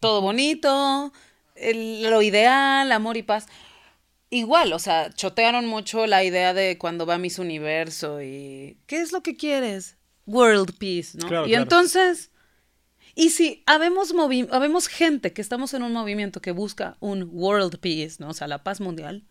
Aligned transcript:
todo 0.00 0.20
bonito, 0.20 1.12
el- 1.54 2.02
lo 2.10 2.22
ideal, 2.22 2.90
amor 2.92 3.16
y 3.16 3.22
paz. 3.22 3.46
Igual, 4.30 4.72
o 4.74 4.78
sea, 4.78 5.10
chotearon 5.10 5.66
mucho 5.66 6.06
la 6.06 6.22
idea 6.22 6.52
de 6.52 6.76
cuando 6.78 7.06
va 7.06 7.16
Miss 7.18 7.38
Universo 7.38 8.20
y 8.22 8.76
¿qué 8.86 9.00
es 9.00 9.12
lo 9.12 9.22
que 9.22 9.36
quieres? 9.36 9.96
World 10.26 10.76
Peace, 10.78 11.16
¿no? 11.16 11.26
Claro, 11.28 11.46
y 11.46 11.50
claro. 11.50 11.62
entonces, 11.62 12.30
y 13.14 13.30
si 13.30 13.62
habemos, 13.66 14.14
movi- 14.14 14.48
habemos 14.52 14.86
gente 14.86 15.32
que 15.32 15.40
estamos 15.40 15.72
en 15.72 15.82
un 15.82 15.92
movimiento 15.94 16.42
que 16.42 16.50
busca 16.52 16.98
un 17.00 17.28
World 17.32 17.78
Peace, 17.78 18.16
¿no? 18.18 18.28
O 18.28 18.34
sea, 18.34 18.46
la 18.48 18.62
paz 18.62 18.80
mundial, 18.82 19.24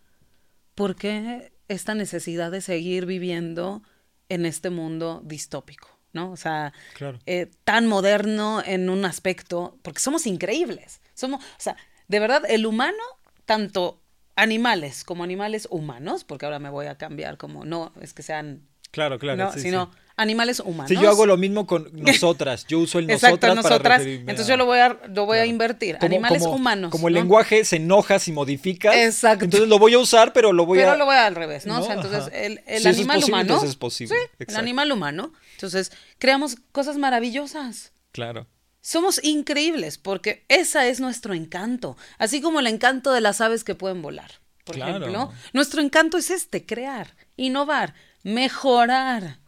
¿por 0.74 0.96
qué 0.96 1.54
esta 1.68 1.94
necesidad 1.94 2.50
de 2.50 2.62
seguir 2.62 3.06
viviendo 3.06 3.84
en 4.30 4.46
este 4.48 4.72
mundo 4.72 5.22
distópico? 5.24 5.97
¿No? 6.18 6.32
O 6.32 6.38
sea, 6.38 6.74
Claro. 6.96 7.20
eh, 7.26 7.50
tan 7.64 7.88
moderno 7.88 8.62
en 8.66 8.90
un 8.90 9.06
aspecto, 9.06 9.78
porque 9.84 10.00
somos 10.02 10.26
increíbles. 10.28 11.00
Somos, 11.14 11.42
o 11.44 11.60
sea, 11.60 11.78
de 12.10 12.20
verdad, 12.20 12.44
el 12.50 12.66
humano, 12.66 13.04
tanto 13.46 14.02
animales 14.36 15.04
como 15.04 15.24
animales 15.24 15.68
humanos, 15.72 16.24
porque 16.24 16.46
ahora 16.46 16.60
me 16.60 16.70
voy 16.70 16.88
a 16.88 16.96
cambiar 16.98 17.38
como 17.38 17.64
no 17.66 17.92
es 18.02 18.14
que 18.14 18.24
sean, 18.24 18.68
Claro, 18.92 19.18
claro. 19.20 19.46
no, 19.46 19.52
sí, 19.54 19.62
sino 19.62 19.92
sí. 19.94 20.00
Animales 20.18 20.60
humanos. 20.60 20.90
Sí, 20.90 20.96
yo 20.96 21.10
hago 21.10 21.26
lo 21.26 21.38
mismo 21.38 21.66
con 21.68 21.90
nosotras. 21.94 22.66
Yo 22.68 22.80
uso 22.80 23.00
el 23.00 23.08
nosotras, 23.08 23.24
Exacto, 23.34 23.40
para 23.40 23.56
nosotras. 23.56 23.98
referirme 24.00 24.32
Entonces 24.32 24.48
a- 24.48 24.50
yo 24.50 24.58
lo 24.58 24.66
voy 24.66 24.80
a, 24.80 24.90
lo 25.08 25.26
voy 25.26 25.38
a 25.38 25.42
Claro. 25.42 25.50
invertir. 25.50 25.98
Como- 26.00 26.06
animales 26.08 26.42
como- 26.44 26.56
humanos. 26.56 26.92
Como 26.92 27.08
el 27.08 27.14
¿no? 27.14 27.20
lenguaje 27.22 27.64
se 27.64 27.76
enojas 27.78 28.28
y 28.28 28.32
modificas. 28.32 28.96
Exacto. 28.96 29.46
Entonces 29.46 29.70
lo 29.70 29.80
voy 29.80 29.94
a 29.94 30.00
usar, 30.00 30.34
pero 30.34 30.52
lo 30.52 30.66
voy 30.66 30.80
Pero 30.80 30.92
a. 30.92 30.98
lo 30.98 31.06
voy 31.06 31.16
al 31.16 31.36
revés, 31.36 31.66
¿no? 31.66 31.76
¿no? 31.76 31.82
O 31.82 31.86
sea, 31.86 31.94
entonces 31.96 32.22
Ajá. 32.28 32.36
el, 32.36 32.62
el 32.66 32.66
Si 32.66 32.74
eso 32.74 32.90
es 32.90 32.98
animal 32.98 33.16
posible, 33.18 33.34
humano. 33.34 33.42
entonces 33.54 33.70
es 33.70 33.76
posible. 33.76 34.16
Sí, 34.40 34.46
el 34.48 34.56
animal 34.58 34.92
humano. 34.92 35.34
Entonces, 35.54 35.92
creamos 36.18 36.58
cosas 36.72 36.98
maravillosas. 36.98 37.92
Claro. 38.12 38.48
Somos 38.82 39.20
increíbles 39.24 39.98
porque 39.98 40.46
esa 40.48 40.88
es 40.88 41.00
nuestro 41.00 41.34
encanto, 41.34 41.98
así 42.18 42.42
como 42.42 42.60
el 42.62 42.68
encanto 42.68 43.12
de 43.12 43.22
las 43.22 43.42
aves 43.42 43.64
que 43.64 43.76
pueden 43.76 44.02
volar. 44.02 44.32
Por 44.64 44.76
Claro. 44.76 44.98
ejemplo, 44.98 45.32
nuestro 45.54 45.82
encanto 45.82 46.18
es 46.18 46.30
este, 46.32 46.66
crear, 46.66 47.16
innovar, 47.38 47.94
mejorar, 48.24 49.40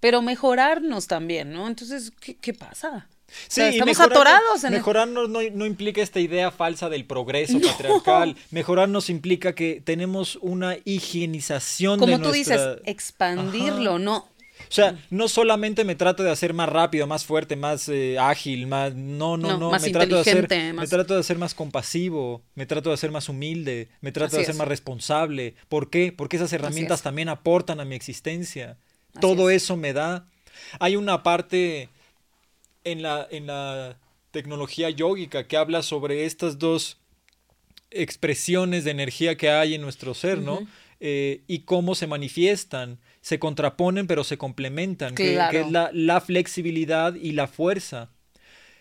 pero 0.00 0.22
mejorarnos 0.22 1.06
también, 1.06 1.52
¿no? 1.52 1.66
Entonces, 1.68 2.12
¿qué, 2.20 2.36
qué 2.36 2.54
pasa? 2.54 3.08
O 3.10 3.30
Sí, 3.30 3.60
sea, 3.60 3.68
estamos 3.68 4.00
atorados 4.00 4.64
en 4.64 4.72
el- 4.72 4.78
Mejorarnos 4.78 5.28
no, 5.28 5.40
no 5.52 5.66
implica 5.66 6.00
esta 6.00 6.18
idea 6.18 6.50
falsa 6.50 6.88
del 6.88 7.04
progreso 7.04 7.60
patriarcal. 7.60 8.36
Mejorarnos 8.50 9.10
implica 9.10 9.54
que 9.54 9.82
tenemos 9.84 10.36
una 10.40 10.76
higienización 10.84 11.98
Como 12.00 12.16
de 12.16 12.22
tú 12.22 12.28
nuestra... 12.30 12.56
dices, 12.74 12.82
expandirlo, 12.86 13.90
Ajá. 13.92 13.98
¿no? 13.98 14.16
O 14.60 14.70
sea, 14.70 14.98
no 15.10 15.28
solamente 15.28 15.84
me 15.84 15.94
trato 15.94 16.22
de 16.24 16.30
hacer 16.30 16.52
más 16.52 16.68
rápido, 16.68 17.06
más 17.06 17.24
fuerte, 17.24 17.54
más 17.54 17.88
eh, 17.88 18.18
ágil, 18.18 18.66
más... 18.66 18.94
No, 18.94 19.36
no, 19.36 19.48
No, 19.52 19.58
no. 19.58 19.70
más 19.70 19.82
me 19.82 19.90
trato 19.90 20.16
de 20.16 20.20
hacer, 20.22 20.48
me 20.48 20.72
más- 20.72 20.88
trato 20.90 21.14
de 21.14 21.20
hacer 21.20 21.38
más 21.38 21.54
compasivo, 21.54 22.42
me 22.54 22.66
trato 22.66 22.88
de 22.90 22.94
hacer 22.94 23.10
más 23.12 23.28
humilde, 23.28 23.88
me 24.00 24.10
trato 24.10 24.36
Así 24.36 24.44
de 24.46 24.50
es. 24.52 24.56
más 24.58 24.66
responsable. 24.68 25.54
¿Por 25.68 25.90
qué? 25.90 26.12
Porque 26.12 26.36
esas 26.38 26.52
herramientas 26.52 27.00
es. 27.00 27.02
también 27.04 27.28
aportan 27.28 27.78
a 27.78 27.84
mi 27.84 27.94
existencia. 27.94 28.78
Así 29.18 29.20
Todo 29.20 29.50
es. 29.50 29.62
eso 29.64 29.76
me 29.76 29.92
da... 29.92 30.26
Hay 30.80 30.96
una 30.96 31.22
parte 31.22 31.88
en 32.84 33.02
la, 33.02 33.26
en 33.30 33.46
la 33.46 33.96
tecnología 34.30 34.90
yógica 34.90 35.46
que 35.46 35.56
habla 35.56 35.82
sobre 35.82 36.24
estas 36.24 36.58
dos 36.58 36.98
expresiones 37.90 38.84
de 38.84 38.90
energía 38.90 39.36
que 39.36 39.50
hay 39.50 39.74
en 39.74 39.80
nuestro 39.80 40.14
ser, 40.14 40.38
¿no? 40.38 40.66
Eh, 41.00 41.42
y 41.46 41.60
cómo 41.60 41.94
se 41.94 42.06
manifiestan, 42.06 42.98
se 43.20 43.38
contraponen 43.38 44.06
pero 44.06 44.24
se 44.24 44.36
complementan, 44.36 45.14
que- 45.14 45.60
es 45.60 45.70
la, 45.70 45.90
la 45.92 46.20
flexibilidad 46.20 47.14
y 47.14 47.32
la 47.32 47.46
fuerza. 47.46 48.10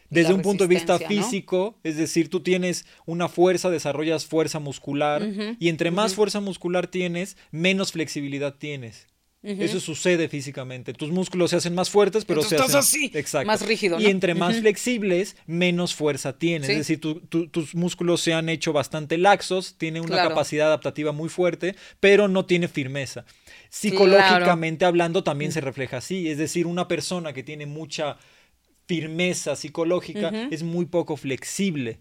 Desde 0.09 0.29
la 0.29 0.35
un 0.35 0.41
punto 0.41 0.63
de 0.63 0.69
vista 0.69 0.97
físico, 0.99 1.77
es 1.83 1.97
decir, 1.97 2.29
tú 2.29 2.39
tienes 2.39 2.85
una 3.05 3.27
fuerza, 3.27 3.69
desarrollas 3.69 4.25
fuerza 4.25 4.59
muscular 4.59 5.21
y 5.59 5.69
entre 5.69 5.91
más 5.91 6.15
fuerza 6.15 6.39
muscular 6.39 6.87
tienes, 6.87 7.37
menos 7.51 7.91
flexibilidad 7.91 8.55
tienes. 8.55 9.07
Eso 9.43 9.79
sucede 9.79 10.27
físicamente. 10.27 10.93
Tus 10.93 11.09
músculos 11.11 11.51
se 11.51 11.57
hacen 11.57 11.73
más 11.75 11.89
fuertes, 11.89 12.25
pero 12.25 12.41
Entonces 12.41 12.57
se 12.59 12.65
estás 12.65 12.75
hacen 12.85 13.01
así, 13.05 13.11
Exacto. 13.17 13.47
más 13.47 13.65
rígido, 13.65 13.99
Y 13.99 14.03
¿no? 14.03 14.09
entre 14.09 14.33
más 14.33 14.57
flexibles, 14.59 15.37
menos 15.45 15.93
fuerza 15.95 16.37
tienes. 16.37 16.65
Sí. 16.67 16.71
Es 16.73 16.77
decir, 16.79 16.99
tu- 16.99 17.21
tu- 17.21 17.47
tus 17.47 17.73
músculos 17.75 18.19
se 18.19 18.33
han 18.33 18.49
hecho 18.49 18.73
bastante 18.73 19.17
laxos, 19.17 19.75
tienen 19.77 20.01
una 20.03 20.15
Claro. 20.15 20.29
capacidad 20.29 20.67
adaptativa 20.67 21.11
muy 21.13 21.29
fuerte, 21.29 21.75
pero 21.99 22.27
no 22.27 22.45
tiene 22.45 22.67
firmeza. 22.67 23.25
Psicológicamente 23.69 24.85
hablando 24.85 25.23
también 25.23 25.51
se 25.51 25.61
refleja 25.61 25.97
así. 25.97 26.27
Es 26.29 26.37
decir, 26.37 26.65
una 26.65 26.87
persona 26.87 27.31
que 27.31 27.43
tiene 27.43 27.65
mucha 27.67 28.17
firmeza 28.87 29.55
psicológica 29.55 30.47
es 30.51 30.63
muy 30.63 30.85
poco 30.85 31.15
flexible. 31.15 31.99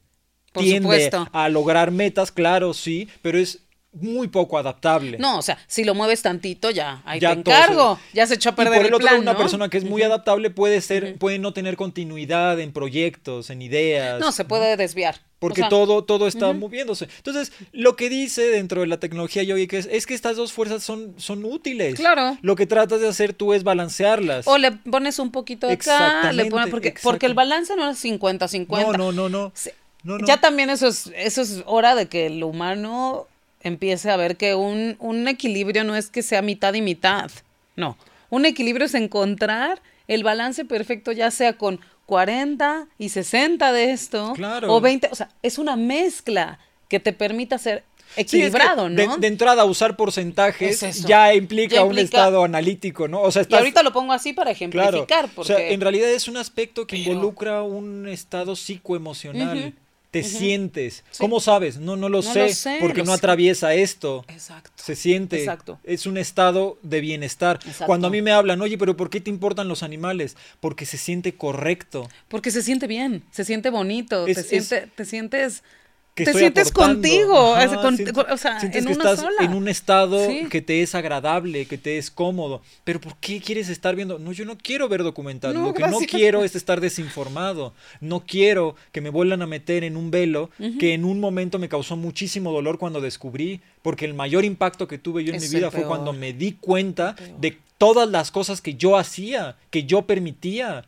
Por 0.53 0.65
Tiende 0.65 0.83
supuesto. 0.89 1.29
a 1.33 1.49
lograr 1.51 1.91
metas, 1.91 2.33
claro, 2.33 2.73
sí, 2.73 3.09
pero 3.21 3.39
es 3.39 3.66
muy 4.01 4.29
poco 4.29 4.59
adaptable. 4.59 5.19
No, 5.19 5.39
o 5.39 5.43
sea, 5.43 5.59
si 5.67 5.85
lo 5.85 5.95
mueves 5.95 6.23
tantito, 6.23 6.71
ya, 6.71 7.03
ahí 7.05 7.21
Ya 7.21 7.31
te 7.31 7.35
se- 7.35 7.41
encargo. 7.41 7.99
Ya 8.13 8.27
se 8.27 8.35
echó 8.35 8.51
a 8.51 8.53
Y 8.53 8.57
perder 8.57 8.73
por 8.75 8.81
el 8.83 8.87
el 8.89 8.95
otro 8.95 9.05
plan, 9.05 9.13
lado, 9.15 9.23
una 9.23 9.33
¿no? 9.33 9.39
persona 9.39 9.69
que 9.69 9.79
es 9.79 9.85
muy 9.85 10.03
adaptable 10.03 10.51
puede 10.51 10.81
ser, 10.81 11.17
puede 11.19 11.39
no 11.39 11.53
tener 11.53 11.77
continuidad 11.77 12.59
en 12.61 12.73
proyectos, 12.73 13.51
en 13.51 13.63
ideas. 13.63 14.21
No, 14.21 14.33
se 14.33 14.45
puede 14.45 14.77
desviar. 14.77 15.21
Porque 15.39 15.61
O 15.61 15.65
sea, 15.65 15.69
todo, 15.69 16.03
todo 16.03 16.27
está 16.29 16.53
moviéndose. 16.55 17.09
Entonces, 17.19 17.53
lo 17.73 17.95
que 17.95 18.09
dice 18.09 18.41
dentro 18.49 18.81
de 18.81 18.87
la 18.87 18.99
tecnología 18.99 19.43
yogica 19.43 19.77
es, 19.77 19.87
es 19.93 20.07
que 20.07 20.15
estas 20.15 20.37
dos 20.37 20.51
fuerzas 20.53 20.83
son, 20.83 21.13
son 21.19 21.45
útiles. 21.45 21.95
Claro. 21.97 22.39
Lo 22.41 22.57
que 22.57 22.67
tratas 22.67 23.03
de 23.03 23.09
hacer 23.09 23.35
tú 23.35 23.53
es 23.53 23.63
balancearlas. 23.63 24.49
O 24.49 24.57
le 24.57 24.73
pones 24.73 25.19
un 25.19 25.31
poquito 25.33 25.67
de 25.67 25.75
acá, 25.75 26.33
le 26.33 26.47
pones, 26.47 26.71
porque, 26.71 26.95
porque 27.03 27.27
el 27.27 27.35
balance 27.35 27.77
no 27.77 27.91
es 27.91 28.03
50-50. 28.03 28.67
no, 28.69 28.93
no, 28.95 29.13
no, 29.13 29.29
no. 29.29 29.53
Se- 29.55 29.75
No, 30.05 30.17
no. 30.19 30.27
Ya 30.27 30.39
también 30.39 30.71
eso 30.71 30.87
es, 30.89 31.11
eso 31.17 31.43
es 31.43 31.63
hora 31.67 31.95
de 31.95 32.07
que 32.07 32.27
el 32.27 32.43
humano 32.43 33.27
empiece 33.67 34.11
a 34.11 34.17
ver 34.17 34.37
que 34.37 34.55
un, 34.55 34.97
un 34.99 35.29
equilibrio 35.29 35.85
no 35.85 35.97
es 35.97 36.09
que 36.11 36.23
sea 36.23 36.43
mitad 36.43 36.75
y 36.75 36.83
mitad. 36.83 37.31
No. 37.77 37.97
Un 38.31 38.47
equilibrio 38.47 38.87
es 38.87 38.95
encontrar 38.95 39.81
el 40.09 40.23
balance 40.25 40.65
perfecto, 40.65 41.13
ya 41.13 41.31
sea 41.31 41.55
con 41.59 41.81
40 42.07 42.87
y 42.99 43.09
60 43.09 43.73
de 43.73 43.91
esto. 43.93 44.33
Claro. 44.35 44.73
O 44.73 44.81
20. 44.81 45.09
O 45.11 45.15
sea, 45.15 45.29
es 45.43 45.59
una 45.59 45.77
mezcla 45.77 46.59
que 46.89 47.01
te 47.01 47.13
permita 47.13 47.59
ser 47.59 47.83
Sí, 48.15 48.21
es 48.23 48.31
que 48.31 48.37
equilibrado, 48.39 48.89
de, 48.89 49.07
¿no? 49.09 49.17
de 49.17 49.27
entrada, 49.27 49.65
usar 49.65 49.97
porcentajes 49.97 50.81
Es 50.85 51.03
ya 51.03 51.35
implica 51.35 51.75
Ya 51.75 51.85
un 51.85 51.99
estado 51.99 52.45
analítico, 52.45 53.09
¿no? 53.09 53.21
O 53.21 53.33
sea, 53.33 53.45
y 53.49 53.53
ahorita 53.53 53.83
lo 53.83 53.93
pongo 53.93 54.13
así 54.13 54.33
para 54.33 54.55
Claro. 54.55 54.99
ejemplificar. 54.99 55.29
Porque... 55.35 55.53
O 55.53 55.57
sea, 55.57 55.69
en 55.69 55.81
realidad 55.81 56.09
es 56.11 56.29
un 56.29 56.37
aspecto 56.37 56.87
que 56.87 56.97
Pero- 56.97 57.11
involucra 57.13 57.63
un 57.65 58.07
estado 58.09 58.55
psicoemocional. 58.55 59.59
Ujú, 59.59 59.73
Te 60.23 60.29
sientes. 60.29 61.05
Sí. 61.11 61.19
¿Cómo 61.19 61.41
sabes? 61.41 61.79
No, 61.79 61.97
no 61.97 62.09
lo, 62.09 62.19
No 62.19 62.23
sé, 62.23 62.49
lo 62.49 62.49
sé, 62.55 62.79
porque 62.81 63.03
no 63.03 63.13
sé. 63.13 63.19
atraviesa 63.19 63.75
esto. 63.75 64.25
Exacto. 64.29 64.71
Se 64.77 64.95
siente. 64.97 65.39
Exacto. 65.39 65.79
Es 65.85 66.07
un 66.07 66.17
estado 66.19 66.79
de 66.83 67.01
bienestar. 67.01 67.57
Exacto. 67.65 67.87
Cuando 67.87 68.07
a 68.09 68.11
mí 68.11 68.23
me 68.23 68.33
hablan, 68.33 68.61
oye, 68.61 68.79
pero 68.79 68.97
¿por 68.97 69.11
qué 69.11 69.21
te 69.21 69.31
importan 69.31 69.69
los 69.69 69.83
animales? 69.83 70.37
Porque 70.61 70.87
se 70.87 70.97
siente 70.99 71.35
correcto. 71.35 72.09
Porque 72.29 72.51
se 72.51 72.63
siente 72.63 72.87
bien, 72.87 73.25
se 73.31 73.45
siente 73.45 73.71
bonito, 73.71 74.27
Es- 74.27 74.35
te, 74.37 74.41
es- 74.57 74.69
siente, 74.69 74.91
te 74.95 75.05
sientes, 75.05 75.63
Que 76.17 76.25
te 76.25 76.31
estoy 76.31 76.41
sientes 76.45 76.71
aportando. 76.71 77.03
contigo, 77.03 77.55
Ajá, 77.55 77.77
con- 77.83 77.97
sientes- 77.97 78.17
o 78.31 78.37
sea, 78.39 78.59
sientes 78.59 78.81
en 78.83 78.89
que 78.89 78.95
una 78.95 79.05
estás 79.13 79.21
sola. 79.21 79.37
en 79.43 79.53
un 79.55 79.69
estado 79.69 80.27
Sí. 80.27 80.47
que 80.51 80.63
te 80.63 80.81
es 80.83 80.95
agradable, 80.95 81.67
que 81.67 81.77
te 81.79 81.99
es 81.99 82.11
cómodo. 82.11 82.63
Pero 82.85 83.01
¿por 83.03 83.17
qué 83.19 83.39
quieres 83.41 83.69
estar 83.69 83.95
viendo? 83.95 84.19
No, 84.19 84.33
yo 84.33 84.47
no 84.47 84.57
quiero 84.57 84.89
ver 84.89 85.03
documentales. 85.03 85.57
No, 85.59 85.67
Lo 85.67 85.75
que 85.75 85.83
no 85.83 85.89
gracias. 85.91 86.11
quiero 86.11 86.43
es 86.43 86.57
estar 86.57 86.81
desinformado. 86.81 87.75
No 88.01 88.21
quiero 88.27 88.77
que 88.93 89.03
me 89.03 89.11
vuelvan 89.11 89.43
a 89.43 89.47
meter 89.47 89.85
en 89.85 89.97
un 89.97 90.11
velo 90.11 90.49
que 90.81 90.95
en 90.95 91.05
un 91.05 91.21
momento 91.21 91.59
me 91.59 91.69
causó 91.69 91.97
muchísimo 91.97 92.51
dolor 92.51 92.79
cuando 92.79 93.03
descubrí, 93.03 93.61
porque 93.83 94.07
el 94.07 94.15
mayor 94.15 94.47
impacto 94.47 94.89
que 94.89 94.97
tuve 94.97 95.23
yo 95.23 95.31
en 95.35 95.37
Es 95.37 95.51
mi 95.53 95.59
vida 95.59 95.71
fue 95.71 95.83
cuando 95.85 96.15
me 96.15 96.33
di 96.33 96.53
cuenta 96.53 97.15
de 97.39 97.59
todas 97.77 98.09
las 98.09 98.31
cosas 98.31 98.63
que 98.63 98.75
yo 98.75 98.97
hacía, 98.97 99.57
que 99.71 99.85
yo 99.85 100.03
permitía. 100.07 100.87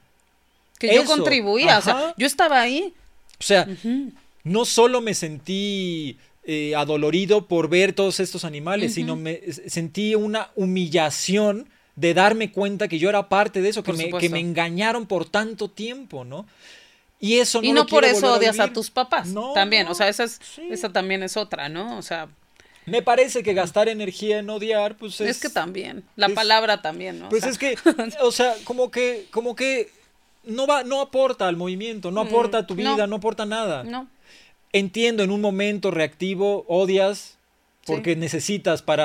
que 0.79 0.95
yo 0.95 1.03
eso, 1.03 1.11
contribuía, 1.17 1.77
o 1.79 1.83
sea, 1.83 1.93
ajá. 1.93 2.15
yo 2.17 2.27
estaba 2.27 2.61
ahí. 2.61 2.95
O 3.39 3.43
sea, 3.43 3.67
Ujú. 3.71 4.13
No 4.45 4.65
solo 4.65 5.01
me 5.01 5.15
sentí 5.15 6.19
eh, 6.45 6.75
adolorido 6.75 7.47
por 7.47 7.69
ver 7.69 7.93
todos 7.93 8.21
estos 8.21 8.45
animales, 8.45 8.95
sino 8.95 9.17
me 9.17 9.41
s- 9.45 9.69
sentí 9.69 10.15
una 10.15 10.51
humillación 10.57 11.69
de 11.97 12.15
darme 12.15 12.53
cuenta 12.53 12.89
que 12.89 12.99
yo 12.99 13.09
era 13.09 13.29
parte 13.29 13.61
de 13.61 13.69
eso, 13.71 13.83
que, 13.83 13.93
me, 13.93 14.11
que 14.11 14.29
me 14.29 14.41
engañaron 14.41 15.07
por 15.07 15.29
tanto 15.29 15.69
tiempo, 15.69 16.25
¿no? 16.25 16.47
Y 17.21 17.39
eso 17.39 17.61
no 17.61 17.69
y 17.69 17.73
lo 17.73 17.81
no 17.81 17.87
por 17.87 18.05
eso 18.05 18.33
odias 18.35 18.59
a 18.61 18.63
vivir. 18.63 18.75
tus 18.75 18.91
papás, 18.91 19.29
No, 19.29 19.53
también, 19.53 19.87
no, 19.87 19.93
o 19.93 19.95
sea, 19.95 20.09
esa, 20.09 20.23
es, 20.25 20.41
sí. 20.55 20.63
esa 20.71 20.91
también 20.93 21.23
es 21.25 21.37
otra, 21.37 21.69
¿no? 21.69 21.99
O 21.99 22.03
sea, 22.03 22.29
Me 22.87 23.03
parece 23.03 23.43
que 23.43 23.53
gastar 23.55 23.89
energía 23.89 24.39
en 24.39 24.49
odiar, 24.49 24.97
pues 24.97 25.21
es... 25.21 25.31
es, 25.37 25.41
que 25.43 25.51
también, 25.51 26.05
la 26.15 26.29
es- 26.29 26.35
palabra 26.35 26.81
también, 26.81 27.19
¿no? 27.19 27.27
O 27.27 27.31
Pues 27.31 27.43
sea, 27.43 27.51
es 27.51 27.59
que, 27.59 27.77
o 28.23 28.31
sea, 28.31 28.55
como 28.65 28.91
que, 28.93 29.27
como 29.33 29.57
que 29.57 29.91
no 30.45 30.67
va, 30.69 30.85
no 30.85 31.01
aporta 31.01 31.49
al 31.49 31.57
movimiento, 31.57 32.13
no 32.13 32.21
aporta 32.21 32.59
a 32.59 32.67
tu 32.67 32.75
Mm, 32.75 32.83
no. 32.85 32.93
vida, 32.95 33.07
no 33.09 33.17
aporta 33.17 33.45
nada. 33.45 33.83
no, 33.83 34.07
Entiendo, 34.73 35.23
en 35.23 35.31
un 35.31 35.41
momento 35.41 35.91
reactivo 35.91 36.65
odias 36.69 37.39
porque 37.87 38.17
necesitas 38.17 38.83
para 38.83 39.05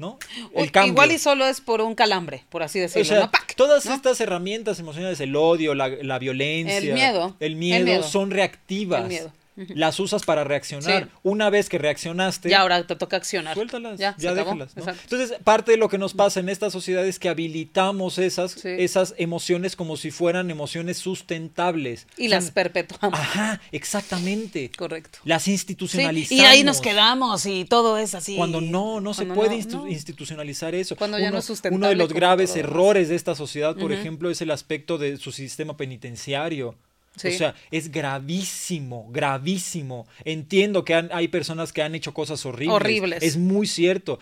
¿no? 0.00 0.18
El 0.54 0.72
cambio. 0.72 0.92
Igual 0.92 1.12
y 1.12 1.18
solo 1.18 1.46
es 1.46 1.60
por 1.60 1.82
un 1.82 1.94
calambre, 1.94 2.44
por 2.48 2.62
así 2.62 2.78
decirlo. 2.80 3.02
O 3.02 3.04
sea, 3.04 3.20
¿no? 3.20 3.30
¡Pac! 3.30 3.54
todas 3.54 3.84
¿no? 3.84 3.94
estas 3.94 4.18
herramientas 4.20 4.78
emocionales, 4.80 5.20
el 5.20 5.36
odio, 5.36 5.74
la, 5.74 5.88
la 5.88 6.18
violencia, 6.18 6.78
El 6.78 6.94
miedo. 6.94 7.36
el 7.38 7.52
El 7.52 7.56
miedo, 7.58 7.84
miedo. 7.84 8.02
son 8.02 8.30
reactivas. 8.30 9.02
El 9.02 9.08
miedo. 9.08 9.32
Las 9.56 10.00
usas 10.00 10.24
para 10.24 10.44
reaccionar. 10.44 11.04
Sí. 11.04 11.10
Una 11.22 11.50
vez 11.50 11.68
que 11.68 11.76
reaccionaste, 11.78 12.48
Ya 12.48 12.60
ahora 12.60 12.86
te 12.86 12.96
toca 12.96 13.16
accionar. 13.18 13.54
suéltalas, 13.54 13.98
Ya, 13.98 14.14
ya, 14.18 14.32
déjalas. 14.32 14.72
Entonces, 14.76 15.34
parte 15.44 15.72
de 15.72 15.76
lo 15.76 15.88
que 15.88 15.98
nos 15.98 16.14
pasa 16.14 16.40
en 16.40 16.48
esta 16.48 16.70
sociedad 16.70 17.04
es 17.06 17.18
que 17.18 17.28
habilitamos 17.28 18.18
esas, 18.18 18.52
Sí. 18.52 18.68
esas 18.78 19.14
emociones 19.18 19.76
como 19.76 19.96
si 19.96 20.10
fueran 20.10 20.50
emociones 20.50 20.98
sustentables. 20.98 22.06
Y 22.16 22.26
O 22.26 22.28
sea, 22.30 22.40
las 22.40 22.50
perpetuamos. 22.52 23.18
Ajá, 23.18 23.60
exactamente. 23.72 24.70
Correcto. 24.76 25.18
Las 25.24 25.42
Sí, 25.42 25.52
institucionalizamos. 25.52 26.42
y 26.42 26.46
ahí 26.46 26.64
nos 26.64 26.80
quedamos 26.80 27.44
y 27.46 27.64
todo 27.64 27.98
es 27.98 28.14
así. 28.14 28.36
Cuando 28.36 28.60
no, 28.60 29.00
no 29.00 29.12
se 29.14 29.26
Cuando 29.26 29.34
puede 29.34 29.56
no, 29.56 29.62
instu- 29.62 29.82
no. 29.82 29.88
institucionalizar 29.88 30.74
eso. 30.74 30.96
Cuando 30.96 31.18
ya 31.18 31.30
no 31.30 31.38
es 31.38 31.44
sustentable 31.44 31.76
Uno 31.76 31.88
de 31.88 31.96
los 31.96 32.12
graves 32.12 32.56
errores 32.56 33.08
de 33.08 33.16
esta 33.16 33.34
sociedad, 33.34 33.76
por 33.76 33.92
ejemplo, 33.92 34.30
es 34.30 34.40
el 34.40 34.50
aspecto 34.50 34.96
de 34.98 35.16
su 35.18 35.32
sistema 35.32 35.76
penitenciario. 35.76 36.76
Sí. 37.16 37.28
O 37.28 37.32
sea, 37.32 37.54
es 37.70 37.90
gravísimo, 37.90 39.08
gravísimo. 39.10 40.06
Entiendo 40.24 40.84
que 40.84 40.94
han- 40.94 41.10
hay 41.12 41.28
personas 41.28 41.72
que 41.72 41.82
han 41.82 41.94
hecho 41.94 42.14
cosas 42.14 42.44
horribles. 42.46 42.74
Horribles. 42.76 43.22
Es 43.22 43.36
muy 43.36 43.66
cierto. 43.66 44.18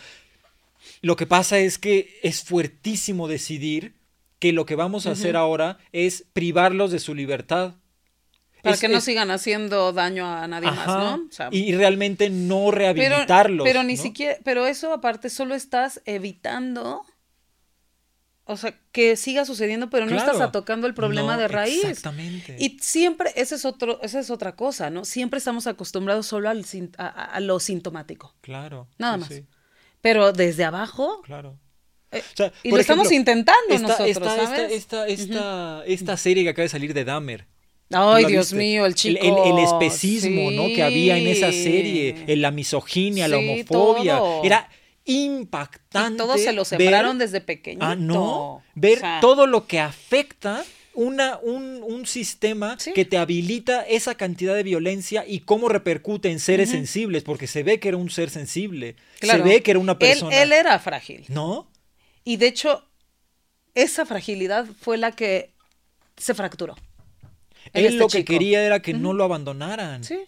Lo 1.02 1.14
que 1.16 1.26
pasa 1.26 1.58
es 1.58 1.78
que 1.78 2.18
es 2.22 2.42
fuertísimo 2.42 3.28
decidir 3.28 3.94
que 4.38 4.52
lo 4.52 4.66
que 4.66 4.74
vamos 4.74 5.06
a 5.06 5.10
hacer 5.12 5.36
ahora 5.36 5.78
es 5.92 6.24
privarlos 6.32 6.90
de 6.90 6.98
su 6.98 7.14
libertad. 7.14 7.74
Para 8.62 8.74
Es- 8.74 8.80
que 8.80 8.88
no 8.88 8.98
es- 8.98 9.04
sigan 9.04 9.30
haciendo 9.30 9.92
daño 9.92 10.26
a 10.26 10.48
nadie 10.48 10.68
Ajá, 10.68 10.86
más, 10.86 11.18
¿no? 11.18 11.26
O 11.28 11.32
sea, 11.32 11.48
y 11.52 11.72
realmente 11.74 12.30
no 12.30 12.56
pero, 12.66 12.70
rehabilitarlos. 12.72 13.64
pero 13.64 13.82
ni 13.84 13.94
¿no? 13.94 14.02
siquiera, 14.02 14.36
pero 14.44 14.66
eso 14.66 14.92
aparte 14.92 15.30
solo 15.30 15.54
estás 15.54 16.00
evitando, 16.06 17.02
o 18.50 18.56
sea, 18.56 18.74
que 18.92 19.14
siga 19.16 19.44
sucediendo, 19.44 19.90
pero 19.90 20.06
no 20.06 20.16
estás 20.16 20.40
atacando 20.40 20.86
el 20.86 20.94
problema 20.94 21.34
No, 21.36 21.40
de 21.42 21.48
raíz. 21.48 21.84
Exactamente. 21.84 22.56
Y 22.58 22.78
siempre, 22.80 23.30
ese 23.36 23.54
es 23.56 23.64
otro, 23.64 24.00
esa 24.02 24.18
es 24.20 24.30
otra 24.30 24.56
cosa, 24.56 24.90
¿no? 24.90 25.04
Siempre 25.04 25.38
estamos 25.38 25.66
acostumbrados 25.66 26.26
solo 26.26 26.48
al, 26.48 26.64
a, 26.96 27.06
a- 27.06 27.40
lo 27.40 27.60
sintomático, 27.60 28.34
Claro. 28.40 28.88
nada 28.98 29.18
más. 29.18 29.28
sí, 29.28 29.44
pero 30.00 30.32
desde 30.32 30.64
abajo, 30.64 31.20
claro. 31.22 31.58
eh, 32.10 32.22
O 32.32 32.36
sea, 32.36 32.52
y 32.62 32.70
por 32.70 32.78
lo 32.78 32.80
estamos 32.80 33.12
intentando 33.12 33.60
esta, 33.74 33.86
nosotros, 33.88 34.08
esta, 34.08 34.36
¿sabes? 34.46 34.72
Esta, 34.72 35.06
esta, 35.08 35.82
esta 35.86 36.16
serie 36.16 36.42
que 36.44 36.48
acaba 36.50 36.62
de 36.64 36.68
salir 36.70 36.94
de 36.94 37.04
Dahmer. 37.04 37.46
Ay, 37.90 38.22
¿Tú 38.22 38.22
la 38.22 38.28
Dios 38.28 38.46
viste? 38.52 38.56
mío, 38.56 38.84
el 38.86 38.94
chico. 38.94 39.18
El, 39.22 39.52
el 39.58 39.64
especismo, 39.64 40.50
¿no? 40.50 40.66
Que 40.66 40.82
había 40.82 41.16
en 41.16 41.26
esa 41.26 41.50
serie. 41.52 42.24
en 42.26 42.42
la 42.42 42.50
misoginia, 42.50 43.28
la 43.28 43.38
Sí, 43.38 43.48
homofobia. 43.64 44.18
todo. 44.18 44.44
Era 44.44 44.68
impactante. 45.08 46.14
Y 46.14 46.16
todos 46.16 46.40
se 46.40 46.52
lo 46.52 46.62
ver- 46.62 46.66
sembraron 46.66 47.18
desde 47.18 47.40
pequeñito. 47.40 47.84
Ah, 47.84 47.96
no. 47.96 48.62
Ver 48.74 48.98
O 48.98 49.00
sea, 49.00 49.20
todo 49.20 49.46
lo 49.46 49.66
que 49.66 49.80
afecta 49.80 50.64
una, 50.94 51.38
un, 51.42 51.82
un 51.82 52.06
sistema 52.06 52.76
Sí. 52.78 52.92
que 52.92 53.04
te 53.04 53.18
habilita 53.18 53.82
esa 53.82 54.16
cantidad 54.16 54.54
de 54.54 54.62
violencia 54.64 55.24
y 55.26 55.40
cómo 55.40 55.68
repercute 55.68 56.30
en 56.30 56.40
seres 56.40 56.70
sensibles, 56.70 57.22
porque 57.22 57.46
se 57.46 57.62
ve 57.62 57.78
que 57.80 57.88
era 57.88 57.96
un 57.96 58.10
ser 58.10 58.30
sensible. 58.30 58.96
claro. 59.20 59.44
Se 59.44 59.48
ve 59.48 59.62
que 59.62 59.70
era 59.72 59.80
una 59.80 59.92
Él- 59.92 59.98
persona. 59.98 60.42
Él, 60.42 60.52
era 60.52 60.78
frágil. 60.78 61.24
¿No? 61.28 61.70
Y 62.24 62.36
de 62.36 62.48
hecho, 62.48 62.84
esa 63.74 64.04
fragilidad 64.06 64.66
fue 64.80 64.98
la 64.98 65.12
que 65.12 65.52
se 66.16 66.34
fracturó. 66.34 66.74
Él 67.72 67.84
este 67.86 67.98
lo 67.98 68.08
que 68.08 68.24
quería 68.24 68.64
era 68.64 68.80
que 68.82 68.92
no 68.94 69.12
lo 69.12 69.24
abandonaran. 69.24 70.02
Sí. 70.02 70.18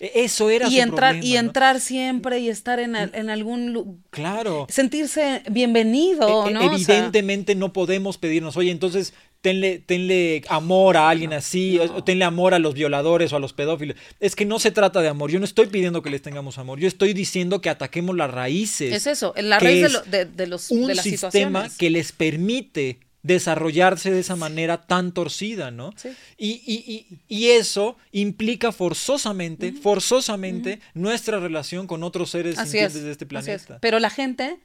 E- 0.00 0.12
Eso 0.24 0.48
era 0.50 0.68
Y 0.68 0.76
su 0.76 0.80
entrar, 0.82 1.10
problema, 1.14 1.24
y 1.26 1.32
¿no? 1.34 1.38
entrar 1.40 1.80
siempre 1.80 2.38
y 2.38 2.48
estar 2.48 2.78
en, 2.80 2.94
al- 2.96 3.10
en 3.14 3.30
algún 3.30 3.72
lu- 3.72 3.98
Claro. 4.10 4.66
sentirse 4.68 5.42
bienvenido, 5.50 6.48
E- 6.48 6.52
¿no? 6.52 6.60
O 6.60 6.78
sea, 6.78 6.96
Evidentemente 6.96 7.54
no 7.54 7.72
podemos 7.72 8.18
pedirnos, 8.18 8.56
oye, 8.56 8.70
entonces 8.70 9.12
tenle, 9.40 9.78
tenle 9.78 10.42
amor 10.48 10.96
a 10.96 11.08
alguien 11.08 11.32
así, 11.32 11.78
o- 11.78 11.96
o 11.96 12.04
tenle 12.04 12.24
amor 12.24 12.54
a 12.54 12.58
los 12.58 12.74
violadores 12.74 13.32
o 13.32 13.36
a 13.36 13.38
los 13.40 13.52
pedófilos. 13.52 13.96
Es 14.20 14.34
que 14.34 14.44
no 14.44 14.58
se 14.58 14.70
trata 14.72 15.00
de 15.00 15.08
amor. 15.08 15.30
Yo 15.30 15.38
no 15.38 15.44
estoy 15.44 15.66
pidiendo 15.66 16.02
que 16.02 16.10
les 16.10 16.22
tengamos 16.22 16.58
amor. 16.58 16.78
Yo 16.80 16.88
estoy 16.88 17.12
diciendo 17.12 17.60
que 17.60 17.70
ataquemos 17.70 18.16
las 18.16 18.30
raíces. 18.30 18.92
es 18.92 19.06
eso, 19.06 19.32
la 19.36 19.58
raíz 19.60 19.82
de, 19.82 19.88
lo- 19.90 20.02
de- 20.02 20.24
de 20.24 20.46
los, 20.48 20.70
un 20.72 20.86
de 20.88 20.94
las 20.96 21.04
sistema 21.04 21.30
situaciones. 21.30 21.76
que 21.76 21.90
les 21.90 22.12
permite 22.12 22.98
desarrollarse 23.28 24.10
de 24.10 24.18
esa 24.20 24.34
manera 24.34 24.86
tan 24.86 25.12
torcida, 25.12 25.70
¿no? 25.70 25.92
Sí. 25.96 26.08
Y, 26.36 26.50
y- 26.66 26.92
y- 26.92 27.20
y 27.28 27.48
eso 27.50 27.96
implica 28.10 28.72
forzosamente, 28.72 29.72
forzosamente 29.72 30.80
nuestra 30.94 31.38
relación 31.38 31.86
con 31.86 32.02
otros 32.02 32.30
seres 32.30 32.58
Así 32.58 32.78
es, 32.78 32.94
de 32.94 33.10
este 33.12 33.24
así 33.36 33.50
es. 33.52 33.62
planeta. 33.62 33.78
Pero 33.80 33.98
la 34.00 34.10
gente, 34.10 34.58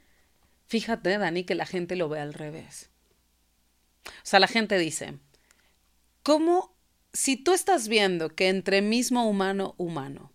fíjate, 0.66 1.18
Dani, 1.18 1.44
que 1.44 1.56
la 1.56 1.66
gente 1.66 1.96
lo 1.96 2.10
ve 2.10 2.20
al 2.20 2.34
revés. 2.34 2.90
O 4.06 4.10
sea, 4.24 4.40
la 4.40 4.48
gente 4.48 4.78
dice, 4.78 5.20
¿cómo, 6.24 6.76
si 7.14 7.38
tú 7.38 7.54
estás 7.54 7.88
viendo 7.88 8.30
que 8.36 8.50
entre 8.50 8.82
mismo 8.82 9.28
humano 9.30 9.76
humano 9.78 10.32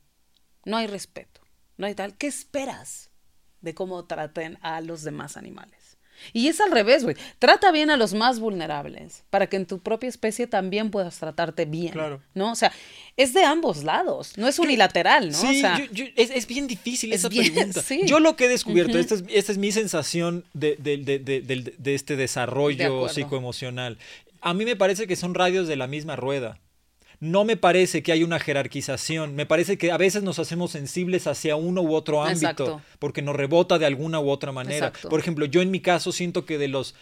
no 0.64 0.76
hay 0.76 0.86
respeto, 0.86 1.40
no 1.76 1.86
hay 1.86 1.94
tal, 1.94 2.16
¿qué 2.16 2.26
esperas 2.26 3.10
de 3.60 3.74
cómo 3.74 4.04
traten 4.04 4.58
a 4.62 4.80
los 4.80 5.02
demás 5.02 5.36
animales? 5.36 5.77
Y 6.32 6.48
es 6.48 6.60
al 6.60 6.70
revés, 6.70 7.04
güey. 7.04 7.16
Trata 7.38 7.70
bien 7.72 7.90
a 7.90 7.96
los 7.96 8.14
más 8.14 8.40
vulnerables 8.40 9.24
para 9.30 9.46
que 9.48 9.56
en 9.56 9.66
tu 9.66 9.78
propia 9.78 10.08
especie 10.08 10.46
también 10.46 10.90
puedas 10.90 11.18
tratarte 11.18 11.64
bien. 11.64 11.92
Claro. 11.92 12.20
¿No? 12.34 12.52
O 12.52 12.54
sea, 12.54 12.72
es 13.16 13.34
de 13.34 13.44
ambos 13.44 13.84
lados, 13.84 14.36
no 14.36 14.46
es 14.48 14.58
unilateral, 14.58 15.30
¿no? 15.30 15.38
Sí, 15.38 15.46
o 15.58 15.60
sea, 15.60 15.78
yo- 15.78 15.86
yo- 15.92 16.04
es, 16.16 16.30
es 16.30 16.46
bien 16.46 16.66
difícil 16.66 17.12
es 17.12 17.20
esa 17.20 17.28
bien- 17.28 17.52
pregunta. 17.52 17.82
sí. 17.82 18.02
Yo 18.06 18.20
lo 18.20 18.36
que 18.36 18.44
he 18.44 18.48
descubierto, 18.48 18.98
esta, 18.98 19.14
es, 19.16 19.24
esta 19.28 19.52
es 19.52 19.58
mi 19.58 19.72
sensación 19.72 20.44
de, 20.54 20.76
de- 20.78 20.98
de- 20.98 21.18
de- 21.18 21.94
este 21.94 22.14
De 22.14 22.22
desarrollo 22.22 23.08
psicoemocional. 23.08 23.98
A 24.40 24.54
mí 24.54 24.64
me 24.64 24.76
parece 24.76 25.06
que 25.06 25.16
son 25.16 25.34
radios 25.34 25.66
de 25.66 25.76
la 25.76 25.86
misma 25.86 26.14
rueda. 26.16 26.58
No 27.20 27.44
me 27.44 27.56
parece 27.56 28.02
que 28.02 28.12
hay 28.12 28.22
una 28.22 28.38
jerarquización. 28.38 29.34
Me 29.34 29.44
parece 29.44 29.76
que 29.76 29.90
a 29.90 29.96
veces 29.96 30.22
nos 30.22 30.38
hacemos 30.38 30.70
sensibles 30.70 31.26
hacia 31.26 31.56
uno 31.56 31.82
u 31.82 31.94
otro 31.94 32.22
ámbito 32.22 32.46
Exacto. 32.46 32.82
porque 32.98 33.22
nos 33.22 33.34
rebota 33.34 33.78
de 33.78 33.86
alguna 33.86 34.20
u 34.20 34.30
otra 34.30 34.52
manera. 34.52 34.88
Exacto. 34.88 35.08
Por 35.08 35.18
ejemplo, 35.18 35.44
yo 35.46 35.60
en 35.60 35.70
mi 35.70 35.80
caso 35.80 36.12
siento 36.12 36.44
que 36.44 36.58
de 36.58 36.68
los 36.68 36.94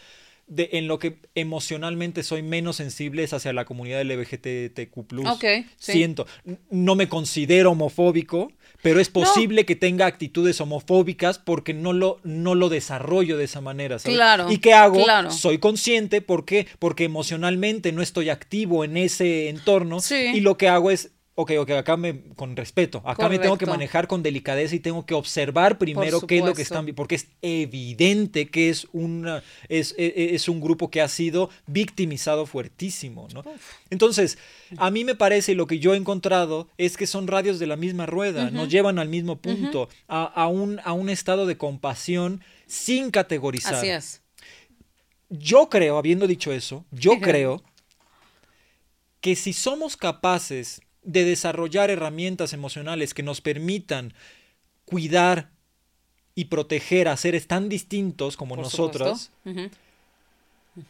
de, 0.46 0.70
en 0.72 0.86
lo 0.86 0.98
que 0.98 1.16
emocionalmente 1.34 2.22
soy 2.22 2.42
menos 2.42 2.76
sensible 2.76 3.24
es 3.24 3.32
hacia 3.32 3.52
la 3.52 3.64
comunidad 3.64 4.02
LGBTQ+. 4.04 5.26
Ok, 5.26 5.44
sí. 5.76 5.92
Siento. 5.92 6.26
No 6.70 6.94
me 6.94 7.08
considero 7.08 7.72
homofóbico, 7.72 8.52
pero 8.82 9.00
es 9.00 9.08
posible 9.08 9.64
que 9.64 9.74
tenga 9.76 10.06
actitudes 10.06 10.60
homofóbicas 10.60 11.38
porque 11.38 11.74
no 11.74 11.92
lo, 11.92 12.20
no 12.22 12.54
lo 12.54 12.68
desarrollo 12.68 13.36
de 13.36 13.44
esa 13.44 13.60
manera. 13.60 13.98
¿sabes? 13.98 14.16
Claro, 14.16 14.50
¿Y 14.52 14.58
qué 14.58 14.74
hago? 14.74 15.02
claro. 15.02 15.30
Soy 15.30 15.58
consciente, 15.58 16.20
¿por 16.20 16.44
qué? 16.44 16.66
Porque 16.78 17.04
emocionalmente 17.04 17.92
no 17.92 18.02
estoy 18.02 18.28
activo 18.30 18.84
en 18.84 18.96
ese 18.96 19.48
entorno 19.48 20.00
Sí. 20.00 20.32
y 20.34 20.40
lo 20.40 20.56
que 20.56 20.68
hago 20.68 20.90
es... 20.90 21.10
Ok, 21.38 21.52
ok, 21.58 21.70
acá 21.72 21.98
me, 21.98 22.22
con 22.34 22.56
respeto, 22.56 23.02
acá 23.04 23.28
me 23.28 23.38
tengo 23.38 23.58
que 23.58 23.66
manejar 23.66 24.08
con 24.08 24.22
delicadeza 24.22 24.74
y 24.74 24.80
tengo 24.80 25.04
que 25.04 25.12
observar 25.12 25.76
primero 25.76 26.26
qué 26.26 26.38
es 26.38 26.44
lo 26.44 26.54
que 26.54 26.62
están 26.62 26.86
porque 26.94 27.16
es 27.16 27.28
evidente 27.42 28.46
que 28.48 28.70
es 28.70 28.86
una 28.92 29.42
es, 29.68 29.94
e- 29.98 30.14
e- 30.16 30.34
es 30.34 30.48
un 30.48 30.62
grupo 30.62 30.90
que 30.90 31.02
ha 31.02 31.08
sido 31.08 31.50
victimizado 31.66 32.46
fuertísimo, 32.46 33.28
¿no? 33.34 33.44
Entonces, 33.90 34.38
a 34.78 34.90
mí 34.90 35.04
me 35.04 35.14
parece 35.14 35.54
lo 35.54 35.66
que 35.66 35.78
yo 35.78 35.92
he 35.92 35.98
encontrado 35.98 36.68
es 36.78 36.96
que 36.96 37.06
son 37.06 37.26
radios 37.26 37.58
de 37.58 37.66
la 37.66 37.76
misma 37.76 38.06
rueda, 38.06 38.50
nos 38.50 38.70
llevan 38.70 38.98
al 38.98 39.10
mismo 39.10 39.36
punto, 39.36 39.90
a, 40.08 40.24
a 40.24 40.46
un, 40.48 40.80
a 40.84 40.94
un 40.94 41.10
estado 41.10 41.44
de 41.44 41.58
compasión 41.58 42.40
sin 42.66 43.10
categorizar. 43.10 43.74
así 43.74 43.88
es. 43.88 44.22
Yo 45.28 45.68
creo, 45.68 45.98
habiendo 45.98 46.26
dicho 46.26 46.50
eso, 46.52 46.84
yo 46.92 47.20
creo 47.20 47.62
que 49.20 49.34
si 49.36 49.52
somos 49.52 49.96
capaces 49.96 50.80
de 51.06 51.24
desarrollar 51.24 51.90
herramientas 51.90 52.52
emocionales 52.52 53.14
que 53.14 53.22
nos 53.22 53.40
permitan 53.40 54.12
cuidar 54.84 55.48
y 56.34 56.46
proteger 56.46 57.08
a 57.08 57.16
seres 57.16 57.46
tan 57.46 57.68
distintos 57.70 58.36
como 58.36 58.56
Por 58.56 58.64
nosotras, 58.64 59.30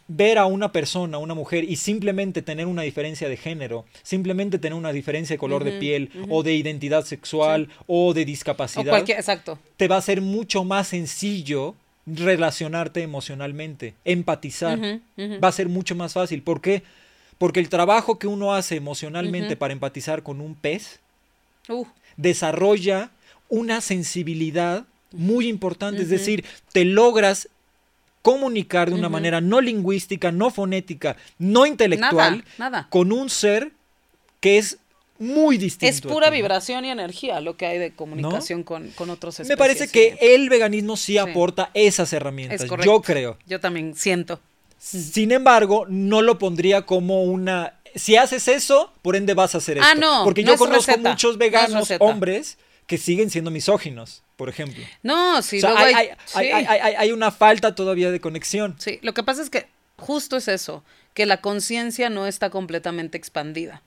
ver 0.09 0.39
a 0.39 0.47
una 0.47 0.73
persona, 0.73 1.19
una 1.19 1.35
mujer, 1.35 1.63
y 1.63 1.77
simplemente 1.77 2.43
tener 2.43 2.67
una 2.67 2.83
diferencia 2.83 3.29
de 3.29 3.37
género, 3.37 3.85
simplemente 4.03 4.59
tener 4.59 4.77
una 4.77 4.93
diferencia 4.93 5.35
de 5.35 5.39
color 5.39 5.63
de 5.63 5.73
piel, 5.73 6.11
o 6.29 6.43
de 6.43 6.55
identidad 6.55 7.05
sexual, 7.05 7.69
o 7.87 8.13
de 8.13 8.25
discapacidad, 8.25 8.99
exacto. 9.09 9.59
te 9.77 9.87
va 9.87 9.99
a 9.99 10.03
ser 10.03 10.21
mucho 10.21 10.65
más 10.65 10.89
sencillo 10.89 11.77
relacionarte 12.07 13.03
emocionalmente, 13.03 13.95
empatizar. 14.05 15.01
Va 15.19 15.49
a 15.49 15.53
ser 15.53 15.69
mucho 15.69 15.95
más 15.95 16.15
fácil. 16.15 16.43
¿Por 16.43 16.61
qué? 16.61 16.81
Porque 16.81 17.06
el 17.61 17.69
trabajo 17.69 18.19
que 18.19 18.26
uno 18.26 18.55
hace 18.55 18.76
emocionalmente 18.76 19.57
para 19.57 19.73
empatizar 19.73 20.23
con 20.23 20.40
un 20.40 20.55
pez 20.55 21.00
Uh, 21.69 21.85
desarrolla 22.16 23.11
una 23.49 23.81
sensibilidad 23.81 24.85
muy 25.12 25.49
importante. 25.49 26.02
Es 26.02 26.09
decir, 26.09 26.45
te 26.73 26.85
logras 26.85 27.49
comunicar 28.23 28.88
de 28.88 28.97
una 28.97 29.09
manera 29.09 29.40
no 29.40 29.61
lingüística, 29.61 30.33
no 30.33 30.50
fonética, 30.50 31.16
no 31.38 31.66
intelectual, 31.66 32.45
nada, 32.59 32.71
nada. 32.71 32.87
con 32.90 33.12
un 33.12 33.31
ser 33.31 33.71
que 34.40 34.59
es 34.59 34.78
muy 35.19 35.59
distinto. 35.59 35.95
Es 35.95 36.00
pura 36.00 36.28
vibración 36.31 36.85
y 36.85 36.90
energía 36.90 37.40
lo 37.40 37.57
que 37.57 37.66
hay 37.66 37.78
de 37.78 37.93
comunicación 37.93 38.62
con, 38.62 38.90
con, 38.90 39.11
otros 39.11 39.35
especies. 39.35 39.49
Me 39.49 39.57
parece 39.57 39.88
que 39.88 40.19
el 40.21 40.49
veganismo 40.49 40.97
sí, 40.97 41.19
aporta 41.19 41.71
esas 41.73 42.12
herramientas. 42.12 42.66
Yo 42.85 43.00
creo. 43.00 43.38
Yo 43.47 43.61
también 43.61 43.95
siento. 43.95 44.40
Sin 44.78 45.33
embargo, 45.33 45.87
no 45.88 46.23
lo 46.23 46.38
pondría 46.38 46.83
como 46.83 47.25
una. 47.25 47.75
Si 47.95 48.16
haces 48.16 48.47
eso, 48.49 48.92
por 49.02 49.16
ende 49.16 49.35
vas 49.35 49.54
a 49.54 49.59
hacer 49.59 49.78
ah, 49.78 49.92
esto. 49.92 49.92
Ah, 49.92 49.95
no. 49.95 50.25
Porque 50.25 50.45
yo 50.45 50.56
conozco 50.56 50.97
muchos 50.99 51.38
veganos 51.38 51.90
hombres 52.00 52.59
que 52.87 52.99
siguen 52.99 53.30
siendo 53.30 53.50
misóginos, 53.50 54.23
por 54.37 54.49
ejemplo. 54.49 54.85
No, 55.02 55.42
sí, 55.42 55.61
hay, 55.64 55.95
hay, 56.35 56.50
hay, 56.50 56.95
hay, 56.95 57.12
una 57.12 57.33
falta 57.33 57.75
todavía 57.75 58.11
de 58.11 58.21
conexión. 58.21 58.76
Sí, 58.78 58.99
lo 59.02 59.12
que 59.14 59.23
pasa 59.23 59.42
es 59.42 59.50
que 59.50 59.66
justo 59.97 60.37
es 60.37 60.49
eso, 60.49 60.85
que 61.14 61.26
la 61.26 61.40
conciencia 61.40 62.11
no 62.11 62.26
está 62.26 62.50
completamente 62.50 63.18
expandida. 63.18 63.83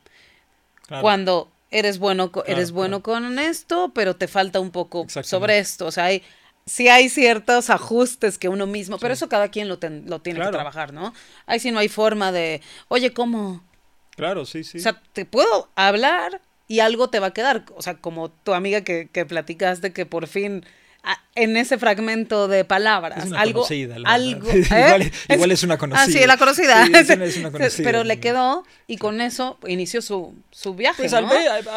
Cuando 1.02 1.52
eres 1.72 2.00
bueno, 2.00 2.32
eres 2.48 2.72
bueno 2.72 3.04
con 3.04 3.38
esto, 3.38 3.92
pero 3.94 4.16
te 4.16 4.28
falta 4.28 4.60
un 4.60 4.72
poco 4.72 5.06
sobre 5.08 5.60
esto. 5.60 5.86
O 5.86 5.92
sea, 5.92 6.06
hay, 6.06 6.24
sí 6.70 6.88
hay 6.88 7.10
ciertos 7.10 7.70
ajustes 7.70 8.38
que 8.38 8.48
uno 8.48 8.68
mismo, 8.68 9.00
pero 9.00 9.14
eso 9.14 9.28
cada 9.28 9.50
quien 9.50 9.68
lo, 9.68 9.80
lo 10.06 10.22
tiene 10.22 10.40
que 10.40 10.52
trabajar, 10.52 10.94
¿no? 10.94 11.14
Ahí 11.48 11.60
sí 11.60 11.72
no 11.72 11.80
hay 11.80 11.90
forma 11.90 12.32
de, 12.32 12.62
oye, 12.88 13.12
¿cómo? 13.12 13.64
Claro, 14.16 14.46
sí, 14.46 14.64
sí. 14.64 14.78
O 14.78 14.82
sea, 14.82 15.02
te 15.14 15.26
puedo 15.26 15.70
hablar 15.76 16.42
y 16.68 16.82
algo 16.82 17.10
te 17.10 17.20
va 17.20 17.28
a 17.28 17.34
quedar. 17.34 17.66
O 17.76 17.82
sea, 17.82 17.96
como 17.96 18.30
tu 18.30 18.54
amiga 18.54 18.82
que, 18.82 19.10
que 19.12 19.26
platicaste 19.26 19.92
que 19.94 20.06
por 20.06 20.28
fin 20.28 20.64
en 21.36 21.58
ese 21.58 21.78
fragmento 21.78 22.48
de 22.48 22.66
palabras. 22.66 23.26
Es 23.26 23.32
algo, 23.32 23.62
conocida, 23.62 23.96
algo 24.06 24.50
¿eh? 24.52 25.12
igual, 25.30 25.52
es, 25.52 25.64
una 25.64 25.78
conocida. 25.78 26.04
Ah, 26.04 26.08
sí, 26.08 26.26
la 26.28 26.38
conocida. 27.52 27.52
Pero 27.78 28.04
le 28.04 28.20
quedó 28.20 28.66
y 28.88 28.98
con 28.98 29.22
eso 29.22 29.58
inició 29.68 30.02
su, 30.02 30.34
su 30.52 30.76
viaje. 30.76 31.04
Pues 31.04 31.14
¿no? 31.14 31.30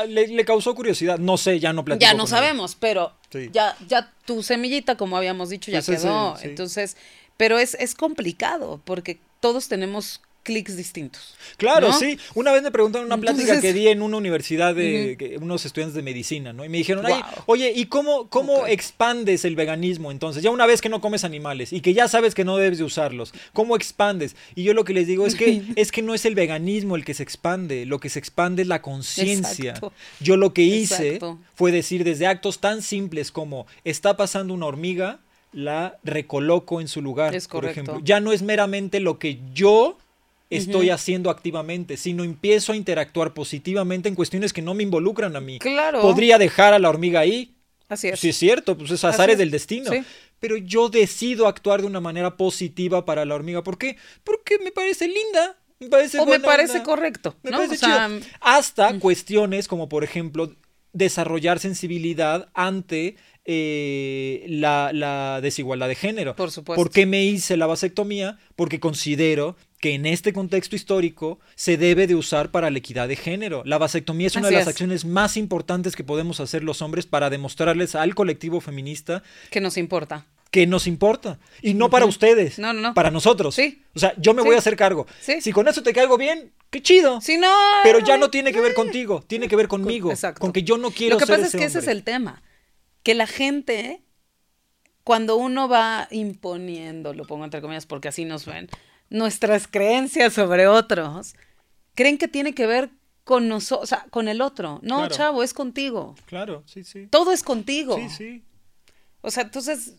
le, 0.07 0.29
le, 0.29 0.45
causó 0.45 0.75
curiosidad. 0.75 1.19
No 1.19 1.37
sé, 1.37 1.61
ya 1.61 1.73
no 1.73 1.85
platico 1.85 2.02
Ya 2.02 2.14
no 2.14 2.26
sabemos, 2.26 2.76
pero 2.79 3.12
ya, 3.52 3.76
ya 3.88 4.11
tu 4.25 4.43
semillita, 4.43 4.97
como 4.97 5.17
habíamos 5.17 5.50
dicho, 5.50 5.71
ya 5.71 5.83
pues 5.83 6.00
quedó. 6.00 6.37
Entonces, 6.43 6.97
pero 7.37 7.59
es, 7.59 7.75
es 7.75 7.95
complicado 7.95 8.81
porque 8.85 9.21
todos 9.41 9.69
tenemos 9.69 10.21
clics 10.43 10.77
distintos. 10.77 11.35
Claro, 11.57 11.93
sí. 11.93 12.19
Una 12.35 12.53
vez 12.53 12.63
me 12.63 12.71
preguntaron 12.71 13.07
una 13.07 13.19
plática 13.19 13.61
que 13.61 13.73
di 13.73 13.89
en 13.89 14.03
una 14.03 14.17
universidad 14.17 14.75
de 14.75 15.39
unos 15.41 15.65
estudiantes 15.65 15.95
de 15.95 16.03
medicina, 16.03 16.53
¿no? 16.53 16.65
Y 16.65 16.69
me 16.69 16.79
dijeron, 16.79 17.05
oye, 17.47 17.73
¿y 17.75 17.87
cómo, 17.87 18.29
cómo 18.29 18.67
expandes 18.67 19.45
el 19.45 19.57
veganismo 19.57 20.11
entonces? 20.11 20.43
Ya 20.43 20.51
una 20.51 20.67
vez 20.67 20.81
que 20.81 20.89
no 20.89 21.01
comes 21.01 21.25
animales 21.25 21.73
y 21.73 21.81
que 21.81 21.95
ya 21.95 22.09
sabes 22.09 22.35
que 22.35 22.45
no 22.45 22.57
debes 22.57 22.79
de 22.79 22.85
usarlos, 22.85 23.33
¿cómo 23.53 23.77
expandes? 23.77 24.37
Y 24.55 24.65
yo 24.65 24.75
lo 24.75 24.85
que 24.85 24.93
les 24.93 25.07
digo 25.07 25.27
es 25.27 25.35
que 25.35 25.63
es 25.77 25.93
que 25.93 26.03
no 26.03 26.15
es 26.15 26.25
el 26.25 26.35
veganismo 26.35 26.97
el 26.97 27.05
que 27.05 27.15
se 27.15 27.23
expande, 27.23 27.87
lo 27.87 28.01
que 28.01 28.09
se 28.09 28.19
expande 28.19 28.63
es 28.63 28.69
la 28.69 28.83
conciencia. 28.83 29.75
Yo 30.21 30.37
lo 30.37 30.53
que 30.53 30.63
hice 30.63 31.19
fue 31.55 31.73
decir 31.73 32.05
desde 32.05 32.27
actos 32.27 32.61
tan 32.61 32.83
simples 32.83 33.31
como 33.31 33.67
está 33.85 34.17
pasando 34.17 34.55
una 34.55 34.67
hormiga, 34.67 35.21
la 35.53 35.99
recoloco 36.03 36.81
en 36.81 36.89
su 36.89 37.03
lugar, 37.03 37.37
por 37.51 37.67
ejemplo. 37.67 38.01
Ya 38.03 38.21
no 38.21 38.33
es 38.33 38.43
meramente 38.43 39.01
lo 39.01 39.19
que 39.19 39.41
yo 39.53 39.99
estoy 40.57 40.91
haciendo 40.91 41.31
activamente, 41.31 41.97
sino 41.97 42.25
empiezo 42.25 42.73
a 42.73 42.77
interactuar 42.77 43.35
positivamente 43.35 44.09
en 44.09 44.15
cuestiones 44.15 44.53
que 44.53 44.63
no 44.63 44.75
me 44.75 44.83
involucran 44.83 45.37
a 45.37 45.41
mí. 45.41 45.59
Claro. 45.59 46.01
Podría 46.01 46.39
dejar 46.39 46.75
a 46.75 46.79
la 46.79 46.89
hormiga 46.89 47.21
ahí. 47.21 47.55
Así 47.89 48.09
es. 48.09 48.21
Sí, 48.21 48.31
es 48.31 48.37
cierto, 48.37 48.77
pues 48.77 48.91
es 48.91 49.05
azares 49.05 49.39
del 49.39 49.51
destino. 49.51 49.91
Pero 50.39 50.57
yo 50.57 50.89
decido 50.89 51.47
actuar 51.47 51.83
de 51.83 51.87
una 51.87 52.01
manera 52.01 52.37
positiva 52.37 53.05
para 53.05 53.25
la 53.25 53.35
hormiga. 53.35 53.63
¿Por 53.63 53.79
qué? 53.79 53.97
Porque 54.25 54.59
me 54.59 54.73
parece 54.73 55.07
linda. 55.07 55.57
Me 55.79 55.89
parece 55.89 56.19
o 56.19 56.27
me 56.27 56.41
parece 56.41 56.83
correcto. 56.83 57.37
Me 57.43 57.51
parece 57.51 57.79
chido. 57.79 57.97
Hasta 58.41 58.99
cuestiones 58.99 59.69
como, 59.69 59.89
por 59.89 60.05
ejemplo, 60.05 60.55
desarrollar 60.93 61.59
sensibilidad 61.59 62.51
ante 62.55 63.17
eh, 63.45 64.45
la, 64.49 64.91
la, 64.93 65.41
desigualdad 65.41 65.89
de 65.89 65.95
género. 65.95 66.37
Por 66.37 66.51
supuesto. 66.51 66.83
¿Por 66.83 66.93
qué 66.93 67.07
me 67.07 67.25
hice 67.25 67.57
la 67.57 67.67
vasectomía? 67.67 68.39
Porque 68.55 68.79
considero 68.79 69.57
que 69.81 69.95
en 69.95 70.07
este 70.07 70.33
contexto 70.33 70.77
histórico 70.77 71.41
se 71.57 71.77
debe 71.77 72.07
de 72.07 72.15
usar 72.15 72.53
para 72.53 72.71
la 72.71 72.79
equidad 72.79 73.09
de 73.09 73.17
género. 73.17 73.63
La 73.67 73.79
vasectomía 73.79 74.29
es 74.29 74.37
una 74.37 74.47
de 74.47 74.55
las 74.55 74.69
acciones 74.69 75.05
más 75.05 75.37
importantes 75.37 75.97
que 75.97 76.05
podemos 76.05 76.39
hacer 76.39 76.63
los 76.63 76.83
hombres 76.83 77.07
para 77.07 77.31
demostrarles 77.31 77.97
al 77.97 78.15
colectivo 78.15 78.61
feminista 78.61 79.25
que 79.51 79.61
nos 79.61 79.77
importa. 79.77 80.25
Que 80.53 80.69
nos 80.69 80.87
importa. 80.87 81.41
Y 81.63 81.75
no 81.75 81.91
para 81.91 82.05
ustedes. 82.07 82.61
No, 82.61 82.73
no, 82.73 82.81
no. 82.81 82.95
Para 82.95 83.11
nosotros. 83.11 83.57
Sí. 83.57 83.83
O 83.95 83.99
sea, 83.99 84.15
yo 84.19 84.35
me 84.35 84.43
voy 84.43 84.55
a 84.55 84.59
hacer 84.59 84.77
cargo. 84.77 85.07
Sí. 85.21 85.41
Si 85.41 85.51
con 85.51 85.67
eso 85.67 85.83
te 85.83 85.93
caigo 85.93 86.17
bien, 86.17 86.53
qué 86.71 86.81
chido. 86.81 87.21
Si 87.21 87.37
no. 87.39 87.53
Pero 87.83 87.99
ya 87.99 88.19
no 88.19 88.31
tiene 88.31 88.53
que 88.53 88.61
ver 88.61 88.75
contigo, 88.75 89.25
tiene 89.27 89.49
que 89.49 89.57
ver 89.57 89.67
conmigo. 89.67 90.13
Exacto. 90.13 90.41
Con 90.41 90.53
que 90.53 90.63
yo 90.63 90.79
no 90.79 90.93
quiero 90.93 91.17
Lo 91.17 91.19
que 91.19 91.27
pasa 91.27 91.47
es 91.47 91.57
que 91.57 91.65
ese 91.65 91.81
es 91.81 91.89
el 91.89 92.05
tema. 92.05 92.41
Que 93.03 93.15
la 93.15 93.27
gente, 93.27 94.03
cuando 95.05 95.37
uno 95.37 95.69
va 95.69 96.09
imponiendo, 96.11 97.15
lo 97.15 97.25
pongo 97.25 97.45
entre 97.45 97.61
comillas 97.61 97.87
porque 97.87 98.09
así 98.09 98.25
nos 98.25 98.47
ven, 98.47 98.69
nuestras 99.11 99.67
creencias 99.67 100.33
sobre 100.33 100.67
otros, 100.67 101.35
creen 101.95 102.19
que 102.19 102.29
tiene 102.29 102.55
que 102.55 102.67
ver 102.67 102.91
con 103.25 103.49
nosotros, 103.49 103.85
o 103.85 103.87
sea, 103.87 104.07
con 104.11 104.29
el 104.29 104.41
otro. 104.41 104.81
No, 104.83 105.09
chavo, 105.09 105.43
es 105.43 105.55
contigo. 105.55 106.15
Claro, 106.27 106.63
sí, 106.67 106.85
sí. 106.85 107.07
Todo 107.09 107.33
es 107.33 107.43
contigo. 107.43 107.97
Sí, 107.97 108.09
sí. 108.11 108.45
O 109.21 109.31
sea, 109.31 109.45
entonces... 109.45 109.95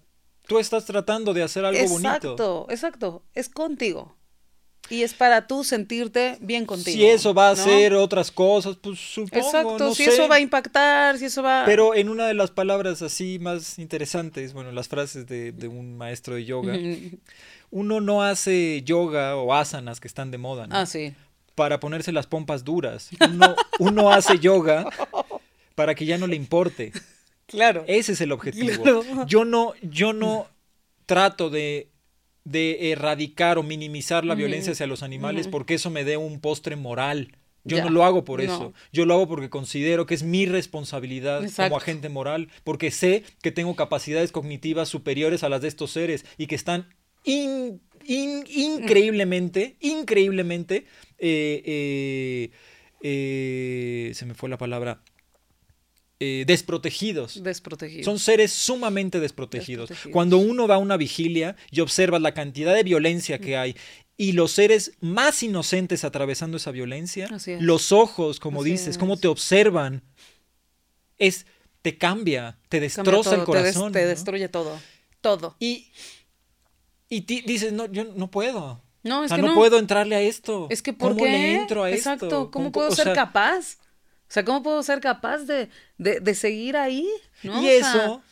Tú 0.48 0.60
estás 0.60 0.86
tratando 0.86 1.34
de 1.34 1.44
hacer 1.44 1.64
algo 1.64 1.80
bonito. 1.88 1.98
Exacto, 1.98 2.68
exacto. 2.70 3.24
Es 3.34 3.48
contigo. 3.48 4.18
Y 4.90 5.04
es 5.04 5.13
para 5.13 5.48
tú 5.48 5.63
sentirte 5.63 6.38
bien 6.42 6.66
contigo. 6.66 6.98
Si 6.98 7.06
eso 7.06 7.34
va 7.34 7.50
a 7.50 7.52
hacer 7.52 7.94
otras 7.94 8.32
cosas, 8.32 8.75
pues 8.75 9.00
supongo. 9.00 9.46
Exacto, 9.46 9.96
si 9.96 10.04
eso 10.04 10.28
va 10.28 10.36
a 10.36 10.40
impactar, 10.40 11.18
si 11.18 11.25
eso 11.25 11.42
va. 11.42 11.63
Pero 11.66 11.96
en 11.96 12.10
una 12.10 12.28
de 12.28 12.34
las 12.34 12.52
palabras 12.52 13.02
así 13.02 13.40
más 13.40 13.80
interesantes, 13.80 14.54
bueno, 14.54 14.72
las 14.72 14.90
frases 14.90 15.25
de, 15.25 15.54
de 15.54 15.68
un 15.70 15.98
maestro 15.98 16.36
de 16.36 16.44
yoga, 16.46 16.74
uno 17.72 18.02
no 18.02 18.24
hace 18.24 18.84
yoga 18.84 19.36
o 19.38 19.54
asanas 19.54 20.00
que 20.00 20.08
están 20.08 20.32
de 20.32 20.38
moda, 20.38 20.68
¿no? 20.68 20.75
Ah, 20.75 20.86
sí. 20.86 21.13
Para 21.56 21.80
ponerse 21.80 22.12
las 22.12 22.28
pompas 22.28 22.63
duras. 22.63 23.10
Uno, 23.80 24.12
hace 24.12 24.40
yoga 24.40 24.86
para 25.75 25.96
que 25.96 26.06
ya 26.06 26.18
no 26.18 26.28
le 26.28 26.36
importe. 26.36 26.92
Claro. 27.48 27.84
Ese 27.88 28.13
es 28.13 28.22
el 28.22 28.32
objetivo. 28.32 29.04
Yo 29.28 29.46
no, 29.46 29.74
yo 29.82 30.13
no 30.13 30.48
trato 31.06 31.50
de, 31.50 31.90
de 32.44 32.92
erradicar 32.92 33.58
o 33.58 33.64
minimizar 33.64 34.26
la 34.26 34.36
violencia 34.36 34.74
hacia 34.74 34.88
los 34.88 35.04
animales 35.04 35.48
porque 35.48 35.76
eso 35.76 35.90
me 35.90 36.04
dé 36.04 36.18
un 36.18 36.40
postre 36.40 36.76
moral. 36.76 37.38
Yo 37.66 37.82
no 37.82 37.90
lo 37.90 38.04
hago 38.04 38.26
por 38.26 38.42
eso. 38.42 38.74
Yo 38.92 39.06
lo 39.06 39.14
hago 39.14 39.28
porque 39.28 39.50
considero 39.50 40.06
que 40.06 40.16
es 40.16 40.24
mi 40.24 40.46
responsabilidad 40.46 41.44
como 41.56 41.78
agente 41.78 42.10
moral, 42.10 42.50
porque 42.64 42.92
sé 42.92 43.24
que 43.42 43.52
tengo 43.52 43.76
capacidades 43.76 44.32
cognitivas 44.32 44.90
superiores 44.90 45.44
a 45.44 45.50
las 45.50 45.62
de 45.62 45.70
estos 45.70 45.92
seres 45.92 46.26
y 46.38 46.48
que 46.48 46.56
están 46.56 46.88
increíblemente, 47.26 49.78
increíblemente, 49.80 50.86
eh, 51.20 51.64
eh, 51.66 52.52
eh, 53.02 54.12
se 54.14 54.26
me 54.26 54.34
fue 54.34 54.50
la 54.50 54.58
palabra, 54.58 55.02
desprotegidos. 56.46 57.44
Desprotegidos. 57.44 58.06
Son 58.06 58.20
seres 58.20 58.51
sumamente 58.51 59.20
desprotegidos. 59.20 59.89
Cuando 60.12 60.38
uno 60.38 60.68
va 60.68 60.75
a 60.75 60.80
una 60.80 60.98
vigilia 60.98 61.56
y 61.72 61.80
observa 61.80 62.20
la 62.20 62.34
cantidad 62.34 62.74
de 62.74 62.84
violencia 62.84 63.39
que 63.39 63.58
hay 63.58 63.75
y 64.18 64.34
los 64.34 64.51
seres 64.51 64.94
más 65.01 65.42
inocentes 65.44 66.03
atravesando 66.03 66.58
esa 66.58 66.72
violencia, 66.72 67.30
los 67.60 67.92
ojos, 67.92 68.39
como 68.39 68.63
dices, 68.63 68.98
cómo 68.98 69.18
te 69.18 69.27
observan, 69.27 70.03
es 71.18 71.46
te 71.82 71.98
cambia, 71.98 72.58
te 72.70 72.80
destroza 72.80 73.36
el 73.36 73.44
corazón. 73.44 73.92
Te, 73.92 74.06
destruye 74.06 74.48
todo, 74.50 74.80
todo. 75.22 75.56
Y 75.60 75.88
y 77.13 77.22
dices, 77.22 77.72
no, 77.72 77.86
yo 77.92 78.06
no 78.06 78.32
puedo. 78.32 78.82
No, 79.03 79.24
es 79.24 79.32
que 79.32 79.42
no, 79.42 79.53
puedo 79.53 79.77
entrarle 79.77 80.15
a 80.15 80.22
esto. 80.22 80.68
Es 80.72 80.82
que 80.82 80.94
¿por 80.94 81.12
¿Cómo 81.12 81.25
qué? 81.25 81.32
le 81.32 81.56
entro 81.56 81.84
a 81.84 81.92
Exacto. 81.92 82.25
esto? 82.25 82.51
¿Cómo, 82.51 82.72
puedo 82.72 82.89
ser 82.89 83.13
capaz? 83.13 83.77
O 84.34 84.36
sea, 84.36 84.44
¿cómo 84.44 84.63
puedo 84.63 84.82
ser 84.82 85.00
capaz 85.00 85.44
de, 85.44 85.70
de, 86.00 86.34
seguir 86.34 86.75
ahí? 86.75 87.08
Y 87.44 87.68
eso 87.68 88.24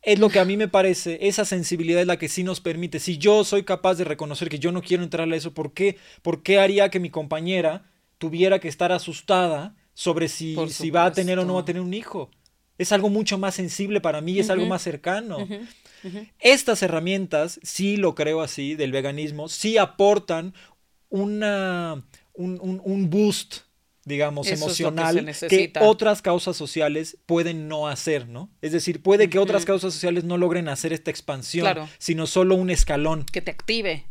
es 0.00 0.18
lo 0.18 0.30
que 0.30 0.38
a 0.40 0.46
mí 0.46 0.56
me 0.56 0.66
parece, 0.66 1.18
esa 1.28 1.44
sensibilidad 1.44 2.00
es 2.00 2.06
la 2.06 2.16
que 2.16 2.30
sí 2.30 2.42
nos 2.42 2.62
permite. 2.62 2.98
Si 2.98 3.18
yo 3.18 3.44
soy 3.44 3.62
capaz 3.62 3.96
de 3.96 4.04
reconocer 4.04 4.48
que 4.48 4.58
yo 4.58 4.72
no 4.72 4.80
quiero 4.80 5.02
entrarle 5.02 5.34
a 5.34 5.36
eso, 5.36 5.52
¿por 5.52 5.74
qué? 5.74 5.98
¿Por 6.22 6.42
qué 6.42 6.58
haría 6.58 6.88
que 6.88 7.00
mi 7.00 7.10
compañera 7.10 7.84
tuviera 8.16 8.60
que 8.60 8.68
estar 8.68 8.92
asustada 8.92 9.76
sobre 9.92 10.28
si, 10.28 10.56
si 10.70 10.90
va 10.90 11.04
a 11.04 11.12
tener 11.12 11.38
o 11.38 11.44
no 11.44 11.56
va 11.56 11.60
a 11.60 11.64
tener 11.66 11.82
un 11.82 11.92
hijo? 11.92 12.30
Es 12.78 12.90
algo 12.90 13.10
mucho 13.10 13.36
más 13.36 13.54
sensible 13.54 14.00
para 14.00 14.22
mí, 14.22 14.38
es 14.38 14.48
algo 14.48 14.64
más 14.64 14.80
cercano. 14.80 15.46
Estas 16.38 16.82
herramientas, 16.82 17.60
sí 17.62 17.98
lo 17.98 18.14
creo 18.14 18.40
así, 18.40 18.74
del 18.74 18.90
veganismo, 18.90 19.50
sí 19.50 19.76
aportan 19.76 20.54
una, 21.10 22.02
un, 22.32 23.10
boost, 23.10 23.58
digamos, 24.04 24.48
emocional 24.48 25.32
que, 25.48 25.72
otras 25.80 26.22
causas 26.22 26.56
sociales 26.56 27.18
pueden 27.26 27.68
no 27.68 27.88
hacer, 27.88 28.28
¿no? 28.28 28.50
Es 28.60 28.72
decir, 28.72 29.02
puede 29.02 29.30
que 29.30 29.38
otras 29.38 29.64
causas 29.64 29.92
sociales 29.92 30.24
no 30.24 30.38
logren 30.38 30.68
hacer 30.68 30.92
esta 30.92 31.10
expansión, 31.10 31.88
sino 31.98 32.26
solo 32.26 32.54
un 32.54 32.70
escalón. 32.70 33.24
Que 33.24 33.42
te 33.42 33.50
active. 33.50 34.06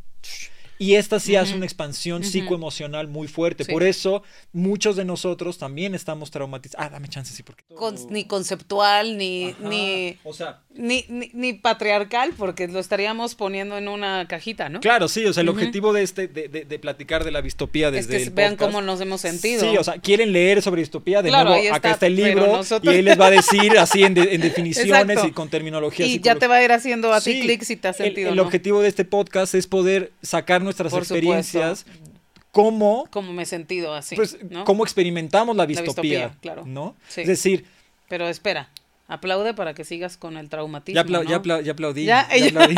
Y 0.82 0.96
esta 0.96 1.20
sí 1.20 1.36
hace 1.36 1.54
una 1.54 1.66
expansión 1.66 2.24
psicoemocional 2.24 3.08
muy 3.08 3.28
fuerte. 3.28 3.66
Por 3.66 3.84
eso 3.84 4.24
muchos 4.52 4.96
de 4.96 5.06
nosotros 5.06 5.60
también 5.60 5.94
estamos 5.94 6.32
traumatizados. 6.32 6.84
Ah, 6.84 6.90
dame 6.90 7.08
chance, 7.08 7.32
sí, 7.36 7.44
porque... 7.44 7.64
ni 8.10 8.26
conceptual, 8.26 9.16
ni, 9.16 9.54
ni, 9.60 10.18
o 10.24 10.34
sea, 10.34 10.62
ni, 10.74 11.06
ni, 11.34 11.54
patriarcal, 11.54 12.34
porque 12.36 12.68
lo 12.68 12.80
estaríamos 12.80 13.36
poniendo 13.36 13.78
en 13.78 13.90
una 13.90 14.28
cajita, 14.28 14.70
¿no? 14.70 14.80
Claro, 14.80 15.08
sí, 15.08 15.24
o 15.26 15.34
sea, 15.34 15.42
el 15.42 15.50
objetivo 15.50 15.94
de 15.94 16.02
este, 16.02 16.28
de, 16.28 16.48
de, 16.48 16.80
platicar 16.80 17.24
de 17.24 17.32
la 17.32 17.44
distopía 17.44 17.92
desde 17.92 18.18
es 18.18 18.24
que 18.24 18.30
vean 18.32 18.56
cómo 18.56 18.82
nos 18.82 19.00
hemos 19.02 19.22
sentido. 19.22 19.62
Sí, 19.62 19.78
o 19.78 19.84
sea, 19.84 20.00
quieren 20.00 20.32
leer 20.32 20.64
sobre 20.64 20.82
distopía, 20.82 21.22
de 21.22 21.30
nuevo, 21.30 21.76
acá 21.76 21.92
está 21.92 22.08
el 22.08 22.16
libro, 22.16 22.62
y 22.82 22.90
ahí 22.90 23.04
les 23.04 23.20
va 23.20 23.28
a 23.28 23.32
decir 23.32 23.78
así 23.78 24.04
en, 24.04 24.18
en 24.18 24.42
definiciones 24.42 25.20
y 25.26 25.32
con 25.32 25.48
terminología. 25.50 26.08
Y 26.08 26.20
ya 26.20 26.36
te 26.36 26.48
va 26.48 26.56
a 26.56 26.64
ir 26.64 26.72
haciendo 26.72 27.14
a 27.14 27.22
ti 27.22 27.42
clic 27.42 27.64
si 27.64 27.76
te 27.76 27.90
has 27.90 27.98
sentido. 27.98 28.32
El, 28.32 28.40
objetivo 28.40 28.82
de 28.82 28.88
este 28.88 29.06
podcast 29.06 29.54
es 29.54 29.68
poder 29.68 30.12
sacar 30.22 30.64
nuestras 30.80 30.94
experiencias. 30.94 31.86
Cómo, 32.52 33.08
cómo 33.12 33.32
me 33.32 33.44
he 33.44 33.46
sentido 33.46 33.94
así. 33.94 34.16
Pues, 34.16 34.38
cómo 34.66 34.84
experimentamos 34.84 35.56
la 35.56 35.66
distopía. 35.66 36.36
claro. 36.42 36.66
¿no? 36.66 36.96
Es 37.16 37.28
decir. 37.28 37.66
Pero 38.10 38.28
espera, 38.28 38.70
aplaude 39.08 39.54
para 39.54 39.74
que 39.74 39.86
sigas 39.86 40.18
con 40.18 40.36
el 40.38 40.50
traumatismo. 40.50 41.02
Ya, 41.02 41.24
ya, 41.24 41.72
aplaudí. 41.72 42.06
Ya, 42.06 42.22
aplaudí. 42.30 42.76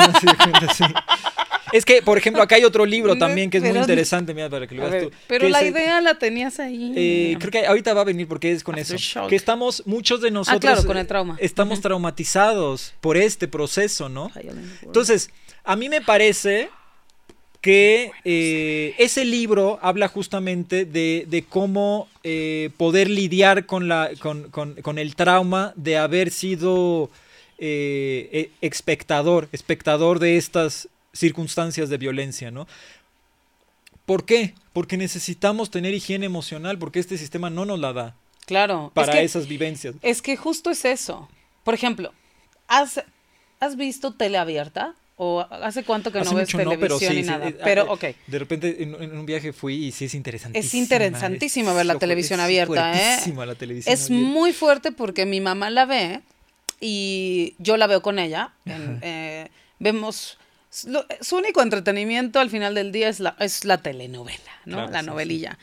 Es 1.73 1.85
que, 1.85 2.03
por 2.03 2.19
ejemplo, 2.19 2.43
acá 2.43 2.55
hay 2.55 2.63
otro 2.65 2.85
libro 2.85 3.17
también 3.17 3.49
que 3.49 3.57
es 3.57 3.63
muy 3.63 3.77
interesante, 3.77 4.33
mira, 4.35 4.47
para 4.47 4.67
que 4.67 4.75
lo 4.75 4.87
veas 4.87 5.05
tú. 5.05 5.11
Pero 5.27 5.49
la 5.49 5.63
idea 5.63 5.99
la 6.01 6.19
tenías 6.19 6.59
ahí. 6.59 6.93
Eh, 6.95 7.35
creo 7.39 7.51
que 7.51 7.65
ahorita 7.65 7.95
va 7.95 8.01
a 8.01 8.05
venir 8.05 8.27
porque 8.27 8.51
es 8.51 8.63
con 8.63 8.77
eso. 8.77 8.95
Que 9.27 9.35
estamos, 9.35 9.81
muchos 9.87 10.21
de 10.21 10.29
nosotros. 10.29 10.57
Ah, 10.57 10.59
claro, 10.59 10.85
con 10.85 10.97
el 10.97 11.07
trauma. 11.07 11.35
Estamos 11.39 11.81
traumatizados 11.81 12.93
por 13.01 13.17
este 13.17 13.47
proceso, 13.47 14.07
¿no? 14.07 14.31
Entonces, 14.83 15.31
a 15.63 15.75
mí 15.75 15.89
me 15.89 16.01
parece 16.01 16.69
que 17.63 18.11
eh, 18.25 18.93
ese 18.97 19.23
libro 19.23 19.79
habla 19.81 20.09
justamente 20.09 20.83
de, 20.83 21.45
cómo 21.47 22.09
eh, 22.21 22.71
poder 22.75 23.09
lidiar 23.09 23.65
con, 23.65 23.87
la, 23.87 24.09
con, 24.19 24.99
el 24.99 25.15
trauma 25.15 25.71
de 25.77 25.95
haber 25.95 26.29
sido 26.29 27.09
eh, 27.59 28.27
e, 28.33 28.67
espectador, 28.67 29.47
espectador 29.53 30.19
de 30.19 30.35
estas 30.35 30.89
circunstancias 31.13 31.87
de 31.87 31.97
violencia, 31.97 32.51
¿no? 32.51 32.67
¿Por 34.05 34.25
qué? 34.25 34.55
Porque 34.73 34.97
necesitamos 34.97 35.71
tener 35.71 35.93
higiene 35.93 36.25
emocional, 36.25 36.77
porque 36.77 36.99
este 36.99 37.17
sistema 37.17 37.49
no 37.49 37.63
nos 37.63 37.79
la 37.79 37.93
da. 37.93 38.15
Claro. 38.45 38.91
Para 38.93 39.21
esas 39.21 39.47
vivencias. 39.47 39.95
Es 40.01 40.21
que 40.21 40.35
justo 40.35 40.69
es 40.69 40.83
eso. 40.83 41.29
Por 41.63 41.75
ejemplo, 41.75 42.11
¿has, 42.67 43.01
¿has 43.61 43.77
visto 43.77 44.15
tele 44.15 44.37
abierta? 44.37 44.95
¿O 45.15 45.45
hace 45.49 45.83
cuánto 45.83 46.11
que 46.11 46.21
no 46.21 46.33
ves 46.33 46.49
televisión 46.49 47.15
ni 47.15 47.21
nada? 47.21 47.47
Eh, 47.47 47.57
pero, 47.63 47.91
ok. 47.91 48.03
De 48.25 48.39
repente 48.39 48.81
en, 48.81 48.95
un 48.95 49.25
viaje 49.25 49.53
fui 49.53 49.85
y 49.85 49.91
sí 49.91 50.05
es 50.05 50.15
interesantísimo. 50.15 50.67
Es 50.67 50.73
interesantísimo 50.73 51.75
ver 51.75 51.85
la 51.85 51.99
televisión 51.99 52.39
abierta, 52.39 52.93
¿eh? 52.93 53.33
La 53.45 53.55
televisión 53.55 53.93
es 53.93 54.09
muy 54.09 54.53
fuerte 54.53 54.91
porque 54.91 55.25
mi 55.25 55.39
mamá 55.39 55.69
la 55.69 55.85
ve 55.85 56.21
y 56.79 57.55
yo 57.59 57.77
la 57.77 57.85
veo 57.85 58.01
con 58.01 58.17
ella. 58.17 58.53
Eh, 58.65 59.49
vemos. 59.77 60.39
su 60.71 61.35
único 61.35 61.61
entretenimiento 61.61 62.39
al 62.39 62.49
final 62.49 62.73
del 62.73 62.91
día 62.91 63.07
es 63.07 63.19
la, 63.19 63.35
es 63.39 63.65
la 63.65 63.77
telenovela, 63.77 64.61
¿no? 64.65 64.89
la 64.89 65.03
novelilla. 65.03 65.59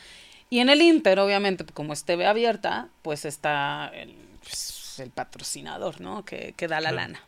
Y 0.49 0.61
en 0.61 0.69
el 0.69 0.81
Inter, 0.81 1.19
obviamente, 1.19 1.65
como 1.65 1.93
es 1.93 2.05
TV 2.05 2.27
abierta, 2.27 2.89
pues 3.03 3.25
está 3.25 3.91
el, 3.95 4.15
pues, 4.43 4.99
el 4.99 5.11
patrocinador, 5.11 6.01
¿no? 6.01 6.25
Que, 6.25 6.55
que 6.57 6.67
da 6.69 6.81
la 6.81 6.93
lana 6.93 7.21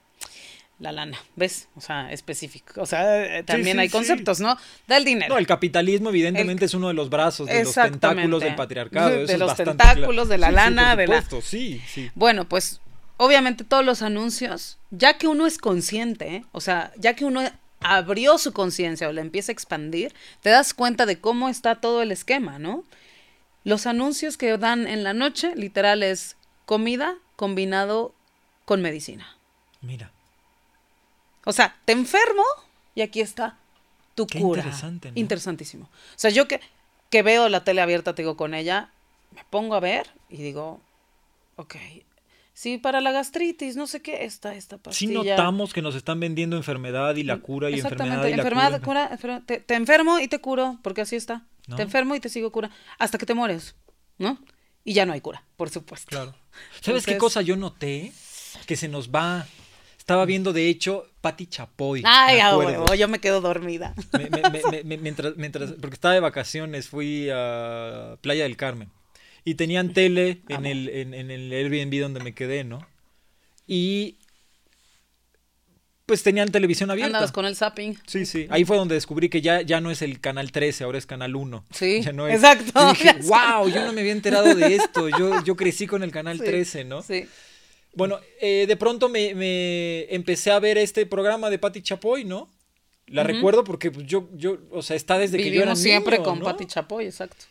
la 0.83 0.91
lana, 0.91 1.17
¿ves? 1.37 1.69
O 1.77 1.81
sea, 1.81 2.12
específico. 2.12 2.83
O 2.83 2.87
sea, 2.87 3.39
eh, 3.39 3.43
también 3.45 3.79
hay 3.79 3.89
conceptos, 3.89 4.41
¿no? 4.41 4.59
Del 4.89 5.05
dinero. 5.05 5.33
No, 5.33 5.39
el 5.39 5.47
capitalismo 5.47 6.11
evidentemente 6.11 6.65
es 6.65 6.75
uno 6.75 6.89
de 6.89 6.95
los 6.95 7.09
brazos, 7.09 7.47
de 7.47 7.62
los 7.62 7.73
tentáculos 7.73 8.43
del 8.43 8.57
patriarcado. 8.57 9.25
de 9.25 9.39
los 9.39 9.57
tentáculos, 9.57 10.29
de 10.29 10.39
la 10.39 10.51
lana, 10.51 10.97
de 10.97 11.07
la... 11.07 11.25
Sí, 11.41 11.81
sí. 11.87 12.11
Bueno, 12.17 12.49
pues 12.49 12.81
obviamente 13.17 13.62
todos 13.62 13.85
los 13.85 14.03
anuncios, 14.03 14.79
ya 14.91 15.19
que 15.19 15.29
uno 15.29 15.47
es 15.47 15.59
consciente, 15.59 16.45
o 16.51 16.61
sea, 16.61 16.93
ya 16.97 17.15
que 17.15 17.25
uno 17.25 17.43
abrió 17.79 18.37
su 18.39 18.53
conciencia 18.53 19.09
o 19.09 19.12
la 19.12 19.21
empieza 19.21 19.53
a 19.53 19.55
expandir, 19.55 20.12
te 20.41 20.51
das 20.51 20.75
cuenta 20.75 21.07
de 21.07 21.21
cómo 21.21 21.49
está 21.49 21.77
todo 21.77 22.03
el 22.03 22.11
esquema, 22.11 22.59
¿no? 22.59 22.85
Los 23.62 23.87
anuncios 23.87 24.37
que 24.37 24.59
dan 24.59 24.89
en 24.89 25.05
la 25.05 25.15
noche, 25.15 25.55
literal, 25.55 26.03
es 26.03 26.37
comida 26.67 27.15
combinado 27.37 28.12
con 28.65 28.83
medicina. 28.83 29.37
Mira. 29.80 30.11
O 31.45 31.52
sea, 31.52 31.76
te 31.85 31.93
enfermo 31.93 32.45
y 32.95 33.02
aquí 33.02 33.21
está 33.21 33.59
tu 34.15 34.26
Qué 34.26 34.41
cura. 34.41 34.63
Interesante, 34.63 35.11
¿no? 35.11 35.19
Interesantísimo. 35.19 35.85
O 35.85 36.19
sea, 36.19 36.31
yo 36.31 36.47
que, 36.47 36.61
que 37.11 37.23
veo 37.23 37.49
la 37.49 37.65
tele 37.65 37.81
abierta, 37.81 38.15
te 38.15 38.23
digo, 38.23 38.37
con 38.37 38.55
ella, 38.55 38.91
me 39.35 39.45
pongo 39.50 39.75
a 39.75 39.81
ver 39.81 40.11
y 40.28 40.37
digo, 40.39 40.81
ok, 41.57 41.76
sí, 42.52 42.78
para 42.78 43.00
la 43.00 43.13
gastritis, 43.13 43.76
no 43.76 43.87
sé 43.87 44.02
qué, 44.02 44.25
está 44.25 44.55
esta 44.55 44.78
pastilla. 44.78 45.23
Sí 45.23 45.28
notamos 45.28 45.73
que 45.73 45.83
nos 45.83 45.95
están 45.95 46.21
vendiendo 46.21 46.57
enfermedad 46.57 47.17
y 47.17 47.23
la 47.23 47.39
cura 47.39 47.71
y 47.71 47.75
enfermedad 47.81 48.26
y 48.26 48.33
enfermedad, 48.33 48.83
cura. 48.83 49.43
te, 49.47 49.75
enfermo 49.75 50.19
y 50.19 50.28
te 50.28 50.41
curo, 50.41 50.78
porque 50.83 51.00
así 51.00 51.17
está. 51.17 51.45
Te 51.76 51.83
enfermo 51.83 52.15
y 52.15 52.21
te 52.21 52.28
sigo 52.28 52.50
cura, 52.50 52.71
hasta 52.99 53.19
que 53.19 53.26
te 53.26 53.35
mueres, 53.35 53.76
¿no? 54.19 54.39
Y 54.85 54.95
ya 54.95 55.07
no 55.07 55.13
hay 55.13 55.21
cura, 55.21 55.45
por 55.57 55.71
supuesto. 55.71 56.09
Claro. 56.09 56.35
¿Sabes 56.81 57.07
qué 57.07 57.17
cosa 57.17 57.41
yo 57.41 57.57
noté? 57.57 58.13
Que 58.67 58.76
se 58.76 58.89
nos 58.89 59.11
va 59.11 59.47
estaba 60.02 60.25
viendo, 60.25 60.52
de 60.52 60.69
hecho, 60.69 61.06
Patti 61.21 61.47
Chapoy. 61.47 62.02
Ay, 62.04 62.41
yo 62.99 63.06
me 63.06 63.21
quedo 63.21 63.41
dormida. 63.41 63.95
mientras, 64.84 65.36
mientras, 65.36 65.75
porque 65.75 65.95
estaba 65.95 66.12
de 66.12 66.19
vacaciones, 66.19 66.88
fui 66.88 67.28
a 67.32 68.17
Playa 68.21 68.43
del 68.43 68.56
Carmen. 68.56 68.91
Y 69.45 69.54
tenían 69.54 69.93
tele 69.93 70.43
en 70.49 70.67
el, 70.67 70.88
en, 70.88 71.30
el 71.30 71.52
Airbnb 71.52 72.00
donde 72.00 72.19
me 72.19 72.34
quedé, 72.34 72.65
¿no? 72.65 72.84
Y 73.69 74.17
pues 76.04 76.25
tenían 76.25 76.50
televisión 76.50 76.91
abierta. 76.91 77.06
Andabas 77.06 77.30
con 77.30 77.47
el 77.47 77.54
zapping. 77.54 77.97
Sí, 78.04 78.26
sí. 78.26 78.49
Ahí 78.50 78.65
fue 78.65 78.78
donde 78.78 78.97
descubrí 78.97 79.28
que 79.28 79.41
ya, 79.41 79.62
ya 79.62 79.80
no 79.80 79.93
es 79.93 80.02
el 80.02 80.21
canal 80.21 80.50
13, 80.50 80.82
ahora 80.82 80.99
es 80.99 81.06
canal 81.06 81.36
1. 81.36 81.65
Sí. 81.71 82.00
Ya 82.04 82.12
no 82.12 82.26
es. 82.26 82.43
Exacto. 82.43 82.88
Y 82.88 82.91
dije, 82.91 83.19
wow, 83.23 83.69
yo 83.69 83.84
no 83.84 83.93
me 83.93 84.00
había 84.00 84.12
enterado 84.12 84.52
de 84.52 84.75
esto. 84.75 85.08
Yo, 85.08 85.45
yo 85.45 85.54
crecí 85.54 85.86
con 85.86 86.02
el 86.02 86.10
canal 86.10 86.38
13, 86.41 86.82
¿no? 86.82 87.02
Sí. 87.02 87.28
Bueno, 87.95 88.19
eh, 88.41 88.65
de 88.67 88.76
pronto 88.76 89.09
me, 89.09 90.13
empecé 90.15 90.50
a 90.50 90.59
ver 90.59 90.78
este 90.78 91.07
programa 91.07 91.50
de 91.50 91.59
Patti 91.59 91.83
Chapoy, 91.83 92.25
¿no? 92.25 92.49
La 93.07 93.23
recuerdo 93.25 93.65
porque 93.65 93.91
pues, 93.91 94.07
yo, 94.07 94.28
yo, 94.33 94.59
o 94.71 94.81
sea, 94.81 94.97
está 94.97 95.19
desde 95.19 95.37
que 95.37 95.50
yo 95.50 95.63
era 95.63 95.76
siempre 95.76 96.23
con 96.23 96.41
Patti 96.41 96.67
Chapoy, 96.67 97.05
exacto. 97.05 97.45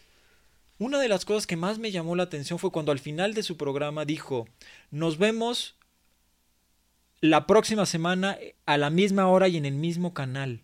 Una 0.79 0.99
de 0.99 1.07
las 1.07 1.25
cosas 1.25 1.45
que 1.45 1.55
más 1.55 1.77
me 1.77 1.91
llamó 1.91 2.15
la 2.15 2.23
atención 2.23 2.57
fue 2.57 2.71
cuando 2.71 2.91
al 2.91 2.97
final 2.97 3.35
de 3.35 3.43
su 3.43 3.55
programa 3.55 4.03
dijo, 4.03 4.47
nos 4.89 5.19
vemos 5.19 5.75
la 7.19 7.45
próxima 7.45 7.85
semana 7.85 8.39
a 8.65 8.77
la 8.77 8.89
misma 8.89 9.27
hora 9.27 9.47
y 9.47 9.57
en 9.57 9.65
el 9.65 9.75
mismo 9.75 10.15
canal. 10.15 10.61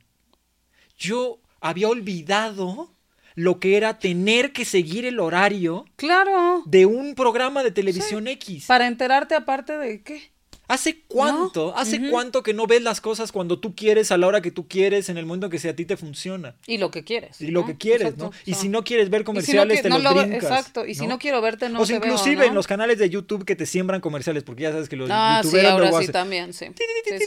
Yo 0.97 1.39
había 1.61 1.87
olvidado 1.89 2.91
lo 3.37 3.59
que 3.59 3.77
era 3.77 3.99
tener 3.99 4.51
que 4.51 4.65
seguir 4.65 5.05
el 5.05 5.19
horario 5.19 5.85
claro. 5.95 6.63
de 6.65 6.87
un 6.87 7.13
programa 7.13 7.61
de 7.61 7.69
televisión 7.69 8.27
X. 8.27 8.65
Para 8.65 8.87
enterarte 8.87 9.35
aparte 9.35 9.77
de 9.77 10.01
qué. 10.01 10.31
¿Hace 10.67 11.03
cuánto? 11.07 11.77
¿Hace 11.77 12.09
cuánto 12.09 12.41
que 12.41 12.55
no 12.55 12.65
ves 12.65 12.81
las 12.81 12.99
cosas 12.99 13.31
cuando 13.31 13.59
tú 13.59 13.75
quieres, 13.75 14.11
a 14.11 14.17
la 14.17 14.25
hora 14.25 14.41
que 14.41 14.49
tú 14.49 14.67
quieres, 14.67 15.09
en 15.09 15.19
el 15.19 15.27
momento 15.27 15.51
que 15.51 15.59
sea 15.59 15.71
a 15.71 15.75
ti 15.75 15.85
te 15.85 15.97
funciona? 15.97 16.55
Y 16.65 16.79
lo 16.79 16.89
que 16.89 17.03
quieres. 17.03 17.39
Y 17.39 17.51
lo 17.51 17.63
que 17.63 17.77
quieres, 17.77 18.17
¿no? 18.17 18.31
Y 18.43 18.55
si 18.55 18.69
no 18.69 18.83
quieres 18.83 19.11
ver 19.11 19.23
comerciales, 19.23 19.83
te 19.83 19.89
los 19.89 20.01
brincas, 20.01 20.43
Exacto. 20.43 20.87
Y 20.87 20.95
si 20.95 21.05
no 21.05 21.19
quiero 21.19 21.39
verte, 21.39 21.69
no 21.69 21.79
O 21.79 21.85
sea, 21.85 21.97
inclusive 21.97 22.47
en 22.47 22.55
los 22.55 22.65
canales 22.65 22.97
de 22.97 23.07
YouTube 23.07 23.45
que 23.45 23.55
te 23.55 23.67
siembran 23.67 24.01
comerciales, 24.01 24.43
porque 24.43 24.63
ya 24.63 24.71
sabes 24.71 24.89
que 24.89 24.95
los 24.95 25.09
ah, 25.13 25.41
youtuberos 25.43 25.69
sí, 25.69 25.73
ahora 25.73 26.01
sí 26.01 26.11
también, 26.11 26.53
sí. 26.53 26.65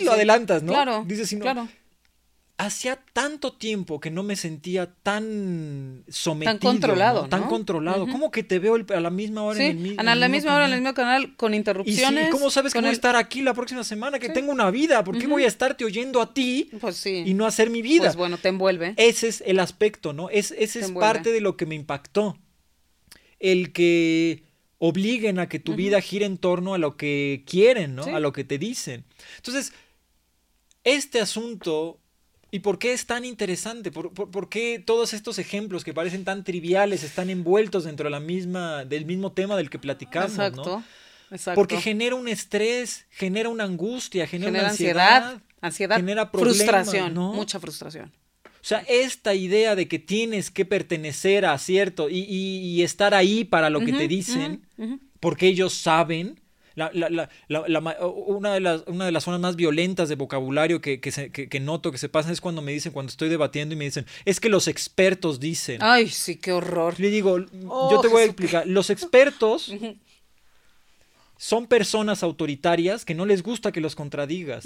lo 0.03 0.13
adelantas, 0.13 0.65
¿no? 0.65 0.73
Claro, 0.73 1.05
Dices, 1.07 1.29
si 1.29 1.37
no, 1.37 1.43
claro 1.43 1.69
hacía 2.67 3.03
tanto 3.13 3.53
tiempo 3.53 4.01
que 4.01 4.11
no 4.11 4.23
me 4.23 4.37
sentía 4.37 4.93
tan 5.03 6.05
sometido. 6.09 6.59
Tan 6.59 6.59
controlado. 6.59 7.29
Tan 7.29 7.49
controlado. 7.49 8.07
¿Cómo 8.07 8.31
que 8.31 8.43
te 8.43 8.59
veo 8.59 8.77
a 8.77 9.01
la 9.01 9.11
misma 9.11 9.43
hora 9.43 9.65
en 9.65 9.71
el, 9.71 9.77
mismo 9.77 10.01
A 10.01 10.15
la 10.15 10.29
misma 10.29 10.55
hora 10.55 10.67
en 10.67 10.73
el 10.73 10.81
mismo 10.81 10.95
canal 10.95 11.37
con 11.37 11.55
interrupciones. 11.55 12.29
¿Y 12.29 12.31
cómo 12.31 12.51
sabes 12.51 12.73
que 12.73 12.81
voy 12.81 12.91
a 12.91 12.93
estar 12.93 13.17
aquí 13.17 13.43
la 13.43 13.55
próxima 13.55 13.83
semana? 13.83 14.19
Que 14.19 14.29
tengo 14.29 14.53
una 14.53 14.71
vida. 14.71 15.03
¿Por 15.05 15.19
qué 15.19 15.27
voy 15.27 15.45
a 15.45 15.47
estarte 15.47 15.85
oyendo 15.85 16.21
a 16.21 16.35
ti 16.35 16.71
pues 16.81 17.05
y 17.07 17.33
no 17.35 17.47
hacer 17.47 17.71
mi 17.71 17.83
vida? 17.83 18.05
Pues 18.05 18.17
bueno, 18.17 18.37
te 18.37 18.49
envuelve. 18.49 18.95
Ese 18.97 19.29
es 19.29 19.43
el 19.47 19.59
aspecto, 19.59 20.13
¿no? 20.13 20.29
Es, 20.29 20.51
ese 20.53 20.81
es 20.81 20.91
parte 20.93 21.33
de 21.33 21.41
lo 21.41 21.57
que 21.57 21.67
me 21.67 21.75
impactó. 21.75 22.37
El 23.39 23.73
que 23.73 24.45
obliguen 24.77 25.39
a 25.39 25.49
que 25.49 25.59
tu 25.59 25.77
vida 25.77 26.01
gire 26.01 26.27
en 26.27 26.37
torno 26.37 26.75
a 26.75 26.79
lo 26.79 26.97
que 26.97 27.43
quieren, 27.47 27.95
¿no? 27.95 28.05
A 28.05 28.21
lo 28.21 28.33
que 28.33 28.45
te 28.45 28.59
dicen. 28.59 29.05
Entonces, 29.37 29.73
este 30.85 31.21
asunto 31.21 32.00
¿Y 32.51 32.61
por 32.61 32.79
qué 32.79 32.93
es 32.93 33.07
tan 33.07 33.25
interesante? 33.25 33.91
¿Por, 33.93 34.49
qué 34.49 34.83
todos 34.85 35.13
estos 35.15 35.39
ejemplos 35.39 35.85
que 35.85 35.95
parecen 35.95 36.25
tan 36.25 36.43
triviales 36.45 37.05
están 37.05 37.31
envueltos 37.31 37.85
dentro 37.85 38.05
de 38.05 38.11
la 38.11 38.21
misma, 38.21 38.85
del 38.85 39.05
mismo 39.07 39.33
tema 39.33 39.57
del 39.57 39.71
que 39.71 39.79
platicamos? 39.79 40.33
Exacto. 40.33 40.83
Exacto. 41.31 41.55
Porque 41.61 41.77
genera 41.81 42.17
un 42.17 42.27
estrés, 42.27 43.07
genera 43.11 43.49
una 43.51 43.63
angustia, 43.63 44.27
genera, 44.27 44.51
una 44.51 44.69
ansiedad, 44.71 45.41
ansiedad, 45.61 45.97
genera 45.97 46.27
frustración, 46.27 47.15
mucha 47.37 47.61
frustración. 47.61 48.13
O 48.45 48.63
sea, 48.65 48.85
esta 48.89 49.33
idea 49.35 49.77
de 49.77 49.87
que 49.87 49.99
tienes 50.01 50.51
que 50.51 50.65
pertenecer 50.65 51.47
a 51.47 51.57
cierto 51.57 52.11
y, 52.11 52.19
y- 52.29 52.59
y 52.75 52.83
estar 52.83 53.15
ahí 53.15 53.45
para 53.45 53.71
lo 53.71 53.79
que 53.81 53.93
te 53.99 54.09
dicen, 54.09 54.67
porque 55.21 55.47
ellos 55.47 55.73
saben. 55.73 56.41
La, 56.75 56.91
la- 56.95 57.11
la- 57.11 57.29
una, 58.27 58.55
de 58.55 58.61
las, 58.61 58.83
una 58.87 59.07
de 59.07 59.13
las 59.13 59.25
zonas 59.25 59.41
más 59.41 59.57
violentas 59.57 60.09
de 60.09 60.15
vocabulario 60.15 60.81
que, 60.81 61.01
que, 61.01 61.11
se- 61.11 61.31
que- 61.33 61.49
que 61.49 61.61
noto 61.61 61.91
que 61.93 61.99
se 61.99 62.09
pasan 62.09 62.33
es 62.33 62.41
cuando 62.41 62.63
me 62.63 62.73
dicen, 62.73 62.93
cuando 62.93 63.11
estoy 63.11 63.29
debatiendo 63.29 63.75
y 63.75 63.79
me 63.79 63.85
dicen, 63.85 64.07
es 64.25 64.41
que 64.41 64.49
los 64.49 64.69
expertos 64.69 65.41
dicen. 65.41 65.79
Ay, 65.83 66.09
sí, 66.09 66.37
qué 66.37 66.53
horror. 66.53 66.99
Le 67.01 67.11
digo, 67.11 67.39
Oh, 67.69 67.91
yo 67.91 68.01
te 68.01 68.09
voy 68.09 68.23
a 68.23 68.25
explicar. 68.27 68.67
Los 68.67 68.91
expertos 68.91 69.73
son 71.37 71.67
personas 71.67 72.23
autoritarias 72.23 73.05
que 73.05 73.15
no 73.15 73.27
les 73.27 73.43
gusta 73.43 73.73
que 73.73 73.81
los 73.81 73.95
contradigas. 73.95 74.65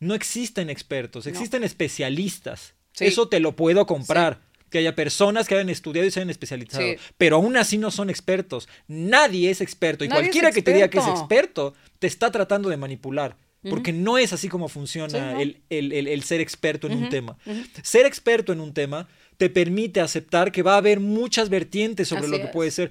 No 0.00 0.14
existen 0.14 0.68
expertos, 0.68 1.26
existen 1.26 1.64
especialistas. 1.64 2.74
Sí. 2.92 3.06
Eso 3.06 3.28
te 3.28 3.40
lo 3.40 3.56
puedo 3.56 3.86
comprar. 3.86 4.40
Que 4.72 4.78
haya 4.78 4.96
personas 4.96 5.46
que 5.46 5.54
hayan 5.54 5.68
estudiado 5.68 6.08
y 6.08 6.10
se 6.10 6.18
hayan 6.18 6.30
especializado. 6.30 6.82
Sí. 6.84 6.96
Pero 7.18 7.36
aún 7.36 7.56
así 7.56 7.78
no 7.78 7.90
son 7.92 8.10
expertos. 8.10 8.68
Nadie 8.88 9.50
es 9.50 9.60
experto. 9.60 10.04
Y 10.04 10.08
Nadie 10.08 10.22
cualquiera 10.22 10.50
que 10.50 10.62
te 10.62 10.72
diga 10.72 10.88
que 10.88 10.98
es 10.98 11.06
experto. 11.06 11.74
te 12.00 12.06
está 12.08 12.30
tratando 12.32 12.68
de 12.70 12.76
manipular. 12.76 13.36
Porque 13.70 13.92
no 13.92 14.18
es 14.18 14.32
así 14.32 14.48
como 14.48 14.66
Sí, 14.68 14.74
funciona 14.74 15.34
¿no? 15.34 15.40
el, 15.40 15.60
el- 15.70 15.92
el- 15.92 16.08
el 16.08 16.22
ser 16.24 16.40
experto 16.40 16.88
en 16.88 16.94
un 16.98 17.08
tema. 17.10 17.36
Ser 17.82 18.06
experto 18.06 18.52
en 18.52 18.60
un 18.60 18.74
tema 18.74 19.06
te 19.36 19.50
permite 19.50 20.00
aceptar 20.00 20.50
que 20.50 20.62
va 20.62 20.74
a 20.74 20.78
haber 20.78 20.98
muchas 20.98 21.48
vertientes 21.48 22.08
sobre 22.08 22.22
Así 22.22 22.30
lo 22.32 22.38
que 22.38 22.44
es. 22.44 22.50
puede 22.50 22.70
ser. 22.72 22.90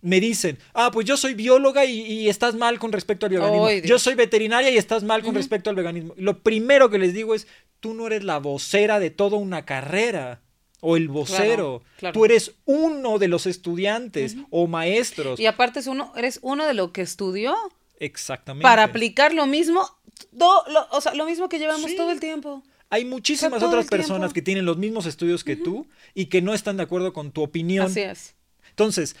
Me 0.00 0.20
dicen, 0.20 0.58
ah, 0.74 0.90
pues 0.92 1.06
yo 1.06 1.16
soy 1.16 1.34
bióloga 1.34 1.84
y, 1.86 2.00
y 2.02 2.28
estás 2.28 2.54
mal 2.54 2.78
con 2.78 2.92
respecto 2.92 3.26
al 3.26 3.32
veganismo. 3.32 3.70
Yo 3.84 3.98
soy 3.98 4.14
veterinaria 4.14 4.70
y 4.70 4.76
estás 4.76 5.02
mal 5.02 5.22
con 5.22 5.34
respecto 5.34 5.70
al 5.70 5.76
veganismo. 5.76 6.14
Lo 6.16 6.40
primero 6.42 6.90
que 6.90 6.98
les 6.98 7.14
digo 7.14 7.34
es, 7.34 7.46
tú 7.80 7.94
no 7.94 8.06
eres 8.06 8.22
la 8.22 8.38
vocera 8.38 9.00
de 9.00 9.10
toda 9.10 9.38
una 9.38 9.64
carrera. 9.64 10.40
O 10.84 10.96
el 10.96 11.06
vocero. 11.08 11.82
claro. 11.96 12.12
Tú 12.12 12.24
eres 12.24 12.52
uno 12.66 13.18
de 13.18 13.28
los 13.28 13.46
estudiantes 13.46 14.36
o 14.50 14.66
maestros. 14.66 15.38
Y 15.40 15.46
aparte 15.46 15.78
es 15.78 15.86
uno, 15.86 16.12
eres 16.16 16.40
uno 16.42 16.66
de 16.66 16.74
lo 16.74 16.92
que 16.92 17.02
estudió 17.02 17.54
Exactamente. 18.00 18.64
para 18.64 18.82
aplicar 18.84 19.32
lo 19.32 19.46
mismo, 19.46 19.88
do- 20.32 20.64
lo- 20.68 20.86
o 20.90 21.00
sea, 21.00 21.14
lo 21.14 21.24
mismo 21.24 21.48
que 21.48 21.58
llevamos 21.58 21.90
Sí. 21.90 21.96
todo 21.96 22.10
el 22.10 22.18
tiempo. 22.20 22.62
Hay 22.90 23.04
muchísimas 23.04 23.62
otras 23.62 23.86
personas 23.86 24.32
que 24.32 24.42
tienen 24.42 24.66
los 24.66 24.76
mismos 24.76 25.06
estudios 25.06 25.44
que 25.44 25.56
tú 25.56 25.86
y 26.14 26.26
que 26.26 26.42
no 26.42 26.52
están 26.52 26.76
de 26.76 26.82
acuerdo 26.82 27.12
con 27.12 27.30
tu 27.32 27.42
opinión. 27.42 27.86
Así 27.86 28.00
es. 28.00 28.34
Entonces, 28.70 29.16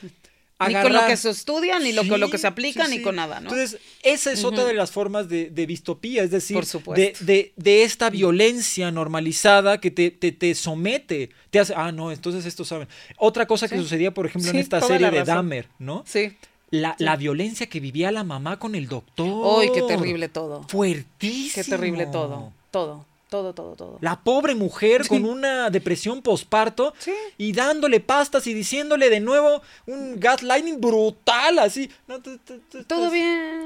Ni 0.68 0.74
con 0.74 0.92
lo 0.92 1.06
que 1.06 1.16
se 1.16 1.30
estudia, 1.30 1.78
ni 1.78 1.92
lo, 1.92 2.06
con 2.06 2.20
lo 2.20 2.30
que 2.30 2.38
se 2.38 2.46
aplica, 2.46 2.86
sí, 2.86 2.98
ni 2.98 3.02
con 3.02 3.16
nada, 3.16 3.40
¿no? 3.40 3.50
Entonces, 3.50 3.80
esa 4.02 4.32
es 4.32 4.44
otra 4.44 4.64
de 4.64 4.74
las 4.74 4.90
formas 4.90 5.28
de, 5.28 5.50
de 5.50 5.66
distopía, 5.66 6.22
es 6.22 6.30
decir, 6.30 6.54
Por 6.56 6.64
de, 6.64 6.70
supuesto. 6.70 7.24
de, 7.24 7.52
de 7.56 7.82
esta 7.84 8.10
violencia 8.10 8.90
normalizada 8.90 9.80
que 9.80 9.90
te, 9.90 10.10
te, 10.10 10.32
te 10.32 10.54
somete, 10.54 11.30
te 11.50 11.60
hace, 11.60 11.74
ah, 11.76 11.92
no, 11.92 12.12
entonces 12.12 12.44
estos 12.46 12.68
saben. 12.68 12.88
Otra 13.16 13.46
cosa 13.46 13.68
que 13.68 13.76
sucedía, 13.76 14.12
por 14.12 14.26
ejemplo, 14.26 14.50
en 14.50 14.56
esta 14.56 14.80
serie 14.80 15.10
de. 15.10 15.24
Dahmer, 15.24 15.68
¿no? 15.78 16.04
sí. 16.06 16.36
La, 16.70 16.96
la 16.98 17.16
violencia 17.16 17.66
que 17.66 17.80
vivía 17.80 18.10
la 18.10 18.24
mamá 18.24 18.58
con 18.58 18.74
el 18.74 18.88
doctor. 18.88 19.28
Uy, 19.28 19.70
qué 19.74 19.82
terrible 19.82 20.30
todo. 20.30 20.62
Fuertísimo. 20.68 21.52
Qué 21.54 21.64
terrible 21.70 22.06
todo. 22.06 22.50
Todo, 22.70 23.04
todo, 23.32 23.54
todo, 23.54 23.74
todo. 23.76 23.98
La 24.02 24.20
pobre 24.20 24.54
mujer 24.54 25.08
con 25.08 25.24
una 25.24 25.70
depresión 25.70 26.20
posparto 26.20 26.92
Sí. 26.98 27.12
y 27.38 27.52
dándole 27.52 27.98
pastas 28.00 28.46
y 28.46 28.52
diciéndole 28.52 29.08
de 29.08 29.20
nuevo 29.20 29.62
un 29.86 30.20
gaslighting 30.20 30.78
brutal, 30.82 31.58
así. 31.58 31.90
No, 32.06 32.20
tú- 32.20 32.38
tú- 32.46 32.60
tú 32.70 32.84
Todo 32.84 33.06
estás- 33.06 33.12
bien. 33.12 33.64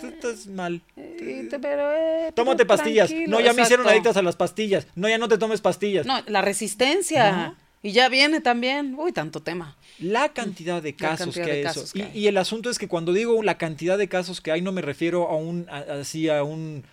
Tú 0.00 0.06
estás, 0.08 0.46
mal. 0.46 0.80
Eh, 0.96 1.46
te- 1.50 1.58
pero, 1.58 1.92
eh, 1.92 2.32
Tómate 2.34 2.64
pero 2.64 2.68
pastillas. 2.68 3.10
No, 3.28 3.38
ya 3.40 3.52
me 3.52 3.62
hicieron 3.62 3.86
adictas 3.86 4.16
a 4.16 4.22
las 4.22 4.36
pastillas. 4.36 4.86
No, 4.94 5.08
ya 5.10 5.18
no 5.18 5.28
te 5.28 5.36
tomes 5.36 5.60
pastillas. 5.60 6.06
No, 6.06 6.20
la 6.26 6.40
resistencia. 6.40 7.32
¿No? 7.48 7.56
Y 7.84 7.92
ya 7.92 8.08
viene 8.08 8.40
también. 8.40 8.94
Uy, 8.96 9.12
tanto 9.12 9.42
tema. 9.42 9.76
La 9.98 10.30
cantidad 10.30 10.80
de 10.80 10.94
casos 10.94 11.26
cantidad 11.34 11.44
que 11.44 11.52
hay 11.52 11.62
casos 11.64 11.84
eso. 11.84 11.92
que 11.94 12.18
Y, 12.18 12.28
el 12.28 12.36
asunto 12.38 12.70
es 12.70 12.78
que 12.78 12.88
cuando 12.88 13.12
digo 13.12 13.42
la 13.42 13.58
cantidad 13.58 13.98
de 13.98 14.08
casos 14.08 14.40
que 14.40 14.52
hay, 14.52 14.62
no 14.62 14.72
me 14.72 14.80
refiero 14.82 15.28
a 15.28 15.36
un 15.36 15.66
a- 15.68 16.00
así 16.00 16.28
a 16.28 16.42
un 16.44 16.84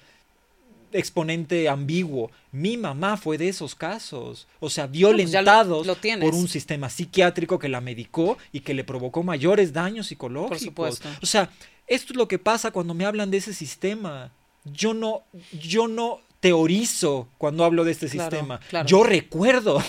exponente 0.92 1.68
ambiguo. 1.70 2.32
Mi 2.52 2.78
mamá 2.78 3.18
fue 3.18 3.38
de 3.38 3.50
esos 3.50 3.76
casos. 3.76 4.48
O 4.60 4.70
sea, 4.70 4.88
pues 4.88 5.00
lo- 5.02 5.08
violentados 5.10 5.86
lo 5.88 5.96
tienes. 5.96 6.30
por 6.30 6.38
un 6.38 6.48
sistema 6.48 6.90
psiquiátrico 6.90 7.60
que 7.60 7.70
la 7.70 7.82
medicó 7.82 8.38
y 8.52 8.62
que 8.62 8.74
le 8.74 8.84
provocó 8.84 9.24
mayores 9.24 9.74
daños 9.74 10.08
psicológicos. 10.08 10.62
supuesto. 10.62 11.10
O 11.22 11.26
sea, 11.26 11.50
esto 11.88 12.14
es 12.14 12.18
lo 12.18 12.28
que 12.28 12.40
pasa 12.40 12.72
cuando 12.72 12.94
me 12.94 13.06
hablan 13.06 13.32
de 13.32 13.38
ese 13.38 13.54
sistema. 13.54 14.32
Yo 14.66 14.94
no, 14.94 15.24
yo 15.52 15.88
no 15.88 16.20
teorizo 16.40 17.28
cuando 17.38 17.64
hablo 17.66 17.84
de 17.84 17.92
este 17.92 18.08
Claro, 18.10 18.30
sistema. 18.32 18.60
claro. 18.70 18.88
Yo 18.88 19.04
recuerdo. 19.04 19.84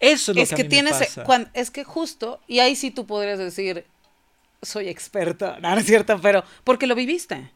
Eso 0.00 0.32
es 0.32 0.36
lo 0.36 0.42
es 0.42 0.48
que, 0.50 0.56
que, 0.56 0.62
a 0.62 0.64
mí 0.64 0.68
me 0.68 0.70
tienes, 0.70 0.92
pasa. 1.14 1.50
es 1.54 1.70
que 1.70 1.84
justo, 1.84 2.40
y 2.48 2.58
ahí 2.58 2.74
sí 2.74 2.90
tú 2.90 3.06
podrías 3.06 3.38
decir, 3.38 3.84
soy 4.60 4.88
experta, 4.88 5.58
no, 5.62 5.70
no 5.70 5.80
es 5.80 5.86
cierto, 5.86 6.18
pero 6.20 6.42
porque 6.64 6.86
lo 6.88 6.94
viviste, 6.96 7.50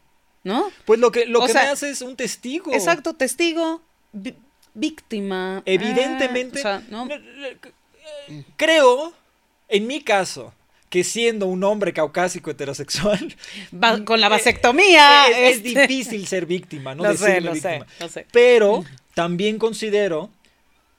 ¿no? 0.47 0.71
Pues 0.85 0.99
lo 0.99 1.11
que, 1.11 1.25
lo 1.25 1.41
O 1.43 1.45
que 1.45 1.51
sea, 1.53 1.63
me 1.63 1.67
hace 1.69 1.89
es 1.89 2.01
un 2.01 2.15
testigo. 2.15 2.73
Exacto, 2.73 3.13
testigo, 3.13 3.81
víctima. 4.73 5.61
Evidentemente, 5.65 6.59
ah, 6.59 6.59
o 6.59 6.63
sea, 6.63 6.83
¿no? 6.89 7.05
no, 7.05 7.13
eh, 7.15 8.43
creo, 8.55 9.13
en 9.69 9.87
mi 9.87 10.01
caso, 10.01 10.53
que 10.89 11.03
siendo 11.03 11.47
un 11.47 11.63
hombre 11.63 11.91
caucásico 11.93 12.49
heterosexual, 12.49 13.35
Va- 13.83 14.03
con 14.05 14.21
la 14.21 14.29
vasectomía. 14.29 15.27
es, 15.27 15.37
es 15.37 15.57
este, 15.57 15.81
difícil 15.81 16.25
ser 16.27 16.45
víctima, 16.45 16.95
¿no? 16.95 17.03
Lo 17.03 17.15
sé, 17.17 17.41
lo 17.41 17.53
sé, 17.55 17.81
lo 17.99 18.07
sé. 18.09 18.25
Pero 18.31 18.85
también 19.13 19.59
considero 19.59 20.29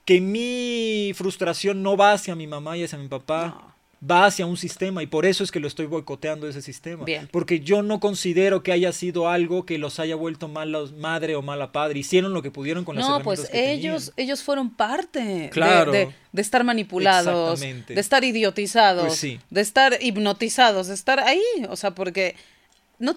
que 0.04 0.20
mi 0.20 1.12
frustración 1.14 1.82
no 1.82 1.96
va 1.96 2.12
hacia 2.12 2.34
mi 2.34 2.46
mamá 2.46 2.76
y 2.76 2.84
hacia 2.84 2.98
mi 2.98 3.08
papá. 3.08 3.46
No. 3.46 3.77
Va 4.00 4.26
hacia 4.26 4.46
un 4.46 4.56
sistema 4.56 5.02
y 5.02 5.08
por 5.08 5.26
eso 5.26 5.42
es 5.42 5.50
que 5.50 5.58
lo 5.58 5.66
estoy 5.66 5.86
boicoteando 5.86 6.46
ese 6.48 6.62
sistema. 6.62 7.04
Bien. 7.04 7.28
Porque 7.32 7.58
yo 7.60 7.82
no 7.82 7.98
considero 7.98 8.62
que 8.62 8.70
haya 8.70 8.92
sido 8.92 9.28
algo 9.28 9.66
que 9.66 9.76
los 9.76 9.98
haya 9.98 10.14
vuelto 10.14 10.46
malos 10.46 10.92
madre 10.92 11.34
o 11.34 11.42
mala 11.42 11.72
padre. 11.72 11.98
Hicieron 11.98 12.32
lo 12.32 12.40
que 12.40 12.52
pudieron 12.52 12.84
con 12.84 12.94
las 12.94 13.04
No, 13.08 13.16
herramientas 13.16 13.46
pues 13.48 13.50
que 13.50 13.72
ellos, 13.72 14.12
tenían. 14.14 14.28
ellos 14.28 14.42
fueron 14.44 14.70
parte 14.70 15.50
Claro. 15.52 15.90
de, 15.90 16.10
de 16.30 16.42
estar 16.42 16.62
manipulados, 16.62 17.58
de 17.60 17.84
estar 18.00 18.22
idiotizados, 18.22 19.06
Pues 19.08 19.18
sí. 19.18 19.40
de 19.50 19.60
estar 19.60 19.98
hipnotizados, 20.00 20.86
de 20.86 20.94
estar 20.94 21.18
ahí, 21.18 21.42
o 21.68 21.74
sea, 21.74 21.90
porque 21.92 22.36
no, 23.00 23.16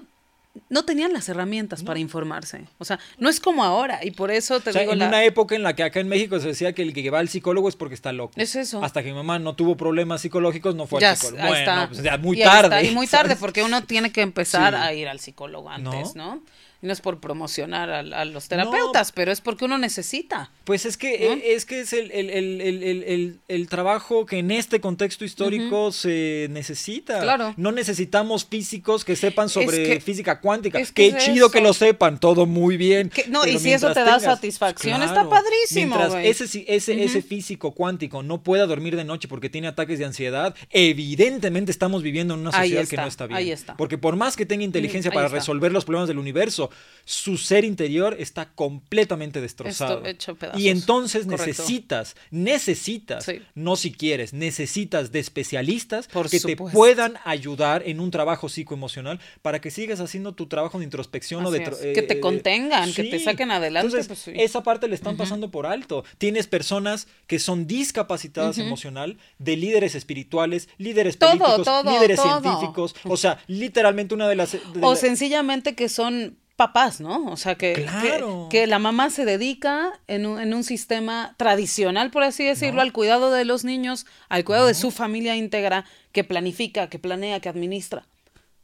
no 0.70 0.84
tenían 0.84 1.14
las 1.14 1.30
herramientas 1.30 1.82
para 1.84 2.00
informarse. 2.00 2.66
O 2.78 2.84
sea, 2.86 3.00
no 3.18 3.30
es 3.30 3.40
como 3.40 3.64
ahora, 3.64 4.00
y 4.04 4.12
por 4.12 4.32
eso 4.32 4.60
te 4.60 4.72
O 4.72 4.74
sea, 4.74 4.82
digo 4.82 4.94
en 4.94 5.00
la... 5.00 5.08
una 5.08 5.24
época 5.24 5.56
en 5.56 5.64
la 5.64 5.76
que 5.76 5.84
acá 5.84 6.00
en 6.02 6.10
México 6.10 6.40
se 6.40 6.48
decía 6.48 6.74
que 6.74 6.82
el 6.82 6.94
que 6.94 7.10
va 7.10 7.20
al 7.20 7.30
psicólogo 7.30 7.70
es 7.70 7.76
porque 7.78 7.96
está 7.96 8.12
loco. 8.12 8.34
Es 8.36 8.56
eso. 8.56 8.84
Hasta 8.84 9.02
que 9.02 9.10
mi 9.10 9.16
mamá 9.16 9.40
no 9.40 9.56
tuvo 9.56 9.78
problemas 9.78 10.22
psicológicos, 10.22 10.76
no 10.76 10.88
fue 10.88 11.00
Ya, 11.02 11.12
al 11.12 11.18
psicólogo. 11.18 11.48
bueno, 11.48 11.58
está. 11.58 11.88
pues 11.88 12.04
ya 12.04 12.18
muy 12.18 12.40
Y 12.40 12.44
tarde. 12.44 12.64
está, 12.78 12.84
Y 12.84 12.94
muy 12.94 13.08
tarde, 13.08 13.30
¿sabes? 13.30 13.40
porque 13.40 13.64
uno 13.64 13.84
tiene 13.84 14.12
que 14.12 14.22
empezar 14.22 14.74
Sí. 14.74 14.80
a 14.82 14.94
ir 14.94 15.08
al 15.08 15.20
psicólogo 15.22 15.70
antes, 15.70 16.16
¿No? 16.16 16.36
¿no? 16.36 16.44
Y 16.84 16.88
no 16.88 16.94
es 16.94 17.02
por 17.02 17.20
promocionar 17.20 17.92
a, 17.92 18.00
a 18.00 18.26
los 18.26 18.48
terapeutas, 18.48 19.12
pero 19.12 19.32
es 19.32 19.40
porque 19.40 19.66
uno 19.66 19.78
necesita. 19.78 20.50
Pues 20.64 20.86
es 20.88 20.98
que, 20.98 21.12
¿No? 21.20 21.34
eh, 21.36 21.54
es, 21.54 21.66
que 21.66 21.82
es 21.82 21.94
el, 21.94 22.10
el- 22.12 22.30
el- 22.32 23.40
el- 23.48 23.68
trabajo 23.68 24.26
que 24.26 24.40
en 24.40 24.50
este 24.52 24.82
contexto 24.82 25.24
histórico 25.24 25.92
se 25.92 26.48
necesita. 26.50 27.20
Claro. 27.22 27.54
No 27.58 27.72
necesitamos 27.72 28.46
físicos 28.46 29.06
que 29.06 29.16
sepan 29.16 29.48
sobre 29.50 29.84
que- 29.84 30.00
física 30.02 30.40
cuántica. 30.40 30.80
es 30.80 30.92
que 30.92 31.12
Qué 31.12 31.18
es 31.18 31.24
chido 31.26 31.46
eso. 31.48 31.52
que 31.52 31.62
lo 31.62 31.74
sepan, 31.74 32.20
todo 32.20 32.48
muy 32.48 32.78
bien. 32.78 33.10
Que- 33.10 33.28
no, 33.28 33.46
y 33.46 33.60
si 33.60 33.72
eso 33.72 33.94
te 33.94 34.00
da 34.04 34.20
satisfacción, 34.20 35.04
está 35.04 35.30
padrísimo, 35.30 35.96
Mientras 35.98 36.26
ese, 36.26 36.66
ese, 36.68 37.04
ese 37.04 37.22
físico 37.22 37.72
cuántico 37.74 38.24
no 38.24 38.42
pueda 38.42 38.66
dormir 38.66 38.96
de 38.96 39.04
noche 39.04 39.28
porque 39.28 39.50
tiene 39.52 39.68
ataques 39.68 40.00
de 40.00 40.06
ansiedad, 40.06 40.56
evidentemente 40.72 41.72
estamos 41.72 42.02
viviendo 42.02 42.34
en 42.34 42.40
una 42.40 42.52
sociedad 42.52 42.88
que 42.88 42.98
no 42.98 43.06
está 43.06 43.28
bien. 43.28 43.38
ahí 43.38 43.52
está. 43.52 43.78
Porque 43.78 44.00
por 44.00 44.16
más 44.16 44.36
que 44.36 44.46
tenga 44.48 44.64
inteligencia 44.64 45.12
para 45.12 45.28
resolver 45.28 45.72
los 45.72 45.86
problemas 45.86 46.08
del 46.08 46.18
universo, 46.18 46.71
su 47.04 47.38
ser 47.38 47.66
interior 47.66 48.16
está 48.20 48.54
completamente 48.54 49.42
destrozado. 49.42 49.98
Esto 49.98 50.08
hecho 50.10 50.36
pedazos. 50.36 50.62
Y 50.62 50.70
entonces 50.70 51.26
Correcto. 51.26 51.46
necesitas, 51.48 52.16
necesitas, 52.30 53.26
Sí. 53.26 53.42
no 53.56 53.76
si 53.76 53.92
quieres, 53.92 54.34
necesitas 54.34 55.12
de 55.12 55.20
especialistas 55.20 56.08
Por 56.08 56.30
que 56.30 56.40
te 56.40 56.56
puedan 56.56 57.16
ayudar 57.26 57.84
en 57.86 58.00
un 58.00 58.12
trabajo 58.12 58.50
psicoemocional 58.50 59.20
para 59.42 59.60
que 59.62 59.72
sigas 59.72 60.00
haciendo 60.00 60.34
tu 60.34 60.48
trabajo 60.48 60.78
de 60.78 60.86
introspección 60.86 61.46
o 61.46 61.52
de... 61.52 61.64
Que 61.94 62.02
te 62.04 62.14
eh, 62.16 62.20
contengan, 62.20 62.94
que 62.94 63.04
te 63.06 63.20
saquen 63.20 63.52
adelante, 63.52 63.88
Entonces, 63.88 64.08
pues 64.08 64.20
sí. 64.20 64.32
esa 64.36 64.64
parte 64.64 64.88
le 64.88 64.96
están 64.96 65.18
pasando 65.18 65.50
por 65.52 65.66
alto. 65.66 66.04
Tienes 66.18 66.48
personas 66.48 67.08
que 67.28 67.40
son 67.40 67.68
discapacitadas 67.68 68.58
emocional, 68.58 69.18
de 69.40 69.58
líderes 69.58 69.96
espirituales, 69.96 70.70
líderes 70.78 71.18
Todo, 71.18 71.32
políticos, 71.32 71.66
todo, 71.66 71.92
líderes 71.92 72.22
todo. 72.22 72.42
científicos. 72.42 72.96
O 73.06 73.18
sea, 73.18 73.40
literalmente 73.48 74.14
una 74.14 74.28
de 74.28 74.36
las... 74.36 74.52
de 74.54 74.60
O 74.82 74.92
la- 74.92 74.96
sencillamente 74.96 75.76
que 75.76 75.90
son 75.90 76.38
papás, 76.66 77.02
¿no? 77.02 77.26
O 77.32 77.38
sea, 77.38 77.56
que, 77.56 77.74
que- 77.74 77.84
Claro. 77.84 78.48
que, 78.52 78.68
la 78.68 78.78
mamá 78.80 79.10
se 79.10 79.26
dedica 79.26 80.00
en 80.08 80.26
un, 80.28 80.40
en 80.40 80.54
un 80.54 80.64
sistema 80.64 81.34
tradicional, 81.38 82.12
por 82.12 82.24
así 82.24 82.44
decirlo, 82.46 82.82
al 82.82 82.94
cuidado 82.94 83.32
de 83.32 83.46
los 83.46 83.64
niños, 83.64 84.06
al 84.30 84.44
cuidado 84.44 84.68
de 84.68 84.74
su 84.76 84.92
familia 84.92 85.36
íntegra, 85.36 85.86
que 86.12 86.24
planifica, 86.24 86.88
que 86.88 87.00
planea, 87.00 87.40
que 87.40 87.50
administra. 87.50 88.06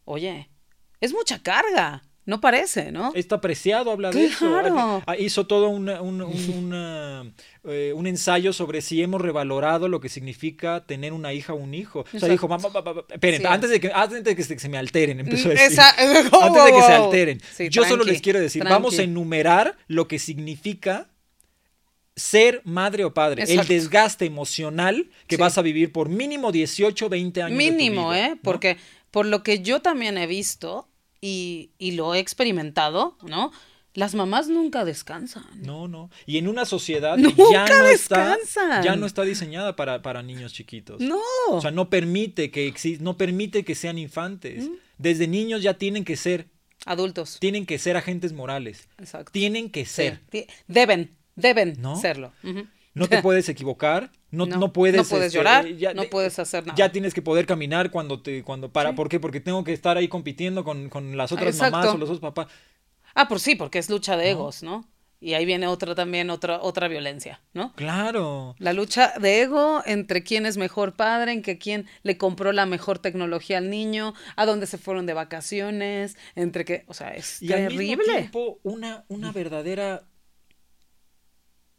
Oye, 0.05 0.49
es 1.01 1.11
mucha 1.13 1.39
carga. 1.41 2.03
No 2.27 2.41
parece, 2.41 2.91
¿no? 2.91 3.11
Esto 3.15 3.35
apreciado 3.35 3.89
habla 3.89 4.11
de 4.11 4.25
eso. 4.25 4.47
Claro. 4.49 5.01
Ah, 5.07 5.15
Hizo 5.17 5.47
todo 5.47 5.69
una- 5.69 6.01
un, 6.01 6.21
un- 6.21 6.49
una, 6.57 7.31
eh, 7.63 7.93
un 7.95 8.05
ensayo 8.05 8.51
sobre 8.51 8.81
si 8.81 9.01
hemos 9.01 9.21
revalorado 9.21 9.87
lo 9.87 10.01
que 10.01 10.09
significa 10.09 10.85
tener 10.85 11.13
una 11.13 11.31
hija 11.31 11.53
o 11.53 11.55
un 11.55 11.73
hijo. 11.73 12.03
O 12.13 12.19
sea, 12.19 12.27
dijo, 12.27 12.49
mamá, 12.49 12.67
esperen, 13.09 13.39
Sí. 13.41 13.47
antes 13.47 13.69
de 13.69 13.79
que, 13.79 13.91
antes 13.93 14.23
de 14.25 14.35
que 14.35 14.43
se, 14.43 14.67
me 14.67 14.77
alteren, 14.77 15.21
empezó 15.21 15.47
a 15.47 15.51
decir. 15.51 15.67
Esa- 15.71 15.89
antes 16.45 16.65
de 16.65 16.71
que 16.73 16.81
se 16.81 16.93
alteren. 16.93 17.41
Sí, 17.55 17.69
Yo 17.69 17.85
solo 17.85 18.03
les 18.03 18.21
quiero 18.21 18.39
decir, 18.41 18.61
vamos 18.63 18.99
a 18.99 19.03
enumerar 19.03 19.77
lo 19.87 20.07
que 20.09 20.19
significa 20.19 21.09
ser 22.15 22.61
madre 22.65 23.05
o 23.05 23.13
padre, 23.13 23.43
el 23.43 23.65
desgaste 23.67 24.25
emocional 24.25 25.09
que 25.27 25.35
Sí. 25.35 25.39
vas 25.39 25.57
a 25.57 25.61
vivir 25.61 25.91
por 25.91 26.09
mínimo 26.09 26.51
18, 26.51 27.09
20 27.09 27.41
años. 27.43 27.57
de 27.57 27.65
tu 27.67 27.71
Mínimo, 27.71 28.09
vida, 28.09 28.25
¿eh? 28.25 28.29
¿no? 28.31 28.39
Porque 28.41 28.77
por 29.11 29.25
lo 29.27 29.43
que 29.43 29.59
yo 29.61 29.81
también 29.81 30.17
he 30.17 30.27
visto 30.27 30.89
y, 31.21 31.71
y 31.77 31.91
lo 31.93 32.13
he 32.13 32.19
experimentado, 32.19 33.17
¿no? 33.23 33.51
Las 33.93 34.13
mamás 34.13 34.47
nunca 34.47 34.85
descansan. 34.85 35.43
No, 35.55 35.87
no. 35.87 36.11
Y 36.27 36.37
en 36.37 36.47
una 36.47 36.65
sociedad 36.65 37.17
ya 37.51 37.65
no 37.67 37.87
está, 37.87 38.29
descansan. 38.35 38.83
ya 38.83 38.95
no 38.95 39.07
está 39.07 39.23
diseñada 39.23 39.75
para, 39.75 40.03
para 40.03 40.21
niños 40.21 40.53
chiquitos. 40.53 41.01
No. 41.01 41.19
O 41.49 41.61
sea, 41.61 41.71
no 41.71 41.89
permite 41.89 42.51
que 42.51 42.71
exi- 42.71 42.99
no 42.99 43.17
permite 43.17 43.65
que 43.65 43.73
sean 43.73 43.97
infantes. 43.97 44.69
Desde 44.99 45.27
niños 45.27 45.63
ya 45.63 45.75
tienen 45.75 46.05
que 46.05 46.15
ser, 46.15 46.47
Adultos. 46.85 47.37
tienen 47.39 47.65
que 47.65 47.79
ser 47.79 47.97
agentes 47.97 48.33
morales. 48.33 48.87
Exacto. 48.99 49.31
Tienen 49.31 49.71
que 49.71 49.85
ser. 49.85 50.21
Deben, 50.67 51.15
deben 51.35 51.75
¿No? 51.79 51.95
serlo. 51.99 52.31
No 52.93 53.07
te 53.07 53.21
puedes 53.23 53.49
equivocar, 53.49 54.11
no, 54.31 54.45
No, 54.45 54.57
no 54.57 54.73
puedes, 54.73 54.97
no 54.97 55.03
puedes 55.07 55.27
este, 55.27 55.37
llorar, 55.37 55.67
ya- 55.75 55.93
no 55.93 56.03
puedes 56.05 56.37
hacer 56.39 56.65
nada. 56.65 56.75
Ya 56.77 56.91
tienes 56.91 57.13
que 57.13 57.21
poder 57.21 57.45
caminar 57.45 57.91
cuando 57.91 58.21
te, 58.21 58.43
cuando 58.43 58.71
para, 58.71 58.89
Sí. 58.91 58.95
¿por 58.95 59.09
qué? 59.09 59.19
Porque 59.19 59.39
tengo 59.39 59.63
que 59.63 59.73
estar 59.73 59.97
ahí 59.97 60.07
compitiendo 60.07 60.63
con, 60.63 60.89
con 60.89 61.15
las 61.17 61.31
otras 61.31 61.55
Exacto. 61.55 61.77
mamás 61.77 61.93
o 61.93 61.97
los 61.97 62.09
otros 62.09 62.19
papás. 62.21 62.47
Ah, 63.15 63.27
pues 63.27 63.41
sí, 63.41 63.55
porque 63.55 63.79
es 63.79 63.89
lucha 63.89 64.17
de 64.17 64.29
egos, 64.31 64.63
¿no? 64.63 64.87
Y 65.19 65.33
ahí 65.33 65.45
viene 65.45 65.65
otra 65.65 65.95
también, 65.95 66.29
otra, 66.29 66.61
otra 66.61 66.87
violencia, 66.87 67.41
¿no? 67.55 67.73
Claro. 67.73 68.55
La 68.59 68.71
lucha 68.73 69.13
de 69.19 69.41
ego 69.41 69.81
entre 69.87 70.21
quién 70.21 70.45
es 70.45 70.57
mejor 70.57 70.93
padre, 70.95 71.31
en 71.31 71.41
que 71.41 71.57
quién 71.57 71.87
le 72.03 72.19
compró 72.19 72.51
la 72.51 72.67
mejor 72.67 72.99
tecnología 72.99 73.57
al 73.57 73.71
niño, 73.71 74.13
a 74.35 74.45
dónde 74.45 74.67
se 74.67 74.77
fueron 74.77 75.07
de 75.07 75.13
vacaciones, 75.13 76.17
entre 76.35 76.65
que, 76.65 76.83
o 76.87 76.93
sea, 76.93 77.15
es 77.15 77.41
Y 77.41 77.51
al 77.51 77.61
mismo 77.73 77.77
terrible. 77.79 78.05
tiempo 78.17 78.59
una, 78.61 79.05
una 79.07 79.31
verdadera 79.31 80.03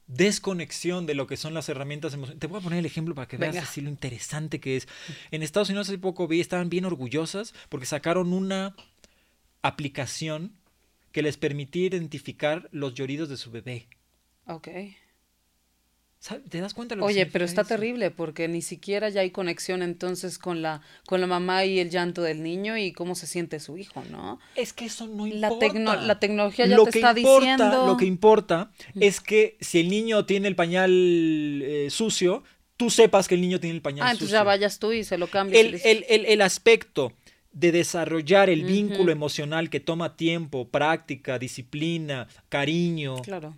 desconexión 0.09 1.07
de 1.07 1.15
lo 1.15 1.27
que 1.27 1.37
son 1.37 1.55
las 1.55 1.69
herramientas 1.69 2.15
emocionales. 2.15 2.41
Te 2.41 2.47
voy 2.47 2.59
a 2.59 2.63
poner 2.63 2.81
el 2.81 2.87
ejemplo 2.87 3.15
para 3.15 3.29
que 3.29 3.37
veas 3.37 3.55
Venga. 3.55 3.69
así 3.69 3.81
lo 3.81 3.91
interesante 3.91 4.59
que 4.59 4.77
es. 4.77 4.89
En 5.31 5.43
Estados 5.43 5.69
Unidos 5.69 5.89
hace 5.89 5.99
poco 5.99 6.27
vi, 6.27 6.41
estaban 6.41 6.71
bien 6.71 6.87
orgullosas 6.87 7.55
porque 7.69 7.87
sacaron 7.87 8.33
una 8.33 8.75
aplicación 9.63 10.55
que 11.13 11.23
les 11.23 11.37
permitía 11.37 11.87
identificar 11.87 12.69
los 12.73 12.95
lloridos 12.95 13.29
de 13.29 13.37
su 13.37 13.51
bebé. 13.51 13.89
Ok. 14.47 14.69
¿Te 16.51 16.61
das 16.61 16.75
cuenta 16.75 16.95
de 16.95 17.01
lo 17.01 17.07
que 17.07 17.13
Oye, 17.13 17.27
pero 17.27 17.45
está 17.45 17.61
eso? 17.63 17.69
terrible 17.69 18.11
porque 18.11 18.49
ni 18.49 18.61
siquiera 18.61 19.09
ya 19.09 19.21
hay 19.21 19.31
conexión 19.31 19.83
entonces 19.83 20.39
con 20.39 20.63
la, 20.63 20.83
con 21.07 21.21
la 21.21 21.27
mamá 21.29 21.65
y 21.65 21.79
el 21.79 21.91
llanto 21.91 22.23
del 22.23 22.43
niño 22.43 22.77
y 22.77 22.93
cómo 22.93 23.15
se 23.15 23.27
siente 23.29 23.61
su 23.61 23.79
hijo, 23.79 24.03
¿no? 24.11 24.41
Es 24.57 24.73
que 24.73 24.87
eso 24.87 25.07
no 25.07 25.27
La 25.27 25.49
importa. 25.49 25.67
tecno- 25.67 26.01
la 26.07 26.19
tecnología 26.19 26.67
ya 26.67 26.77
lo 26.77 26.85
te 26.85 26.91
que 26.91 26.99
está 26.99 27.19
importa, 27.19 27.47
diciendo. 27.47 27.87
Lo 27.87 27.97
que 27.97 28.05
importa 28.05 28.73
es 28.99 29.21
que 29.21 29.57
si 29.61 29.79
el 29.81 29.89
niño 29.89 30.27
tiene 30.27 30.49
el 30.49 30.57
pañal 30.57 30.91
eh, 30.93 31.87
sucio, 31.89 32.43
tú 32.77 32.91
sepas 32.91 33.29
que 33.29 33.37
el 33.37 33.41
niño 33.41 33.61
tiene 33.61 33.77
el 33.77 33.83
pañal 33.83 34.07
Ah, 34.07 34.11
sucio. 34.11 34.25
entonces 34.27 34.33
ya 34.33 34.43
vayas 34.43 34.79
tú 34.81 34.93
y 34.93 35.05
se 35.05 35.19
lo 35.19 35.29
cambias. 35.29 35.65
el, 35.65 35.81
el, 35.85 36.05
el, 36.09 36.25
el 36.27 36.43
aspecto 36.43 37.13
de 37.53 37.73
desarrollar 37.73 38.51
el 38.51 38.65
vínculo 38.65 39.13
emocional 39.13 39.71
que 39.71 39.81
toma 39.81 40.17
tiempo, 40.17 40.69
práctica, 40.69 41.39
disciplina, 41.39 42.27
cariño, 42.49 43.23
Claro. 43.23 43.57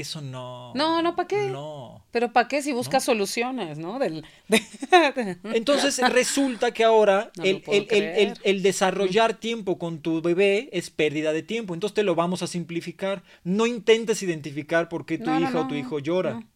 Eso 0.00 0.20
no. 0.20 0.72
No, 0.74 1.02
no, 1.02 1.14
¿pa' 1.16 1.26
qué? 1.26 1.48
No. 1.48 2.04
Pero 2.10 2.32
¿para 2.32 2.48
qué 2.48 2.62
si 2.62 2.72
buscas 2.72 3.04
soluciones, 3.04 3.78
no? 3.78 3.98
Del, 3.98 4.24
de- 4.48 4.62
Entonces 5.54 5.98
resulta 6.10 6.72
que 6.72 6.84
ahora 6.84 7.30
No 7.36 7.44
el, 7.44 7.62
el- 7.68 8.34
el- 8.42 8.62
desarrollar 8.62 9.34
tiempo 9.34 9.78
con 9.78 10.00
tu 10.00 10.20
bebé 10.22 10.68
es 10.72 10.90
pérdida 10.90 11.32
de 11.32 11.42
tiempo. 11.42 11.74
Entonces 11.74 11.94
te 11.94 12.02
lo 12.02 12.14
vamos 12.14 12.42
a 12.42 12.46
simplificar. 12.46 13.22
No 13.44 13.66
intentes 13.66 14.22
identificar 14.22 14.88
por 14.88 15.06
qué 15.06 15.18
tu 15.18 15.24
No, 15.30 15.38
no, 15.40 15.48
hija 15.48 15.60
o 15.60 15.66
tu 15.68 15.74
no, 15.74 15.80
hijo 15.80 15.98
llora. 15.98 16.34
no. 16.34 16.48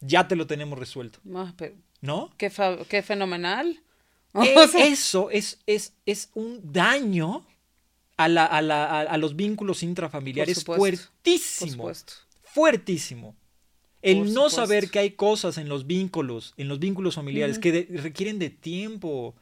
Ya 0.00 0.28
te 0.28 0.36
lo 0.36 0.46
tenemos 0.46 0.78
resuelto. 0.78 1.20
Ah, 1.34 1.52
pero 1.56 1.74
¿No? 2.00 2.30
qué, 2.36 2.50
fa- 2.50 2.78
qué 2.88 3.02
fenomenal. 3.02 3.82
Sea, 4.34 4.86
Eso 4.86 5.30
es, 5.30 5.58
es, 5.66 5.94
es 6.04 6.30
un 6.34 6.60
daño 6.72 7.46
a, 8.18 8.28
la, 8.28 8.44
a, 8.44 8.60
la- 8.62 9.00
a- 9.02 9.16
los 9.18 9.34
vínculos 9.36 9.82
intrafamiliares 9.82 10.62
Por 10.64 10.76
supuesto, 10.76 11.06
por 11.06 11.12
fuertísimo. 11.14 11.70
supuesto. 11.72 12.12
Fuertísimo. 12.56 13.36
El 14.00 14.32
no 14.32 14.48
saber 14.48 14.88
que 14.90 14.98
hay 14.98 15.10
cosas 15.10 15.58
en 15.58 15.68
los 15.68 15.86
vínculos, 15.86 16.54
en 16.56 16.68
los 16.68 16.78
vínculos 16.78 17.16
familiares, 17.16 17.58
que 17.58 17.70
de- 17.72 17.88
requieren 18.00 18.38
de 18.38 18.48
tiempo, 18.50 19.34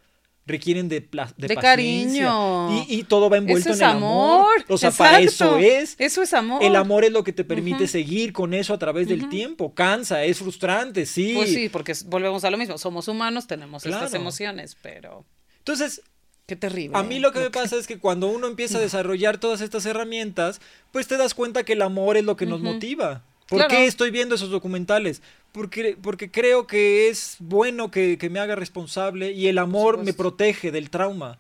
requieren 0.46 0.88
de, 0.88 1.00
de, 1.00 1.48
De 1.48 1.56
cariño. 1.56 2.72
Y, 2.88 2.96
y 3.00 3.02
todo 3.04 3.30
va 3.30 3.36
envuelto 3.36 3.68
Eso 3.70 3.74
es 3.74 3.80
en 3.80 3.86
el 3.90 3.96
amor. 3.96 4.40
amor. 4.58 4.64
O 4.68 4.76
sea, 4.78 4.90
para 4.90 5.20
Exacto. 5.20 5.58
eso 5.58 5.58
es. 5.58 5.94
Eso 5.98 6.22
es 6.22 6.32
amor. 6.34 6.62
El 6.62 6.74
amor 6.76 7.04
es 7.04 7.12
lo 7.12 7.22
que 7.22 7.32
te 7.32 7.44
permite 7.44 7.86
seguir 7.86 8.32
con 8.32 8.52
eso 8.52 8.74
a 8.74 8.78
través 8.78 9.06
del 9.06 9.28
tiempo. 9.28 9.74
Cansa, 9.74 10.24
es 10.24 10.38
frustrante, 10.38 11.06
sí. 11.06 11.34
Pues 11.36 11.52
sí, 11.52 11.68
porque 11.68 11.94
volvemos 12.06 12.42
a 12.44 12.50
lo 12.50 12.56
mismo. 12.58 12.76
Somos 12.78 13.06
humanos, 13.06 13.46
tenemos 13.46 13.86
estas 13.86 14.12
emociones, 14.14 14.76
pero 14.82 15.24
Entonces, 15.58 16.02
qué 16.46 16.56
terrible. 16.56 16.96
A 16.98 17.02
mí 17.02 17.18
lo 17.18 17.32
que 17.32 17.40
me 17.40 17.50
pasa 17.50 17.76
es 17.76 17.86
que 17.86 17.98
cuando 17.98 18.26
uno 18.28 18.46
empieza 18.46 18.78
a 18.78 18.80
desarrollar 18.80 19.38
todas 19.38 19.60
estas 19.60 19.86
herramientas, 19.86 20.60
pues 20.92 21.06
te 21.08 21.16
das 21.16 21.34
cuenta 21.34 21.64
que 21.64 21.72
el 21.74 21.82
amor 21.82 22.16
es 22.16 22.24
lo 22.24 22.36
que 22.36 22.46
nos 22.46 22.60
motiva. 22.60 23.22
¿Por 23.48 23.58
Claro. 23.58 23.70
qué 23.70 23.86
estoy 23.86 24.10
viendo 24.10 24.34
esos 24.34 24.50
documentales? 24.50 25.20
Porque, 25.52 25.96
porque 26.00 26.30
creo 26.30 26.66
que 26.66 27.08
es 27.08 27.36
bueno 27.38 27.90
que, 27.90 28.16
que 28.18 28.30
me 28.30 28.40
haga 28.40 28.56
responsable 28.56 29.32
y 29.32 29.46
el 29.48 29.58
amor 29.58 30.02
me 30.02 30.12
protege 30.14 30.72
del 30.72 30.90
trauma. 30.90 31.38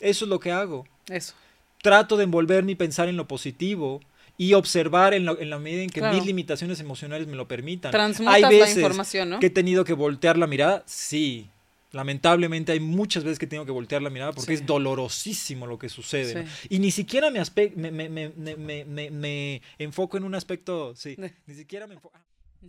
Eso 0.00 0.24
es 0.26 0.28
lo 0.28 0.40
que 0.40 0.52
hago. 0.52 0.86
Eso. 1.08 1.34
Trato 1.82 2.16
de 2.16 2.24
envolverme 2.24 2.72
y 2.72 2.74
pensar 2.74 3.08
en 3.08 3.16
lo 3.16 3.26
positivo 3.26 4.00
y 4.36 4.52
observar 4.54 5.14
en, 5.14 5.24
lo- 5.24 5.40
en 5.40 5.50
la 5.50 5.58
medida 5.58 5.82
en 5.82 5.90
que 5.90 6.00
Claro. 6.00 6.16
mis 6.16 6.26
limitaciones 6.26 6.78
emocionales 6.80 7.26
me 7.26 7.36
lo 7.36 7.48
permitan. 7.48 7.90
Transmutas 7.90 8.34
hay 8.34 8.42
la 8.42 8.48
veces 8.50 8.76
información, 8.76 9.30
¿no? 9.30 9.40
que 9.40 9.46
he 9.46 9.50
tenido 9.50 9.84
que 9.84 9.94
voltear 9.94 10.36
la 10.38 10.46
mirada, 10.46 10.82
sí. 10.86 11.48
Lamentablemente 11.92 12.72
hay 12.72 12.80
muchas 12.80 13.24
veces 13.24 13.38
que 13.38 13.46
tengo 13.46 13.64
que 13.64 13.72
voltear 13.72 14.02
la 14.02 14.10
mirada 14.10 14.32
porque 14.32 14.56
Sí. 14.56 14.62
es 14.62 14.66
dolorosísimo 14.66 15.66
lo 15.66 15.78
que 15.78 15.88
sucede. 15.88 16.46
Y 16.68 16.78
ni 16.80 16.90
siquiera 16.90 17.30
me, 17.30 17.40
me, 17.76 18.08
me- 18.08 19.10
me- 19.10 19.62
enfoco 19.78 20.16
en 20.18 20.24
un 20.24 20.34
aspecto, 20.34 20.94
sí, 20.94 21.16
ni 21.46 21.54
siquiera 21.54 21.86
me 21.86 21.94
enfoco... 21.94 22.18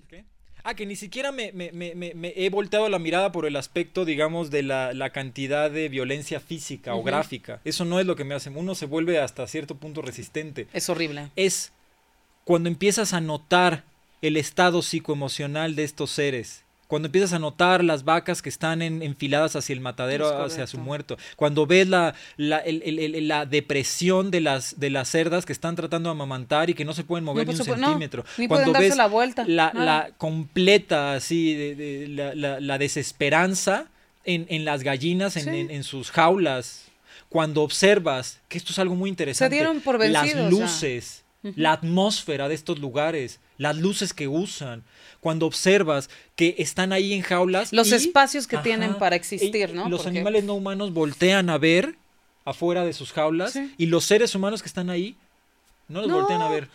¿Qué? 0.07 0.23
Ah, 0.63 0.73
que 0.73 0.85
ni 0.85 0.95
siquiera 0.95 1.31
me, 1.31 1.51
me- 1.53 1.71
me- 1.71 1.95
me- 1.95 2.33
he 2.35 2.49
volteado 2.49 2.87
la 2.89 2.99
mirada 2.99 3.31
por 3.31 3.45
el 3.45 3.55
aspecto, 3.55 4.03
digamos, 4.05 4.51
de 4.51 4.61
la, 4.63 4.93
la 4.93 5.09
cantidad 5.11 5.71
de 5.71 5.87
violencia 5.89 6.39
física 6.39 6.95
o 6.95 7.03
gráfica. 7.03 7.61
Eso 7.65 7.85
no 7.85 7.99
es 7.99 8.05
lo 8.05 8.15
que 8.15 8.23
me 8.25 8.35
hace. 8.35 8.49
Uno 8.49 8.75
se 8.75 8.85
vuelve 8.85 9.19
hasta 9.19 9.47
cierto 9.47 9.75
punto 9.75 10.01
resistente. 10.01 10.67
Es 10.73 10.89
horrible. 10.89 11.29
Es 11.37 11.71
cuando 12.43 12.67
empiezas 12.69 13.13
a 13.13 13.21
notar 13.21 13.83
el 14.21 14.35
estado 14.37 14.81
psicoemocional 14.81 15.75
de 15.75 15.85
estos 15.85 16.11
seres. 16.11 16.63
Cuando 16.89 17.05
empiezas 17.05 17.33
a 17.33 17.39
notar 17.39 17.83
las 17.83 18.03
vacas 18.03 18.41
que 18.41 18.49
están 18.49 18.81
en- 18.81 19.03
enfiladas 19.03 19.55
hacia 19.55 19.73
el 19.73 19.79
matadero, 19.79 20.41
hacia 20.43 20.65
su 20.65 20.79
muerto. 20.79 21.17
Cuando 21.35 21.67
ves 21.67 21.87
la, 21.87 22.15
la, 22.35 22.57
el- 22.57 22.81
el- 22.83 23.13
el- 23.13 23.27
la 23.27 23.45
depresión 23.45 24.31
de 24.31 24.41
las, 24.41 24.79
de 24.79 24.89
las 24.89 25.07
cerdas 25.07 25.45
que 25.45 25.53
están 25.53 25.75
tratando 25.75 26.09
de 26.09 26.13
amamantar 26.13 26.71
y 26.71 26.73
que 26.73 26.85
no 26.85 26.93
se 26.93 27.03
pueden 27.03 27.23
mover 27.25 27.45
No, 27.45 27.53
ni 27.53 27.59
un 27.59 27.67
no, 27.67 27.75
centímetro. 27.75 28.25
ni 28.39 28.47
Cuando 28.47 28.73
ves 28.73 28.97
la 28.97 29.05
vuelta, 29.05 29.45
La, 29.47 30.09
completa, 30.17 31.13
así, 31.13 31.53
de, 31.53 31.75
de- 31.75 32.07
la, 32.07 32.59
la- 32.59 32.77
desesperanza 32.79 33.85
en, 34.25 34.47
en 34.49 34.65
las 34.65 34.81
gallinas, 34.81 35.37
en, 35.37 35.43
Sí. 35.43 35.49
en- 35.51 35.69
en 35.69 35.83
sus 35.83 36.09
jaulas. 36.09 36.85
Cuando 37.29 37.61
observas, 37.61 38.39
que 38.47 38.57
esto 38.57 38.71
es 38.73 38.79
algo 38.79 38.95
muy 38.95 39.11
interesante, 39.11 39.53
dieron 39.53 39.81
por 39.81 39.99
las 39.99 40.23
vencidos 40.23 40.49
luces, 40.49 41.23
la 41.41 41.71
atmósfera 41.71 42.49
de 42.49 42.55
estos 42.55 42.79
lugares, 42.79 43.39
las 43.57 43.77
luces 43.77 44.13
que 44.13 44.27
usan, 44.27 44.83
cuando 45.21 45.45
observas 45.45 46.09
que 46.35 46.55
están 46.57 46.91
ahí 46.91 47.13
en 47.13 47.21
jaulas. 47.21 47.71
Los 47.71 47.91
y- 47.91 47.95
espacios 47.95 48.45
que 48.47 48.57
tienen 48.57 48.95
para 48.95 49.15
existir, 49.15 49.69
y- 49.69 49.73
¿no? 49.73 49.87
Los 49.89 50.01
Porque- 50.03 50.17
animales 50.17 50.43
no 50.43 50.53
humanos 50.55 50.93
voltean 50.93 51.49
a 51.49 51.57
ver 51.57 51.95
afuera 52.45 52.83
de 52.85 52.93
sus 52.93 53.11
jaulas 53.13 53.53
Sí. 53.53 53.73
y 53.77 53.85
los 53.85 54.03
seres 54.05 54.35
humanos 54.35 54.61
que 54.61 54.67
están 54.67 54.89
ahí 54.89 55.15
no 55.87 56.01
los 56.01 56.09
No, 56.09 56.19
voltean 56.19 56.41
a 56.41 56.49
ver. 56.49 56.67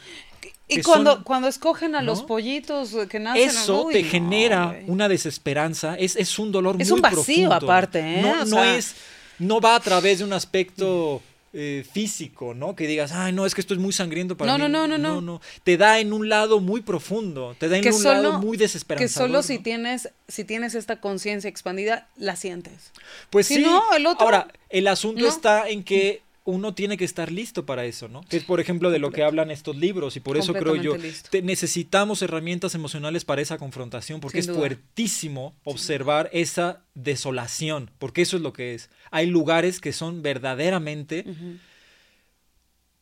Y 0.67 0.81
cuando, 0.83 1.15
son- 1.17 1.25
cuando 1.25 1.49
escogen 1.49 1.95
a 1.95 2.01
los 2.03 2.23
pollitos 2.23 2.95
que 3.11 3.21
nacen. 3.21 3.43
Eso 3.51 3.85
uy, 3.87 3.93
te 3.93 4.05
genera 4.05 4.81
una 4.87 5.09
desesperanza, 5.09 5.95
es, 5.97 6.17
es 6.17 6.39
un 6.39 6.53
dolor 6.53 6.77
Es 6.81 6.89
muy 6.91 6.97
un 6.99 7.03
vacío 7.03 7.49
profundo. 7.49 7.55
aparte, 7.55 7.99
¿eh? 8.01 8.23
No, 8.23 8.33
O 8.33 8.37
no 8.37 8.47
sea- 8.47 8.77
es, 8.77 8.95
no 9.39 9.61
va 9.61 9.77
a 9.77 9.81
través 9.81 10.19
de 10.21 10.25
un 10.25 10.33
aspecto 10.33 11.21
eh, 11.57 11.87
físico, 11.91 12.53
¿no? 12.53 12.75
Que 12.75 12.87
digas, 12.89 13.13
ay, 13.13 13.33
no, 13.33 13.47
es 13.47 13.55
que 13.55 13.61
esto 13.61 13.75
es 13.75 13.81
muy 13.81 13.93
sangriento 13.93 14.37
para 14.37 14.51
No, 14.51 14.59
mí. 14.67 14.71
no, 14.73 14.89
no, 14.89 14.99
no, 14.99 15.21
no. 15.21 15.41
Te 15.63 15.77
da 15.77 16.01
en 16.01 16.13
un 16.13 16.29
lado 16.29 16.59
muy 16.61 16.81
profundo, 16.83 17.55
te 17.59 17.69
da 17.69 17.77
en 17.77 17.83
Que 17.85 17.91
un 17.91 18.03
solo- 18.03 18.23
lado 18.23 18.39
muy 18.41 18.59
Que 18.59 18.65
desesperanzador. 18.65 19.29
solo 19.29 19.43
si 19.45 19.59
¿no? 19.59 19.63
tienes, 19.63 20.09
si 20.27 20.43
tienes 20.45 20.75
esta 20.75 21.01
conciencia 21.01 21.49
expandida, 21.49 22.09
la 22.17 22.35
sientes. 22.35 22.91
Pues 23.31 23.47
Si 23.47 23.55
sí. 23.57 23.63
no, 23.63 23.81
el 23.95 24.05
otro- 24.07 24.25
Ahora, 24.25 24.49
el 24.69 24.89
asunto 24.89 25.23
¿no? 25.23 25.29
está 25.29 25.69
en 25.69 25.85
que 25.85 26.24
uno 26.47 26.75
tiene 26.75 26.99
que 26.99 27.05
estar 27.07 27.33
listo 27.33 27.65
para 27.65 27.87
eso, 27.87 28.07
¿no? 28.09 28.21
Que 28.29 28.37
es, 28.37 28.45
por 28.45 28.61
ejemplo, 28.61 28.91
de 28.91 28.99
lo 28.99 29.11
que 29.11 29.23
hablan 29.25 29.51
estos 29.51 29.77
libros 29.77 30.17
y 30.17 30.21
por 30.21 30.37
eso 30.37 30.53
creo 30.53 30.77
yo, 30.77 30.95
te- 31.31 31.41
necesitamos 31.41 32.21
herramientas 32.21 32.75
emocionales 32.75 33.25
para 33.25 33.41
esa 33.41 33.57
confrontación, 33.57 34.21
porque 34.21 34.43
Sin 34.43 34.51
es 34.51 34.57
duda. 34.57 34.59
fuertísimo 34.59 35.55
observar 35.65 36.29
esa 36.35 36.83
desolación, 36.95 37.91
porque 37.99 38.21
eso 38.23 38.37
es 38.37 38.43
lo 38.43 38.53
que 38.53 38.75
es. 38.75 38.91
Hay 39.11 39.27
lugares 39.27 39.81
que 39.81 39.93
son 39.95 40.21
verdaderamente 40.23 41.25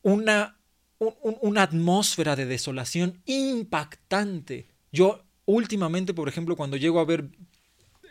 una, 0.02 0.56
un- 0.98 1.14
un- 1.22 1.38
una 1.40 1.62
atmósfera 1.62 2.36
de 2.36 2.46
desolación 2.46 3.20
impactante. 3.26 4.66
Yo 4.92 5.22
últimamente, 5.46 6.14
por 6.14 6.28
ejemplo, 6.28 6.56
cuando 6.56 6.76
llego 6.76 7.00
a 7.00 7.04
ver 7.04 7.24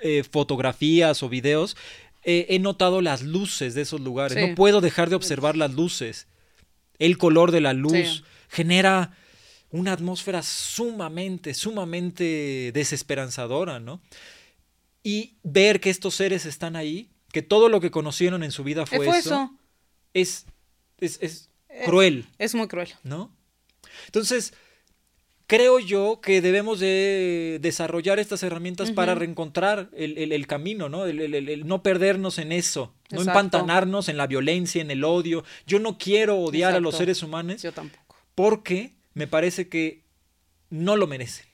eh, 0.03 0.23
fotografías 0.29 1.21
o 1.21 1.29
videos, 1.29 1.77
eh, 2.23 2.45
he 2.49 2.59
notado 2.59 3.01
las 3.01 3.21
luces 3.23 3.73
de 3.73 3.81
esos 3.81 3.99
lugares. 4.01 4.37
Sí. 4.37 4.47
No 4.49 4.55
puedo 4.55 4.81
dejar 4.81 5.09
de 5.09 5.15
observar 5.15 5.55
las 5.57 5.71
luces. 5.73 6.27
El 6.99 7.17
color 7.17 7.51
de 7.51 7.61
la 7.61 7.73
luz 7.73 7.91
Sí. 7.93 8.23
genera 8.49 9.15
una 9.71 9.93
atmósfera 9.93 10.43
sumamente, 10.43 11.53
sumamente 11.53 12.71
desesperanzadora, 12.73 13.79
¿no? 13.79 14.01
Y 15.03 15.35
ver 15.43 15.79
que 15.79 15.89
estos 15.89 16.15
seres 16.15 16.45
están 16.45 16.75
ahí, 16.75 17.09
que 17.31 17.41
todo 17.41 17.69
lo 17.69 17.79
que 17.81 17.89
conocieron 17.89 18.43
en 18.43 18.51
su 18.51 18.63
vida 18.63 18.83
Eh, 18.83 18.85
fue, 18.87 19.05
fue 19.05 19.17
eso, 19.19 19.29
eso. 19.29 19.55
es, 20.13 20.45
es, 20.99 21.17
es 21.21 21.49
Eh, 21.69 21.83
cruel, 21.85 22.25
Es 22.37 22.53
muy 22.53 22.67
cruel. 22.67 22.89
¿no? 23.03 23.31
Entonces, 24.07 24.53
creo 25.51 25.79
yo 25.79 26.21
que 26.23 26.39
debemos 26.39 26.79
de 26.79 27.59
desarrollar 27.61 28.19
estas 28.19 28.41
herramientas 28.41 28.89
para 28.91 29.15
reencontrar 29.15 29.89
el, 29.93 30.17
el- 30.17 30.31
el 30.31 30.47
camino, 30.47 30.87
¿no? 30.87 31.05
El, 31.05 31.19
el- 31.35 31.67
no 31.67 31.83
perdernos 31.83 32.37
en 32.37 32.53
eso, 32.53 32.93
no 33.11 33.17
Exacto. 33.19 33.31
empantanarnos 33.31 34.07
en 34.07 34.15
la 34.15 34.27
violencia, 34.27 34.81
en 34.81 34.91
el 34.91 35.03
odio. 35.03 35.43
Yo 35.67 35.79
no 35.79 35.97
quiero 35.97 36.37
odiar 36.39 36.73
a 36.73 36.79
los 36.79 36.95
seres 36.95 37.21
humanos 37.21 37.61
Yo 37.61 37.73
tampoco. 37.73 38.15
porque 38.33 38.93
me 39.13 39.27
parece 39.27 39.67
que 39.67 40.05
no 40.69 40.95
lo 40.95 41.05
merecen. 41.05 41.45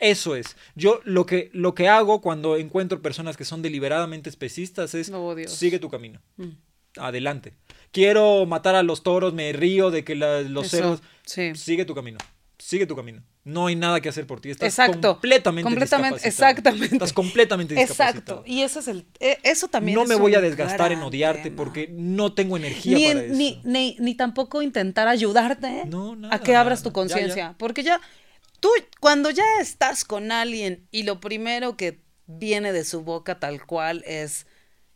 Eso 0.00 0.34
es. 0.34 0.56
Yo 0.74 1.00
lo 1.04 1.26
que, 1.26 1.50
lo 1.52 1.74
que 1.74 1.88
hago 1.88 2.22
cuando 2.22 2.56
encuentro 2.56 3.02
personas 3.02 3.36
que 3.36 3.44
son 3.44 3.60
deliberadamente 3.60 4.30
especistas 4.30 4.94
es 4.94 5.10
Oh, 5.14 5.36
sigue 5.46 5.78
tu 5.78 5.90
camino. 5.90 6.18
Mm. 6.38 6.48
Adelante. 6.96 7.52
Quiero 7.90 8.46
matar 8.46 8.74
a 8.74 8.82
los 8.82 9.02
toros, 9.02 9.34
me 9.34 9.52
río 9.52 9.90
de 9.90 10.02
que 10.02 10.14
la- 10.14 10.40
los 10.40 10.68
Eso, 10.68 10.76
cerdos. 10.78 11.02
Sí. 11.26 11.52
Sigue 11.54 11.84
tu 11.84 11.94
camino. 11.94 12.16
Sigue 12.64 12.86
tu 12.86 12.94
camino. 12.94 13.22
No 13.44 13.66
hay 13.66 13.74
nada 13.74 14.00
que 14.00 14.08
hacer 14.08 14.24
por 14.26 14.40
ti. 14.40 14.50
Estás 14.50 14.68
Exacto. 14.68 15.14
completamente 15.14 15.64
Completamente, 15.68 16.28
exactamente. 16.28 16.94
Estás 16.94 17.12
completamente. 17.12 17.80
Exacto. 17.80 18.44
Y 18.46 18.62
ese 18.62 18.78
es 18.78 18.88
el. 18.88 19.04
eh, 19.18 19.38
Eso 19.42 19.66
también 19.68 19.96
No 19.96 20.04
es 20.04 20.08
me 20.08 20.14
voy 20.14 20.34
a 20.36 20.40
desgastar 20.40 20.92
en 20.92 21.02
odiarte 21.02 21.50
porque 21.50 21.88
no 21.92 22.32
tengo 22.34 22.56
energía 22.56 22.96
Ni, 22.96 23.06
para 23.08 23.20
eso. 23.24 23.34
ni, 23.34 23.60
ni, 23.64 23.96
ni 23.98 24.14
tampoco 24.14 24.62
intentar 24.62 25.08
ayudarte 25.08 25.84
No, 25.86 26.14
nada, 26.14 26.34
a 26.36 26.38
que 26.40 26.54
abras 26.54 26.80
nada. 26.80 26.90
tu 26.90 26.92
conciencia. 26.92 27.56
Porque 27.58 27.82
ya, 27.82 28.00
tú, 28.60 28.68
cuando 29.00 29.30
ya 29.30 29.44
estás 29.60 30.04
con 30.04 30.30
alguien 30.30 30.86
y 30.92 31.02
lo 31.02 31.18
primero 31.20 31.76
que 31.76 32.00
viene 32.26 32.72
de 32.72 32.84
su 32.84 33.02
boca 33.02 33.40
tal 33.40 33.66
cual 33.66 34.04
es 34.06 34.46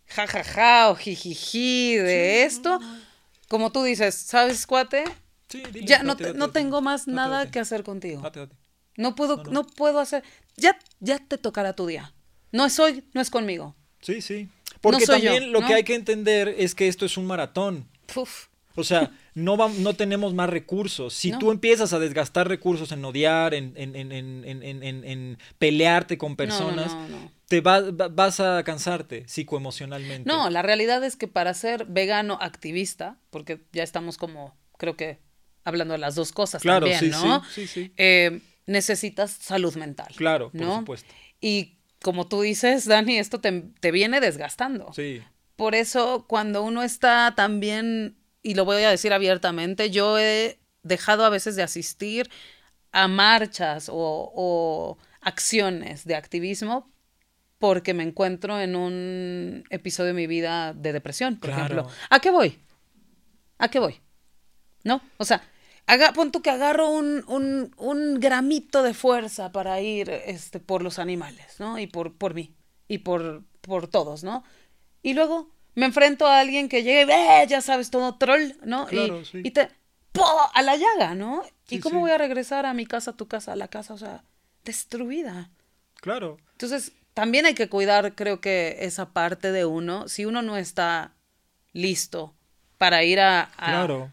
jajaja 0.07 0.91
o 0.91 0.95
jijiji 0.95 1.97
de 1.97 2.45
esto, 2.45 2.79
como 3.49 3.73
tú 3.73 3.83
dices, 3.83 4.15
¿sabes, 4.15 4.67
cuate? 4.69 5.03
Sí, 5.49 5.63
dile, 5.73 5.87
Ya 5.87 6.03
no, 6.03 6.11
date, 6.15 6.25
te- 6.25 6.29
date, 6.31 6.39
no 6.39 6.47
date. 6.49 6.61
tengo 6.61 6.83
más 6.83 7.07
nada 7.07 7.51
que 7.51 7.59
hacer 7.61 7.83
contigo. 7.85 8.23
No 8.97 9.15
puedo, 9.15 9.37
No, 9.39 9.43
no, 9.45 9.51
no. 9.51 9.67
puedo 9.67 10.01
hacer. 10.01 10.25
Ya, 10.57 10.79
ya 11.01 11.19
te 11.19 11.39
tocará 11.39 11.75
tu 11.75 11.87
día. 11.87 12.13
No 12.53 12.65
es 12.65 12.79
hoy, 12.81 13.05
no 13.13 13.21
es 13.21 13.31
conmigo. 13.31 13.75
Sí, 14.01 14.23
sí. 14.23 14.49
Porque 14.81 15.01
yo, 15.01 15.07
también 15.13 15.53
lo 15.53 15.61
que 15.67 15.75
hay 15.75 15.85
que 15.85 15.95
entender 15.95 16.49
es 16.59 16.75
que 16.75 16.89
esto 16.89 17.05
es 17.07 17.17
un 17.17 17.27
maratón. 17.27 17.89
Uf, 18.15 18.47
O 18.79 18.85
sea, 18.85 19.11
no, 19.35 19.57
va- 19.57 19.71
no 19.79 19.95
tenemos 19.95 20.35
más 20.35 20.51
recursos. 20.51 21.15
Si 21.15 21.31
No. 21.31 21.39
tú 21.39 21.51
empiezas 21.51 21.93
a 21.95 21.99
desgastar 21.99 22.47
recursos 22.49 22.93
en 22.93 23.05
odiar, 23.05 23.55
en, 23.55 23.73
en, 23.77 23.97
en, 23.97 24.13
en, 24.13 25.39
pelearte 25.59 26.19
con 26.19 26.37
personas, 26.37 26.93
no, 26.95 27.09
no. 27.09 27.33
te 27.49 27.61
va- 27.63 27.91
va- 27.91 28.09
vas 28.09 28.39
a 28.41 28.63
cansarte 28.65 29.27
psicoemocionalmente. 29.29 30.29
No, 30.29 30.51
la 30.51 30.61
realidad 30.63 31.03
es 31.05 31.17
que 31.17 31.27
para 31.29 31.55
ser 31.55 31.87
vegano 31.87 32.39
activista, 32.41 33.17
porque 33.31 33.61
ya 33.73 33.83
estamos 33.83 34.19
como, 34.19 34.55
creo 34.77 34.95
que 34.97 35.19
hablando 35.67 35.93
de 35.93 35.99
las 35.99 36.15
dos 36.15 36.33
cosas 36.33 36.63
Claro, 36.63 36.87
también, 36.89 37.01
sí, 37.01 37.11
¿no? 37.11 37.45
sí, 37.45 37.67
sí, 37.67 37.67
sí. 37.67 37.93
Eh, 37.99 38.41
necesitas 38.67 39.31
salud 39.33 39.75
mental. 39.77 40.09
Claro, 40.17 40.51
por 40.51 40.61
¿no? 40.61 40.79
supuesto. 40.79 41.13
Y 41.41 41.77
como 42.03 42.27
tú 42.29 42.41
dices, 42.41 42.87
Dani, 42.87 43.19
esto 43.19 43.41
te, 43.41 43.53
te 43.81 43.91
viene 43.91 44.21
desgastando. 44.21 44.93
Sí. 44.95 45.23
Por 45.57 45.75
eso, 45.75 46.27
cuando 46.29 46.63
uno 46.63 46.83
está 46.83 47.35
también, 47.37 48.17
y 48.43 48.55
lo 48.55 48.65
voy 48.65 48.83
a 48.83 48.91
decir 48.91 49.13
abiertamente, 49.13 49.91
yo 49.91 50.19
he 50.19 50.59
dejado 50.83 51.25
a 51.25 51.31
veces 51.31 51.57
de 51.57 51.63
asistir 51.63 52.31
a 52.93 53.09
marchas 53.09 53.89
o, 53.89 53.95
o 54.35 54.99
acciones 55.21 56.05
de 56.05 56.15
activismo 56.15 56.91
porque 57.59 57.95
me 57.95 58.03
encuentro 58.03 58.61
en 58.61 58.77
un 58.77 59.65
episodio 59.71 60.09
de 60.09 60.13
mi 60.15 60.27
vida 60.27 60.75
de 60.75 60.93
depresión, 60.93 61.37
por 61.37 61.51
Claro. 61.51 61.65
ejemplo. 61.65 61.89
¿A 62.11 62.21
qué 62.21 62.31
voy? 62.31 62.59
¿A 63.59 63.69
qué 63.69 63.79
voy? 63.79 64.01
¿No? 64.85 65.01
O 65.17 65.25
sea, 65.25 65.43
haga, 65.87 66.13
pon 66.13 66.31
tú 66.33 66.43
que 66.43 66.51
agarro 66.51 66.89
un, 66.91 67.25
un, 67.29 67.75
un 67.79 68.21
gramito 68.21 68.83
de 68.83 68.95
fuerza 68.95 69.53
para 69.53 69.81
ir 69.81 70.11
este, 70.11 70.61
por 70.61 70.83
los 70.83 70.99
animales, 70.99 71.59
¿no? 71.61 71.79
Y 71.79 71.87
por, 71.87 72.15
por 72.15 72.35
mí, 72.35 72.55
y 72.89 72.99
por, 72.99 73.45
por 73.61 73.89
todos, 73.89 74.25
¿no? 74.25 74.45
Y 75.03 75.15
luego 75.15 75.51
me 75.75 75.87
enfrento 75.87 76.27
a 76.27 76.41
alguien 76.41 76.69
que 76.69 76.83
llegue, 76.83 77.13
¡eh! 77.13 77.47
ya 77.49 77.61
sabes, 77.61 77.91
todo 77.91 78.17
troll, 78.17 78.53
¿no? 78.65 78.87
Claro, 78.87 79.21
y, 79.21 79.25
sí. 79.25 79.41
y 79.45 79.51
te, 79.51 79.69
¡po! 80.13 80.25
a 80.53 80.63
la 80.63 80.77
llaga, 80.77 81.15
¿no? 81.15 81.43
Sí, 81.69 81.77
¿Y 81.77 81.81
cómo 81.81 81.97
sí. 81.97 82.01
voy 82.01 82.11
a 82.11 82.19
regresar 82.19 82.67
a 82.67 82.75
mi 82.75 82.87
casa, 82.87 83.13
a 83.13 83.17
tu 83.17 83.29
casa, 83.29 83.53
a 83.53 83.57
la 83.57 83.69
casa? 83.69 83.95
O 83.95 83.99
sea, 83.99 84.25
destruida. 84.65 85.51
Claro. 86.01 86.39
Entonces, 86.53 86.93
también 87.15 87.47
hay 87.47 87.55
que 87.55 87.69
cuidar, 87.69 88.15
creo 88.15 88.41
que, 88.41 88.79
esa 88.81 89.11
parte 89.13 89.53
de 89.53 89.65
uno. 89.65 90.09
Si 90.09 90.25
uno 90.25 90.43
no 90.43 90.57
está 90.57 91.15
listo 91.73 92.35
para 92.79 93.05
ir 93.05 93.21
a... 93.21 93.51
a- 93.57 93.67
Claro. 93.71 94.13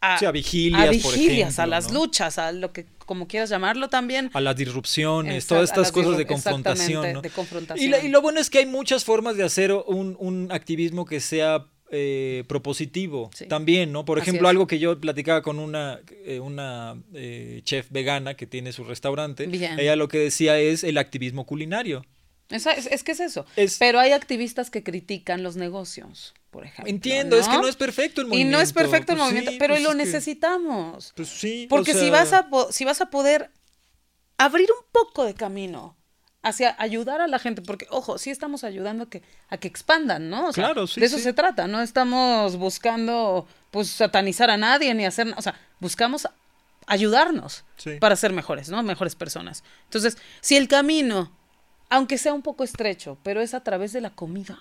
A, 0.00 0.18
Sí, 0.18 0.24
a 0.26 0.30
vigilias, 0.30 0.82
a 0.82 1.02
por 1.02 1.14
vigilias, 1.14 1.58
a 1.58 1.66
las 1.66 1.92
¿no? 1.92 2.00
luchas, 2.00 2.38
a 2.38 2.52
lo 2.52 2.72
que 2.72 2.86
como 3.06 3.26
quieras 3.26 3.48
llamarlo 3.50 3.88
también. 3.88 4.30
A 4.34 4.40
las 4.40 4.54
disrupciones, 4.56 5.34
Exacto, 5.44 5.54
todas 5.54 5.70
estas 5.70 5.92
cosas 5.92 6.16
de 6.18 6.26
confrontación. 6.26 7.12
¿no? 7.14 7.22
de 7.22 7.30
confrontación. 7.30 7.84
Y, 7.86 7.90
la- 7.90 8.04
y 8.04 8.08
lo 8.08 8.20
bueno 8.22 8.38
es 8.40 8.50
que 8.50 8.58
hay 8.58 8.66
muchas 8.66 9.04
formas 9.04 9.36
de 9.36 9.44
hacer 9.44 9.72
un, 9.72 10.16
un 10.20 10.48
activismo 10.52 11.04
que 11.06 11.20
sea 11.20 11.66
eh, 11.90 12.44
propositivo 12.48 13.30
Sí. 13.34 13.46
también, 13.46 13.92
¿no? 13.92 14.04
Por 14.04 14.18
Así 14.18 14.28
ejemplo, 14.28 14.46
es. 14.46 14.50
algo 14.50 14.66
que 14.66 14.78
yo 14.78 15.00
platicaba 15.00 15.40
con 15.40 15.58
una, 15.58 16.00
eh, 16.26 16.38
una 16.38 16.96
eh, 17.14 17.62
chef 17.64 17.86
vegana 17.90 18.34
que 18.34 18.46
tiene 18.46 18.72
su 18.72 18.84
restaurante, 18.84 19.46
Bien. 19.46 19.78
ella 19.80 19.96
lo 19.96 20.06
que 20.08 20.18
decía 20.18 20.58
es 20.58 20.84
el 20.84 20.98
activismo 20.98 21.46
culinario. 21.46 22.04
Es, 22.50 22.66
es 22.66 23.04
que 23.04 23.12
es 23.12 23.20
eso. 23.20 23.44
Es- 23.56 23.76
Pero 23.78 24.00
hay 24.00 24.12
activistas 24.12 24.70
que 24.70 24.82
critican 24.82 25.42
los 25.42 25.56
negocios, 25.56 26.32
por 26.50 26.64
ejemplo. 26.64 26.88
Entiendo, 26.90 27.36
es 27.36 27.46
que 27.46 27.58
no 27.58 27.68
es 27.68 27.76
perfecto 27.76 28.22
el 28.22 28.26
Y 28.28 28.30
movimiento. 28.30 28.56
no 28.56 28.62
es 28.62 28.72
perfecto 28.72 29.12
el 29.12 29.18
Pues 29.18 29.26
movimiento, 29.26 29.50
sí, 29.52 29.58
pero 29.58 29.74
pues 29.74 29.82
lo 29.82 29.90
que- 29.90 29.96
necesitamos. 29.96 31.12
Pues 31.14 31.28
sí, 31.28 31.66
o 31.66 31.68
Porque 31.68 31.92
si, 31.94 32.08
vas 32.10 32.32
a 32.32 32.48
si 32.70 32.84
vas 32.86 33.00
a 33.02 33.06
poder 33.10 33.50
abrir 34.38 34.68
un 34.70 34.86
poco 34.92 35.24
de 35.24 35.34
camino 35.34 35.96
hacia 36.42 36.74
ayudar 36.78 37.20
a 37.20 37.26
la 37.26 37.38
gente, 37.38 37.60
porque, 37.60 37.86
ojo, 37.90 38.16
sí 38.16 38.30
estamos 38.30 38.64
ayudando 38.64 39.04
a 39.04 39.10
que, 39.10 39.22
a 39.50 39.58
que 39.58 39.68
expandan, 39.68 40.30
¿no? 40.30 40.48
O 40.48 40.52
sea, 40.52 40.64
Claro, 40.64 40.86
sí, 40.86 41.00
de 41.00 41.06
eso 41.06 41.16
sí. 41.18 41.24
se 41.24 41.32
trata, 41.34 41.66
no 41.66 41.82
estamos 41.82 42.56
buscando, 42.56 43.46
pues, 43.72 43.88
satanizar 43.88 44.48
a 44.48 44.56
nadie 44.56 44.94
ni 44.94 45.04
hacer, 45.04 45.34
o 45.36 45.42
sea, 45.42 45.60
buscamos 45.80 46.28
ayudarnos 46.86 47.64
Sí. 47.76 47.96
para 48.00 48.16
ser 48.16 48.32
mejores, 48.32 48.70
¿no? 48.70 48.82
Mejores 48.82 49.14
personas. 49.16 49.64
Entonces, 49.84 50.16
si 50.40 50.56
el 50.56 50.68
camino, 50.68 51.36
aunque 51.90 52.18
sea 52.18 52.34
un 52.34 52.42
poco 52.42 52.64
estrecho, 52.64 53.16
pero 53.22 53.40
es 53.40 53.54
a 53.54 53.60
través 53.62 53.92
de 53.92 54.00
la 54.00 54.10
comida, 54.10 54.58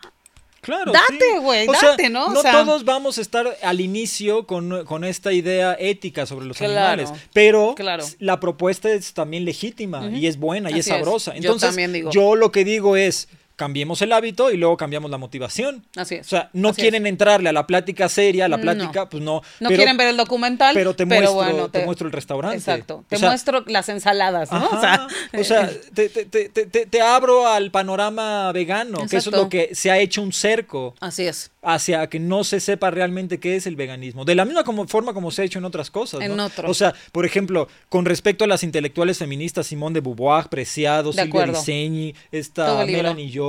Claro. 0.59 0.91
Date, 0.91 1.19
sí. 1.33 1.37
güey, 1.39 1.67
sea, 1.67 1.91
date, 1.91 2.09
¿no? 2.09 2.25
O 2.25 2.29
No 2.33 2.41
sea- 2.41 2.51
todos 2.51 2.83
vamos 2.83 3.17
a 3.19 3.21
estar 3.21 3.47
al 3.61 3.79
inicio 3.79 4.45
con, 4.47 4.85
con 4.85 5.03
esta 5.03 5.31
idea 5.31 5.77
ética 5.79 6.25
sobre 6.25 6.45
los 6.47 6.57
Claro, 6.57 6.73
animales, 6.73 7.09
pero 7.31 7.73
claro. 7.75 8.03
la 8.19 8.39
propuesta 8.39 8.89
es 8.91 9.13
también 9.13 9.45
legítima 9.45 10.09
y 10.09 10.25
es 10.27 10.37
buena 10.37 10.69
y 10.69 10.73
Así 10.73 10.79
es 10.79 10.85
sabrosa. 10.87 11.33
Entonces, 11.35 11.75
digo. 11.93 12.09
yo 12.11 12.35
lo 12.35 12.51
que 12.51 12.65
digo 12.65 12.97
es, 12.97 13.29
cambiemos 13.57 14.01
el 14.01 14.13
hábito 14.13 14.51
y 14.51 14.55
luego 14.57 14.77
cambiamos 14.77 15.11
la 15.11 15.17
motivación. 15.17 15.83
Así 15.97 16.15
es. 16.15 16.27
O 16.27 16.29
sea, 16.29 16.49
no 16.53 16.69
Así 16.69 16.79
quieren 16.81 17.05
entrarle 17.05 17.49
a 17.49 17.51
la 17.51 17.67
plática 17.67 18.07
seria, 18.07 18.45
a 18.45 18.47
la 18.47 18.55
No. 18.57 18.61
plática, 18.63 19.09
pues 19.09 19.21
no. 19.21 19.41
no 19.59 19.67
pero- 19.69 19.75
quieren 19.75 19.97
ver 19.97 20.07
el 20.07 20.15
documental, 20.17 20.73
pero 20.73 20.95
te 20.95 21.05
muestro- 21.05 21.33
bueno, 21.33 21.69
te 21.69 21.83
muestro 21.83 22.07
el 22.07 22.13
restaurante. 22.13 22.55
Exacto, 22.57 23.03
te 23.09 23.17
O 23.17 23.19
sea, 23.19 23.29
muestro 23.29 23.63
las 23.67 23.89
ensaladas, 23.89 24.51
¿no? 24.51 24.57
Ajá, 24.71 25.07
o 25.37 25.43
sea, 25.43 25.69
te, 25.93 26.07
te- 26.09 26.25
te- 26.25 26.49
te- 26.49 26.65
te- 26.67 26.85
te 26.85 27.01
abro 27.01 27.47
al 27.47 27.71
panorama 27.71 28.51
vegano, 28.53 28.99
que 29.09 29.17
eso 29.17 29.29
es 29.31 29.35
lo 29.35 29.49
que 29.49 29.73
se 29.73 29.91
ha 29.91 29.97
hecho 29.99 30.21
un 30.21 30.31
cerco 30.31 30.93
así 30.99 31.23
es. 31.27 31.51
hacia 31.63 32.07
que 32.07 32.19
no 32.19 32.43
se 32.43 32.59
sepa 32.59 32.91
realmente 32.91 33.39
qué 33.39 33.55
es 33.55 33.65
el 33.67 33.75
veganismo. 33.75 34.23
De 34.23 34.35
la 34.35 34.45
misma 34.45 34.63
como, 34.63 34.87
forma 34.87 35.13
como 35.13 35.31
se 35.31 35.41
ha 35.41 35.45
hecho 35.45 35.59
en 35.59 35.65
otras 35.65 35.89
cosas. 35.91 36.21
En 36.21 36.35
¿no? 36.35 36.45
otro. 36.45 36.69
O 36.69 36.73
sea, 36.73 36.93
por 37.11 37.25
ejemplo, 37.25 37.67
con 37.89 38.05
respecto 38.05 38.43
a 38.43 38.47
las 38.47 38.63
intelectuales 38.63 39.17
feministas, 39.17 39.65
Simone 39.67 39.95
de 39.95 40.01
Beauvoir, 40.01 40.47
Preciado, 40.49 41.11
De 41.11 41.23
Silvia. 41.23 41.45
Diseñi, 41.47 42.13
esta 42.31 42.81
el 42.83 42.87
libro. 42.87 43.01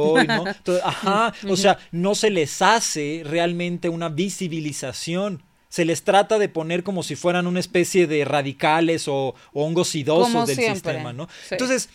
Soy, 0.04 0.26
¿no? 0.26 0.46
Entonces, 0.46 0.84
ajá, 0.84 1.34
o 1.48 1.56
sea, 1.56 1.78
no 1.92 2.14
se 2.14 2.30
les 2.30 2.62
hace 2.62 3.22
realmente 3.24 3.88
una 3.88 4.08
visibilización. 4.08 5.42
Se 5.68 5.84
les 5.84 6.02
trata 6.02 6.38
de 6.38 6.48
poner 6.48 6.82
como 6.82 7.02
si 7.02 7.14
fueran 7.14 7.46
una 7.46 7.60
especie 7.60 8.06
de 8.06 8.24
radicales 8.24 9.06
o, 9.08 9.34
o 9.52 9.64
hongos 9.64 9.88
sidosos 9.88 10.32
Como 10.32 10.46
del 10.46 10.56
siempre, 10.56 10.92
sistema, 10.92 11.12
¿no? 11.12 11.28
sí. 11.42 11.48
Entonces, 11.50 11.90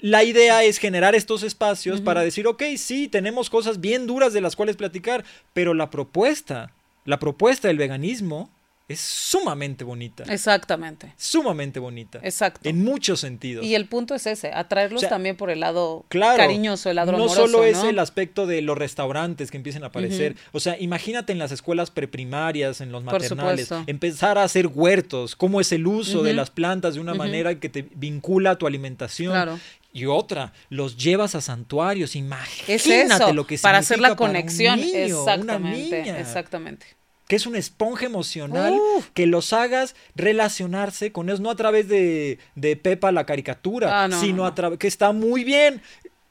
la 0.00 0.22
idea 0.22 0.62
es 0.62 0.78
generar 0.78 1.14
estos 1.14 1.42
espacios 1.42 2.00
para 2.00 2.22
decir, 2.22 2.46
ok, 2.46 2.62
sí, 2.76 3.08
tenemos 3.08 3.50
cosas 3.50 3.80
bien 3.80 4.06
duras 4.06 4.32
de 4.32 4.40
las 4.40 4.54
cuales 4.54 4.76
platicar, 4.76 5.24
pero 5.52 5.74
la 5.74 5.90
propuesta, 5.90 6.72
la 7.04 7.18
propuesta 7.18 7.66
del 7.68 7.78
veganismo 7.78 8.48
es 8.88 9.00
sumamente 9.00 9.84
bonita. 9.84 10.24
Exactamente. 10.24 11.12
Sumamente 11.18 11.78
bonita. 11.78 12.20
Exacto. 12.22 12.66
En 12.66 12.82
muchos 12.82 13.20
sentidos. 13.20 13.64
Y 13.66 13.74
el 13.74 13.86
punto 13.86 14.14
es 14.14 14.26
ese, 14.26 14.50
atraerlos 14.52 14.98
O 14.98 15.00
sea, 15.00 15.10
también 15.10 15.36
por 15.36 15.50
el 15.50 15.60
lado 15.60 16.06
Claro, 16.08 16.38
cariñoso, 16.38 16.88
el 16.88 16.96
lado 16.96 17.12
no 17.12 17.18
amoroso, 17.18 17.46
solo 17.46 17.64
es 17.64 17.76
¿no? 17.76 17.90
el 17.90 17.98
aspecto 17.98 18.46
de 18.46 18.62
los 18.62 18.78
restaurantes 18.78 19.50
que 19.50 19.58
empiecen 19.58 19.84
a 19.84 19.88
aparecer. 19.88 20.36
O 20.52 20.60
sea, 20.60 20.78
imagínate 20.80 21.32
en 21.32 21.38
las 21.38 21.52
escuelas 21.52 21.90
preprimarias, 21.90 22.80
en 22.80 22.90
los 22.90 23.04
maternales, 23.04 23.70
empezar 23.86 24.38
a 24.38 24.44
hacer 24.44 24.68
huertos, 24.68 25.36
cómo 25.36 25.60
es 25.60 25.70
el 25.72 25.86
uso 25.86 26.22
de 26.22 26.32
las 26.32 26.48
plantas 26.48 26.94
de 26.94 27.00
una 27.00 27.12
manera 27.12 27.60
que 27.60 27.68
te 27.68 27.82
vincula 27.94 28.52
a 28.52 28.56
tu 28.56 28.66
alimentación. 28.66 29.32
Claro. 29.32 29.58
Y 29.92 30.06
otra, 30.06 30.52
los 30.68 30.96
llevas 30.96 31.34
a 31.34 31.40
santuarios, 31.40 32.10
Es 32.10 32.16
imagínate 32.16 33.24
eso, 33.24 33.32
lo 33.32 33.46
que 33.46 33.58
para 33.58 33.78
hacer 33.78 33.98
la 34.00 34.10
significa 34.10 34.24
un 34.24 34.30
conexión. 34.32 34.78
una 34.78 34.86
exactamente, 34.86 36.02
niña 36.02 36.20
exactamente. 36.20 36.97
Que 37.28 37.36
es 37.36 37.46
una 37.46 37.58
esponja 37.58 38.06
emocional, 38.06 38.76
que 39.14 39.26
los 39.26 39.52
hagas 39.52 39.94
relacionarse 40.16 41.12
con 41.12 41.28
ellos, 41.28 41.40
no 41.40 41.50
a 41.50 41.56
través 41.56 41.88
de, 41.88 42.38
de 42.54 42.76
Pepa 42.76 43.12
la 43.12 43.26
caricatura, 43.26 44.04
Ah, 44.04 44.08
no, 44.08 44.18
sino 44.20 44.38
no, 44.38 44.46
a 44.46 44.54
través, 44.54 44.78
que 44.78 44.86
está 44.88 45.12
muy 45.12 45.44
bien, 45.44 45.82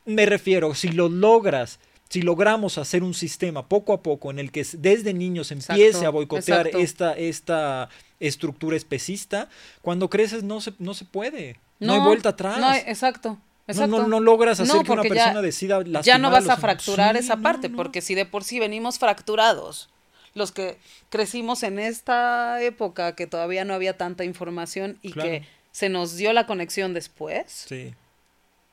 me 0.05 0.25
refiero, 0.25 0.73
si 0.75 0.89
lo 0.89 1.07
logras, 1.09 1.79
si 2.09 2.21
logramos 2.21 2.77
hacer 2.77 3.03
un 3.03 3.13
sistema 3.13 3.67
poco 3.67 3.93
a 3.93 4.01
poco 4.01 4.31
en 4.31 4.39
el 4.39 4.51
que 4.51 4.65
desde 4.73 5.13
niños 5.13 5.51
empiece 5.51 5.85
Exacto, 5.87 6.07
a 6.07 6.09
boicotear 6.11 6.67
exacto. 6.67 6.77
esta, 6.79 7.13
esta 7.17 7.89
estructura 8.19 8.75
especista, 8.77 9.49
cuando 9.81 10.09
creces 10.09 10.43
no 10.43 10.61
se, 10.61 10.73
no 10.79 10.93
se 10.93 11.05
puede, 11.05 11.59
no, 11.79 11.93
hay 11.93 11.99
vuelta 11.99 12.29
atrás. 12.29 12.59
No, 12.59 12.73
exacto. 12.73 13.37
No, 13.67 13.73
Exacto. 13.73 13.97
no, 14.03 14.07
no 14.07 14.19
logras 14.21 14.61
hacer 14.61 14.81
que 14.81 14.91
una 14.93 15.01
porque 15.03 15.09
ya- 15.09 15.25
persona 15.25 15.41
decida 15.41 15.83
ya 16.01 16.17
no 16.17 16.31
vas 16.31 16.47
a 16.47 16.55
fracturar 16.55 17.17
Sí, 17.17 17.23
esa 17.25 17.35
parte, 17.37 17.69
porque 17.69 17.99
si 17.99 18.15
de 18.15 18.25
por 18.25 18.45
sí 18.45 18.59
venimos 18.59 18.97
fracturados, 18.97 19.89
los 20.33 20.51
que 20.51 20.77
crecimos 21.09 21.63
en 21.63 21.79
esta 21.79 22.61
época 22.61 23.15
que 23.15 23.27
todavía 23.27 23.65
no 23.65 23.73
había 23.73 23.97
tanta 23.97 24.23
información 24.23 24.97
y 25.01 25.11
Claro. 25.11 25.29
que 25.29 25.43
se 25.71 25.89
nos 25.89 26.15
dio 26.17 26.33
la 26.33 26.45
conexión 26.47 26.93
después, 26.93 27.65
Sí. 27.67 27.93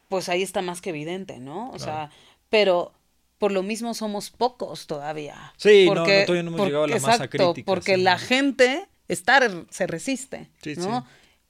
pues 0.08 0.28
ahí 0.28 0.42
está 0.42 0.62
más 0.62 0.80
que 0.80 0.90
evidente, 0.90 1.38
¿no? 1.38 1.68
O 1.70 1.76
Claro. 1.76 1.84
sea, 1.84 2.10
pero 2.50 2.92
por 3.38 3.52
lo 3.52 3.62
mismo 3.62 3.94
somos 3.94 4.30
pocos 4.30 4.86
todavía. 4.86 5.52
Sí, 5.56 5.86
no, 5.86 5.94
no, 5.96 6.02
todavía 6.04 6.42
no 6.42 6.50
hemos 6.50 6.66
llegado 6.66 6.84
a 6.84 6.88
la 6.88 6.98
masa 7.00 7.28
crítica, 7.28 7.66
Porque 7.66 7.96
sí. 7.96 8.02
la 8.02 8.18
gente 8.18 8.86
está, 9.08 9.40
se 9.70 9.86
resiste, 9.86 10.48
Sí, 10.62 10.74
¿no? 10.76 11.00
sí. 11.02 11.06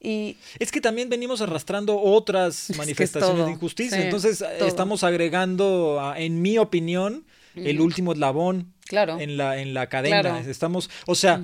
Y 0.07 0.37
Es 0.59 0.71
que 0.71 0.83
también 0.83 1.09
venimos 1.09 1.41
arrastrando 1.41 1.99
otras 1.99 2.71
manifestaciones 2.77 3.37
todo, 3.39 3.47
de 3.47 3.53
injusticia. 3.53 4.03
Entonces 4.05 4.41
eh, 4.43 4.57
todo. 4.59 4.69
estamos 4.69 5.03
agregando, 5.03 6.13
en 6.17 6.43
mi 6.43 6.59
opinión, 6.59 7.25
el 7.55 7.81
último 7.81 8.13
eslabón 8.13 8.73
claro, 8.87 9.19
en 9.19 9.37
la, 9.37 9.61
en 9.61 9.75
la 9.75 9.89
cadena. 9.89 10.21
Claro. 10.21 10.45
Mm. 10.45 10.51
Estamos, 10.51 10.91
o 11.07 11.15
sea, 11.15 11.43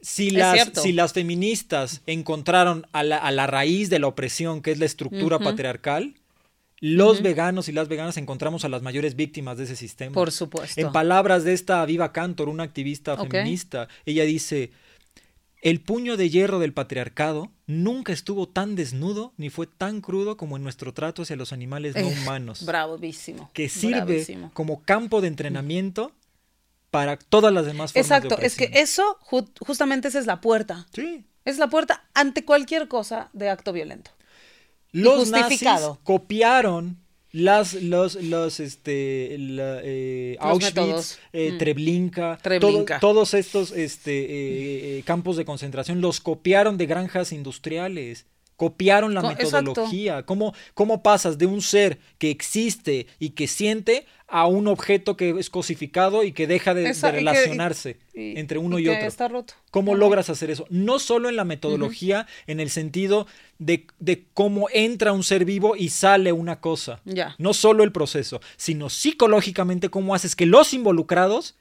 si 0.00 0.28
Es 0.28 0.32
las, 0.34 0.70
si 0.74 0.92
las 0.92 1.12
feministas 1.12 2.02
encontraron 2.06 2.86
a 2.92 3.02
la, 3.02 3.18
a 3.18 3.30
la 3.30 3.46
raíz 3.46 3.90
de 3.90 3.98
la 3.98 4.06
opresión, 4.06 4.62
que 4.62 4.70
es 4.70 4.78
la 4.78 4.86
estructura 4.86 5.38
patriarcal, 5.38 6.14
los 6.80 7.22
veganos 7.22 7.68
y 7.68 7.72
las 7.72 7.88
veganas 7.88 8.16
encontramos 8.16 8.64
a 8.64 8.68
las 8.68 8.82
mayores 8.82 9.16
víctimas 9.16 9.58
de 9.58 9.64
ese 9.64 9.74
sistema. 9.74 10.14
por 10.14 10.30
supuesto. 10.30 10.80
En 10.80 10.92
palabras 10.92 11.42
de 11.42 11.52
esta 11.52 11.84
Viva 11.84 12.12
Cantor, 12.12 12.48
una 12.48 12.62
activista 12.62 13.16
feminista, 13.16 13.88
ella 14.06 14.24
dice, 14.24 14.70
el 15.60 15.80
puño 15.80 16.16
de 16.16 16.30
hierro 16.30 16.58
del 16.60 16.72
patriarcado 16.72 17.50
nunca 17.66 18.12
estuvo 18.12 18.48
tan 18.48 18.76
desnudo 18.76 19.32
ni 19.36 19.50
fue 19.50 19.66
tan 19.66 20.00
crudo 20.00 20.36
como 20.36 20.56
en 20.56 20.62
nuestro 20.62 20.94
trato 20.94 21.22
hacia 21.22 21.36
los 21.36 21.52
animales 21.52 21.94
no 21.94 22.02
Eh, 22.02 22.16
humanos, 22.22 22.64
Bravísimo. 22.64 23.50
que 23.52 23.68
sirve 23.68 24.00
bravísimo. 24.02 24.50
como 24.54 24.82
campo 24.82 25.20
de 25.20 25.28
entrenamiento 25.28 26.12
para 26.90 27.18
todas 27.18 27.52
las 27.52 27.66
demás 27.66 27.92
formas 27.92 28.08
de 28.08 28.16
Exacto, 28.28 28.38
es 28.44 28.56
que 28.56 28.70
eso 28.80 29.18
ju- 29.28 29.50
justamente 29.60 30.08
esa 30.08 30.18
es 30.18 30.26
la 30.26 30.40
puerta. 30.40 30.86
Sí. 30.94 31.24
Es 31.44 31.58
la 31.58 31.68
puerta 31.68 32.04
ante 32.14 32.44
cualquier 32.44 32.88
cosa 32.88 33.28
de 33.32 33.50
acto 33.50 33.72
violento. 33.72 34.10
Los 34.92 35.30
nazis 35.30 35.62
copiaron 36.02 36.98
las, 37.38 37.74
los, 37.74 38.16
los, 38.22 38.60
este, 38.60 39.36
la, 39.38 39.80
eh, 39.82 40.36
Los 40.40 40.50
Auschwitz, 40.50 41.18
eh, 41.32 41.52
Mm. 41.52 41.58
Treblinka, 41.58 42.38
Treblinka. 42.42 42.98
todo- 43.00 43.14
todos 43.14 43.34
estos 43.34 43.70
este, 43.72 44.20
eh, 44.20 44.98
eh, 44.98 45.02
campos 45.04 45.36
de 45.36 45.44
concentración 45.44 46.00
los 46.00 46.20
copiaron 46.20 46.76
de 46.78 46.86
granjas 46.86 47.32
industriales. 47.32 48.26
Copiaron 48.58 49.14
la 49.14 49.20
exacto. 49.20 49.70
metodología. 49.70 50.24
¿Cómo, 50.24 50.52
¿Cómo 50.74 51.02
pasas 51.02 51.38
de 51.38 51.46
un 51.46 51.62
ser 51.62 51.98
que 52.18 52.28
existe 52.30 53.06
y 53.18 53.30
que 53.30 53.46
siente 53.46 54.04
a 54.26 54.46
un 54.46 54.66
objeto 54.66 55.16
que 55.16 55.30
es 55.38 55.48
cosificado 55.48 56.22
y 56.24 56.32
que 56.32 56.46
deja 56.46 56.74
de, 56.74 56.82
de 56.82 56.90
Esa- 56.90 57.08
y 57.08 57.12
que- 57.12 57.16
y- 57.20 57.24
relacionarse 57.24 57.96
entre 58.14 58.58
uno 58.58 58.78
y, 58.80 58.88
otro? 58.88 59.06
está 59.06 59.28
roto. 59.28 59.54
¿Cómo 59.70 59.92
Ajá. 59.92 60.00
logras 60.00 60.28
hacer 60.28 60.50
eso? 60.50 60.66
No 60.70 60.98
solo 60.98 61.28
en 61.28 61.36
la 61.36 61.44
metodología, 61.44 62.26
en 62.48 62.58
el 62.58 62.68
sentido 62.68 63.26
de, 63.58 63.86
de 64.00 64.24
cómo 64.34 64.66
entra 64.74 65.12
un 65.12 65.22
ser 65.22 65.44
vivo 65.44 65.76
y 65.76 65.90
sale 65.90 66.32
una 66.32 66.60
cosa. 66.60 67.00
Ya. 67.04 67.36
No 67.38 67.54
solo 67.54 67.84
el 67.84 67.92
proceso, 67.92 68.40
sino 68.56 68.90
psicológicamente 68.90 69.88
cómo 69.88 70.14
haces 70.16 70.34
que 70.34 70.46
los 70.46 70.74
involucrados, 70.74 71.54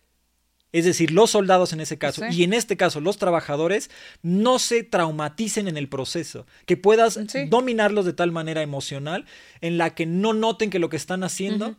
es 0.74 0.86
decir, 0.86 1.12
los 1.12 1.32
soldados 1.32 1.72
en 1.74 1.80
ese 1.80 1.98
caso, 1.98 2.22
Sí. 2.30 2.38
y 2.40 2.44
en 2.44 2.54
este 2.54 2.76
caso 2.78 3.00
los 3.00 3.18
trabajadores, 3.18 3.90
no 4.22 4.60
se 4.60 4.84
traumaticen 4.84 5.68
en 5.68 5.78
el 5.78 5.88
proceso, 5.90 6.46
que 6.66 6.76
puedas 6.78 7.20
Sí. 7.30 7.46
dominarlos 7.48 8.06
de 8.06 8.14
tal 8.14 8.32
manera 8.32 8.62
emocional 8.62 9.26
en 9.62 9.78
la 9.78 9.96
que 9.96 10.06
no 10.06 10.34
noten 10.34 10.70
que 10.70 10.80
lo 10.80 10.90
que 10.90 10.98
están 10.98 11.24
haciendo 11.24 11.78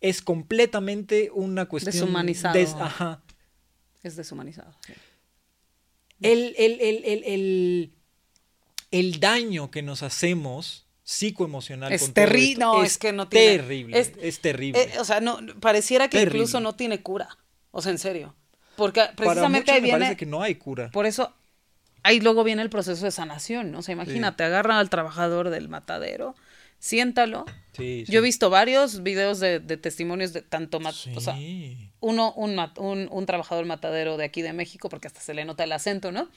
es 0.00 0.22
completamente 0.22 1.30
una 1.32 1.66
cuestión 1.66 1.92
Deshumanizado. 1.92 2.54
des- 2.54 2.74
ajá. 2.74 3.22
Es 4.02 4.16
deshumanizado. 4.16 4.72
sí. 4.86 4.92
el, 6.22 6.54
el, 6.56 6.80
el, 6.80 7.04
el, 7.04 7.24
el, 7.24 7.92
el 8.90 9.20
daño 9.20 9.70
que 9.70 9.82
nos 9.82 10.02
hacemos 10.02 10.86
psicoemocional 11.04 11.92
Es 11.92 12.12
terri- 12.14 12.56
no, 12.56 12.82
es 12.82 12.98
que 12.98 13.12
no 13.12 13.28
tiene- 13.28 13.58
terrible 13.58 13.98
es- 14.00 14.12
es, 14.20 14.40
terrible 14.40 14.82
Eh, 14.82 14.98
o 14.98 15.04
sea, 15.04 15.20
no, 15.20 15.38
pareciera 15.60 16.08
que 16.08 16.18
Terrible. 16.18 16.38
incluso 16.38 16.60
no 16.60 16.74
tiene 16.74 17.02
cura. 17.02 17.28
O 17.76 17.82
sea, 17.82 17.92
en 17.92 17.98
serio. 17.98 18.34
Porque 18.76 19.02
precisamente 19.16 19.72
me 19.72 19.80
viene. 19.80 19.98
parece 19.98 20.16
que 20.16 20.26
no 20.26 20.42
hay 20.42 20.54
cura 20.56 20.90
Por 20.90 21.06
eso, 21.06 21.32
ahí 22.02 22.20
luego 22.20 22.42
viene 22.44 22.62
el 22.62 22.70
proceso 22.70 23.04
de 23.04 23.10
sanación, 23.10 23.70
¿no? 23.72 23.78
O 23.78 23.82
sea, 23.82 23.92
imagínate, 23.92 24.44
agarra 24.44 24.78
al 24.78 24.90
trabajador 24.90 25.50
del 25.50 25.68
matadero, 25.68 26.34
siéntalo. 26.78 27.44
Sí, 27.72 28.04
sí. 28.06 28.12
Yo 28.12 28.20
he 28.20 28.22
visto 28.22 28.50
varios 28.50 29.02
videos 29.02 29.40
de, 29.40 29.60
de 29.60 29.76
testimonios 29.76 30.32
de 30.32 30.42
tanto, 30.42 30.78
mat- 30.80 30.94
o 31.16 31.20
sea, 31.20 31.34
Sí. 31.34 31.90
uno, 32.00 32.32
un, 32.34 32.58
un, 32.78 33.08
un 33.10 33.26
trabajador 33.26 33.64
matadero 33.66 34.16
de 34.16 34.24
aquí 34.24 34.42
de 34.42 34.52
México, 34.52 34.88
porque 34.88 35.06
hasta 35.08 35.20
se 35.20 35.34
le 35.34 35.44
nota 35.44 35.64
el 35.64 35.72
acento, 35.72 36.12
¿no? 36.12 36.28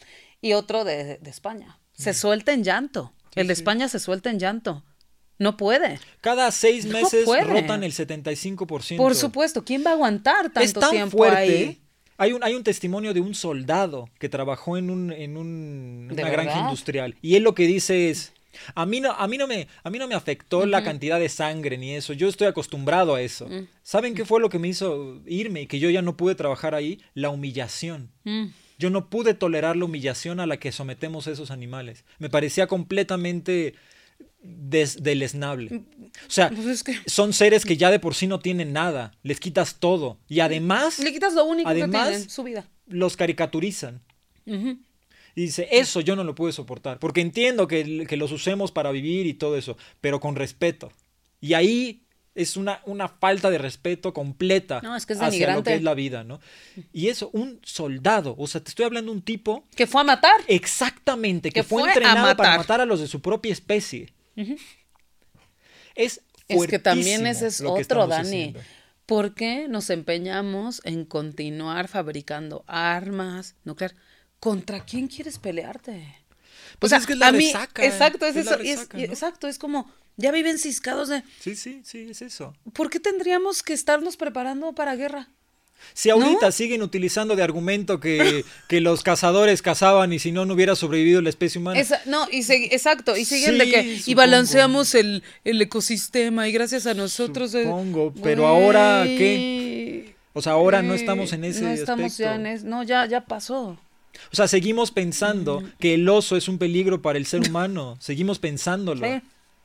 Y 0.41 0.53
otro 0.53 0.83
de, 0.85 1.17
de 1.17 1.29
España. 1.29 1.77
Se 1.93 2.13
suelta 2.13 2.53
en 2.53 2.63
llanto. 2.63 3.13
el 3.35 3.47
de 3.47 3.55
sí. 3.55 3.61
España 3.61 3.87
se 3.89 3.99
suelta 3.99 4.29
en 4.29 4.39
llanto. 4.39 4.83
No 5.39 5.57
puede. 5.57 5.99
cada 6.21 6.51
seis 6.51 6.85
No 6.85 6.91
meses 6.93 7.25
puede. 7.25 7.43
rotan 7.45 7.83
el 7.83 7.91
75% 7.93 8.97
Por 8.97 9.15
supuesto, 9.15 9.63
¿quién 9.65 9.83
va 9.85 9.91
a 9.91 9.93
aguantar 9.93 10.51
tanto 10.51 10.59
es 10.61 10.73
tan 10.73 10.91
tiempo 10.91 11.17
fuerte 11.17 11.37
ahí? 11.37 11.79
hay 12.17 12.33
un, 12.33 12.43
hay 12.43 12.53
un 12.53 12.63
testimonio 12.63 13.13
de 13.13 13.21
un 13.21 13.33
soldado 13.33 14.09
que 14.19 14.27
trabajó 14.29 14.75
en, 14.77 14.89
un, 14.89 15.11
en 15.13 15.37
un- 15.37 16.09
¿De 16.13 16.21
una 16.21 16.31
granja 16.31 16.59
industrial 16.59 17.15
y 17.21 17.35
él 17.35 17.43
lo 17.43 17.55
que 17.55 17.65
dice 17.65 18.09
es 18.09 18.33
a 18.75 18.85
mí 18.85 18.99
no, 18.99 19.11
a 19.13 19.27
mí 19.27 19.37
no, 19.37 19.47
me, 19.47 19.67
a 19.83 19.89
mí 19.89 19.97
no 19.99 20.07
me 20.07 20.15
afectó 20.15 20.65
la 20.65 20.83
cantidad 20.83 21.19
de 21.19 21.29
sangre 21.29 21.77
ni 21.77 21.93
eso. 21.95 22.13
Yo 22.13 22.27
estoy 22.27 22.47
acostumbrado 22.47 23.13
a 23.15 23.21
eso. 23.21 23.47
Mm. 23.47 23.67
¿Saben 23.83 24.15
qué 24.15 24.25
fue 24.25 24.41
lo 24.41 24.49
que 24.49 24.57
me 24.59 24.67
hizo 24.67 25.21
irme 25.27 25.61
y 25.61 25.67
que 25.67 25.79
yo 25.79 25.89
ya 25.91 26.01
no 26.01 26.17
pude 26.17 26.33
trabajar 26.35 26.73
ahí? 26.73 26.99
La 27.13 27.29
humillación. 27.29 28.11
Mm. 28.23 28.47
Yo 28.79 28.89
no 28.89 29.09
pude 29.09 29.35
tolerar 29.35 29.75
la 29.77 29.85
humillación 29.85 30.39
a 30.39 30.47
la 30.47 30.57
que 30.57 30.71
sometemos 30.71 31.27
a 31.27 31.31
esos 31.31 31.51
animales. 31.51 32.03
Me 32.17 32.29
parecía 32.29 32.65
completamente 32.67 33.75
des- 34.41 35.01
deleznable. 35.03 35.83
O 36.27 36.29
sea, 36.29 36.49
Pues 36.49 36.65
es 36.67 36.83
que 36.83 36.97
son 37.05 37.33
seres 37.33 37.65
que 37.65 37.77
ya 37.77 37.91
de 37.91 37.99
por 37.99 38.15
sí 38.15 38.27
no 38.27 38.39
tienen 38.39 38.73
nada. 38.73 39.11
Les 39.23 39.39
quitas 39.39 39.75
todo. 39.79 40.17
Y 40.27 40.39
además 40.39 40.99
le 40.99 41.11
quitas 41.13 41.33
lo 41.33 41.45
único 41.45 41.69
Además- 41.69 42.07
que 42.07 42.11
tienen, 42.13 42.29
su 42.29 42.43
vida. 42.43 42.65
los 42.87 43.15
caricaturizan. 43.17 44.01
Y 45.35 45.41
dice, 45.43 45.67
eso 45.71 46.01
yo 46.01 46.15
no 46.15 46.23
lo 46.23 46.35
pude 46.35 46.51
soportar. 46.51 46.99
Porque 46.99 47.21
entiendo 47.21 47.67
que, 47.67 48.05
que 48.07 48.17
los 48.17 48.31
usemos 48.31 48.71
para 48.71 48.91
vivir 48.91 49.25
y 49.27 49.33
todo 49.35 49.57
eso, 49.57 49.77
pero 50.01 50.19
con 50.19 50.35
respeto. 50.35 50.91
Y 51.39 51.53
ahí 51.53 52.01
es 52.35 52.57
una, 52.57 52.81
una 52.85 53.07
falta 53.07 53.49
de 53.49 53.57
respeto 53.57 54.13
completa 54.13 54.79
No, 54.83 54.95
es 54.95 55.05
que 55.05 55.13
es 55.13 55.21
hacia 55.21 55.53
lo 55.55 55.63
que 55.63 55.75
es 55.75 55.83
la 55.83 55.93
vida, 55.93 56.23
¿no? 56.23 56.39
Y 56.93 57.07
eso, 57.09 57.29
un 57.33 57.59
soldado, 57.63 58.35
o 58.37 58.47
sea, 58.47 58.61
te 58.63 58.69
estoy 58.69 58.85
hablando 58.85 59.11
de 59.11 59.17
un 59.17 59.23
tipo 59.23 59.65
Que 59.75 59.87
fue 59.87 60.01
a 60.01 60.03
matar. 60.03 60.35
exactamente, 60.47 61.49
que, 61.49 61.61
Que 61.61 61.63
fue, 61.63 61.83
entrenado 61.83 62.35
para 62.37 62.57
matar 62.57 62.81
a 62.81 62.85
los 62.85 62.99
de 62.99 63.07
su 63.07 63.21
propia 63.21 63.51
especie. 63.51 64.13
Es 65.95 66.21
Es 66.47 66.67
que 66.67 66.79
también 66.79 67.27
ese 67.27 67.47
es 67.47 67.61
otro, 67.61 68.07
Dani. 68.07 68.27
haciendo. 68.27 68.59
¿Por 69.05 69.33
qué 69.33 69.67
nos 69.67 69.89
empeñamos 69.89 70.81
en 70.85 71.03
continuar 71.03 71.87
fabricando 71.87 72.63
armas 72.67 73.55
nucleares? 73.63 73.97
¿Contra 74.39 74.85
quién 74.85 75.07
quieres 75.07 75.39
pelearte? 75.39 76.15
Pues 76.77 76.91
es 76.91 77.05
que 77.05 77.13
es 77.13 77.19
la 77.19 77.29
a 77.29 77.31
mí, 77.31 77.47
resaca, 77.47 77.83
exacto, 77.83 78.25
es, 78.25 78.35
eso, 78.35 78.55
exacto, 78.93 79.47
es 79.47 79.57
como, 79.57 79.91
ya 80.15 80.31
viven 80.31 80.59
ciscados 80.59 81.09
de, 81.09 81.23
Sí, 81.39 81.55
sí, 81.55 81.81
sí, 81.83 82.07
es 82.09 82.21
eso. 82.21 82.53
¿por 82.73 82.89
qué 82.89 82.99
tendríamos 82.99 83.63
que 83.63 83.73
estarnos 83.73 84.15
preparando 84.15 84.73
para 84.73 84.95
guerra? 84.95 85.29
Si 85.93 86.09
ahorita 86.09 86.51
siguen 86.51 86.81
utilizando 86.81 87.35
de 87.35 87.43
argumento 87.43 87.99
que, 87.99 88.45
que 88.67 88.81
los 88.81 89.03
cazadores 89.03 89.61
cazaban 89.61 90.13
y 90.13 90.19
si 90.19 90.31
no, 90.31 90.45
no 90.45 90.53
hubiera 90.53 90.75
sobrevivido 90.75 91.21
la 91.21 91.29
especie 91.29 91.59
humana. 91.59 91.79
Esa- 91.79 92.01
no, 92.05 92.27
y 92.31 92.39
exacto, 92.73 93.17
y 93.17 93.25
siguen 93.25 93.57
de 93.57 93.69
que, 93.69 93.81
y 93.81 93.99
supongo. 93.99 94.17
balanceamos 94.17 94.95
el, 94.95 95.23
el 95.43 95.61
ecosistema, 95.61 96.47
y 96.47 96.51
gracias 96.51 96.85
a 96.87 96.93
nosotros. 96.93 97.51
Supongo, 97.51 98.13
pero 98.23 98.47
ahora, 98.47 99.03
¿qué? 99.05 100.15
O 100.33 100.41
sea, 100.41 100.53
ahora 100.53 100.81
no 100.81 100.93
estamos 100.93 101.33
en 101.33 101.43
ese 101.43 101.61
No 101.63 101.69
estamos 101.71 102.17
ya 102.17 102.31
aspecto. 102.33 102.47
en 102.49 102.55
es- 102.55 102.63
no, 102.63 102.83
ya, 102.83 103.05
ya 103.05 103.21
pasó. 103.21 103.77
O 104.31 104.35
sea, 104.35 104.47
seguimos 104.47 104.91
pensando 104.91 105.63
que 105.79 105.93
el 105.95 106.07
oso 106.09 106.35
es 106.37 106.47
un 106.47 106.57
peligro 106.57 107.01
para 107.01 107.17
el 107.17 107.25
ser 107.25 107.47
humano. 107.47 107.97
Seguimos 107.99 108.39
pensándolo. 108.39 109.05
Sí. 109.05 109.21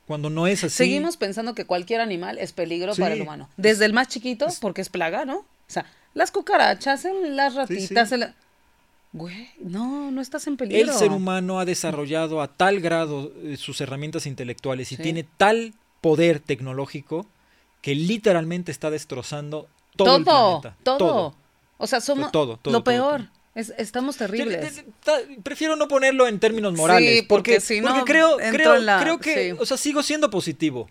Cuando 0.07 0.29
no 0.31 0.47
es 0.47 0.63
así. 0.65 0.77
Seguimos 0.77 1.17
pensando 1.17 1.55
que 1.55 1.65
cualquier 1.65 2.01
animal 2.01 2.39
es 2.39 2.53
peligro 2.53 2.95
Sí. 2.95 3.01
para 3.01 3.15
el 3.15 3.23
humano. 3.23 3.49
Desde 3.57 3.87
el 3.87 3.93
más 3.95 4.09
chiquito, 4.09 4.47
porque 4.61 4.83
es 4.83 4.91
plaga, 4.91 5.25
¿no? 5.25 5.39
O 5.39 5.47
sea, 5.67 5.87
las 6.15 6.31
cucarachas, 6.31 7.05
el- 7.05 7.37
las 7.37 7.55
ratitas, 7.55 8.09
sí. 8.09 8.15
el- 8.17 8.33
Güey, 9.13 9.49
no, 9.61 10.11
no 10.11 10.21
estás 10.21 10.47
en 10.49 10.57
peligro. 10.57 10.91
El 10.93 10.99
ser 10.99 11.11
humano 11.13 11.61
ha 11.61 11.65
desarrollado 11.65 12.43
a 12.43 12.49
tal 12.49 12.81
grado 12.81 13.31
eh, 13.45 13.57
sus 13.57 13.81
herramientas 13.81 14.27
intelectuales 14.27 14.91
y 14.91 14.97
Sí. 14.97 15.03
tiene 15.03 15.25
tal 15.37 15.73
poder 16.01 16.41
tecnológico 16.41 17.25
que 17.81 17.95
literalmente 17.95 18.73
está 18.73 18.91
destrozando 18.91 19.69
todo, 19.97 20.17
el 20.17 20.25
todo, 20.25 20.61
planeta. 20.61 20.77
todo, 20.83 21.35
O 21.77 21.87
sea, 21.87 22.01
somos 22.01 22.33
Todo, 22.33 22.57
todo, 22.57 22.73
lo 22.73 22.83
todo, 22.83 22.85
peor. 22.85 23.21
todo. 23.21 23.29
Es- 23.55 23.73
estamos 23.79 24.17
terribles. 24.17 24.85
prefiero 25.45 25.77
no 25.77 25.87
ponerlo 25.87 26.27
en 26.27 26.41
términos 26.41 26.73
morales. 26.75 27.21
Sí, 27.21 27.23
porque 27.23 27.53
porque, 27.55 27.61
si 27.61 27.81
porque 27.83 27.99
no, 27.99 28.05
creo, 28.05 28.37
creo, 28.51 28.75
en 28.77 28.87
la- 28.87 29.01
creo 29.01 29.19
que, 29.21 29.53
sí. 29.53 29.57
o 29.61 29.65
sea, 29.67 29.77
sigo 29.77 30.03
siendo 30.03 30.29
positivo. 30.31 30.89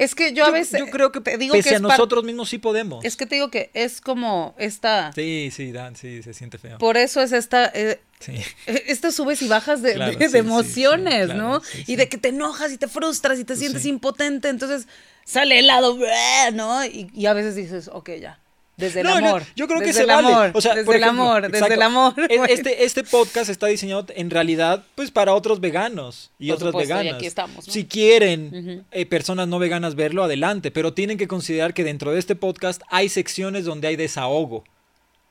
Es 0.00 0.14
que 0.14 0.32
yo 0.32 0.44
a 0.46 0.50
veces 0.50 0.80
yo 0.80 0.86
creo 0.86 1.12
que 1.12 1.20
te 1.20 1.36
digo 1.36 1.52
pese 1.54 1.68
que 1.68 1.74
a 1.74 1.76
es 1.76 1.82
nosotros 1.82 2.24
mismos 2.24 2.48
sí 2.48 2.58
podemos. 2.58 3.04
es 3.04 3.16
que 3.16 3.26
te 3.26 3.34
digo 3.36 3.50
que 3.50 3.70
es 3.74 4.00
como 4.00 4.54
esta 4.58 5.12
Sí, 5.14 5.50
sí, 5.54 5.70
Dan, 5.72 5.94
sí, 5.94 6.22
se 6.22 6.32
siente 6.34 6.56
feo. 6.58 6.78
por 6.78 6.96
eso 6.96 7.20
es 7.20 7.32
esta 7.32 7.70
eh, 7.74 8.00
Sí. 8.18 8.32
eh, 8.66 8.84
estas 8.88 9.14
subes 9.14 9.40
y 9.42 9.48
bajas 9.48 9.82
de, 9.82 9.94
Claro, 9.94 10.12
de- 10.12 10.18
sí, 10.18 10.24
de 10.24 10.28
sí, 10.30 10.38
emociones, 10.38 11.28
sí, 11.30 11.36
¿no? 11.36 11.60
claro, 11.60 11.62
sí, 11.64 11.78
Y 11.82 11.84
sí. 11.84 11.96
de 11.96 12.08
que 12.08 12.18
te 12.18 12.28
enojas 12.30 12.72
y 12.72 12.78
te 12.78 12.88
frustras 12.88 13.38
y 13.38 13.44
te 13.44 13.56
sientes 13.56 13.82
Sí. 13.82 13.88
impotente, 13.90 14.48
entonces 14.48 14.88
sale 15.24 15.58
helado, 15.58 15.96
¿no? 16.54 16.84
Y, 16.84 17.10
y 17.14 17.26
a 17.26 17.32
veces 17.34 17.54
dices, 17.54 17.88
ok, 17.92 18.10
ya. 18.20 18.39
Desde 18.80 19.00
el 19.00 19.06
No, 19.06 19.20
no, 19.20 19.28
amor. 19.28 19.42
yo 19.54 19.66
creo 19.68 19.78
que 19.80 19.86
desde 19.86 19.98
se 19.98 20.02
el 20.02 20.08
vale. 20.08 20.28
amor, 20.28 20.50
O 20.54 20.60
sea, 20.60 20.74
desde 20.74 20.96
el 20.96 21.02
ejemplo, 21.02 21.22
amor, 21.22 21.50
desde 21.52 21.74
el 21.74 21.82
amor. 21.82 22.14
Este, 22.48 22.84
este 22.84 23.04
podcast 23.04 23.50
está 23.50 23.66
diseñado 23.66 24.06
en 24.16 24.30
realidad 24.30 24.84
pues 24.94 25.10
para 25.10 25.34
otros 25.34 25.60
veganos 25.60 26.30
y 26.38 26.48
Por 26.48 26.56
otras 26.56 26.70
supuesto, 26.70 26.94
y 26.94 26.96
veganas. 26.96 27.14
aquí 27.14 27.26
estamos, 27.26 27.66
¿no? 27.66 27.72
Si 27.72 27.84
quieren 27.84 28.84
eh, 28.90 29.06
personas 29.06 29.46
no 29.48 29.58
veganas 29.58 29.94
verlo, 29.94 30.24
adelante, 30.24 30.70
pero 30.70 30.92
tienen 30.92 31.18
que 31.18 31.28
considerar 31.28 31.74
que 31.74 31.84
dentro 31.84 32.12
de 32.12 32.18
este 32.18 32.34
podcast 32.34 32.82
hay 32.88 33.08
secciones 33.08 33.64
donde 33.64 33.88
hay 33.88 33.96
desahogo. 33.96 34.64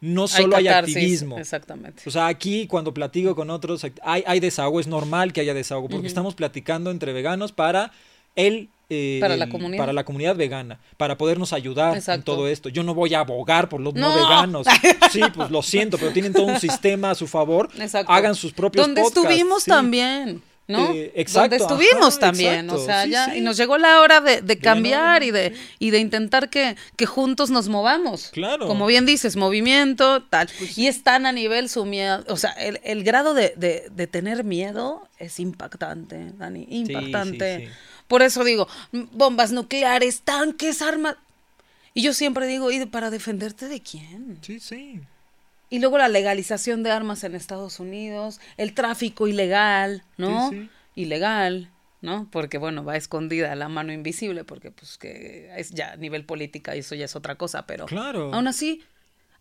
No 0.01 0.29
solo 0.29 0.55
hay, 0.55 0.63
catarsis, 0.65 0.95
activismo. 0.95 1.37
Exactamente. 1.37 2.03
O 2.05 2.11
sea, 2.11 2.27
aquí 2.27 2.67
cuando 2.67 2.93
platico 2.93 3.35
con 3.35 3.49
otros, 3.49 3.85
hay, 4.01 4.23
hay 4.25 4.39
desahogo, 4.39 4.79
es 4.79 4.87
normal 4.87 5.33
que 5.33 5.41
haya 5.41 5.53
desahogo, 5.53 5.89
porque 5.89 6.07
estamos 6.07 6.35
platicando 6.35 6.89
entre 6.91 7.11
veganos 7.11 7.51
para 7.51 7.91
el... 8.37 8.69
eh, 8.89 9.17
Para 9.21 9.37
la 9.37 9.49
comunidad. 9.49 9.77
para 9.83 9.93
la 9.93 10.03
comunidad 10.03 10.35
vegana, 10.35 10.79
para 10.97 11.17
podernos 11.17 11.53
ayudar 11.53 12.01
en 12.07 12.23
todo 12.23 12.47
esto. 12.47 12.69
Yo 12.69 12.83
no 12.83 12.93
voy 12.95 13.13
a 13.13 13.19
abogar 13.19 13.69
por 13.69 13.81
los 13.81 13.93
no, 13.93 14.09
No. 14.09 14.15
veganos. 14.15 14.65
Sí, 15.11 15.21
pues 15.33 15.49
lo 15.51 15.61
siento, 15.61 15.97
pero 15.97 16.11
tienen 16.11 16.33
todo 16.33 16.45
un 16.45 16.59
sistema 16.59 17.11
a 17.11 17.15
su 17.15 17.27
favor. 17.27 17.69
Exacto. 17.79 18.11
Hagan 18.11 18.35
sus 18.35 18.51
propios 18.53 18.85
Donde 18.85 19.01
podcasts, 19.01 19.25
estuvimos 19.31 19.63
sí. 19.63 19.71
también, 19.71 20.41
¿no? 20.67 20.91
Eh, 20.93 21.11
exacto, 21.15 21.57
Donde 21.57 21.57
estuvimos 21.57 22.13
ajá, 22.17 22.19
también, 22.19 22.65
exacto, 22.65 22.81
o 22.81 22.85
sea, 22.85 23.03
sí, 23.05 23.09
ya, 23.09 23.25
sí. 23.31 23.37
y 23.39 23.41
nos 23.41 23.57
llegó 23.57 23.77
la 23.79 24.01
hora 24.01 24.21
de, 24.21 24.57
cambiar 24.59 25.23
y 25.23 25.31
de, 25.31 25.55
y 25.79 25.89
de 25.89 25.97
intentar 25.99 26.49
que, 26.49 26.75
que 26.95 27.05
juntos 27.07 27.49
nos 27.49 27.69
movamos. 27.69 28.29
Claro. 28.31 28.67
Como 28.67 28.85
bien 28.85 29.05
dices, 29.07 29.35
movimiento, 29.35 30.21
tal. 30.23 30.47
y 30.75 30.85
es 30.87 31.03
tan 31.03 31.25
a 31.25 31.31
nivel 31.31 31.69
su 31.69 31.85
miedo, 31.85 32.23
o 32.27 32.37
sea, 32.37 32.51
el, 32.51 32.79
el 32.83 33.03
grado 33.03 33.33
de, 33.33 33.53
de, 33.55 33.87
de 33.91 34.07
tener 34.07 34.43
miedo 34.43 35.07
es 35.17 35.39
impactante, 35.39 36.33
Dani, 36.37 36.67
impactante. 36.69 37.69
Por 38.09 38.21
eso 38.23 38.43
digo, 38.43 38.67
bombas 38.91 39.51
nucleares, 39.53 40.21
tanques, 40.21 40.81
armas. 40.81 41.15
Y 41.93 42.01
yo 42.01 42.13
siempre 42.13 42.47
digo, 42.47 42.71
¿y 42.71 42.85
para 42.87 43.09
defenderte 43.11 43.67
de 43.67 43.81
quién? 43.81 44.39
Sí, 44.41 44.59
sí. 44.59 44.99
Y 45.69 45.79
luego 45.79 45.99
la 45.99 46.07
legalización 46.07 46.81
de 46.81 46.89
armas 46.91 47.23
en 47.23 47.35
Estados 47.35 47.79
Unidos, 47.79 48.41
el 48.57 48.73
tráfico 48.73 49.27
ilegal, 49.27 50.03
¿no? 50.17 50.49
Sí, 50.49 50.57
sí. 50.61 50.69
Ilegal, 50.95 51.69
¿no? 52.01 52.27
Porque 52.31 52.57
bueno, 52.57 52.83
va 52.83 52.97
escondida 52.97 53.55
la 53.55 53.69
mano 53.69 53.93
invisible, 53.93 54.43
porque 54.43 54.71
pues 54.71 54.97
que 54.97 55.51
es 55.55 55.69
ya 55.69 55.91
a 55.91 55.95
nivel 55.97 56.25
política 56.25 56.75
y 56.75 56.79
eso 56.79 56.95
ya 56.95 57.05
es 57.05 57.15
otra 57.15 57.35
cosa, 57.35 57.67
pero 57.67 57.85
Claro. 57.85 58.33
aún 58.33 58.47
así 58.47 58.83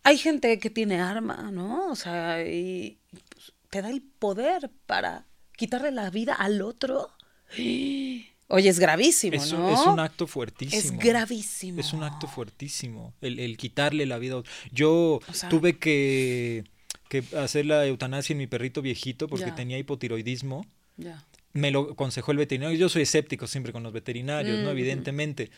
hay 0.03 0.17
gente 0.19 0.59
que 0.59 0.69
tiene 0.69 1.01
arma, 1.01 1.49
¿no? 1.51 1.89
O 1.89 1.95
sea, 1.95 2.43
y 2.47 2.99
pues, 3.33 3.51
te 3.71 3.81
da 3.81 3.89
el 3.89 4.03
poder 4.03 4.69
para 4.85 5.25
quitarle 5.57 5.89
la 5.91 6.11
vida 6.11 6.35
al 6.35 6.61
otro. 6.61 7.09
Oye, 8.49 8.67
es 8.69 8.79
gravísimo, 8.79 9.35
Es, 9.35 9.53
¿no? 9.53 9.69
es 9.71 9.79
un 9.85 9.99
acto 9.99 10.25
fuertísimo. 10.27 10.81
Es 10.81 10.91
gravísimo. 10.97 11.79
Es 11.79 11.93
un 11.93 12.03
acto 12.03 12.27
fuertísimo. 12.27 13.13
El, 13.21 13.39
el 13.39 13.57
quitarle 13.57 14.05
la 14.07 14.17
vida 14.17 14.33
a 14.33 14.37
otro. 14.37 14.51
Yo 14.71 15.19
O 15.27 15.33
sea- 15.33 15.49
tuve 15.49 15.77
que, 15.77 16.63
que 17.09 17.23
hacer 17.37 17.65
la 17.67 17.85
eutanasia 17.85 18.33
en 18.33 18.39
mi 18.39 18.47
perrito 18.47 18.81
viejito 18.81 19.27
porque 19.27 19.45
Ya. 19.45 19.55
tenía 19.55 19.77
hipotiroidismo. 19.77 20.65
Ya. 20.97 21.23
me 21.53 21.71
lo 21.71 21.91
aconsejó 21.93 22.31
el 22.31 22.37
veterinario. 22.37 22.77
Yo 22.77 22.89
soy 22.89 23.03
escéptico 23.03 23.47
siempre 23.47 23.71
con 23.71 23.81
los 23.83 23.91
veterinarios, 23.93 24.59
¿no? 24.59 24.67
Mm, 24.69 24.71
Evidentemente. 24.71 25.49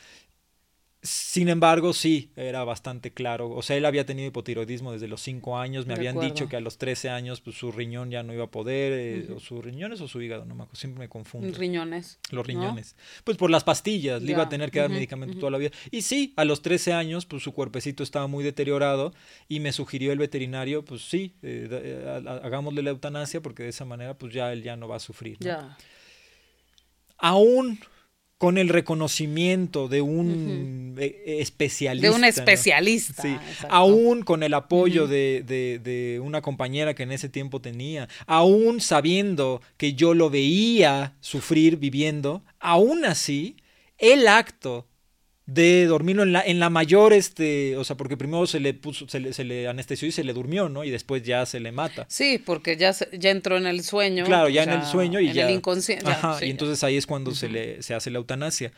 Sin 1.03 1.49
embargo, 1.49 1.93
sí, 1.93 2.31
era 2.35 2.63
bastante 2.63 3.11
claro. 3.11 3.49
O 3.49 3.63
sea, 3.63 3.75
él 3.75 3.85
había 3.85 4.05
tenido 4.05 4.27
hipotiroidismo 4.27 4.91
desde 4.91 5.07
los 5.07 5.19
5 5.21 5.57
años. 5.57 5.87
Me 5.87 5.95
De 5.95 5.99
habían 5.99 6.15
acuerdo. 6.17 6.31
dicho 6.35 6.47
que 6.47 6.57
a 6.57 6.59
los 6.59 6.77
13 6.77 7.09
años 7.09 7.41
pues, 7.41 7.57
su 7.57 7.71
riñón 7.71 8.11
ya 8.11 8.21
no 8.21 8.33
iba 8.35 8.43
a 8.43 8.51
poder, 8.51 8.93
eh, 8.93 9.33
o 9.35 9.39
sus 9.39 9.65
riñones 9.65 9.99
o 10.01 10.07
su 10.07 10.21
hígado, 10.21 10.45
no 10.45 10.53
me 10.53 10.61
acuerdo, 10.61 10.79
siempre 10.79 10.99
me 10.99 11.09
confundo. 11.09 11.57
Riñones. 11.57 12.19
Los 12.29 12.33
¿no? 12.33 12.43
riñones. 12.43 12.95
Pues 13.23 13.35
por 13.35 13.49
las 13.49 13.63
pastillas, 13.63 14.21
le 14.21 14.33
iba 14.33 14.43
a 14.43 14.49
tener 14.49 14.69
que 14.69 14.79
dar 14.79 14.91
medicamento 14.91 15.39
toda 15.39 15.51
la 15.51 15.57
vida. 15.57 15.71
Y 15.89 16.03
sí, 16.03 16.33
a 16.37 16.45
los 16.45 16.61
13 16.61 16.93
años, 16.93 17.25
pues 17.25 17.41
su 17.41 17.51
cuerpecito 17.51 18.03
estaba 18.03 18.27
muy 18.27 18.43
deteriorado 18.43 19.11
y 19.49 19.59
me 19.59 19.71
sugirió 19.71 20.11
el 20.11 20.19
veterinario, 20.19 20.85
pues 20.85 21.01
sí, 21.09 21.33
eh, 21.41 21.67
eh, 21.71 22.05
ha- 22.27 22.45
hagámosle 22.45 22.83
la 22.83 22.91
eutanasia 22.91 23.41
porque 23.41 23.63
de 23.63 23.69
esa 23.69 23.85
manera 23.85 24.19
pues 24.19 24.33
ya 24.35 24.53
él 24.53 24.61
ya 24.61 24.75
no 24.75 24.87
va 24.87 24.97
a 24.97 24.99
sufrir. 24.99 25.37
¿no? 25.39 25.47
Ya. 25.47 25.77
Aún 27.17 27.79
con 28.41 28.57
el 28.57 28.69
reconocimiento 28.69 29.87
de 29.87 30.01
un 30.01 30.95
eh, 30.97 31.21
eh, 31.27 31.37
especialista. 31.41 32.07
De 32.09 32.15
un 32.15 32.21
¿no? 32.21 32.27
especialista. 32.27 33.21
Sí, 33.21 33.37
aún 33.69 34.23
con 34.23 34.41
el 34.41 34.55
apoyo 34.55 35.05
de, 35.05 35.43
de- 35.45 35.77
de 35.77 36.19
una 36.19 36.41
compañera 36.41 36.95
que 36.95 37.03
en 37.03 37.11
ese 37.11 37.29
tiempo 37.29 37.61
tenía, 37.61 38.09
aún 38.25 38.81
sabiendo 38.81 39.61
que 39.77 39.93
yo 39.93 40.15
lo 40.15 40.31
veía 40.31 41.13
sufrir 41.19 41.77
viviendo, 41.77 42.41
aún 42.59 43.05
así, 43.05 43.57
el 43.99 44.27
acto 44.27 44.87
de 45.53 45.85
dormirlo 45.85 46.23
en 46.23 46.31
la, 46.33 46.41
en 46.41 46.59
la 46.59 46.69
mayor, 46.69 47.11
este, 47.13 47.75
o 47.77 47.83
sea, 47.83 47.97
porque 47.97 48.15
primero 48.17 48.45
se 48.47 48.59
le 48.59 48.73
puso, 48.73 49.07
se 49.09 49.19
le, 49.19 49.33
se 49.33 49.43
le 49.43 49.67
anestesió 49.67 50.07
y 50.07 50.11
se 50.11 50.23
le 50.23 50.33
durmió, 50.33 50.69
¿no? 50.69 50.83
Y 50.83 50.91
después 50.91 51.23
ya 51.23 51.45
se 51.45 51.59
le 51.59 51.71
mata. 51.71 52.05
Sí, 52.09 52.37
porque 52.43 52.77
ya, 52.77 52.93
se- 52.93 53.09
ya 53.17 53.31
entró 53.31 53.57
en 53.57 53.65
el 53.67 53.83
sueño. 53.83 54.25
Claro, 54.25 54.47
ya 54.49 54.63
en 54.63 54.71
el 54.71 54.83
sueño 54.85 55.19
y 55.19 55.27
en 55.29 55.33
ya. 55.33 55.47
el 55.49 55.55
inconsciente. 55.55 56.09
Ajá, 56.09 56.39
sí, 56.39 56.45
y 56.45 56.49
entonces 56.51 56.83
ahí 56.83 56.95
es 56.97 57.05
cuando 57.05 57.33
se 57.35 57.49
le 57.49 57.81
se 57.83 57.93
hace 57.93 58.09
la 58.11 58.19
eutanasia. 58.19 58.71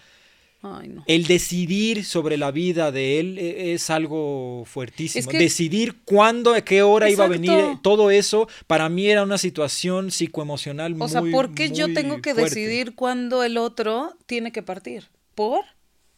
Ay, 0.66 0.88
no. 0.88 1.04
El 1.08 1.28
decidir 1.28 2.06
sobre 2.06 2.38
la 2.38 2.50
vida 2.52 2.94
de 2.94 3.20
él 3.20 3.38
eh, 3.38 3.74
es 3.74 3.90
algo 3.90 4.64
fuertísimo. 4.66 5.20
Es 5.20 5.28
que- 5.28 5.38
decidir 5.38 5.98
cuándo, 6.06 6.54
a 6.54 6.62
qué 6.62 6.82
hora 6.84 7.10
iba 7.10 7.26
a 7.26 7.28
venir, 7.28 7.52
eh, 7.52 7.78
todo 7.84 8.10
eso 8.12 8.48
para 8.66 8.88
mí 8.88 9.08
era 9.08 9.24
una 9.24 9.38
situación 9.38 10.10
psicoemocional 10.10 10.96
muy 10.96 11.06
O 11.06 11.10
sea, 11.10 11.22
¿por 11.22 11.54
qué 11.54 11.70
yo 11.72 11.94
tengo 11.94 12.22
que 12.22 12.34
fuerte. 12.34 12.60
decidir 12.62 12.96
cuándo 12.96 13.44
el 13.44 13.58
otro 13.58 14.16
tiene 14.26 14.52
que 14.54 14.64
partir? 14.64 15.10
¿Por? 15.36 15.66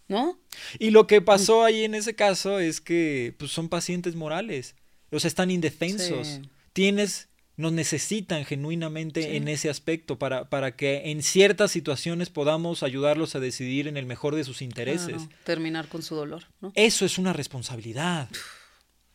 ¿No? 0.08 0.38
Y 0.80 0.91
lo 0.91 1.08
que 1.08 1.22
pasó 1.22 1.64
ahí 1.64 1.84
en 1.84 1.95
ese 1.95 2.14
caso 2.16 2.60
es 2.60 2.80
que 2.82 3.34
pues, 3.39 3.51
son 3.51 3.70
pacientes 3.70 4.16
morales. 4.16 4.76
O 5.12 5.20
sea, 5.20 5.28
están 5.28 5.49
indefensos. 5.51 6.28
Sí. 6.28 6.41
Tienes, 6.74 7.30
nos 7.58 7.72
necesitan 7.74 8.45
genuinamente 8.45 9.24
Sí. 9.24 9.36
en 9.38 9.47
ese 9.47 9.70
aspecto 9.70 10.20
para, 10.20 10.49
para 10.49 10.76
que 10.76 11.10
en 11.12 11.24
ciertas 11.24 11.72
situaciones 11.72 12.30
podamos 12.30 12.84
ayudarlos 12.84 13.34
a 13.36 13.39
decidir 13.39 13.88
en 13.88 13.97
el 13.97 14.06
mejor 14.06 14.36
de 14.36 14.43
sus 14.43 14.62
intereses. 14.62 15.24
Terminar 15.43 15.88
con 15.88 16.01
su 16.03 16.16
dolor, 16.16 16.43
¿no? 16.62 16.72
Eso 16.76 17.06
es 17.06 17.18
una 17.18 17.34
responsabilidad. 17.34 18.30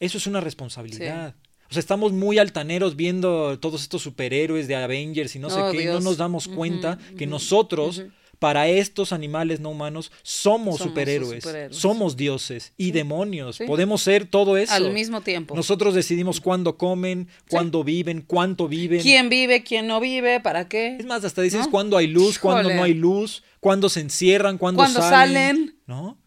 Eso 0.00 0.18
es 0.18 0.26
una 0.26 0.40
responsabilidad. 0.40 1.34
O 1.68 1.72
sea, 1.72 1.80
estamos 1.80 2.12
muy 2.12 2.38
altaneros 2.38 2.96
viendo 2.96 3.58
todos 3.60 3.82
estos 3.82 4.02
superhéroes 4.02 4.66
de 4.66 4.74
Avengers 4.74 5.36
y 5.36 5.38
no 5.38 5.50
sé 5.50 5.60
Oh, 5.60 5.70
qué, 5.70 5.84
no 5.86 6.00
nos 6.00 6.16
damos 6.16 6.48
cuenta 6.48 6.98
que 7.16 7.26
nosotros. 7.28 8.02
Para 8.40 8.66
estos 8.68 9.12
animales 9.12 9.60
no 9.60 9.68
humanos 9.68 10.10
somos, 10.22 10.78
superhéroes, 10.78 11.44
superhéroes. 11.44 11.76
somos 11.76 12.16
dioses 12.16 12.72
y 12.78 12.90
demonios. 12.90 13.56
sí. 13.56 13.66
Podemos 13.66 14.00
ser 14.02 14.24
todo 14.24 14.56
eso. 14.56 14.72
Al 14.72 14.92
mismo 14.92 15.20
tiempo. 15.20 15.54
Nosotros 15.54 15.94
decidimos 15.94 16.40
cuándo 16.40 16.78
comen, 16.78 17.28
cuándo 17.48 17.84
viven, 17.84 18.22
cuánto 18.22 18.66
viven. 18.66 19.02
¿Quién 19.02 19.28
vive, 19.28 19.62
quién 19.62 19.86
no 19.86 20.00
vive, 20.00 20.40
para 20.40 20.68
qué? 20.68 20.96
Es 20.98 21.04
más, 21.04 21.22
hasta 21.22 21.42
dices 21.42 21.66
¿No? 21.66 21.70
cuándo 21.70 21.98
hay 21.98 22.06
luz, 22.06 22.38
cuándo 22.38 22.72
no 22.72 22.82
hay 22.82 22.94
luz, 22.94 23.44
cuándo 23.60 23.90
se 23.90 24.00
encierran, 24.00 24.56
cuándo, 24.56 24.78
Cuándo 24.78 25.00
salen, 25.00 25.56
salen. 25.56 25.76
¿no? 25.86 26.18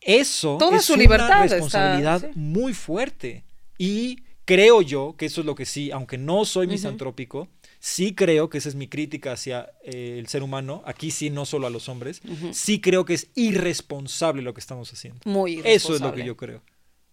Eso 0.00 0.58
Toda 0.58 0.76
es 0.76 0.84
su 0.84 0.94
una 0.94 1.02
libertad 1.02 1.42
responsabilidad 1.42 2.30
muy 2.34 2.72
fuerte. 2.72 3.44
Y 3.78 4.18
creo 4.44 4.80
yo 4.80 5.16
que 5.18 5.26
eso 5.26 5.40
es 5.40 5.46
lo 5.46 5.56
que 5.56 5.66
sí, 5.66 5.90
aunque 5.90 6.18
no 6.18 6.44
soy 6.44 6.68
misantrópico, 6.68 7.48
sí 7.84 8.14
creo 8.14 8.48
que 8.48 8.58
esa 8.58 8.68
es 8.68 8.76
mi 8.76 8.86
crítica 8.86 9.32
hacia 9.32 9.72
eh, 9.82 10.16
el 10.20 10.28
ser 10.28 10.44
humano, 10.44 10.82
aquí 10.86 11.10
sí, 11.10 11.30
no 11.30 11.44
solo 11.44 11.66
a 11.66 11.70
los 11.70 11.88
hombres, 11.88 12.22
sí 12.52 12.80
creo 12.80 13.04
que 13.04 13.14
es 13.14 13.26
irresponsable 13.34 14.40
lo 14.40 14.54
que 14.54 14.60
estamos 14.60 14.92
haciendo. 14.92 15.20
Muy 15.24 15.54
Eso 15.54 15.64
es 15.64 15.66
lo 16.00 16.08
irresponsable. 16.08 16.22
que 16.22 16.26
yo 16.28 16.36
creo. 16.36 16.62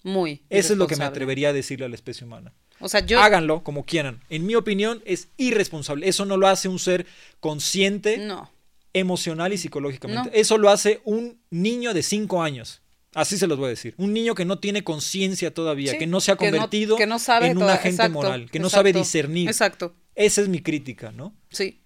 Muy. 0.04 0.44
Eso 0.52 0.74
es 0.74 0.78
lo 0.78 0.86
que 0.86 0.96
me 0.96 0.98
irresponsable. 0.98 1.08
atrevería 1.08 1.50
a 1.50 1.54
decirle 1.54 1.86
a 1.86 1.90
la 1.90 1.96
especie 1.96 2.26
humana. 2.26 2.54
O 2.80 2.88
sea, 2.88 3.00
yo. 3.06 3.20
Háganlo 3.20 3.64
como 3.64 3.84
quieran. 3.84 4.22
En 4.30 4.46
mi 4.46 4.54
opinión, 4.56 5.02
es 5.06 5.28
irresponsable. 5.38 6.08
Eso 6.08 6.24
no 6.26 6.38
lo 6.38 6.48
hace 6.48 6.68
un 6.70 6.78
ser 6.80 7.06
consciente, 7.40 8.18
No. 8.20 8.52
emocional 8.94 9.52
y 9.54 9.58
psicológicamente. 9.58 10.30
No. 10.30 10.36
Eso 10.36 10.58
lo 10.58 10.70
hace 10.70 11.02
un 11.04 11.40
niño 11.50 11.94
de 11.94 12.04
5 12.04 12.42
años. 12.44 12.82
Así 13.16 13.38
se 13.40 13.48
los 13.48 13.58
voy 13.58 13.66
a 13.68 13.70
decir. 13.70 13.96
Un 13.98 14.14
niño 14.14 14.36
que 14.36 14.46
no 14.46 14.60
tiene 14.60 14.84
conciencia 14.84 15.52
todavía, 15.54 15.94
Sí, 15.94 15.98
que 15.98 16.06
no 16.08 16.22
se 16.22 16.32
ha 16.32 16.36
que 16.36 16.46
no- 16.46 16.58
convertido 16.58 16.96
que 16.96 17.08
no 17.08 17.18
sabe 17.18 17.48
en 17.48 17.58
un 17.58 17.64
agente 17.70 18.08
moral, 18.10 18.50
que 18.52 18.60
no 18.60 18.70
sabe 18.70 18.94
discernir. 18.94 19.48
Exacto. 19.50 19.96
Esa 20.20 20.42
es 20.42 20.48
mi 20.50 20.62
crítica, 20.62 21.12
¿no? 21.12 21.34
Sí. 21.50 21.82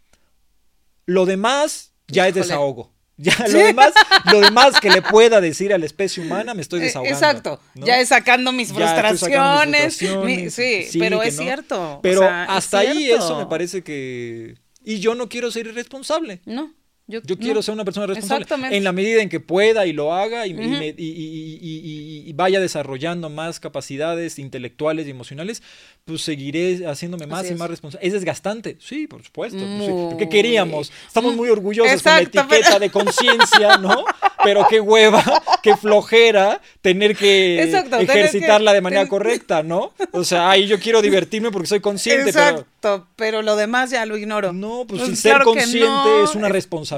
Lo 1.06 1.26
demás 1.26 1.94
ya 2.08 2.28
es 2.28 2.36
desahogo. 2.36 2.92
Ya 3.16 3.36
lo 3.48 3.60
demás, 3.60 3.94
lo 4.32 4.40
demás 4.42 4.80
que 4.82 4.90
le 4.90 5.04
pueda 5.04 5.40
decir 5.40 5.72
a 5.72 5.78
la 5.78 5.86
especie 5.86 6.24
humana 6.24 6.56
me 6.56 6.64
estoy 6.64 6.80
Eh, 6.80 6.86
desahogando. 6.86 7.16
Exacto. 7.16 7.60
¿no? 7.76 7.86
Ya 7.86 8.00
es 8.00 8.10
sacando 8.10 8.52
mis 8.52 8.74
Ya 8.74 8.86
estoy 9.12 9.30
sacando 9.30 9.78
mis 9.78 9.98
frustraciones. 10.00 10.02
mi- 10.26 10.50
sí, 10.50 10.98
pero 11.00 11.22
es 11.22 11.36
no. 11.38 11.44
cierto. 11.44 11.94
o 11.94 12.02
Pero 12.02 12.24
es 12.24 12.30
hasta 12.32 12.80
ahí 12.80 13.12
eso 13.12 13.38
me 13.38 13.46
parece 13.46 13.84
que... 13.84 14.56
Y 14.84 15.00
yo 15.00 15.14
no 15.14 15.30
quiero 15.30 15.52
ser 15.52 15.68
irresponsable. 15.68 16.42
No. 16.46 16.74
Yo, 17.06 17.20
Yo 17.26 17.36
no. 17.36 17.42
quiero 17.42 17.62
ser 17.62 17.74
una 17.74 17.84
persona 17.84 18.08
responsable. 18.08 18.76
En 18.78 18.84
la 18.86 18.94
medida 18.94 19.22
en 19.22 19.28
que 19.28 19.42
pueda 19.42 19.86
y 19.86 19.92
lo 19.92 20.14
haga 20.14 20.48
y, 20.48 20.54
Ujú. 20.54 20.64
me- 20.64 20.88
y- 20.88 20.94
y- 20.98 21.60
y- 21.62 21.80
y- 22.24 22.30
y 22.30 22.34
vaya 22.34 22.62
desarrollando 22.62 23.30
más 23.30 23.60
capacidades 23.60 24.40
intelectuales 24.40 25.06
y 25.06 25.10
emocionales, 25.10 25.62
pues 26.06 26.22
seguiré 26.22 26.86
haciéndome 26.88 27.28
más 27.28 27.42
Así 27.42 27.50
y 27.50 27.54
es. 27.54 27.60
más 27.60 27.70
responsable. 27.70 28.08
¿Es 28.08 28.14
desgastante? 28.14 28.78
Sí, 28.80 29.08
por 29.08 29.22
supuesto. 29.24 29.58
pues 29.60 29.86
sí. 30.12 30.18
¿Qué 30.18 30.30
queríamos? 30.30 30.92
Estamos 31.06 31.36
muy 31.36 31.50
orgullosos 31.50 32.02
con 32.02 32.12
la 32.14 32.22
etiqueta 32.22 32.80
de 32.80 32.90
conciencia, 32.92 33.78
¿no? 33.78 34.06
Pero 34.44 34.66
qué 34.70 34.80
hueva, 34.80 35.24
qué 35.62 35.76
flojera 35.78 36.62
tener 36.82 37.16
que 37.18 37.64
Exacto, 37.64 37.98
ejercitarla 37.98 38.72
que- 38.72 38.76
de 38.76 38.82
manera 38.82 39.02
ten- 39.04 39.10
correcta, 39.10 39.62
¿no? 39.64 39.94
O 40.12 40.24
sea, 40.24 40.50
ay, 40.50 40.68
yo 40.68 40.80
quiero 40.80 41.02
divertirme 41.02 41.52
porque 41.52 41.68
soy 41.68 41.80
consciente. 41.82 42.30
Exacto, 42.30 43.08
pero... 43.18 43.42
lo 43.42 43.56
demás 43.56 43.90
ya 43.92 44.06
lo 44.06 44.18
ignoro. 44.18 44.52
No, 44.54 44.86
pues, 44.88 45.02
Pues 45.04 45.20
ser 45.20 45.34
claro 45.36 45.46
consciente 45.46 45.88
no. 45.88 46.24
es 46.26 46.36
una 46.36 46.50
responsabilidad, 46.50 46.93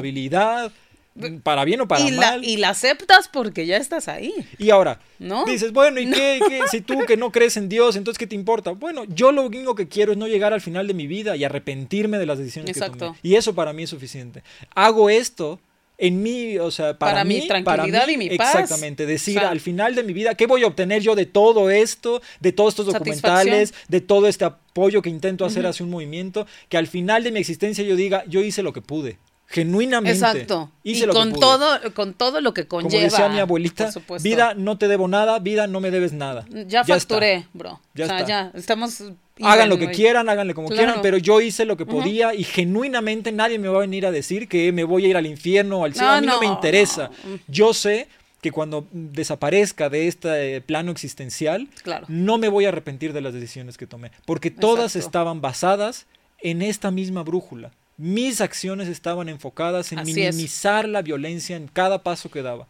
para 1.44 1.64
bien 1.64 1.82
o 1.82 1.88
para 1.88 2.02
y, 2.02 2.12
la, 2.12 2.32
mal. 2.32 2.44
y 2.44 2.58
la 2.58 2.70
aceptas 2.70 3.30
porque 3.30 3.66
ya 3.66 3.78
estás 3.78 4.08
ahí. 4.08 4.34
Y 4.58 4.70
ahora, 4.70 5.00
¿No? 5.18 5.46
dices, 5.46 5.72
bueno, 5.72 6.00
¿y 6.00 6.10
qué, 6.12 6.40
qué? 6.48 6.62
Si 6.70 6.82
tú 6.82 7.00
que 7.08 7.16
no 7.16 7.32
crees 7.32 7.56
en 7.56 7.70
Dios, 7.70 7.96
entonces 7.96 8.18
¿qué 8.18 8.28
te 8.28 8.36
importa? 8.36 8.72
Bueno, 8.72 9.06
yo 9.06 9.32
lo 9.32 9.44
único 9.44 9.76
que 9.76 9.88
quiero 9.88 10.12
es 10.12 10.18
no 10.18 10.28
llegar 10.28 10.54
al 10.54 10.62
final 10.62 10.88
de 10.88 10.94
mi 10.94 11.08
vida 11.08 11.36
y 11.38 11.44
arrepentirme 11.44 12.18
de 12.18 12.26
las 12.26 12.38
decisiones 12.38 12.74
que 12.74 12.80
Exacto. 12.80 13.08
tomé. 13.08 13.18
Y 13.24 13.36
eso 13.36 13.56
para 13.56 13.72
mí 13.72 13.84
es 13.84 13.90
suficiente. 13.90 14.44
Hago 14.74 15.10
esto 15.10 15.60
en 15.98 16.22
mí, 16.22 16.58
o 16.58 16.72
sea, 16.72 16.98
para, 16.98 17.14
Para 17.14 17.24
mi 17.24 17.36
mí, 17.36 17.48
tranquilidad 17.48 18.00
para 18.02 18.08
mí, 18.08 18.14
y 18.14 18.18
mi 18.18 18.38
paz. 18.38 18.56
Exactamente, 18.56 19.06
decir 19.06 19.38
O 19.38 19.42
sea, 19.42 19.50
al 19.50 19.62
final 19.62 19.96
de 19.96 20.04
mi 20.04 20.12
vida, 20.12 20.36
¿qué 20.36 20.46
voy 20.46 20.64
a 20.64 20.68
obtener 20.68 21.02
yo 21.02 21.16
de 21.16 21.26
todo 21.26 21.70
esto, 21.70 22.22
de 22.42 22.52
todos 22.52 22.74
estos 22.74 22.88
documentales, 22.88 23.74
de 23.88 24.02
todo 24.02 24.28
este 24.28 24.44
apoyo 24.44 25.02
que 25.02 25.10
intento 25.10 25.46
hacer 25.46 25.66
hacia 25.66 25.86
un 25.86 25.92
movimiento? 25.92 26.46
Que 26.68 26.78
al 26.78 26.88
final 26.88 27.24
de 27.24 27.32
mi 27.32 27.40
existencia 27.40 27.84
yo 27.86 27.96
diga, 27.96 28.26
yo 28.28 28.42
hice 28.42 28.64
lo 28.64 28.74
que 28.74 28.82
pude. 28.82 29.18
Genuinamente. 29.48 30.18
Exacto. 30.18 30.72
Hice 30.84 31.04
y 31.04 31.06
lo 31.08 31.14
que 31.14 31.20
con 31.20 31.30
pude. 31.32 31.40
todo, 31.42 31.94
con 31.94 32.14
todo 32.14 32.42
lo 32.42 32.54
que 32.54 32.68
Como 32.68 32.84
conlleva. 32.84 33.04
decía 33.04 33.30
mi 33.30 33.40
abuelita, 33.40 33.90
vida 34.22 34.54
no 34.56 34.78
te 34.78 34.88
debo 34.88 35.08
nada, 35.08 35.40
vida 35.40 35.68
no 35.68 35.80
me 35.80 35.92
debes 35.92 36.14
nada. 36.14 36.46
Ya 36.68 36.82
está. 36.82 36.94
facturé, 36.96 37.48
bro. 37.54 37.80
Ya 37.94 38.06
o 38.06 38.08
sea, 38.08 38.18
está. 38.18 38.28
ya, 38.28 38.52
estamos... 38.56 39.04
Hagan 39.42 39.68
lo 39.68 39.78
que 39.78 39.92
quieran, 39.92 40.30
háganle 40.30 40.54
como 40.54 40.70
Claro. 40.70 40.82
quieran, 40.84 41.02
pero 41.02 41.18
yo 41.18 41.42
hice 41.42 41.66
lo 41.66 41.76
que 41.76 41.86
podía 41.86 42.34
y 42.34 42.44
genuinamente 42.46 43.34
nadie 43.34 43.60
me 43.60 43.68
va 43.68 43.78
a 43.78 43.82
venir 43.82 44.06
a 44.06 44.12
decir 44.12 44.48
que 44.48 44.72
me 44.72 44.86
voy 44.86 45.06
a 45.06 45.08
ir 45.10 45.18
al 45.18 45.26
infierno 45.26 45.80
o 45.82 45.86
al 45.86 45.94
cielo. 45.94 46.08
No, 46.08 46.14
a 46.14 46.22
mí 46.22 46.28
no, 46.28 46.40
me 46.40 46.46
interesa. 46.48 47.10
no. 47.26 47.40
Yo 47.50 47.74
sé 47.74 48.08
que 48.42 48.52
cuando 48.52 48.88
desaparezca 48.92 49.90
de 49.90 50.08
este 50.08 50.56
eh, 50.56 50.62
plano 50.62 50.90
existencial, 50.92 51.68
Claro. 51.84 52.06
no 52.10 52.38
me 52.38 52.48
voy 52.48 52.64
a 52.66 52.70
arrepentir 52.70 53.12
de 53.12 53.20
las 53.22 53.34
decisiones 53.34 53.78
que 53.78 53.88
tomé, 53.88 54.12
porque 54.26 54.52
todas 54.52 54.96
Exacto. 54.96 55.08
estaban 55.08 55.42
basadas 55.42 56.06
en 56.40 56.62
esta 56.62 56.90
misma 56.92 57.24
brújula. 57.24 57.72
Mis 57.98 58.42
acciones 58.42 58.88
estaban 58.90 59.30
enfocadas 59.30 59.92
en 59.92 60.00
Así 60.00 60.12
es. 60.22 60.36
minimizar 60.36 60.88
la 60.88 61.02
violencia 61.02 61.56
en 61.56 61.68
cada 61.68 62.04
paso 62.04 62.30
que 62.30 62.42
daba. 62.42 62.68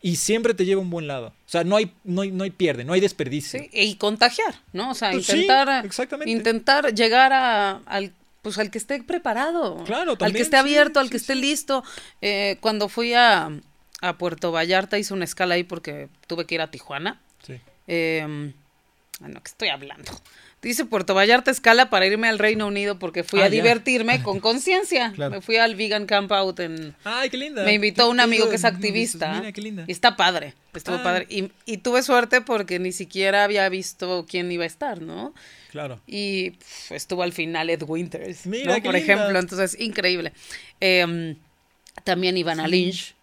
Y 0.00 0.16
siempre 0.16 0.54
te 0.54 0.64
lleva 0.64 0.80
a 0.80 0.84
un 0.84 0.90
buen 0.90 1.08
lado. 1.08 1.28
O 1.28 1.48
sea, 1.48 1.64
no 1.64 1.74
hay, 1.76 1.92
no 2.04 2.22
hay, 2.22 2.30
no 2.30 2.44
hay 2.44 2.50
pierde, 2.50 2.84
no 2.84 2.92
hay 2.92 3.00
desperdicio. 3.00 3.58
Sí, 3.58 3.68
y 3.72 3.96
contagiar, 3.96 4.54
¿no? 4.72 4.90
O 4.92 4.94
sea, 4.94 5.10
Pues 5.10 5.28
intentar, 5.28 5.84
exactamente. 5.84 6.30
intentar 6.30 6.94
llegar 6.94 7.32
a, 7.32 7.78
al, 7.86 8.12
pues 8.42 8.58
al 8.58 8.70
que 8.70 8.78
esté 8.78 9.02
preparado. 9.02 9.82
Claro, 9.82 10.12
Al 10.12 10.18
que 10.18 10.24
también, 10.24 10.44
esté 10.44 10.56
sí, 10.56 10.60
abierto, 10.60 11.00
al 11.00 11.06
sí, 11.06 11.10
que 11.10 11.16
esté 11.16 11.34
sí. 11.34 11.40
listo. 11.40 11.82
Eh, 12.22 12.58
cuando 12.60 12.88
fui 12.88 13.14
a, 13.14 13.50
a 14.00 14.18
Puerto 14.18 14.52
Vallarta 14.52 14.98
hice 14.98 15.12
una 15.14 15.24
escala 15.24 15.56
ahí 15.56 15.64
porque 15.64 16.08
tuve 16.28 16.44
que 16.46 16.54
ir 16.54 16.60
a 16.60 16.70
Tijuana. 16.70 17.20
Sí. 17.44 17.54
Eh, 17.88 18.52
bueno, 19.18 19.40
¿qué 19.42 19.48
estoy 19.48 19.68
hablando? 19.70 20.12
Dice 20.60 20.84
Puerto 20.84 21.14
Vallarta 21.14 21.52
escala 21.52 21.88
para 21.88 22.06
irme 22.06 22.26
al 22.28 22.38
Reino 22.40 22.66
Unido 22.66 22.98
porque 22.98 23.22
fui 23.22 23.40
Ah, 23.40 23.44
a 23.44 23.46
ya. 23.46 23.50
divertirme 23.52 24.22
con 24.24 24.40
conciencia. 24.40 25.12
Claro. 25.14 25.30
Me 25.36 25.40
fui 25.40 25.56
al 25.56 25.76
Vegan 25.76 26.04
Camp 26.06 26.32
Out 26.32 26.58
en... 26.58 26.96
Ay, 27.04 27.30
qué 27.30 27.36
linda. 27.36 27.62
Me 27.62 27.74
invitó 27.74 28.10
un 28.10 28.18
amigo 28.18 28.50
que 28.50 28.56
es 28.56 28.64
activista. 28.64 29.34
Mira, 29.38 29.52
qué 29.52 29.60
linda. 29.60 29.84
Y 29.86 29.92
está 29.92 30.16
padre. 30.16 30.54
Estuvo 30.74 30.96
Ah. 30.96 31.02
padre. 31.04 31.26
Y, 31.30 31.52
y 31.64 31.76
tuve 31.78 32.02
suerte 32.02 32.40
porque 32.40 32.80
ni 32.80 32.90
siquiera 32.90 33.44
había 33.44 33.68
visto 33.68 34.26
quién 34.28 34.50
iba 34.50 34.64
a 34.64 34.66
estar, 34.66 35.00
¿no? 35.00 35.32
Claro. 35.70 36.00
Y 36.08 36.54
estuvo 36.90 37.22
al 37.22 37.32
final 37.32 37.70
Ed 37.70 37.84
Winters, 37.86 38.44
Mira, 38.46 38.66
¿no? 38.66 38.74
qué 38.76 38.82
por 38.82 38.94
linda. 38.94 39.12
ejemplo. 39.14 39.38
Entonces, 39.38 39.78
increíble. 39.80 40.32
Eh, 40.80 41.36
también 42.02 42.36
Ivana 42.36 42.66
Lynch, 42.66 43.14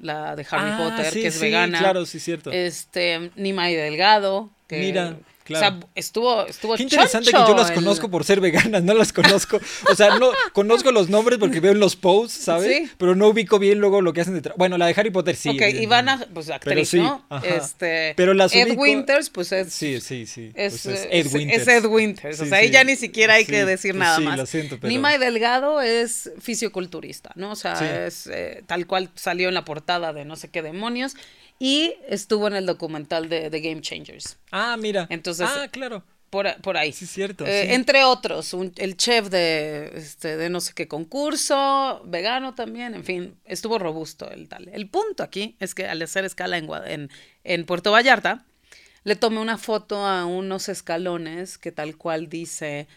la 0.00 0.36
de 0.36 0.46
Harry 0.50 0.70
Ah, 0.72 0.78
Potter, 0.96 1.12
sí, 1.12 1.22
que 1.22 1.26
es 1.28 1.34
sí, 1.34 1.40
vegana. 1.40 1.78
Claro, 1.80 2.06
sí, 2.06 2.20
cierto. 2.20 2.52
Este, 2.52 3.30
Nimai 3.34 3.74
Delgado. 3.74 4.50
Que, 4.68 4.78
Mira, 4.80 5.16
claro. 5.48 5.76
O 5.76 5.80
sea, 5.80 5.88
estuvo, 5.96 6.46
estuvo 6.46 6.76
Qué 6.76 6.84
interesante 6.84 7.32
que 7.32 7.36
yo 7.36 7.56
las 7.56 7.70
el- 7.70 7.74
conozco 7.74 8.08
por 8.10 8.22
ser 8.24 8.40
veganas, 8.40 8.82
no 8.84 8.94
las 8.94 9.12
conozco. 9.12 9.58
O 9.90 9.94
sea, 9.96 10.16
no 10.18 10.30
conozco 10.52 10.92
los 10.92 11.08
nombres 11.08 11.38
porque 11.40 11.58
veo 11.58 11.72
en 11.72 11.80
los 11.80 11.96
posts, 11.96 12.44
¿sabes? 12.44 12.76
Sí. 12.86 12.90
Pero 12.98 13.16
no 13.16 13.26
ubico 13.28 13.58
bien 13.58 13.80
luego 13.80 14.00
lo 14.00 14.12
que 14.12 14.20
hacen 14.20 14.34
detrás. 14.34 14.56
Bueno, 14.56 14.78
la 14.78 14.86
de 14.86 14.94
Harry 14.96 15.10
Potter 15.10 15.34
sí. 15.34 15.48
ok. 15.50 15.62
Ivana, 15.80 16.24
pues 16.32 16.48
actriz, 16.50 16.88
sí, 16.90 16.98
¿no? 16.98 17.24
ajá. 17.28 17.46
Este, 17.46 18.14
Pero 18.16 18.32
las 18.34 18.54
Ed 18.54 18.68
ubico- 18.68 18.82
Winters, 18.82 19.30
pues 19.30 19.50
es... 19.52 19.72
Sí, 19.72 20.00
sí, 20.00 20.26
sí. 20.26 20.52
Es, 20.54 20.82
Pues 20.84 21.00
es 21.00 21.08
Ed 21.10 21.34
Winters. 21.34 21.62
es 21.62 21.68
Ed 21.68 21.84
Winters. 21.86 22.40
o 22.40 22.46
sea, 22.46 22.58
ahí 22.58 22.70
ya 22.70 22.84
ni 22.84 22.94
siquiera 22.94 23.34
hay 23.34 23.44
que 23.44 23.64
decir 23.64 23.92
pues 23.92 24.00
nada 24.00 24.16
sí, 24.18 24.22
más. 24.22 24.38
lo 24.38 24.46
siento, 24.46 24.76
pero- 24.78 24.88
Nimai 24.88 25.18
Delgado 25.18 25.80
es 25.80 26.30
fisioculturista, 26.40 27.30
¿no? 27.34 27.52
O 27.52 27.56
sea, 27.56 28.06
es 28.06 28.26
eh, 28.30 28.62
tal 28.66 28.86
cual 28.86 29.10
salió 29.14 29.48
en 29.48 29.54
la 29.54 29.64
portada 29.64 30.12
de 30.12 30.24
no 30.24 30.36
sé 30.36 30.48
qué 30.48 30.62
demonios 30.62 31.16
y 31.58 31.94
estuvo 32.08 32.46
en 32.46 32.54
el 32.54 32.66
documental 32.66 33.28
de, 33.28 33.50
de 33.50 33.60
Game 33.60 33.80
Changers. 33.80 34.36
Ah, 34.52 34.76
mira. 34.78 35.06
Entonces- 35.10 35.48
Ah, 35.50 35.68
claro. 35.70 36.04
Por, 36.30 36.60
por 36.60 36.76
ahí. 36.76 36.92
Sí, 36.92 37.06
es 37.06 37.10
cierto. 37.10 37.46
Eh, 37.46 37.64
sí. 37.68 37.72
Entre 37.74 38.04
otros, 38.04 38.52
un- 38.52 38.72
el 38.76 38.98
chef 38.98 39.28
de, 39.30 39.90
este, 39.94 40.36
de 40.36 40.50
no 40.50 40.60
sé 40.60 40.74
qué 40.74 40.86
concurso, 40.86 42.02
vegano 42.04 42.54
también, 42.54 42.94
en 42.94 43.02
fin, 43.02 43.34
estuvo 43.46 43.78
robusto 43.78 44.30
el 44.30 44.46
tal. 44.48 44.68
El 44.68 44.88
punto 44.90 45.22
aquí 45.22 45.56
es 45.58 45.74
que 45.74 45.86
al 45.86 46.02
hacer 46.02 46.24
escala 46.26 46.58
en, 46.58 46.68
en, 46.86 47.10
en 47.44 47.64
Puerto 47.64 47.92
Vallarta, 47.92 48.44
le 49.04 49.16
tomé 49.16 49.40
una 49.40 49.56
foto 49.56 50.04
a 50.04 50.26
unos 50.26 50.68
escalones 50.68 51.56
que 51.56 51.72
tal 51.72 51.96
cual 51.96 52.28
dice, 52.28 52.88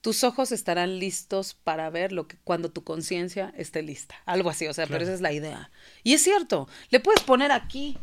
tus 0.00 0.24
ojos 0.24 0.52
estarán 0.52 0.98
listos 0.98 1.54
para 1.54 1.90
ver 1.90 2.12
lo 2.12 2.28
que 2.28 2.36
cuando 2.44 2.70
tu 2.70 2.84
conciencia 2.84 3.52
esté 3.56 3.82
lista. 3.82 4.14
Algo 4.26 4.50
así, 4.50 4.66
o 4.66 4.74
sea, 4.74 4.86
pero 4.86 5.02
esa 5.02 5.14
es 5.14 5.20
la 5.20 5.32
idea. 5.32 5.70
Y 6.02 6.14
es 6.14 6.22
cierto, 6.22 6.68
le 6.90 7.00
puedes 7.00 7.22
poner 7.22 7.52
aquí 7.52 7.98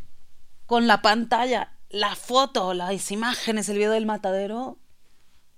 con 0.65 0.87
la 0.87 1.01
pantalla 1.01 1.71
la 1.89 2.15
foto, 2.15 2.73
las 2.73 3.11
imágenes, 3.11 3.69
el 3.69 3.77
video 3.77 3.91
del 3.91 4.05
matadero. 4.05 4.77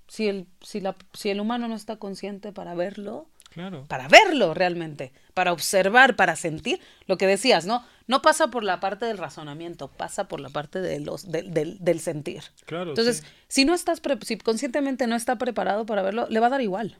Si 0.07 0.27
el, 0.27 0.47
si 0.61 0.79
la, 0.79 0.95
si 1.13 1.29
el 1.29 1.39
humano 1.39 1.67
no 1.67 1.75
está 1.75 1.97
consciente 1.97 2.53
para 2.53 2.75
verlo, 2.75 3.27
Claro. 3.57 3.85
para 3.87 4.07
verlo 4.07 4.53
realmente, 4.53 5.11
para 5.33 5.51
observar, 5.51 6.15
para 6.15 6.35
sentir, 6.35 6.79
lo 7.07 7.17
que 7.17 7.25
decías, 7.25 7.65
¿no? 7.65 7.83
No 8.05 8.21
pasa 8.21 8.47
por 8.49 8.63
la 8.63 8.79
parte 8.79 9.05
del 9.05 9.17
razonamiento, 9.17 9.87
pasa 9.89 10.27
por 10.27 10.39
la 10.39 10.49
parte 10.49 10.79
de 10.79 10.99
los, 10.99 11.31
del- 11.31 11.51
del, 11.53 11.77
del 11.79 11.99
sentir. 11.99 12.43
Claro, 12.65 12.91
Entonces, 12.91 13.17
sí. 13.17 13.23
si 13.47 13.65
no 13.65 13.73
estás, 13.73 13.99
pre- 13.99 14.19
si 14.23 14.37
conscientemente 14.37 15.07
no 15.07 15.15
está 15.15 15.37
preparado 15.37 15.85
para 15.87 16.03
verlo, 16.03 16.27
le 16.29 16.39
va 16.39 16.47
a 16.47 16.51
dar 16.51 16.61
igual. 16.61 16.99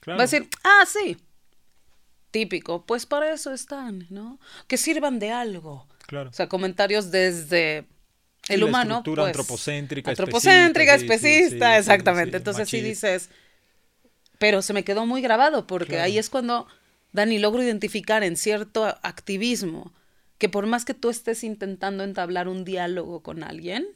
Claro. 0.00 0.18
Va 0.18 0.24
a 0.24 0.26
decir, 0.26 0.48
ah, 0.64 0.84
sí. 0.86 1.16
típico, 2.30 2.84
pues 2.86 3.06
para 3.06 3.32
eso 3.32 3.52
están, 3.52 4.06
¿no? 4.10 4.38
Que 4.66 4.76
sirvan 4.78 5.18
de 5.18 5.30
algo. 5.30 5.86
Claro. 6.06 6.30
O 6.30 6.32
sea, 6.32 6.48
comentarios 6.48 7.10
desde 7.10 7.86
el 8.48 8.60
la 8.60 8.66
humano. 8.66 8.96
estructura 8.98 9.22
pues, 9.24 9.28
antropocéntrica, 9.36 10.10
Antropocéntrica, 10.10 10.94
especista, 10.94 11.68
sí, 11.68 11.72
sí, 11.74 11.78
exactamente. 11.78 12.36
Entonces 12.38 12.62
machista. 12.66 12.88
dices. 12.88 13.30
Pero 14.42 14.60
se 14.60 14.72
me 14.72 14.82
quedó 14.82 15.06
muy 15.06 15.22
grabado 15.22 15.68
porque 15.68 15.90
Claro. 15.92 16.02
ahí 16.04 16.18
es 16.18 16.28
cuando, 16.28 16.66
Dani, 17.12 17.38
logro 17.38 17.62
identificar 17.62 18.24
en 18.24 18.36
cierto 18.36 18.84
activismo 19.02 19.92
que 20.38 20.48
por 20.48 20.66
más 20.66 20.84
que 20.84 20.94
tú 20.94 21.10
estés 21.10 21.44
intentando 21.44 22.02
entablar 22.02 22.48
un 22.48 22.64
diálogo 22.64 23.22
con 23.22 23.44
alguien, 23.44 23.86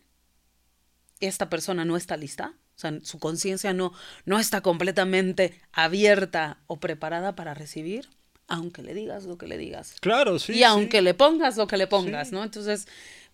esta 1.21 1.51
persona 1.51 1.85
no 1.85 1.97
está 1.97 2.17
lista. 2.17 2.55
O 2.77 2.79
sea, 2.79 2.93
su 3.03 3.19
conciencia 3.19 3.73
no, 3.73 3.93
no 4.27 4.39
está 4.39 4.61
completamente 4.61 5.59
abierta 5.73 6.59
o 6.69 6.79
preparada 6.79 7.35
para 7.35 7.55
recibir, 7.55 8.09
aunque 8.49 8.83
le 8.83 8.95
digas 8.95 9.25
lo 9.25 9.39
que 9.39 9.47
le 9.49 9.57
digas. 9.59 9.97
Claro, 10.01 10.39
sí. 10.39 10.53
y 10.53 10.57
sí. 10.59 10.63
aunque 10.65 11.03
le 11.03 11.15
pongas 11.15 11.57
lo 11.57 11.67
que 11.67 11.77
le 11.79 11.87
pongas, 11.89 12.29
Sí. 12.29 12.35
¿no? 12.35 12.45
Entonces, 12.45 12.87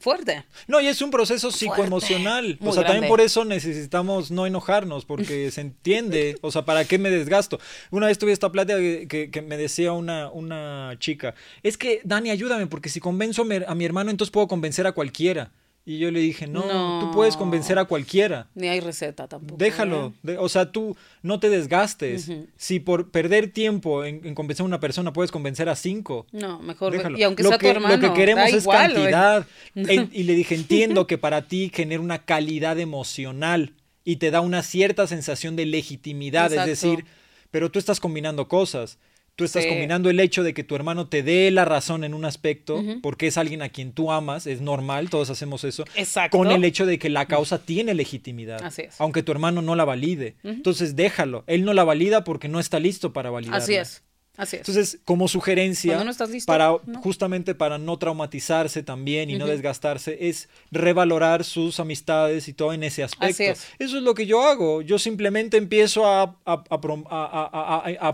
fuerte. 0.02 0.44
No, 0.66 0.80
y 0.80 0.88
es 0.88 1.00
un 1.00 1.10
proceso 1.10 1.50
psicoemocional. 1.50 2.58
O 2.60 2.72
sea, 2.72 2.82
también 2.84 3.08
por 3.08 3.20
eso 3.20 3.44
necesitamos 3.44 4.30
no 4.30 4.46
enojarnos, 4.46 5.04
porque 5.04 5.50
se 5.52 5.60
entiende. 5.62 6.36
O 6.42 6.50
sea, 6.50 6.64
¿para 6.64 6.84
qué 6.84 6.98
me 6.98 7.10
desgasto? 7.10 7.58
Una 7.90 8.08
vez 8.08 8.18
tuve 8.18 8.32
esta 8.32 8.52
plática 8.52 8.78
que, 8.78 9.06
que- 9.08 9.30
que 9.30 9.42
me 9.42 9.56
decía 9.56 9.92
una, 9.92 10.30
una 10.30 10.96
chica, 10.98 11.34
es 11.62 11.76
que, 11.78 12.00
Dani, 12.04 12.30
ayúdame, 12.30 12.66
porque 12.66 12.88
si 12.88 13.00
convenzo 13.00 13.42
a 13.42 13.44
mi, 13.44 13.56
a 13.66 13.74
mi 13.74 13.84
hermano, 13.84 14.10
entonces 14.10 14.30
puedo 14.30 14.48
convencer 14.48 14.86
a 14.86 14.92
cualquiera. 14.92 15.52
Y 15.84 15.98
yo 15.98 16.12
le 16.12 16.20
dije, 16.20 16.46
no, 16.46 16.64
No. 16.66 17.00
tú 17.00 17.10
puedes 17.10 17.36
convencer 17.36 17.76
a 17.78 17.86
cualquiera. 17.86 18.48
Ni 18.54 18.68
hay 18.68 18.78
receta 18.78 19.26
tampoco. 19.26 19.56
Déjalo, 19.58 20.06
¿eh? 20.06 20.12
de- 20.22 20.38
o 20.38 20.48
sea, 20.48 20.70
tú 20.70 20.96
no 21.22 21.40
te 21.40 21.48
desgastes. 21.50 22.30
Si 22.56 22.78
por 22.78 23.10
perder 23.10 23.50
tiempo 23.52 24.04
en, 24.04 24.24
en 24.24 24.34
convencer 24.36 24.62
a 24.62 24.66
una 24.66 24.78
persona 24.78 25.12
puedes 25.12 25.32
convencer 25.32 25.68
a 25.68 25.74
cinco, 25.74 26.26
No, 26.30 26.60
mejor. 26.60 26.92
Déjalo. 26.92 27.18
Y 27.18 27.24
aunque 27.24 27.42
lo 27.42 27.48
sea 27.48 27.58
que, 27.58 27.66
tu 27.66 27.70
hermano. 27.72 27.96
Lo 27.96 28.00
que 28.14 28.14
queremos 28.20 28.48
es 28.48 28.62
igual, 28.62 28.92
cantidad. 28.94 29.46
En- 29.74 30.08
y 30.12 30.22
le 30.22 30.34
dije, 30.34 30.54
entiendo 30.54 31.06
que 31.08 31.18
para 31.18 31.48
ti 31.48 31.72
genera 31.74 32.00
una 32.00 32.24
calidad 32.24 32.78
emocional 32.78 33.72
y 34.04 34.16
te 34.16 34.30
da 34.30 34.40
una 34.40 34.62
cierta 34.62 35.06
sensación 35.08 35.56
de 35.56 35.66
legitimidad. 35.66 36.52
Exacto. 36.52 36.70
Es 36.70 36.80
decir, 36.80 37.04
pero 37.50 37.70
tú 37.72 37.78
estás 37.80 37.98
combinando 37.98 38.46
cosas. 38.46 38.98
Tú 39.42 39.46
estás 39.46 39.64
Sí. 39.64 39.68
combinando 39.70 40.08
el 40.08 40.20
hecho 40.20 40.44
de 40.44 40.54
que 40.54 40.62
tu 40.62 40.76
hermano 40.76 41.08
te 41.08 41.24
dé 41.24 41.50
la 41.50 41.64
razón 41.64 42.04
en 42.04 42.14
un 42.14 42.24
aspecto, 42.24 42.80
porque 43.02 43.26
es 43.26 43.36
alguien 43.36 43.60
a 43.62 43.70
quien 43.70 43.90
tú 43.92 44.12
amas, 44.12 44.46
es 44.46 44.60
normal, 44.60 45.10
todos 45.10 45.30
hacemos 45.30 45.64
eso, 45.64 45.84
Exacto. 45.96 46.38
con 46.38 46.52
el 46.52 46.62
hecho 46.62 46.86
de 46.86 46.96
que 47.00 47.08
la 47.10 47.26
causa 47.26 47.58
tiene 47.58 47.92
legitimidad, 47.94 48.62
Así 48.62 48.82
es. 48.82 49.00
aunque 49.00 49.24
tu 49.24 49.32
hermano 49.32 49.60
no 49.62 49.74
la 49.74 49.84
valide. 49.84 50.36
Entonces 50.44 50.94
déjalo, 50.94 51.42
él 51.48 51.64
no 51.64 51.74
la 51.74 51.82
valida 51.82 52.22
porque 52.22 52.46
no 52.48 52.60
está 52.60 52.78
listo 52.78 53.12
para 53.12 53.30
validarla. 53.30 53.58
Así 53.64 53.74
es. 53.74 54.04
Así 54.36 54.56
es. 54.56 54.60
Entonces, 54.66 54.98
como 55.04 55.28
sugerencia, 55.28 55.92
Cuando 55.92 56.06
no 56.06 56.10
estás 56.10 56.30
listo, 56.30 56.50
para 56.50 56.76
no. 56.86 57.00
justamente 57.02 57.54
para 57.54 57.76
no 57.76 57.98
traumatizarse 57.98 58.82
también 58.82 59.28
y 59.28 59.36
no 59.36 59.46
desgastarse, 59.46 60.16
es 60.28 60.48
revalorar 60.70 61.44
sus 61.44 61.78
amistades 61.80 62.48
y 62.48 62.54
todo 62.54 62.72
en 62.72 62.82
ese 62.82 63.02
aspecto. 63.02 63.42
Es. 63.42 63.66
Eso 63.78 63.96
es 63.98 64.02
lo 64.02 64.14
que 64.14 64.24
yo 64.24 64.42
hago. 64.42 64.80
Yo 64.80 64.98
simplemente 64.98 65.58
empiezo 65.58 66.06
a, 66.06 66.34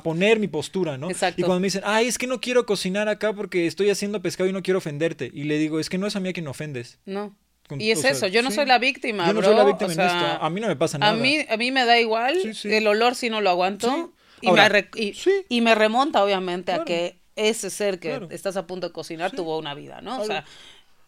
poner 0.03 0.39
mi 0.39 0.49
postura, 0.49 0.99
¿no? 0.99 1.11
Exacto. 1.11 1.41
Y 1.41 1.45
cuando 1.45 1.61
me 1.61 1.67
dicen, 1.67 1.83
ay, 1.85 2.09
es 2.09 2.19
que 2.19 2.27
no 2.27 2.41
quiero 2.41 2.67
cocinar 2.67 3.09
acá 3.09 3.33
porque 3.33 3.67
estoy 3.67 3.91
haciendo 3.91 4.21
pescado 4.23 4.49
y 4.49 4.53
no 4.53 4.63
quiero 4.63 4.79
ofenderte. 4.79 5.31
Y 5.33 5.45
le 5.45 5.59
digo, 5.59 5.81
es 5.81 5.89
que 5.89 5.99
no 5.99 6.07
es 6.07 6.17
a 6.17 6.21
mí 6.21 6.29
a 6.29 6.33
quien 6.33 6.49
ofendes. 6.49 6.99
no. 7.05 7.37
Con- 7.69 7.83
Y 7.83 7.91
es 7.91 8.01
sea, 8.01 8.13
eso, 8.13 8.27
yo 8.29 8.41
no 8.41 8.49
sí. 8.49 8.57
soy 8.57 8.65
la 8.65 8.79
víctima, 8.79 9.27
Yo 9.27 9.35
no 9.35 9.41
bro. 9.41 9.49
soy 9.51 9.57
la 9.59 9.65
víctima 9.65 9.91
o 9.91 9.93
en 9.93 10.01
esto. 10.01 10.43
A 10.43 10.49
mí 10.49 10.59
no 10.59 10.69
me 10.69 10.77
pasa 10.77 10.97
nada. 10.97 11.13
A 11.13 11.17
mí, 11.17 11.37
a 11.51 11.57
mí 11.59 11.71
me 11.71 11.85
da 11.85 12.01
igual, 12.01 12.35
Sí, 12.41 12.55
sí. 12.55 12.73
el 12.73 12.87
olor 12.87 13.15
si 13.15 13.29
no 13.29 13.43
lo 13.43 13.51
aguanto. 13.51 14.15
Y, 14.41 14.49
Ahora, 14.49 14.65
me 14.65 14.69
re- 14.69 14.89
y, 14.95 15.15
sí. 15.15 15.33
y 15.49 15.61
me 15.61 15.75
remonta, 15.75 16.23
obviamente, 16.25 16.67
Claro. 16.73 16.83
a 16.83 16.85
que 16.85 17.19
ese 17.37 17.71
ser 17.71 17.99
que 18.01 18.09
Claro. 18.11 18.29
estás 18.31 18.57
a 18.57 18.67
punto 18.67 18.89
de 18.89 18.93
cocinar 18.93 19.31
Sí. 19.31 19.37
tuvo 19.37 19.59
una 19.59 19.75
vida, 19.75 20.01
¿no? 20.01 20.21
O 20.21 20.25
sea, 20.25 20.45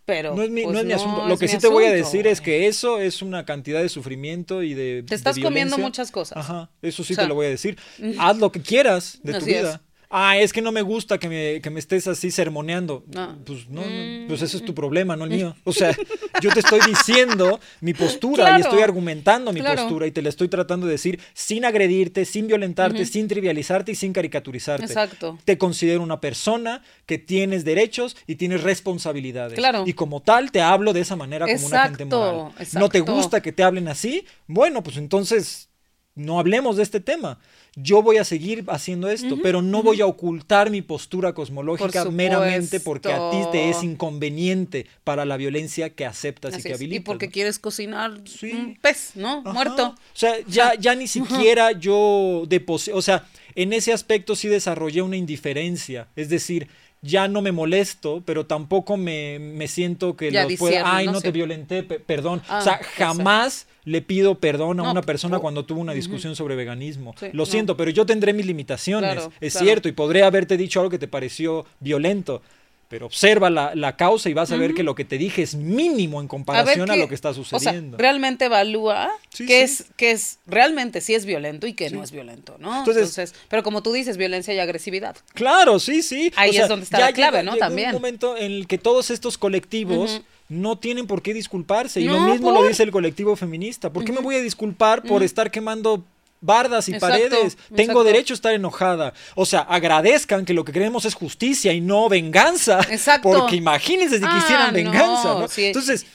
pero. 0.05 0.35
No 0.35 0.43
es 0.43 0.51
mi, 0.51 0.63
pues, 0.63 0.75
no 0.75 0.81
es 0.81 0.87
mi 0.87 0.93
asunto. 0.93 1.23
no 1.23 1.29
Lo 1.29 1.37
que 1.39 1.49
sí 1.49 1.59
te 1.59 1.69
voy 1.69 1.85
a 1.85 1.93
decir 1.93 2.27
es 2.27 2.41
que 2.41 2.67
eso 2.67 3.01
es 3.01 3.23
una 3.23 3.45
cantidad 3.45 3.81
de 3.83 3.89
sufrimiento 3.89 4.63
y 4.63 4.75
de. 4.75 5.05
Te 5.07 5.15
estás 5.15 5.37
de 5.37 5.43
comiendo 5.43 5.79
muchas 5.79 6.11
cosas. 6.11 6.39
Ajá, 6.39 6.71
eso 6.83 7.05
sí 7.05 7.13
O 7.13 7.17
sea, 7.17 7.25
te 7.25 7.29
lo 7.29 7.35
voy 7.35 7.47
a 7.47 7.51
decir. 7.51 7.79
Haz 8.19 8.39
lo 8.39 8.51
que 8.53 8.61
quieras 8.63 9.21
de 9.23 9.33
tu 9.33 9.39
Así 9.39 9.55
es. 9.55 9.79
Ah, 10.13 10.37
es 10.39 10.53
que 10.53 10.61
no 10.61 10.73
me 10.73 10.83
gusta 10.83 11.19
que 11.19 11.29
me, 11.29 11.61
que 11.61 11.71
me 11.71 11.79
estés 11.79 12.09
así 12.09 12.33
sermoneando. 12.33 13.05
No. 13.15 13.39
Pues 13.45 13.69
no, 13.69 13.81
Mm. 13.81 14.27
pues 14.27 14.43
ese 14.43 14.57
es 14.57 14.65
tu 14.65 14.75
problema, 14.75 15.15
no 15.15 15.23
el 15.25 15.31
mío. 15.31 15.55
O 15.63 15.73
sea, 15.73 15.97
yo 16.43 16.51
te 16.53 16.59
estoy 16.59 16.81
diciendo 16.85 17.61
mi 17.81 17.95
postura 17.95 18.59
y 18.59 18.63
estoy 18.63 18.83
argumentando 18.83 19.53
mi 19.53 19.61
Claro. 19.61 19.83
postura 19.83 20.09
y 20.09 20.11
te 20.11 20.21
la 20.21 20.29
estoy 20.29 20.49
tratando 20.49 20.87
de 20.87 20.93
decir 20.93 21.21
sin 21.33 21.65
agredirte, 21.65 22.25
sin 22.25 22.49
violentarte, 22.49 23.07
sin 23.07 23.29
trivializarte 23.29 23.93
y 23.93 23.95
sin 23.95 24.13
caricaturizarte. 24.13 24.85
Exacto. 24.85 25.39
Te 25.45 25.57
considero 25.59 26.03
una 26.03 26.21
persona 26.21 26.83
que 27.07 27.19
tienes 27.19 27.65
derechos 27.65 28.17
y 28.27 28.35
tienes 28.35 28.65
responsabilidades. 28.65 29.55
Claro. 29.57 29.85
Y 29.87 29.93
como 29.93 30.23
tal, 30.23 30.51
te 30.51 30.61
hablo 30.61 30.93
de 30.93 31.03
esa 31.03 31.15
manera 31.15 31.47
como 31.47 31.67
una 31.69 31.83
gente 31.85 32.03
Exacto, 32.03 32.19
moral. 32.19 32.35
¿No 32.73 32.89
te 32.89 32.99
exacto. 32.99 33.15
gusta 33.15 33.41
que 33.43 33.53
te 33.53 33.63
hablen 33.63 33.87
así? 33.87 34.25
Bueno, 34.49 34.83
pues 34.83 34.97
entonces 34.97 35.69
no 36.17 36.41
hablemos 36.41 36.77
de 36.77 36.83
este 36.83 36.99
tema. 36.99 37.39
Yo 37.77 38.03
voy 38.03 38.17
a 38.19 38.25
seguir 38.25 38.65
haciendo 38.69 39.09
esto, 39.09 39.39
pero 39.43 39.63
no 39.63 39.83
voy 39.83 40.01
a 40.01 40.07
ocultar 40.07 40.71
mi 40.71 40.83
postura 40.83 41.33
cosmológica 41.35 42.05
Por 42.05 42.13
meramente 42.13 42.81
porque 42.81 43.13
a 43.13 43.31
ti 43.31 43.39
te 43.53 43.71
es 43.71 43.83
inconveniente 43.83 44.87
para 45.05 45.25
la 45.25 45.37
violencia 45.37 45.91
que 45.91 46.05
aceptas 46.05 46.59
y 46.59 46.63
que 46.63 46.69
es. 46.69 46.73
Y 46.73 46.73
habilitas. 46.75 47.05
porque 47.05 47.27
¿no? 47.27 47.33
quieres 47.33 47.59
cocinar 47.59 48.21
Sí. 48.25 48.53
un 48.53 48.77
pez, 48.77 49.13
¿no? 49.15 49.41
Ajá. 49.45 49.53
Muerto. 49.53 49.87
O 49.89 49.97
sea, 50.15 50.35
ya, 50.49 50.75
ya 50.75 50.95
ni 50.95 51.07
siquiera 51.07 51.73
yo 51.73 52.45
deposé, 52.49 52.93
o 52.93 53.03
sea, 53.03 53.27
en 53.55 53.73
ese 53.73 53.93
aspecto 53.93 54.37
sí 54.37 54.49
desarrollé 54.49 55.03
una 55.03 55.17
indiferencia. 55.17 56.09
Es 56.17 56.29
decir, 56.29 56.69
ya 57.03 57.29
no 57.29 57.41
me 57.43 57.53
molesto, 57.53 58.23
pero 58.27 58.47
tampoco 58.47 58.97
me, 58.97 59.39
me 59.39 59.69
siento 59.69 60.17
que 60.17 60.31
Ya 60.31 60.45
los 60.45 60.55
pueda, 60.57 60.83
ay, 60.85 61.07
¿no? 61.07 61.13
no 61.13 61.21
te 61.21 61.29
Sí. 61.29 61.33
violenté, 61.33 61.83
pe- 61.83 61.99
perdón. 62.01 62.43
Ah, 62.49 62.59
o 62.59 62.63
sea, 62.63 62.81
jamás 62.97 63.67
le 63.85 64.03
pido 64.03 64.35
perdón 64.39 64.81
a 64.81 64.83
No, 64.83 64.91
una 64.91 65.01
persona 65.03 65.39
oh, 65.39 65.41
cuando 65.41 65.65
tuvo 65.65 65.81
una 65.81 65.95
discusión 65.95 66.37
sobre 66.37 66.55
veganismo. 66.57 67.15
Sí, 67.19 67.27
Lo 67.33 67.45
no. 67.45 67.47
siento, 67.47 67.77
pero 67.77 67.91
yo 67.91 68.05
tendré 68.05 68.33
mis 68.35 68.45
limitaciones. 68.47 69.13
Claro, 69.15 69.33
es 69.41 69.53
claro. 69.55 69.65
cierto, 69.67 69.89
y 69.89 69.93
podré 69.93 70.23
haberte 70.23 70.57
dicho 70.59 70.81
algo 70.81 70.91
que 70.91 70.99
te 70.99 71.09
pareció 71.09 71.65
violento. 71.81 72.43
Pero 72.91 73.07
observa 73.07 73.51
la, 73.51 73.73
la 73.77 73.95
causa 73.97 74.29
y 74.29 74.35
vas 74.35 74.51
a 74.51 74.57
ver 74.57 74.75
que 74.75 74.83
lo 74.83 74.97
que 74.97 75.05
te 75.05 75.17
dije 75.17 75.43
es 75.43 75.55
mínimo 75.55 76.21
en 76.21 76.27
comparación 76.27 76.91
a, 76.91 76.97
lo 76.97 77.09
que 77.09 77.15
está 77.15 77.31
O 77.31 77.35
sea, 77.35 77.45
sucediendo. 77.45 77.97
realmente 77.97 78.47
evalúa 78.47 79.11
Sí, 79.33 79.47
sí. 79.47 79.53
es, 79.55 79.85
qué 79.97 80.11
es, 80.11 80.39
realmente 80.45 81.01
sí 81.01 81.15
es 81.15 81.25
violento 81.25 81.69
y 81.69 81.75
qué 81.75 81.89
no 81.91 82.03
es 82.03 82.11
violento, 82.11 82.57
¿no? 82.59 82.81
Entonces- 82.81 83.09
Entonces, 83.17 83.35
pero 83.49 83.63
como 83.63 83.81
tú 83.85 83.93
dices, 83.93 84.17
violencia 84.17 84.53
y 84.55 84.59
agresividad. 84.59 85.17
Claro, 85.35 85.79
sí, 85.79 86.03
sí. 86.03 86.33
Ahí 86.35 86.57
es 86.57 86.67
donde 86.69 86.83
está 86.83 86.99
la 86.99 87.13
clave, 87.13 87.39
llega- 87.39 87.43
¿no? 87.45 87.53
llega 87.55 87.67
También. 87.69 87.89
un 87.91 87.95
momento 87.95 88.37
en 88.37 88.51
el 88.51 88.67
que 88.67 88.77
todos 88.77 89.11
estos 89.11 89.39
colectivos 89.39 90.23
no 90.49 90.77
tienen 90.77 91.07
por 91.07 91.23
qué 91.23 91.33
disculparse. 91.33 92.01
Y 92.01 92.07
lo 92.07 92.19
mismo 92.19 92.51
lo 92.51 92.65
dice 92.67 92.83
el 92.83 92.91
colectivo 92.91 93.37
feminista. 93.37 93.93
¿Por 93.93 94.05
qué 94.05 94.11
me 94.11 94.21
voy 94.21 94.35
a 94.35 94.41
disculpar 94.43 95.05
por 95.05 95.23
estar 95.23 95.53
quemando 95.53 96.03
bardas 96.41 96.89
y 96.89 96.95
Exacto, 96.95 97.15
paredes? 97.15 97.57
Tengo 97.69 97.81
exacto. 97.83 98.05
derecho 98.05 98.33
a 98.33 98.37
estar 98.37 98.53
enojada. 98.55 99.13
O 99.35 99.45
sea, 99.47 99.61
agradezcan 99.61 100.45
que 100.45 100.55
lo 100.55 100.65
que 100.65 100.73
queremos 100.73 101.05
es 101.05 101.15
justicia 101.15 101.73
y 101.73 101.81
no 101.81 102.09
venganza. 102.09 102.81
Exacto. 102.91 103.29
Porque 103.31 103.57
imagínense 103.57 104.19
si 104.19 104.25
Ah, 104.27 104.39
quisieran 104.41 104.73
venganza, 104.75 105.29
no, 105.35 105.39
¿no? 105.41 105.49
sí. 105.49 105.67
Entonces, 105.67 106.07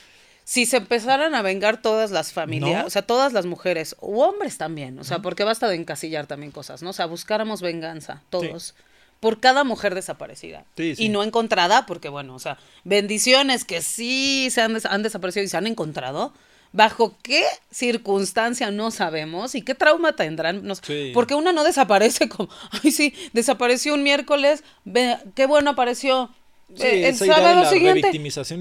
Si 0.48 0.68
se 0.68 0.78
empezaran 0.78 1.34
a 1.34 1.42
vengar 1.42 1.82
todas 1.82 2.12
las 2.12 2.32
familias, 2.32 2.82
¿No? 2.82 2.86
o 2.86 2.90
sea, 2.92 3.02
todas 3.02 3.34
las 3.34 3.48
mujeres, 3.48 3.96
o 4.00 4.24
hombres 4.28 4.60
también, 4.60 5.00
o 5.00 5.04
sea, 5.04 5.18
porque 5.20 5.44
basta 5.44 5.68
de 5.68 5.76
encasillar 5.76 6.28
también 6.28 6.52
cosas, 6.52 6.84
¿no? 6.84 6.92
O 6.92 6.94
sea, 6.94 7.08
buscáramos 7.08 7.62
venganza, 7.62 8.22
todos. 8.30 8.76
Por 9.20 9.40
cada 9.40 9.64
mujer 9.64 9.96
desaparecida. 9.96 10.66
Sí, 10.78 10.96
sí. 10.96 11.06
Y 11.06 11.10
no 11.10 11.24
encontrada, 11.24 11.88
porque 11.88 12.10
bueno, 12.10 12.36
o 12.36 12.40
sea, 12.40 12.60
bendiciones 12.84 13.66
que 13.66 13.82
sí 13.82 14.50
se 14.52 14.62
han, 14.62 14.76
des- 14.76 14.86
han 14.86 15.02
desaparecido 15.02 15.44
y 15.44 15.48
se 15.48 15.58
han 15.58 15.66
encontrado. 15.66 16.32
¿Bajo 16.76 17.16
qué 17.24 17.42
circunstancia 17.72 18.70
no 18.70 18.92
sabemos 18.92 19.56
y 19.56 19.62
qué 19.62 19.76
trauma 19.76 20.14
tendrán? 20.16 20.64
No 20.66 20.76
sé. 20.76 20.82
Sí. 20.86 21.12
Porque 21.14 21.34
una 21.34 21.54
no 21.54 21.64
desaparece 21.64 22.28
como, 22.30 22.50
ay 22.84 22.92
sí, 22.92 23.14
desapareció 23.34 23.94
un 23.94 24.04
miércoles, 24.04 24.64
ve, 24.84 25.18
qué 25.36 25.46
bueno 25.46 25.72
apareció. 25.72 26.30
Sí, 26.76 26.84
eh, 26.84 27.10
el 27.10 27.16
sábado 27.16 27.62
la 27.62 27.70
siguiente. 27.70 28.10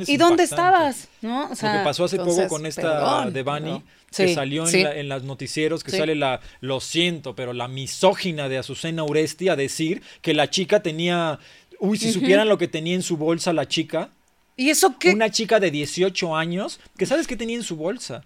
¿Y 0.07 0.17
dónde 0.19 0.45
estabas? 0.45 1.09
¿No? 1.23 1.49
O 1.51 1.55
sea, 1.57 1.73
lo 1.73 1.79
que 1.81 1.85
pasó 1.85 2.05
hace 2.05 2.19
poco 2.19 2.47
con 2.49 2.67
esta 2.67 2.83
perdón, 2.83 3.33
de 3.33 3.43
Bani, 3.43 3.83
que 4.15 4.29
Sí, 4.29 4.35
salió 4.35 4.63
en, 4.65 4.69
sí. 4.69 4.83
la- 4.83 4.95
en 4.95 5.09
los 5.09 5.23
noticieros, 5.25 5.83
que 5.83 5.91
sale 5.91 6.15
la, 6.15 6.41
lo 6.61 6.81
siento, 6.81 7.35
pero 7.35 7.53
la 7.55 7.67
misógina 7.67 8.49
de 8.51 8.59
Azucena 8.59 9.05
Uresti 9.05 9.49
a 9.49 9.57
decir 9.57 10.03
que 10.21 10.35
la 10.35 10.51
chica 10.51 10.83
tenía, 10.83 11.39
uy, 11.81 11.97
si 11.99 12.13
supieran 12.13 12.49
lo 12.49 12.59
que 12.59 12.69
tenía 12.69 12.95
en 12.95 13.03
su 13.03 13.17
bolsa 13.17 13.55
la 13.55 13.67
chica, 13.67 14.11
¿Y 14.57 14.71
eso 14.71 14.97
qué? 14.99 15.11
una 15.11 15.31
chica 15.31 15.59
de 15.61 15.71
18 15.71 16.37
años, 16.37 16.79
que 16.97 17.07
sabes 17.07 17.27
qué 17.27 17.37
tenía 17.37 17.57
en 17.57 17.63
su 17.65 17.77
bolsa, 17.77 18.25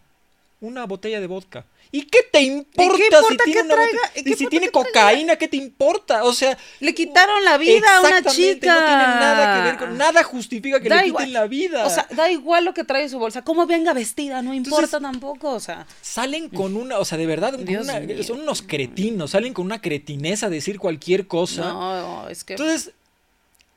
una 0.60 0.84
botella 0.84 1.20
de 1.20 1.26
vodka. 1.26 1.64
¿Y 1.90 2.02
qué 2.02 2.18
te 2.30 2.42
importa, 2.42 2.82
¿Y 2.84 2.96
qué 2.98 3.04
importa 3.04 3.28
si 3.30 3.36
tiene, 3.50 3.60
que 3.60 3.64
una 3.64 3.74
traiga? 3.76 4.00
¿Y 4.16 4.22
qué 4.24 4.36
si 4.36 4.46
tiene 4.48 4.66
que 4.66 4.72
traiga? 4.72 4.88
cocaína, 4.90 5.36
¿qué 5.36 5.48
te 5.48 5.56
importa? 5.56 6.24
O 6.24 6.34
sea, 6.34 6.58
Le 6.80 6.94
quitaron 6.94 7.42
la 7.46 7.56
vida 7.56 7.96
a 7.96 8.00
una 8.00 8.22
chica. 8.30 8.74
No 8.74 8.78
tiene 8.86 9.02
nada 9.20 9.56
que 9.56 9.62
ver 9.70 9.78
con 9.78 9.96
nada 9.96 10.22
justifica 10.22 10.80
que 10.80 10.88
Da 10.90 11.00
le 11.00 11.06
igual. 11.06 11.24
quiten 11.24 11.32
la 11.40 11.46
vida. 11.46 11.86
O 11.86 11.88
sea, 11.90 12.06
da 12.14 12.30
igual 12.30 12.66
lo 12.66 12.74
que 12.74 12.84
trae 12.84 13.04
en 13.04 13.08
su 13.10 13.18
bolsa. 13.18 13.42
Cómo 13.42 13.64
venga 13.66 13.94
vestida, 13.94 14.42
no 14.42 14.52
importa 14.52 15.00
tampoco. 15.00 15.52
O 15.52 15.60
sea, 15.60 15.86
salen 16.02 16.50
con 16.50 16.76
una, 16.76 16.98
o 16.98 17.06
sea, 17.06 17.16
de 17.16 17.24
verdad, 17.24 17.54
una- 17.54 18.22
son 18.22 18.40
unos 18.40 18.60
cretinos, 18.60 19.30
salen 19.30 19.54
con 19.54 19.64
una 19.64 19.80
cretineza 19.80 20.46
a 20.46 20.50
decir 20.50 20.78
cualquier 20.78 21.26
cosa. 21.26 21.72
no, 21.72 22.28
es 22.28 22.44
que. 22.44 22.52
Entonces, 22.52 22.92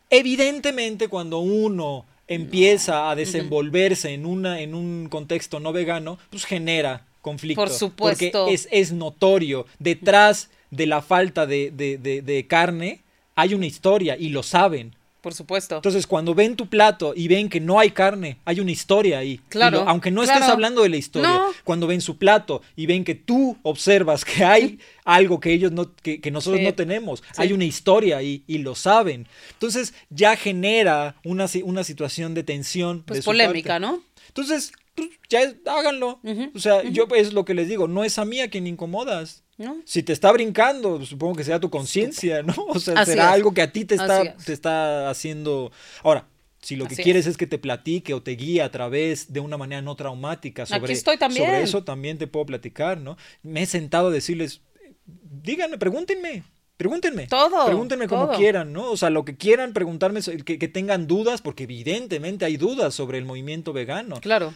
evidentemente 0.09 1.07
cuando 1.07 1.39
uno 1.39 2.05
empieza 2.28 3.09
a 3.09 3.15
desenvolverse 3.15 4.13
en, 4.13 4.26
una, 4.26 4.61
en 4.61 4.74
un 4.76 5.07
contexto 5.09 5.59
no 5.59 5.74
vegano, 5.74 6.17
pues 6.30 6.45
genera 6.45 7.05
conflicto. 7.22 7.61
Por 7.61 7.69
supuesto. 7.69 8.26
Porque 8.45 8.53
es, 8.53 8.67
es 8.72 8.91
notorio, 8.93 9.65
detrás 9.80 10.49
de 10.72 10.86
la 10.88 11.01
falta 11.01 11.45
de, 11.45 11.72
de- 11.72 11.97
de- 11.97 12.22
de 12.22 12.47
carne 12.47 13.01
hay 13.36 13.53
una 13.53 13.65
historia 13.65 14.15
y 14.17 14.30
lo 14.30 14.43
saben. 14.43 14.95
Por 15.22 15.34
supuesto. 15.36 15.76
Entonces, 15.76 16.07
cuando 16.07 16.34
ven 16.34 16.55
tu 16.55 16.67
plato 16.67 17.13
y 17.15 17.28
ven 17.28 17.47
que 17.47 17.59
no 17.59 17.80
hay 17.80 17.91
carne, 17.91 18.38
hay 18.43 18.59
una 18.59 18.72
historia 18.72 19.19
ahí. 19.19 19.39
Claro, 19.49 19.84
lo- 19.84 19.89
aunque 19.89 20.09
no 20.11 20.24
estés 20.24 20.38
claro. 20.39 20.53
hablando 20.53 20.82
de 20.84 20.89
la 20.89 20.97
historia, 20.97 21.30
No. 21.30 21.45
cuando 21.63 21.86
ven 21.88 22.01
su 22.01 22.17
plato 22.17 22.61
y 22.76 22.88
ven 22.88 23.03
que 23.03 23.13
tú 23.15 23.57
observas 23.61 24.26
que 24.26 24.43
hay 24.43 24.80
algo 25.05 25.39
que 25.39 25.53
ellos 25.53 25.72
no, 25.72 25.93
que, 25.95 26.19
que 26.19 26.32
nosotros 26.32 26.59
Sí. 26.59 26.65
no 26.65 26.74
tenemos, 26.74 27.19
Sí. 27.19 27.41
hay 27.41 27.53
una 27.53 27.65
historia 27.65 28.17
ahí 28.17 28.43
y 28.47 28.57
lo 28.57 28.74
saben. 28.76 29.28
Entonces, 29.53 29.93
ya 30.09 30.36
genera 30.36 31.15
una, 31.24 31.45
una 31.63 31.84
situación 31.84 32.34
de 32.34 32.43
tensión. 32.43 33.03
pues 33.05 33.19
de 33.19 33.22
su 33.22 33.26
polémica, 33.28 33.74
parte. 33.80 33.88
¿no? 33.88 34.01
Entonces, 34.28 34.72
pues, 34.95 35.09
ya 35.30 35.41
es- 35.43 35.55
háganlo. 35.65 36.19
O 36.55 36.59
sea, 36.59 36.84
yo 36.84 37.07
es 37.15 37.34
lo 37.34 37.45
que 37.45 37.53
les 37.53 37.67
digo, 37.67 37.88
no 37.88 38.03
es 38.03 38.17
a 38.17 38.26
mí 38.26 38.39
a 38.41 38.49
quien 38.49 38.65
incomodas. 38.67 39.43
¿No? 39.62 39.78
Si 39.86 40.03
te 40.03 40.12
está 40.14 40.32
brincando, 40.32 41.03
supongo 41.05 41.36
que 41.36 41.43
sea 41.43 41.59
tu 41.59 41.70
conciencia, 41.70 42.41
¿no? 42.43 42.53
O 42.68 42.80
sea, 42.80 42.95
Así 42.99 43.12
será 43.12 43.26
es. 43.26 43.32
algo 43.34 43.53
que 43.53 43.62
a 43.62 43.72
ti 43.72 43.86
te 43.86 43.95
está, 43.95 44.22
es. 44.24 44.45
te 44.45 44.53
está 44.53 45.09
haciendo. 45.09 45.72
Ahora, 46.03 46.28
si 46.62 46.76
lo 46.76 46.86
que 46.88 46.93
Así 46.95 47.03
quieres 47.03 47.28
es. 47.28 47.38
que 47.38 47.47
te 47.47 47.57
platique 47.57 48.14
o 48.14 48.22
te 48.22 48.32
guíe 48.32 48.62
a 48.62 48.72
través 48.72 49.32
de 49.34 49.39
una 49.39 49.57
manera 49.57 49.82
no 49.82 49.95
traumática 49.95 50.66
sobre, 50.66 50.84
Aquí 50.84 50.93
estoy 50.93 51.18
también. 51.18 51.45
sobre 51.45 51.64
eso, 51.64 51.84
también 51.84 52.18
te 52.18 52.28
puedo 52.28 52.45
platicar, 52.45 52.99
¿no? 52.99 53.18
Me 53.43 53.64
he 53.64 53.66
sentado 53.66 54.07
a 54.07 54.12
decirles, 54.12 54.62
díganme, 55.05 55.78
pregúntenme. 55.78 56.43
Pregúntenme. 56.78 57.28
Todo, 57.28 57.68
Pregúntenme 57.68 58.07
como 58.07 58.26
todo. 58.26 58.38
quieran, 58.38 58.74
¿no? 58.74 58.89
O 58.89 58.97
sea, 58.97 59.12
lo 59.12 59.24
que 59.24 59.38
quieran 59.38 59.72
preguntarme, 59.74 60.20
que, 60.43 60.57
que 60.57 60.68
tengan 60.68 61.05
dudas, 61.05 61.39
porque 61.43 61.64
evidentemente 61.66 62.43
hay 62.45 62.57
dudas 62.57 62.95
sobre 62.95 63.20
el 63.20 63.26
movimiento 63.26 63.72
vegano. 63.72 64.20
Claro. 64.20 64.51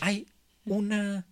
hay 0.00 0.26
una 0.70 1.26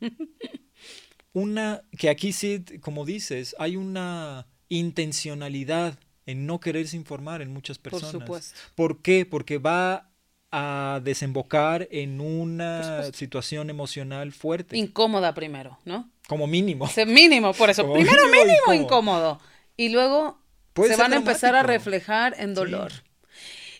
una 1.33 1.83
que 1.97 2.09
aquí 2.11 2.33
sí 2.33 2.65
como 2.81 3.05
dices 3.05 3.55
hay 3.59 3.77
una 3.77 4.47
intencionalidad 4.69 5.99
en 6.27 6.45
no 6.47 6.61
quererse 6.61 6.97
informar 6.97 7.41
en 7.41 7.53
muchas 7.53 7.79
Por 7.79 7.93
personas 7.93 8.13
supuesto. 8.13 8.59
¿por 8.75 9.01
qué? 9.01 9.25
porque 9.25 9.59
va 9.59 10.11
a 10.51 11.01
desembocar 11.05 11.89
en 11.91 12.19
Por 12.19 12.27
una 12.27 13.13
situación 13.13 13.71
emocional 13.71 14.33
fuerte 14.33 14.77
Incómoda 14.77 15.35
primero, 15.35 15.79
¿no? 15.85 16.11
como 16.27 16.47
mínimo 16.47 16.91
mínimo, 17.07 17.55
por 17.55 17.71
eso. 17.71 17.83
Como 17.83 17.95
Primero 17.95 18.25
mínimo 18.27 18.43
mínimo 18.45 18.75
incómodo. 18.75 18.85
incómodo. 18.85 19.41
Y 19.77 19.89
luego 19.91 20.43
Puede 20.75 20.95
se 20.95 21.01
van 21.01 21.13
a 21.13 21.17
empezar 21.17 21.55
a 21.55 21.63
reflejar 21.63 22.35
en 22.39 22.53
dolor. 22.55 22.93
Sí. 22.93 23.01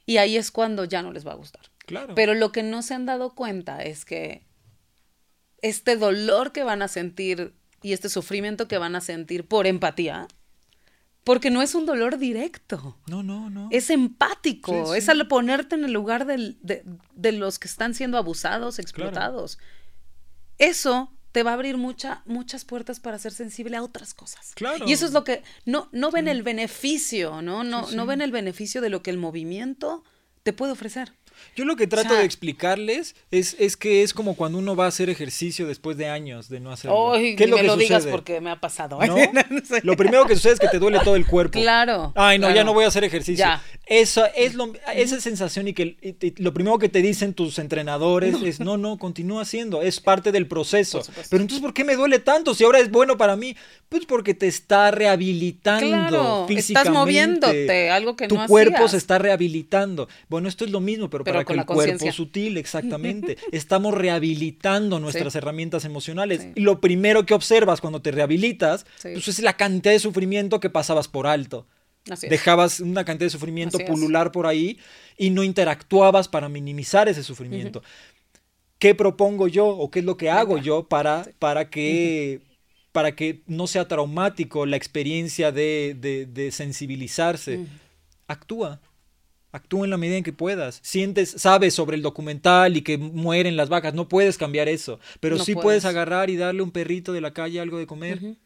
Y 0.07 0.17
ahí 0.17 0.37
es 0.39 0.51
cuando 0.51 0.85
ya 0.85 1.03
no 1.03 1.13
les 1.13 1.27
va 1.27 1.33
a 1.33 1.35
gustar. 1.35 1.63
claro 1.85 2.15
Pero 2.15 2.35
lo 2.35 2.51
que 2.53 2.63
no 2.63 2.81
se 2.83 2.95
han 2.95 3.05
dado 3.05 3.35
cuenta 3.35 3.83
es 3.83 4.05
que 4.07 4.47
este 5.63 5.97
dolor 5.97 6.53
que 6.53 6.63
van 6.65 6.83
a 6.83 6.89
sentir 6.89 7.55
y 7.83 7.93
este 7.93 8.09
sufrimiento 8.09 8.69
que 8.69 8.79
van 8.79 8.97
a 8.97 9.01
sentir 9.01 9.47
por 9.47 9.67
empatía, 9.67 10.27
porque 11.25 11.51
no 11.51 11.61
es 11.63 11.75
un 11.75 11.85
dolor 11.87 12.17
directo, 12.19 12.97
no 13.07 13.23
no 13.23 13.51
no 13.51 13.69
es 13.71 13.91
empático, 13.91 14.87
Sí, 14.87 14.93
sí. 14.93 14.99
es 14.99 15.09
al 15.09 15.29
ponerte 15.29 15.75
en 15.75 15.85
el 15.85 15.93
lugar 15.93 16.25
del- 16.27 16.59
de, 16.63 16.85
de 17.15 17.33
los 17.33 17.59
que 17.59 17.69
están 17.69 17.95
siendo 17.95 18.17
abusados, 18.19 18.79
explotados. 18.79 19.59
Eso 20.59 21.13
te 21.33 21.43
va 21.43 21.51
a 21.53 21.55
abrir 21.55 21.77
mucha, 21.77 22.23
muchas 22.25 22.65
puertas 22.65 22.99
para 23.01 23.19
ser 23.19 23.33
sensible 23.33 23.77
a 23.77 23.83
otras 23.83 24.15
cosas. 24.15 24.53
Claro. 24.55 24.87
Y 24.89 24.93
eso 24.93 25.05
es 25.07 25.13
lo 25.13 25.23
que 25.25 25.43
no, 25.67 25.89
no 25.93 26.11
ven 26.11 26.27
el 26.27 26.43
beneficio, 26.43 27.43
¿no? 27.43 27.63
No, 27.65 27.91
no 27.91 28.07
ven 28.07 28.23
el 28.23 28.33
beneficio 28.33 28.81
de 28.81 28.89
lo 28.89 29.03
que 29.03 29.11
el 29.11 29.19
movimiento 29.19 30.03
te 30.43 30.53
puede 30.53 30.73
ofrecer. 30.73 31.13
Yo 31.57 31.65
lo 31.65 31.77
que 31.77 31.87
trato 31.87 32.09
O 32.09 32.11
sea- 32.11 32.19
de 32.21 32.25
explicarles 32.25 33.15
es, 33.31 33.57
es 33.59 33.77
que 33.77 34.03
es 34.03 34.15
como 34.15 34.35
cuando 34.37 34.59
uno 34.59 34.77
va 34.77 34.85
a 34.85 34.89
hacer 34.89 35.11
ejercicio 35.11 35.67
después 35.67 35.97
de 35.97 36.09
años 36.09 36.49
de 36.49 36.61
no 36.61 36.71
hacerlo. 36.71 37.13
Ay, 37.15 37.37
¿Qué 37.37 37.45
es 37.45 37.51
lo 37.51 37.57
me 37.57 37.63
que 37.63 37.69
lo 37.69 37.77
digas 37.77 38.03
sucede? 38.03 38.13
porque 38.13 38.41
me 38.41 38.51
ha 38.51 38.61
pasado. 38.61 38.99
¿No? 39.07 39.17
No 39.17 39.61
sé. 39.65 39.81
Lo 39.83 39.97
primero 39.97 40.27
que 40.27 40.35
sucede 40.37 40.55
es 40.55 40.61
que 40.61 40.69
te 40.69 40.79
duele 40.79 41.01
todo 41.05 41.17
el 41.17 41.27
cuerpo. 41.27 41.59
Claro. 41.59 42.13
Ay, 42.15 42.39
no, 42.39 42.51
ya 42.55 42.65
no 42.65 42.75
voy 42.75 42.85
a 42.85 42.89
hacer 42.89 43.05
ejercicio. 43.05 43.45
Ya. 43.45 43.63
Esa 43.87 44.27
es 44.27 44.55
lo, 44.55 44.73
esa 44.95 45.21
sensación 45.21 45.69
y 45.69 45.73
que 45.73 45.97
y- 46.03 46.27
y 46.27 46.43
lo 46.43 46.53
primero 46.53 46.79
que 46.79 46.89
te 46.89 47.01
dicen 47.03 47.35
tus 47.35 47.59
entrenadores 47.59 48.37
es 48.43 48.61
no, 48.61 48.77
no, 48.77 48.99
continúa 48.99 49.43
haciendo, 49.43 49.83
es 49.83 50.01
parte 50.01 50.33
del 50.33 50.47
proceso. 50.47 51.03
Pero 51.31 51.41
entonces, 51.43 51.61
¿por 51.63 51.73
qué 51.75 51.85
me 51.85 51.97
duele 51.97 52.19
tanto 52.19 52.55
si 52.55 52.65
ahora 52.65 52.81
es 52.81 52.91
bueno 52.91 53.17
para 53.17 53.37
mí? 53.37 53.57
Pues 53.89 54.05
porque 54.05 54.35
te 54.35 54.47
está 54.47 54.91
rehabilitando 54.91 55.87
Claro, 55.87 56.41
estás 56.41 56.47
físicamente. 56.49 56.91
moviéndote, 56.99 57.91
algo 57.91 58.17
que 58.17 58.29
tu 58.29 58.37
no 58.37 58.47
cuerpo 58.47 58.77
hacías. 58.77 58.91
se 58.93 58.97
está 58.99 59.19
rehabilitando. 59.19 60.09
Bueno, 60.29 60.49
esto 60.49 60.65
es 60.65 60.71
lo 60.71 60.81
mismo, 60.81 61.09
Pero 61.11 61.25
para 61.33 61.45
que 61.45 61.53
el 61.55 61.65
cuerpo 61.65 62.13
sutil, 62.13 62.57
exactamente. 62.59 63.37
Estamos 63.53 63.95
rehabilitando 63.95 64.99
nuestras 65.01 65.33
Sí. 65.33 65.39
herramientas 65.39 65.85
emocionales. 65.85 66.43
Sí. 66.43 66.53
Y 66.57 66.61
lo 66.61 66.81
primero 66.81 67.25
que 67.27 67.35
observas 67.35 67.81
cuando 67.81 68.03
te 68.03 68.11
rehabilitas, 68.11 68.87
Sí. 68.97 69.11
pues 69.15 69.29
es 69.29 69.41
la 69.41 69.57
cantidad 69.57 69.93
de 69.93 69.99
sufrimiento 70.01 70.61
que 70.61 70.71
pasabas 70.71 71.09
por 71.09 71.27
alto. 71.27 71.67
Así 72.11 72.27
es. 72.27 72.31
Dejabas 72.31 72.81
una 72.81 73.05
cantidad 73.05 73.27
de 73.27 73.31
sufrimiento 73.31 73.77
Así 73.77 73.85
es. 73.85 73.91
pulular 73.91 74.33
por 74.33 74.47
ahí 74.47 74.79
y 75.19 75.31
no 75.31 75.43
interactuabas 75.43 76.27
para 76.29 76.49
minimizar 76.49 77.09
ese 77.09 77.23
sufrimiento. 77.23 77.83
¿Qué 78.79 78.95
propongo 78.95 79.49
yo 79.49 79.67
o 79.67 79.91
qué 79.91 79.99
es 79.99 80.05
lo 80.05 80.17
que 80.17 80.31
hago 80.31 80.55
Venga. 80.55 80.65
yo 80.67 80.89
para, 80.89 81.27
para 81.39 81.69
que 81.69 82.41
para 82.93 83.15
que 83.15 83.43
no 83.47 83.67
sea 83.67 83.87
traumático 83.87 84.65
la 84.67 84.77
experiencia 84.77 85.53
de, 85.53 85.95
de- 86.01 86.27
de 86.27 86.51
sensibilizarse? 86.51 87.67
Actúa. 88.27 88.81
Actúa 89.51 89.85
en 89.85 89.91
la 89.91 89.97
medida 89.97 90.17
en 90.19 90.25
que 90.25 90.33
puedas. 90.33 90.79
Sientes, 90.83 91.31
sabes 91.39 91.73
sobre 91.75 91.97
el 91.97 92.03
documental 92.03 92.77
y 92.77 92.83
que 92.83 92.99
mueren 92.99 93.57
las 93.57 93.69
vacas. 93.71 93.95
No 93.95 94.07
puedes 94.09 94.37
cambiar 94.37 94.69
eso. 94.69 95.01
Pero 95.21 95.37
No 95.39 95.45
sí 95.45 95.55
puedes 95.55 95.65
puedes. 95.65 95.85
agarrar 95.87 96.29
y 96.29 96.37
darle 96.37 96.61
a 96.61 96.65
un 96.65 96.71
perrito 96.71 97.13
de 97.15 97.21
la 97.23 97.33
calle 97.33 97.59
algo 97.61 97.79
de 97.79 97.87
comer. 97.87 98.19
Ujú. 98.19 98.37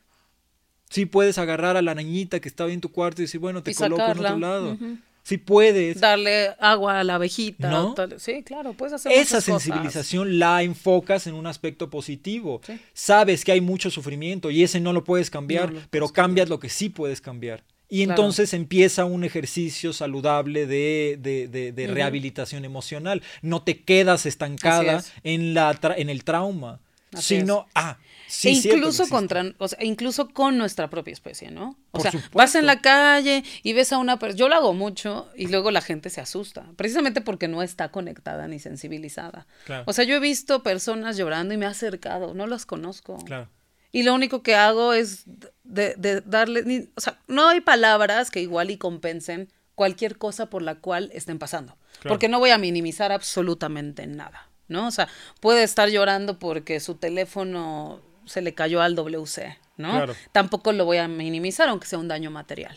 Sí 0.90 1.07
puedes 1.07 1.38
agarrar 1.38 1.76
a 1.76 1.82
la 1.82 1.94
niñita 1.94 2.38
que 2.40 2.48
estaba 2.48 2.70
en 2.70 2.80
tu 2.80 2.90
cuarto 2.92 3.22
y 3.22 3.24
decir, 3.24 3.40
bueno, 3.40 3.62
te 3.62 3.70
Y 3.70 3.74
coloco 3.74 4.03
en 4.05 4.18
otro 4.18 4.38
lado. 4.38 4.72
Ujú. 4.74 4.98
Sí 5.24 5.38
puedes. 5.38 6.00
Darle 6.00 6.50
agua 6.61 6.98
a 7.00 7.05
la 7.05 7.14
abejita. 7.14 7.70
¿No? 7.70 7.94
tal- 7.94 8.18
Sí, 8.20 8.42
claro, 8.42 8.72
puedes 8.74 8.92
hacer 8.92 9.12
Esa 9.12 9.36
cosas. 9.36 9.44
sensibilización 9.44 10.38
la 10.38 10.62
enfocas 10.62 11.26
en 11.28 11.34
un 11.34 11.46
aspecto 11.46 11.90
positivo. 11.90 12.61
Sí. 12.66 12.78
Sabes 12.92 13.44
que 13.44 13.53
hay 13.53 13.61
mucho 13.61 13.90
sufrimiento 13.90 14.50
y 14.50 14.62
ese 14.64 14.80
no 14.80 14.92
lo 14.92 15.05
puedes 15.05 15.30
cambiar, 15.30 15.72
No 15.72 15.80
lo 15.80 15.86
pero 15.90 16.07
puedes 16.07 16.12
cambias 16.12 16.48
lo 16.48 16.59
que 16.61 16.68
sí 16.68 16.88
puedes 16.88 17.20
cambiar. 17.20 17.62
Y 17.95 18.07
Claro. 18.07 18.22
entonces 18.22 18.55
empieza 18.55 19.05
un 19.05 19.22
ejercicio 19.22 19.93
saludable 19.93 20.66
de, 20.66 21.18
de- 21.20 21.47
de- 21.49 21.72
de 21.72 21.84
Ujú. 21.84 21.95
rehabilitación 21.95 22.64
emocional. 22.64 23.22
No 23.43 23.62
te 23.62 23.80
quedas 23.82 24.24
estancada 24.24 24.97
es. 25.01 25.12
en, 25.24 25.53
la 25.53 25.78
tra- 25.78 25.97
en 25.99 26.09
el 26.09 26.24
trauma, 26.24 26.80
Así 27.12 27.36
sino, 27.40 27.66
ah, 27.74 27.99
sí, 28.26 28.49
e 28.49 28.53
incluso 28.53 29.07
contra, 29.11 29.45
o 29.59 29.68
sea, 29.68 29.84
incluso 29.84 30.30
con 30.30 30.57
nuestra 30.57 30.88
propia 30.88 31.12
especie, 31.12 31.51
¿no? 31.51 31.76
O 31.90 31.99
Por 31.99 32.01
sea, 32.01 32.12
supuesto. 32.12 32.38
vas 32.38 32.55
en 32.55 32.64
la 32.64 32.80
calle 32.80 33.45
y 33.62 33.74
ves 33.74 33.93
a 33.93 33.99
una 33.99 34.18
persona, 34.18 34.38
yo 34.38 34.49
lo 34.49 34.55
hago 34.55 34.72
mucho 34.72 35.28
y 35.36 35.49
luego 35.49 35.70
la 35.70 35.82
gente 35.82 36.09
se 36.09 36.22
asusta, 36.22 36.64
precisamente 36.76 37.20
porque 37.20 37.47
no 37.49 37.62
está 37.62 37.90
conectada 37.90 38.49
ni 38.49 38.59
sensibilizada. 38.59 39.47
Claro. 39.66 39.84
O 39.86 39.93
sea, 39.93 40.07
yo 40.07 40.16
he 40.16 40.20
visto 40.20 40.62
personas 40.62 41.18
llorando 41.18 41.53
y 41.53 41.59
me 41.59 41.66
he 41.66 41.68
acercado, 41.68 42.32
no 42.32 42.47
las 42.47 42.64
conozco. 42.64 43.18
Claro. 43.26 43.51
Y 43.93 44.03
lo 44.05 44.14
único 44.14 44.43
que 44.43 44.55
hago 44.57 44.93
es 44.95 45.24
de, 45.64 45.95
de 45.97 46.20
darle, 46.22 46.62
ni- 46.64 46.88
o 46.97 47.01
sea, 47.01 47.18
no 47.28 47.49
hay 47.49 47.61
palabras 47.61 48.30
que 48.30 48.40
igual 48.40 48.70
y 48.70 48.78
compensen 48.78 49.49
cualquier 49.74 50.16
cosa 50.18 50.47
por 50.47 50.62
la 50.62 50.76
cual 50.76 51.11
estén 51.12 51.38
pasando. 51.38 51.76
Claro. 52.01 52.14
Porque 52.14 52.28
no 52.28 52.38
voy 52.38 52.51
a 52.51 52.59
minimizar 52.59 53.12
absolutamente 53.12 54.07
nada, 54.07 54.49
¿no? 54.68 54.86
O 54.86 54.90
sea, 54.90 55.09
puede 55.40 55.62
estar 55.62 55.88
llorando 55.90 56.38
porque 56.38 56.80
su 56.80 56.95
teléfono 56.95 58.01
se 58.24 58.40
le 58.43 58.55
cayó 58.55 58.80
al 58.82 58.95
WC, 58.95 59.59
¿no? 59.76 59.90
Claro. 59.93 60.14
Tampoco 60.32 60.72
lo 60.72 60.84
voy 60.84 60.97
a 60.99 61.09
minimizar, 61.09 61.68
aunque 61.68 61.86
sea 61.86 61.99
un 61.99 62.09
daño 62.09 62.30
material. 62.30 62.76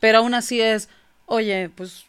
Pero 0.00 0.18
aún 0.18 0.34
así 0.34 0.60
es, 0.60 0.88
oye, 1.26 1.68
pues 1.74 2.06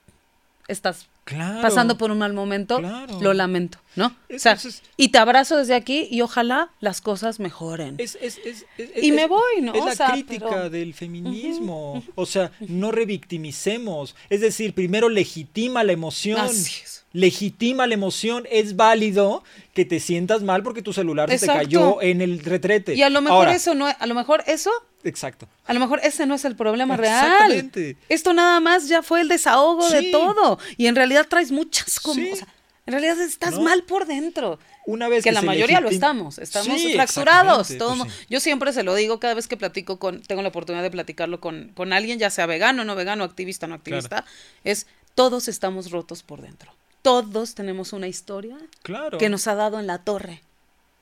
estás 0.68 1.08
Claro. 1.26 1.62
pasando 1.62 1.98
por 1.98 2.12
un 2.12 2.18
mal 2.18 2.34
momento, 2.34 2.80
Claro. 2.80 3.20
lo 3.22 3.34
lamento, 3.34 3.78
¿no? 3.96 4.08
o 4.34 4.38
sea, 4.40 4.58
y 4.98 5.08
te 5.10 5.18
abrazo 5.18 5.56
desde 5.58 5.74
aquí 5.74 6.06
y 6.12 6.20
ojalá 6.22 6.70
las 6.82 7.00
cosas 7.00 7.40
mejoren. 7.40 7.96
Es, 7.98 8.18
es- 8.22 8.40
es- 8.44 8.66
es- 8.78 9.04
Y 9.04 9.14
me 9.14 9.28
voy, 9.28 9.62
¿no? 9.62 9.74
Es 9.74 9.82
O 9.82 9.86
la 9.86 9.96
sea, 9.96 10.12
crítica 10.12 10.48
pero- 10.50 10.70
del 10.70 10.94
feminismo. 10.94 12.04
O 12.16 12.26
sea, 12.26 12.52
no 12.60 12.92
revictimicemos. 13.38 14.16
Es 14.30 14.42
decir, 14.42 14.74
primero 14.74 15.10
legitima 15.10 15.84
la 15.84 15.94
emoción. 15.94 16.40
Así 16.40 16.82
es. 16.84 17.06
Legitima 17.14 17.86
la 17.88 17.94
emoción. 17.94 18.46
Es 18.52 18.76
válido 18.76 19.44
que 19.74 19.86
te 19.86 20.00
sientas 20.00 20.42
mal 20.44 20.64
porque 20.64 20.82
tu 20.82 20.94
celular 20.94 21.30
se 21.30 21.40
te 21.40 21.48
cayó 21.48 22.02
en 22.02 22.22
el 22.22 22.40
retrete. 22.40 22.96
Y 22.96 23.04
a 23.04 23.10
lo 23.10 23.22
mejor 23.22 23.38
Ahora, 23.40 23.56
eso 23.56 23.76
no, 23.76 23.88
a 23.88 24.08
lo 24.08 24.16
mejor 24.16 24.44
eso, 24.48 24.72
Exacto. 25.04 25.48
a 25.66 25.74
lo 25.74 25.80
mejor 25.80 26.00
ese 26.04 26.26
no 26.26 26.34
es 26.36 26.46
el 26.46 26.56
problema 26.56 26.96
real. 26.98 27.26
Exactamente. 27.52 27.98
Esto 28.10 28.34
nada 28.34 28.60
más 28.60 28.88
ya 28.88 29.04
fue 29.04 29.22
el 29.22 29.28
desahogo 29.28 29.90
de 29.90 30.12
todo. 30.12 30.60
Y 30.78 30.88
en 30.88 30.96
realidad 30.96 31.28
traes 31.30 31.52
muchas 31.52 32.00
como, 32.00 32.16
Sí. 32.16 32.32
o 32.32 32.36
sea, 32.38 32.48
en 32.86 32.92
realidad 32.94 33.20
estás 33.22 33.54
¿No? 33.56 33.62
mal 33.62 33.84
por 33.84 34.06
dentro. 34.06 34.60
Una 34.86 35.08
vez 35.08 35.24
que, 35.24 35.30
que 35.30 35.34
la 35.34 35.42
mayoría 35.42 35.80
lo 35.80 35.90
estamos, 35.90 36.38
estamos 36.40 36.82
Sí, 36.82 36.94
fracturados. 36.94 37.78
todo 37.78 37.96
pues 37.98 38.12
sí. 38.14 38.26
Yo 38.30 38.40
siempre 38.42 38.74
se 38.74 38.84
lo 38.84 38.94
digo 38.96 39.20
cada 39.20 39.34
vez 39.34 39.48
que 39.48 39.56
platico 39.56 39.98
con, 40.00 40.22
tengo 40.22 40.42
la 40.42 40.50
oportunidad 40.50 40.84
de 40.84 40.92
platicarlo 40.92 41.40
con, 41.40 41.70
con 41.74 41.94
alguien, 41.94 42.20
ya 42.20 42.30
sea 42.30 42.46
vegano, 42.46 42.84
no 42.84 42.94
vegano, 42.96 43.24
activista, 43.24 43.66
no 43.68 43.76
activista, 43.76 44.26
es 44.66 44.86
todos 45.16 45.48
estamos 45.48 45.92
rotos 45.92 46.24
por 46.24 46.42
dentro. 46.42 46.74
Todos 47.02 47.56
tenemos 47.56 47.94
una 47.94 48.08
historia 48.08 48.58
Claro. 48.82 49.18
que 49.18 49.30
nos 49.30 49.48
ha 49.48 49.56
dado 49.56 49.80
en 49.80 49.88
la 49.88 50.00
torre. 50.00 50.42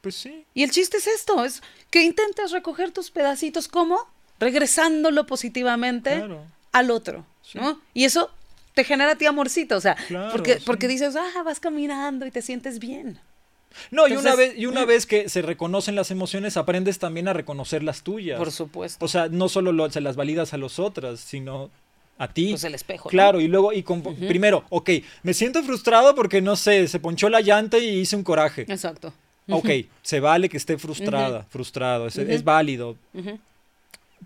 Pues 0.02 0.16
sí. 0.16 0.46
Y 0.54 0.64
el 0.64 0.72
chiste 0.72 0.98
es 0.98 1.08
esto, 1.08 1.44
es 1.46 1.62
que 1.90 2.02
intentes 2.04 2.52
recoger 2.52 2.92
tus 2.92 3.12
pedacitos, 3.12 3.68
¿cómo? 3.68 4.00
Regresándolo 4.40 5.26
positivamente 5.28 6.16
Claro. 6.18 6.44
al 6.72 6.92
otro, 6.92 7.26
¿no? 7.54 7.80
Y 7.94 8.06
eso 8.06 8.30
te 8.74 8.84
genera 8.84 9.12
a 9.12 9.16
ti 9.16 9.26
amorcito, 9.28 9.78
o 9.78 9.82
sea, 9.82 9.96
Claro, 10.08 10.32
porque, 10.32 10.56
sí. 10.56 10.64
porque 10.66 10.88
dices, 10.88 11.16
ah, 11.16 11.44
vas 11.44 11.60
caminando 11.60 12.26
y 12.26 12.32
te 12.32 12.42
sientes 12.42 12.80
bien. 12.80 13.20
No, 13.92 14.08
y 14.08 14.14
una, 14.14 14.36
vez, 14.36 14.58
y 14.58 14.66
una 14.66 14.84
vez 14.84 15.06
que 15.06 15.30
se 15.30 15.42
reconocen 15.42 15.96
las 15.96 16.12
emociones, 16.12 16.58
aprendes 16.58 17.00
también 17.00 17.28
a 17.30 17.34
reconocer 17.34 17.84
las 17.84 18.02
tuyas. 18.02 18.38
Por 18.38 18.52
supuesto. 18.52 19.06
O 19.06 19.08
sea, 19.08 19.30
no 19.30 19.48
solo 19.48 19.72
lo- 19.72 19.90
se 19.90 20.02
las 20.02 20.18
validas 20.18 20.54
a 20.54 20.58
los 20.58 20.78
otros, 20.80 21.22
sino 21.22 21.70
a 22.18 22.28
ti. 22.28 22.50
Pues 22.50 22.66
el 22.66 22.76
espejo, 22.76 23.06
¿no? 23.08 23.12
Claro, 23.12 23.40
y 23.40 23.48
luego, 23.48 23.72
y 23.72 23.84
con- 23.84 24.02
primero, 24.04 24.66
ok, 24.70 24.90
me 25.24 25.34
siento 25.34 25.64
frustrado 25.64 26.16
porque 26.16 26.42
no 26.42 26.56
sé, 26.58 26.88
se 26.90 27.00
ponchó 27.00 27.30
la 27.30 27.40
llanta 27.40 27.78
y 27.78 28.00
hice 28.00 28.16
un 28.18 28.24
coraje. 28.24 28.64
Exacto. 28.68 29.14
Ok, 29.50 29.70
se 30.02 30.20
vale 30.20 30.48
que 30.50 30.58
esté 30.58 30.78
frustrada, 30.78 31.46
frustrado, 31.50 32.08
es, 32.08 32.18
es 32.18 32.44
válido. 32.44 32.96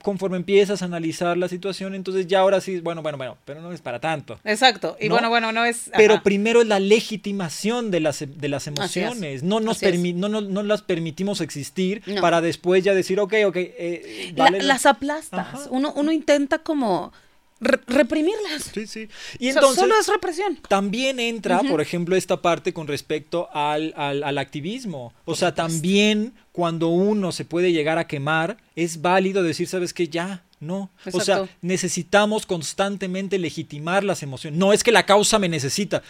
Conforme 0.04 0.36
empiezas 0.36 0.82
a 0.82 0.86
analizar 0.86 1.38
la 1.38 1.48
situación, 1.48 1.96
entonces 1.96 2.28
ya 2.28 2.42
ahora 2.42 2.60
sí, 2.60 2.82
bueno, 2.82 3.02
bueno, 3.02 3.18
bueno, 3.18 3.38
pero 3.46 3.62
no 3.62 3.72
es 3.72 3.80
para 3.80 4.00
tanto. 4.02 4.38
Exacto. 4.44 4.98
Y 5.00 5.08
¿No? 5.08 5.16
bueno, 5.16 5.30
bueno, 5.30 5.54
no 5.54 5.64
es. 5.64 5.90
Pero 5.96 6.22
primero 6.22 6.62
es 6.62 6.68
la 6.68 6.82
legitimación 6.82 7.92
de 7.92 8.02
las, 8.02 8.20
de 8.28 8.50
las 8.50 8.68
emociones. 8.68 9.42
No, 9.42 9.62
nos 9.62 9.82
no, 9.82 10.28
no, 10.28 10.42
no 10.42 10.64
las 10.64 10.82
permitimos 10.82 11.40
existir 11.40 12.04
para 12.20 12.42
después 12.42 12.84
ya 12.84 12.94
decir, 12.94 13.22
ok, 13.22 13.34
ok. 13.48 13.56
eh, 13.56 14.34
La- 14.36 14.44
vale 14.44 14.58
la- 14.58 14.66
las 14.66 14.86
aplastas. 14.86 15.68
Uno, 15.72 15.94
uno 15.96 16.12
intenta 16.12 16.60
como 16.60 17.14
re- 17.60 17.80
reprimirlas. 17.88 18.72
Sí, 18.74 18.88
sí. 18.88 19.08
Y 19.40 19.50
O 19.50 19.54
sea, 19.54 19.62
entonces 19.62 19.80
solo 19.80 19.96
es 20.00 20.08
represión. 20.08 20.60
también 20.68 21.20
entra, 21.20 21.62
por 21.64 21.82
ejemplo, 21.82 22.16
esta 22.16 22.42
parte 22.42 22.74
con 22.74 22.88
respecto 22.88 23.50
al, 23.54 23.94
al, 23.98 24.24
al 24.24 24.38
activismo. 24.38 25.14
O 25.26 25.36
sea, 25.36 25.54
también 25.56 26.34
cuando 26.52 26.88
uno 26.90 27.32
se 27.32 27.46
puede 27.46 27.72
llegar 27.72 27.98
a 27.98 28.08
quemar, 28.08 28.58
es 28.76 29.02
válido 29.02 29.44
decir, 29.44 29.68
¿sabes 29.68 29.94
qué? 29.94 30.08
Ya, 30.08 30.44
no. 30.60 30.90
O 31.12 31.20
sea, 31.20 31.48
necesitamos 31.62 32.46
constantemente 32.46 33.38
legitimar 33.38 34.04
las 34.04 34.24
emociones. 34.24 34.58
No 34.60 34.74
es 34.74 34.84
que 34.84 34.92
la 34.92 35.06
causa 35.06 35.38
me 35.40 35.50
necesita. 35.50 36.02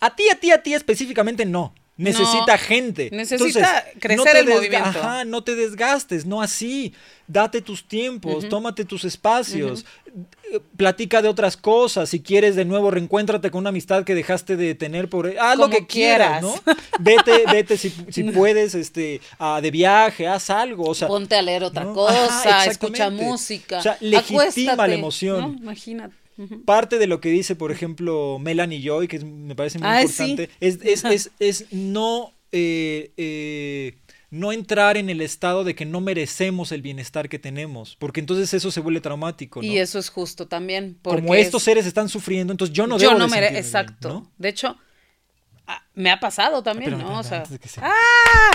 A 0.00 0.14
ti, 0.16 0.24
a 0.32 0.36
ti, 0.36 0.50
a 0.50 0.62
ti 0.62 0.72
específicamente 0.74 1.44
no. 1.44 1.74
Necesita 2.00 2.52
No. 2.56 2.58
gente. 2.58 3.10
Necesita 3.12 3.84
crecer 3.98 4.32
te 4.32 4.38
el 4.40 4.48
movimiento. 4.48 4.88
Ajá, 4.88 5.24
no 5.24 5.44
te 5.44 5.54
desgastes, 5.54 6.24
no 6.26 6.40
así. 6.42 6.94
Date 7.28 7.60
tus 7.62 7.84
tiempos, 7.86 8.48
tómate 8.48 8.84
tus 8.84 9.04
espacios, 9.04 9.84
platica 10.76 11.22
de 11.22 11.28
otras 11.28 11.56
cosas. 11.56 12.08
Si 12.08 12.20
quieres 12.20 12.56
de 12.56 12.64
nuevo, 12.64 12.90
reencuéntrate 12.90 13.50
con 13.50 13.60
una 13.60 13.68
amistad 13.68 14.02
que 14.04 14.14
dejaste 14.14 14.56
de 14.56 14.74
tener 14.74 15.08
por 15.08 15.32
haz 15.38 15.56
lo 15.56 15.70
que 15.70 15.86
quieras, 15.86 16.40
quieras. 16.40 16.62
¿no? 16.66 16.74
Vete, 16.98 17.44
vete 17.52 17.76
si, 17.76 17.92
si 18.10 18.24
puedes, 18.24 18.74
este, 18.74 19.20
a- 19.38 19.60
de 19.60 19.70
viaje, 19.70 20.26
haz 20.26 20.50
algo. 20.50 20.84
O 20.88 20.94
sea, 20.94 21.06
Ponte 21.06 21.36
a 21.36 21.42
leer 21.42 21.62
otra 21.62 21.84
¿no? 21.84 21.94
cosa, 21.94 22.24
Ajá, 22.58 22.66
escucha 22.66 23.10
música. 23.10 23.78
O 23.78 23.82
sea, 23.82 23.96
legitima 24.00 24.42
acuéstate, 24.42 24.76
la 24.88 24.94
emoción. 24.94 25.58
¿no? 25.62 25.70
Parte 26.64 26.98
de 26.98 27.06
lo 27.06 27.20
que 27.20 27.28
dice, 27.30 27.54
por 27.56 27.70
ejemplo, 27.72 28.38
Melanie 28.40 28.82
Joy, 28.82 29.08
que 29.08 29.16
es- 29.16 29.24
me 29.24 29.54
parece 29.54 29.78
muy 29.78 29.88
sí. 30.08 30.22
importante, 30.32 30.50
es, 30.60 30.78
es, 30.82 31.04
es, 31.04 31.30
es 31.38 31.66
no, 31.72 32.32
eh, 32.52 33.12
eh, 33.16 33.96
no 34.30 34.52
entrar 34.52 34.96
en 34.96 35.10
el 35.10 35.20
estado 35.20 35.64
de 35.64 35.74
que 35.74 35.84
no 35.84 36.00
merecemos 36.00 36.72
el 36.72 36.82
bienestar 36.82 37.28
que 37.28 37.38
tenemos, 37.38 37.96
porque 37.98 38.20
entonces 38.20 38.54
eso 38.54 38.70
se 38.70 38.80
vuelve 38.80 39.00
traumático. 39.00 39.60
¿no? 39.60 39.66
Y 39.66 39.78
eso 39.78 39.98
es 39.98 40.08
justo 40.08 40.46
también. 40.48 40.98
Porque 41.02 41.20
Como 41.22 41.34
estos 41.34 41.62
es- 41.62 41.64
seres 41.64 41.86
están 41.86 42.08
sufriendo, 42.08 42.52
entonces 42.52 42.74
yo 42.74 42.86
no 42.86 42.96
yo 42.96 43.08
debo 43.08 43.18
no 43.18 43.24
de 43.26 43.30
mere- 43.32 43.46
sentirme 43.48 43.50
bien, 43.50 43.64
Exacto. 43.64 44.08
¿no? 44.08 44.32
De 44.38 44.48
hecho, 44.48 44.76
ah, 45.66 45.84
me 45.94 46.10
ha 46.10 46.20
pasado 46.20 46.62
también, 46.62 46.96
¿no? 46.98 47.18
O 47.18 47.22
sea, 47.22 47.44
se- 47.44 47.58
¡Ah! 47.82 47.92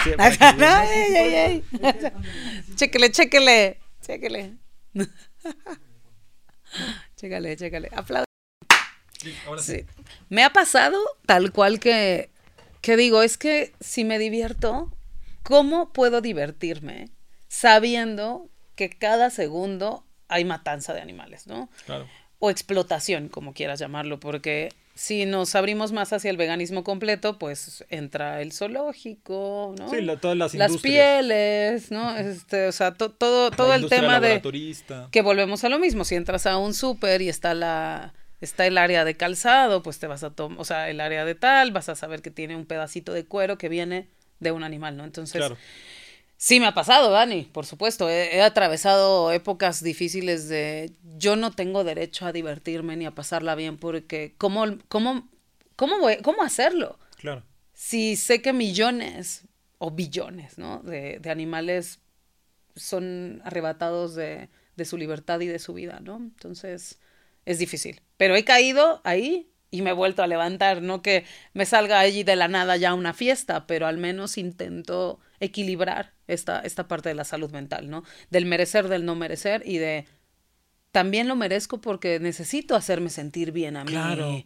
Sí, 0.04 0.10
ay, 0.18 0.38
ay, 0.42 1.36
ay. 1.36 1.64
Chéquele, 2.76 3.12
chéquele, 3.12 3.80
chéquele. 4.02 4.54
Chécale, 7.26 7.58
chécale. 7.58 7.90
Aplausos. 7.92 8.26
Ahora 9.48 9.62
sí. 9.62 9.80
Sí. 9.80 9.86
Me 10.30 10.44
ha 10.44 10.52
pasado 10.52 11.00
tal 11.26 11.52
cual 11.52 11.80
que, 11.80 12.30
que 12.82 12.96
digo, 12.96 13.24
es 13.24 13.40
que 13.40 13.74
si 13.80 14.04
me 14.04 14.20
divierto, 14.20 14.96
¿cómo 15.42 15.92
puedo 15.92 16.22
divertirme 16.22 17.10
sabiendo 17.48 18.48
que 18.76 18.92
cada 18.92 19.32
segundo 19.32 20.06
hay 20.28 20.46
matanza 20.46 20.94
de 20.94 21.02
animales, 21.02 21.48
¿no? 21.48 21.68
Claro. 21.88 22.08
O 22.38 22.52
explotación, 22.52 23.30
como 23.30 23.56
quieras 23.56 23.80
llamarlo, 23.80 24.20
porque 24.20 24.70
si 24.96 25.26
nos 25.26 25.54
abrimos 25.56 25.92
más 25.92 26.14
hacia 26.14 26.32
el 26.32 26.38
veganismo 26.38 26.84
completo, 26.86 27.38
pues 27.38 27.84
entra 27.90 28.42
el 28.42 28.54
zoológico, 28.54 29.76
¿no? 29.78 29.90
Sí, 29.90 30.02
la- 30.02 30.18
todas 30.18 30.38
las 30.38 30.54
las 30.56 30.72
pieles, 30.82 31.92
¿no? 31.92 32.16
Este, 32.18 32.68
o 32.68 32.72
sea, 32.72 32.94
to- 32.94 33.12
todo, 33.12 33.52
todo 33.52 33.70
La 33.70 33.76
el 33.76 33.88
tema 33.90 34.20
de 34.22 34.42
que 35.12 35.22
volvemos 35.22 35.64
a 35.66 35.70
lo 35.70 35.80
mismo. 35.80 36.06
Si 36.06 36.16
entras 36.16 36.46
a 36.46 36.58
un 36.58 36.74
súper 36.74 37.22
y 37.22 37.30
está 37.30 37.54
la 37.54 38.14
está 38.42 38.66
el 38.68 38.78
área 38.78 39.06
de 39.06 39.16
calzado, 39.18 39.82
pues 39.84 39.98
te 40.00 40.08
vas 40.08 40.24
a 40.24 40.30
tomar, 40.30 40.60
o 40.60 40.66
sea, 40.66 40.90
el 40.90 41.00
área 41.02 41.26
de 41.26 41.36
tal, 41.36 41.72
vas 41.72 41.90
a 41.90 41.96
saber 41.96 42.22
que 42.22 42.32
tiene 42.32 42.56
un 42.56 42.66
pedacito 42.66 43.12
de 43.14 43.26
cuero 43.26 43.58
que 43.58 43.70
viene 43.70 44.08
de 44.40 44.52
un 44.52 44.64
animal, 44.64 44.98
¿no? 44.98 45.04
Entonces, 45.04 45.38
Claro. 45.40 45.58
Sí 46.46 46.60
me 46.60 46.68
ha 46.68 46.74
pasado, 46.76 47.10
Dani, 47.10 47.42
por 47.44 47.66
supuesto. 47.66 48.08
He, 48.08 48.36
he 48.38 48.42
atravesado 48.44 49.32
épocas 49.32 49.82
difíciles 49.82 50.48
de 50.48 50.92
yo 51.18 51.36
no 51.36 51.50
tengo 51.52 51.84
derecho 51.84 52.28
a 52.28 52.32
divertirme 52.32 52.96
ni 52.98 53.06
a 53.08 53.16
pasarla 53.16 53.56
bien 53.56 53.78
porque 53.78 54.36
cómo 54.38 54.64
cómo 54.88 55.28
cómo 55.76 55.98
voy, 56.00 56.18
cómo 56.22 56.44
hacerlo 56.44 57.00
Claro. 57.18 57.42
si 57.74 58.16
sé 58.16 58.42
que 58.44 58.54
millones 58.54 59.46
o 59.80 59.90
billones, 59.92 60.58
¿no? 60.60 60.82
De, 60.84 61.18
de 61.20 61.30
animales 61.32 62.00
son 62.76 63.42
arrebatados 63.44 64.14
de, 64.16 64.50
de 64.76 64.86
su 64.86 64.98
libertad 64.98 65.40
y 65.42 65.48
de 65.48 65.60
su 65.60 65.74
vida, 65.74 66.00
¿no? 66.04 66.18
Entonces, 66.18 67.00
es 67.46 67.58
difícil. 67.60 68.02
Pero 68.18 68.36
he 68.36 68.44
caído 68.44 69.02
ahí 69.04 69.50
y 69.72 69.82
me 69.82 69.90
he 69.92 69.94
vuelto 69.94 70.24
a 70.24 70.28
levantar, 70.28 70.82
no 70.82 71.02
que 71.02 71.26
me 71.54 71.66
salga 71.66 72.00
allí 72.00 72.24
de 72.24 72.36
la 72.36 72.48
nada 72.48 72.78
ya 72.78 72.94
una 72.94 73.14
fiesta, 73.14 73.66
pero 73.68 73.88
al 73.88 73.98
menos 73.98 74.38
intento 74.38 75.20
equilibrar 75.46 76.14
esta, 76.28 76.60
esta 76.62 76.88
parte 76.88 77.10
de 77.10 77.16
la 77.16 77.24
salud 77.24 77.52
mental, 77.52 77.90
¿no? 77.90 78.04
Del 78.30 78.46
merecer, 78.46 78.88
del 78.90 79.06
no 79.06 79.16
merecer 79.16 79.64
y 79.66 79.78
de 79.78 80.06
también 80.92 81.28
lo 81.28 81.36
merezco 81.36 81.82
porque 81.82 82.20
necesito 82.20 82.76
hacerme 82.76 83.10
sentir 83.10 83.52
bien 83.52 83.76
a 83.78 83.84
mí. 83.84 83.92
Claro. 83.92 84.44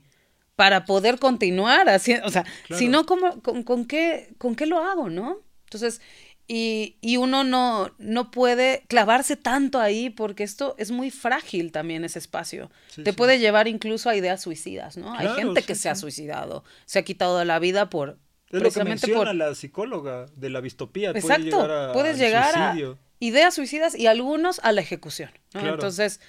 Para 0.55 0.85
poder 0.85 1.19
continuar 1.19 1.87
haciendo, 1.89 2.27
o 2.27 2.31
sea, 2.31 2.43
Claro. 2.67 2.79
si 2.79 2.87
no, 2.89 3.05
¿cómo- 3.05 3.41
con, 3.41 3.63
con 3.63 3.85
qué, 3.85 4.33
¿con 4.37 4.55
qué 4.55 4.65
lo 4.65 4.79
hago, 4.79 5.09
no? 5.09 5.37
Entonces, 5.65 6.01
y, 6.47 6.97
y 7.01 7.17
uno 7.17 7.43
no, 7.43 7.91
no 7.99 8.31
puede 8.31 8.83
clavarse 8.87 9.37
tanto 9.37 9.79
ahí 9.79 10.09
porque 10.09 10.43
esto 10.43 10.73
es 10.79 10.89
muy 10.89 11.11
frágil 11.11 11.71
también 11.71 12.03
ese 12.03 12.17
espacio. 12.17 12.71
Sí, 12.87 13.03
Te 13.03 13.11
sí. 13.11 13.15
puede 13.17 13.37
llevar 13.37 13.67
incluso 13.67 14.09
a 14.09 14.15
ideas 14.15 14.41
suicidas, 14.41 14.97
¿no? 14.97 15.13
Hay 15.13 15.27
gente 15.35 15.61
que 15.61 15.75
se 15.75 15.87
ha 15.89 15.95
suicidado, 15.95 16.63
se 16.85 16.97
ha 16.99 17.03
quitado 17.03 17.45
la 17.45 17.59
vida 17.59 17.89
por... 17.91 18.17
Es 18.51 18.61
lo 18.61 18.71
que 18.71 18.83
menciona 18.83 19.25
por, 19.25 19.35
la 19.35 19.55
psicóloga 19.55 20.25
de 20.35 20.49
la 20.49 20.61
distopía. 20.61 21.11
puede 21.11 21.19
Exacto, 21.19 21.43
llegar 21.45 21.71
a- 21.71 21.93
puedes 21.93 22.17
llegar 22.17 22.53
suicidio. 22.53 22.91
a 22.93 22.97
ideas 23.19 23.53
suicidas 23.55 23.95
y 23.95 24.07
algunos 24.07 24.59
a 24.63 24.71
la 24.71 24.81
ejecución. 24.81 25.31
¿no? 25.53 25.59
Claro. 25.61 25.75
Entonces, 25.75 26.19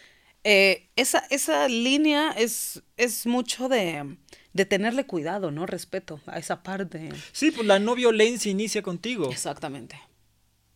eh, 0.45 0.89
esa, 0.97 1.21
esa 1.31 1.69
línea 1.69 2.31
es, 2.33 2.83
es 2.97 3.27
mucho 3.27 3.69
de, 3.69 4.17
de 4.53 4.65
tenerle 4.65 5.07
cuidado, 5.07 5.51
¿no? 5.51 5.67
Respeto 5.67 6.21
a 6.27 6.39
esa 6.39 6.63
parte. 6.63 7.11
Sí, 7.33 7.51
pues 7.51 7.67
la 7.67 7.79
no 7.79 7.95
violencia 7.95 8.51
inicia 8.51 8.83
contigo. 8.83 9.31
Exactamente. 9.31 10.01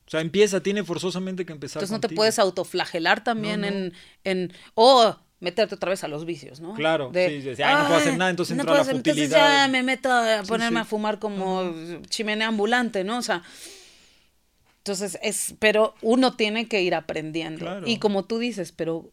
O 0.06 0.10
sea, 0.10 0.20
empieza, 0.20 0.60
tiene 0.62 0.84
forzosamente 0.84 1.46
que 1.46 1.52
empezar 1.54 1.82
Entonces 1.82 1.92
no 1.92 2.00
te 2.06 2.14
puedes 2.14 2.38
autoflagelar 2.38 3.24
también 3.24 3.62
No, 3.62 3.70
no. 3.70 3.76
en, 3.76 3.92
en, 4.24 4.52
oh, 4.74 5.16
meterte 5.44 5.74
otra 5.76 5.90
vez 5.90 6.02
a 6.02 6.08
los 6.08 6.24
vicios, 6.24 6.58
¿no? 6.60 6.74
Claro, 6.74 7.10
De, 7.12 7.28
sí, 7.28 7.42
sí, 7.42 7.54
sí, 7.56 7.62
ay, 7.62 7.74
no 7.76 7.86
puedo 7.86 8.00
hacer 8.00 8.16
nada, 8.16 8.30
entonces 8.30 8.56
no 8.56 8.62
entro 8.62 8.74
a 8.74 8.78
la 8.78 8.82
hacer- 8.82 8.96
entonces 8.96 9.22
futilidad. 9.28 9.62
ya 9.66 9.68
me 9.68 9.82
meto 9.84 10.10
a 10.10 10.42
ponerme 10.48 10.80
a 10.80 10.84
fumar 10.84 11.18
como 11.20 11.72
chimenea 12.08 12.48
ambulante, 12.48 13.04
¿no? 13.04 13.18
O 13.18 13.22
sea, 13.22 13.42
entonces 14.78 15.18
es, 15.22 15.54
pero 15.58 15.94
uno 16.02 16.34
tiene 16.36 16.68
que 16.68 16.82
ir 16.82 16.94
aprendiendo. 16.94 17.60
Claro. 17.60 17.86
Y 17.86 17.98
como 17.98 18.24
tú 18.24 18.38
dices, 18.38 18.72
pero 18.72 19.10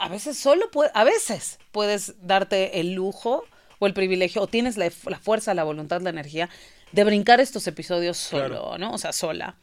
a 0.00 0.08
veces 0.08 0.36
solo 0.38 0.70
puede, 0.70 0.90
a 0.94 1.02
veces 1.04 1.58
puedes 1.72 2.14
darte 2.26 2.78
el 2.80 2.92
lujo 2.92 3.44
o 3.78 3.86
el 3.86 3.94
privilegio, 3.94 4.42
o 4.42 4.46
tienes 4.46 4.76
la, 4.76 4.90
la 5.06 5.18
fuerza, 5.18 5.54
la 5.54 5.64
voluntad, 5.64 6.00
la 6.02 6.10
energía 6.10 6.48
de 6.92 7.04
brincar 7.04 7.40
estos 7.40 7.66
episodios 7.66 8.16
solo, 8.16 8.46
Claro. 8.48 8.78
¿no? 8.78 8.92
O 8.92 8.98
sea, 8.98 9.12
sola. 9.12 9.56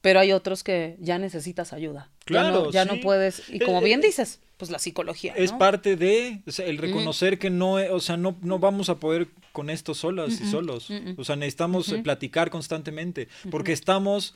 Pero 0.00 0.18
hay 0.18 0.32
otros 0.32 0.64
que 0.64 0.96
ya 0.98 1.18
necesitas 1.18 1.74
ayuda. 1.74 2.08
Ya 2.26 2.42
no- 2.44 2.48
Claro, 2.50 2.70
ya 2.70 2.84
sí. 2.84 2.88
no, 2.90 3.00
puedes. 3.02 3.42
Y 3.50 3.58
como 3.58 3.80
Eh, 3.80 3.84
bien 3.84 4.00
eh, 4.00 4.06
dices, 4.06 4.40
pues 4.60 4.70
la 4.70 4.78
psicología. 4.78 5.32
Es 5.36 5.50
parte 5.52 5.96
de 5.96 6.42
o 6.46 6.52
sea, 6.52 6.66
el 6.66 6.78
reconocer 6.78 7.38
que 7.40 7.50
no, 7.50 7.80
e- 7.80 7.90
o 7.90 7.98
sea, 7.98 8.16
no, 8.16 8.36
no 8.42 8.60
vamos 8.60 8.88
a 8.90 8.96
poder 9.00 9.26
con 9.50 9.70
esto 9.70 9.94
solas 9.94 10.40
y 10.40 10.46
solos. 10.48 10.88
O 11.16 11.24
sea, 11.24 11.34
necesitamos 11.34 11.90
eh, 11.90 11.98
platicar 11.98 12.50
constantemente 12.50 13.26
porque 13.50 13.72
estamos 13.72 14.34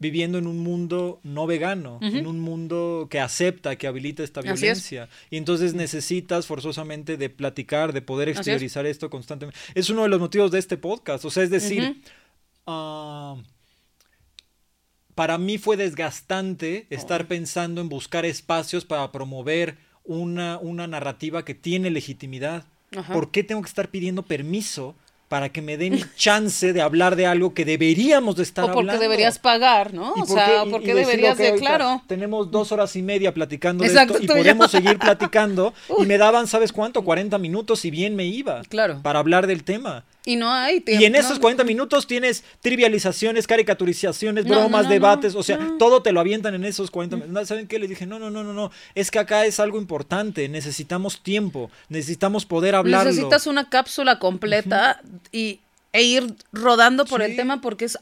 viviendo 0.00 0.38
en 0.38 0.46
un 0.46 0.58
mundo 0.58 1.18
no 1.24 1.48
vegano, 1.48 1.98
en 2.02 2.26
un 2.28 2.38
mundo 2.38 3.08
que 3.10 3.18
acepta, 3.18 3.74
que 3.74 3.88
habilita 3.88 4.22
esta 4.22 4.40
es. 4.40 4.46
violencia. 4.60 5.08
Y 5.28 5.38
entonces 5.38 5.74
necesitas 5.74 6.46
forzosamente 6.46 7.16
de 7.16 7.30
platicar, 7.30 7.92
de 7.92 8.02
poder 8.02 8.28
es. 8.28 8.36
exteriorizar 8.36 8.86
esto 8.86 9.10
constantemente. 9.10 9.58
Es 9.74 9.90
uno 9.90 10.02
de 10.04 10.08
los 10.08 10.20
motivos 10.20 10.52
de 10.52 10.60
este 10.60 10.76
podcast. 10.76 11.24
O 11.24 11.30
sea, 11.30 11.42
es 11.42 11.50
decir, 11.50 12.00
para 15.18 15.36
mí 15.36 15.58
fue 15.58 15.76
desgastante 15.76 16.86
estar 16.90 17.26
pensando 17.26 17.80
en 17.80 17.88
buscar 17.88 18.24
espacios 18.24 18.84
para 18.84 19.10
promover 19.10 19.76
una, 20.04 20.58
una 20.58 20.86
narrativa 20.86 21.44
que 21.44 21.56
tiene 21.56 21.90
legitimidad. 21.90 22.62
Ajá. 22.96 23.12
¿Por 23.12 23.32
qué 23.32 23.42
tengo 23.42 23.60
que 23.60 23.66
estar 23.66 23.88
pidiendo 23.88 24.22
permiso 24.22 24.94
para 25.28 25.48
que 25.48 25.60
me 25.60 25.76
den 25.76 25.98
chance 26.16 26.72
de 26.72 26.80
hablar 26.80 27.16
de 27.16 27.26
algo 27.26 27.52
que 27.52 27.64
deberíamos 27.64 28.36
de 28.36 28.44
estar 28.44 28.62
O 28.62 28.66
porque 28.68 28.78
hablando? 28.78 29.02
deberías 29.02 29.40
pagar, 29.40 29.92
¿no? 29.92 30.14
¿Y 30.16 30.20
O 30.20 30.24
por 30.24 30.38
sea, 30.38 30.64
porque 30.70 30.94
decir, 30.94 31.06
deberías 31.06 31.36
de, 31.36 31.54
claro. 31.56 32.00
Tenemos 32.06 32.52
dos 32.52 32.70
horas 32.70 32.94
y 32.94 33.02
media 33.02 33.34
platicando 33.34 33.84
Exacto, 33.84 34.14
de 34.14 34.20
esto 34.20 34.34
y 34.34 34.38
podemos 34.38 34.70
seguir 34.70 35.00
platicando 35.00 35.74
y 35.98 36.06
me 36.06 36.16
daban, 36.16 36.46
¿sabes 36.46 36.70
cuánto? 36.70 37.02
40 37.02 37.38
minutos 37.38 37.84
y 37.84 37.90
bien 37.90 38.14
me 38.14 38.24
iba. 38.26 38.62
Claro. 38.68 39.00
Para 39.02 39.18
hablar 39.18 39.48
del 39.48 39.64
tema. 39.64 40.04
Y 40.28 40.36
no 40.36 40.52
hay 40.52 40.84
Y 40.86 41.06
en 41.06 41.14
esos 41.14 41.38
40 41.38 41.64
minutos 41.64 42.06
tienes 42.06 42.44
trivializaciones, 42.60 43.46
caricaturizaciones, 43.46 44.44
bromas, 44.44 44.86
debates, 44.86 45.34
o 45.34 45.42
sea, 45.42 45.58
todo 45.78 46.02
te 46.02 46.12
lo 46.12 46.20
avientan 46.20 46.54
en 46.54 46.66
esos 46.66 46.90
40 46.90 47.16
minutos. 47.16 47.48
¿Saben 47.48 47.66
qué? 47.66 47.78
Les 47.78 47.88
dije, 47.88 48.04
no, 48.04 48.18
no, 48.18 48.28
no, 48.28 48.44
no, 48.44 48.52
no, 48.52 48.70
es 48.94 49.10
que 49.10 49.20
acá 49.20 49.46
es 49.46 49.58
algo 49.58 49.78
importante, 49.78 50.46
necesitamos 50.50 51.22
tiempo, 51.22 51.70
necesitamos 51.88 52.44
poder 52.44 52.74
hablarlo. 52.74 53.10
Necesitas 53.10 53.46
una 53.46 53.70
cápsula 53.70 54.18
completa 54.18 55.00
y, 55.32 55.60
e 55.94 56.02
ir 56.02 56.34
rodando 56.52 57.06
por 57.06 57.22
el 57.22 57.34
tema 57.34 57.62
porque 57.62 57.86
es, 57.86 57.98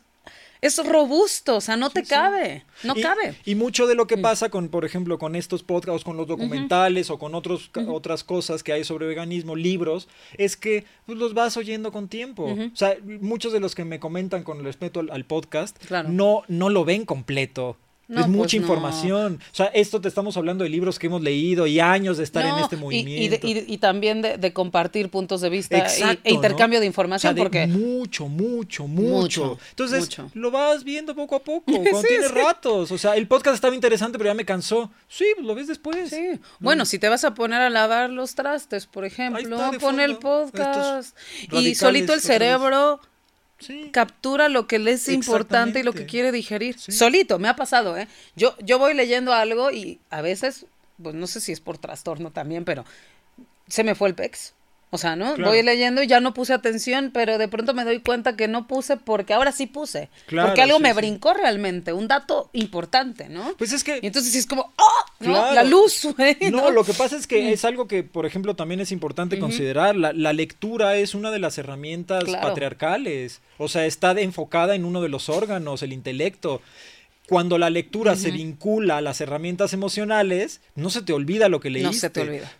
es 0.60 0.84
robusto, 0.84 1.56
o 1.56 1.60
sea, 1.60 1.76
no 1.76 1.90
te 1.90 2.04
cabe, 2.04 2.64
no 2.82 2.94
y, 2.96 3.02
cabe. 3.02 3.34
Y 3.44 3.54
mucho 3.54 3.86
de 3.86 3.94
lo 3.94 4.06
que 4.06 4.18
pasa 4.18 4.48
con, 4.48 4.68
por 4.68 4.84
ejemplo, 4.84 5.18
con 5.18 5.36
estos 5.36 5.62
podcasts, 5.62 6.04
con 6.04 6.16
los 6.16 6.26
documentales 6.26 7.10
o 7.10 7.18
con 7.18 7.34
otros, 7.34 7.70
otras 7.88 8.24
cosas 8.24 8.62
que 8.62 8.72
hay 8.72 8.84
sobre 8.84 9.06
veganismo, 9.06 9.56
libros, 9.56 10.08
es 10.36 10.56
que 10.56 10.84
pues, 11.06 11.18
los 11.18 11.34
vas 11.34 11.56
oyendo 11.56 11.92
con 11.92 12.08
tiempo. 12.08 12.44
O 12.44 12.76
sea, 12.76 12.96
muchos 13.20 13.52
de 13.52 13.60
los 13.60 13.74
que 13.74 13.84
me 13.84 14.00
comentan 14.00 14.42
con 14.42 14.62
respecto 14.64 15.00
al, 15.00 15.10
al 15.10 15.24
podcast 15.24 15.76
Claro. 15.86 16.08
no, 16.08 16.42
no 16.48 16.68
lo 16.68 16.84
ven 16.84 17.04
completo. 17.04 17.76
No, 18.08 18.20
es 18.20 18.26
pues 18.26 18.36
mucha 18.36 18.56
no. 18.56 18.62
información. 18.62 19.40
O 19.52 19.54
sea, 19.54 19.66
esto 19.66 20.00
te 20.00 20.06
estamos 20.06 20.36
hablando 20.36 20.62
de 20.62 20.70
libros 20.70 20.98
que 20.98 21.08
hemos 21.08 21.22
leído 21.22 21.66
y 21.66 21.80
años 21.80 22.18
de 22.18 22.24
estar 22.24 22.46
en 22.46 22.54
este 22.62 22.76
movimiento. 22.76 23.46
Y, 23.46 23.52
de- 23.54 23.64
y- 23.68 23.74
y 23.74 23.78
también 23.78 24.22
de, 24.22 24.38
de 24.38 24.52
compartir 24.52 25.08
puntos 25.10 25.40
de 25.40 25.50
vista 25.50 25.76
y- 25.76 25.80
Exacto, 25.80 26.20
e 26.22 26.32
intercambio 26.32 26.78
de 26.78 26.86
información, 26.86 27.30
O 27.32 27.34
sea, 27.34 27.34
de 27.34 27.42
porque 27.42 27.66
mucho, 27.66 28.28
mucho, 28.28 28.86
mucho. 28.86 29.16
Mucho, 29.16 29.58
Entonces, 29.70 30.00
mucho. 30.00 30.30
lo 30.34 30.50
vas 30.52 30.84
viendo 30.84 31.14
poco 31.16 31.34
a 31.36 31.40
poco, 31.40 31.64
cuando 31.72 32.00
Sí, 32.02 32.06
tienes 32.08 32.28
sí. 32.28 32.34
ratos. 32.34 32.92
O 32.92 32.98
sea, 32.98 33.16
el 33.16 33.26
podcast 33.26 33.54
estaba 33.56 33.74
interesante, 33.74 34.18
pero 34.18 34.30
ya 34.30 34.34
me 34.34 34.44
cansó. 34.44 34.90
Sí, 35.08 35.24
pues 35.34 35.46
lo 35.46 35.54
ves 35.56 35.66
después. 35.66 36.10
Sí. 36.10 36.38
Bueno, 36.60 36.84
si 36.84 36.98
te 37.00 37.08
vas 37.08 37.24
a 37.24 37.34
poner 37.34 37.60
a 37.60 37.70
lavar 37.70 38.10
los 38.10 38.36
trastes, 38.36 38.86
por 38.86 39.04
ejemplo, 39.04 39.58
pon 39.80 39.98
el 39.98 40.16
podcast 40.18 41.16
y 41.52 41.74
solito 41.74 42.12
el 42.12 42.18
vez. 42.20 42.26
Sí. 43.58 43.90
captura 43.90 44.48
lo 44.48 44.66
que 44.66 44.78
le 44.78 44.92
es 44.92 45.08
importante 45.08 45.80
y 45.80 45.82
lo 45.82 45.92
que 45.92 46.04
quiere 46.06 46.30
digerir. 46.30 46.78
Sí. 46.78 46.92
Solito, 46.92 47.38
me 47.38 47.48
ha 47.48 47.56
pasado, 47.56 47.96
¿eh? 47.96 48.06
Yo, 48.34 48.54
yo 48.58 48.78
voy 48.78 48.92
leyendo 48.92 49.32
algo 49.32 49.70
y 49.70 49.98
a 50.10 50.20
veces, 50.20 50.66
pues 51.02 51.14
no 51.14 51.26
sé 51.26 51.40
si 51.40 51.52
es 51.52 51.60
por 51.60 51.78
trastorno 51.78 52.30
también, 52.30 52.64
pero 52.64 52.84
se 53.68 53.82
me 53.82 53.94
fue 53.94 54.08
el 54.08 54.14
pex. 54.14 54.52
O 54.90 54.98
sea, 54.98 55.16
¿no? 55.16 55.34
Claro. 55.34 55.50
Voy 55.50 55.62
leyendo 55.62 56.00
y 56.02 56.06
ya 56.06 56.20
no 56.20 56.32
puse 56.32 56.54
atención, 56.54 57.10
pero 57.12 57.38
de 57.38 57.48
pronto 57.48 57.74
me 57.74 57.84
doy 57.84 57.98
cuenta 58.00 58.36
que 58.36 58.46
no 58.46 58.68
puse 58.68 58.96
porque 58.96 59.34
ahora 59.34 59.50
sí 59.50 59.66
puse. 59.66 60.08
Claro, 60.26 60.48
porque 60.48 60.62
algo 60.62 60.76
sí, 60.76 60.82
me 60.84 60.90
sí. 60.90 60.94
brincó 60.96 61.34
realmente, 61.34 61.92
un 61.92 62.06
dato 62.06 62.50
importante, 62.52 63.28
¿no? 63.28 63.54
Pues 63.58 63.72
es 63.72 63.82
que 63.82 63.98
y 64.00 64.06
entonces 64.06 64.34
es 64.36 64.46
como, 64.46 64.72
¡oh! 64.78 65.24
La 65.24 65.64
luz, 65.64 66.06
güey. 66.16 66.36
No, 66.52 66.70
lo 66.70 66.84
que 66.84 66.94
pasa 66.94 67.16
es 67.16 67.26
que 67.26 67.52
es 67.52 67.64
algo 67.64 67.88
que, 67.88 68.04
por 68.04 68.26
ejemplo, 68.26 68.54
también 68.54 68.80
es 68.80 68.92
importante 68.92 69.38
considerar. 69.40 69.96
La, 69.96 70.12
la 70.12 70.32
lectura 70.32 70.96
es 70.96 71.14
una 71.14 71.30
de 71.32 71.40
las 71.40 71.58
herramientas 71.58 72.24
patriarcales. 72.24 73.40
O 73.58 73.68
sea, 73.68 73.86
está 73.86 74.14
de- 74.14 74.22
enfocada 74.22 74.74
en 74.74 74.84
uno 74.84 75.00
de 75.02 75.08
los 75.08 75.28
órganos, 75.28 75.82
el 75.82 75.92
intelecto. 75.92 76.62
Cuando 77.28 77.58
la 77.58 77.70
lectura 77.70 78.14
se 78.14 78.30
vincula 78.30 78.98
a 78.98 79.00
las 79.00 79.20
herramientas 79.20 79.72
emocionales, 79.72 80.60
no 80.76 80.90
se 80.90 81.02
te 81.02 81.12
olvida 81.12 81.48
lo 81.48 81.58
que 81.58 81.70
leíste. 81.70 81.86
No 81.88 81.92
se 81.92 82.10
te 82.10 82.20
olvida. 82.20 82.52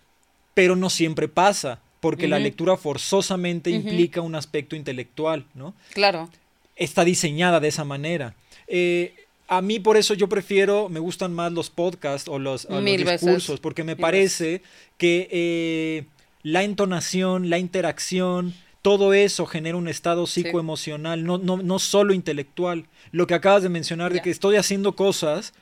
Pero 0.53 0.75
no 0.75 0.89
siempre 0.89 1.27
pasa, 1.29 1.79
porque 1.99 2.27
la 2.27 2.39
lectura 2.39 2.77
forzosamente 2.77 3.69
implica 3.69 4.21
un 4.21 4.35
aspecto 4.35 4.75
intelectual, 4.75 5.45
¿no? 5.53 5.73
Claro. 5.93 6.29
está 6.75 7.03
diseñada 7.03 7.59
de 7.59 7.69
esa 7.69 7.83
manera. 7.83 8.35
Eh, 8.67 9.15
a 9.47 9.61
mí 9.61 9.79
por 9.79 9.97
eso 9.97 10.13
yo 10.13 10.27
prefiero, 10.29 10.89
me 10.89 10.99
gustan 10.99 11.33
más 11.33 11.51
los 11.51 11.69
podcasts 11.69 12.27
o 12.27 12.37
los, 12.37 12.65
o 12.65 12.75
los 12.75 12.83
Mil 12.83 13.03
veces. 13.03 13.21
discursos, 13.21 13.59
porque 13.59 13.83
me 13.83 13.95
Mil 13.95 14.01
parece 14.01 14.61
que 14.97 15.27
eh, 15.31 16.05
la 16.43 16.63
entonación, 16.63 17.49
la 17.49 17.57
interacción, 17.57 18.53
todo 18.81 19.13
eso 19.13 19.45
genera 19.45 19.77
un 19.77 19.87
estado 19.87 20.27
psicoemocional, 20.27 21.23
no, 21.23 21.37
no, 21.37 21.57
no 21.57 21.79
solo 21.79 22.13
intelectual. 22.13 22.85
Lo 23.11 23.25
que 23.25 23.33
acabas 23.33 23.63
de 23.63 23.69
mencionar 23.69 24.13
de 24.13 24.21
que 24.21 24.29
estoy 24.29 24.57
haciendo 24.57 24.95
cosas 24.95 25.53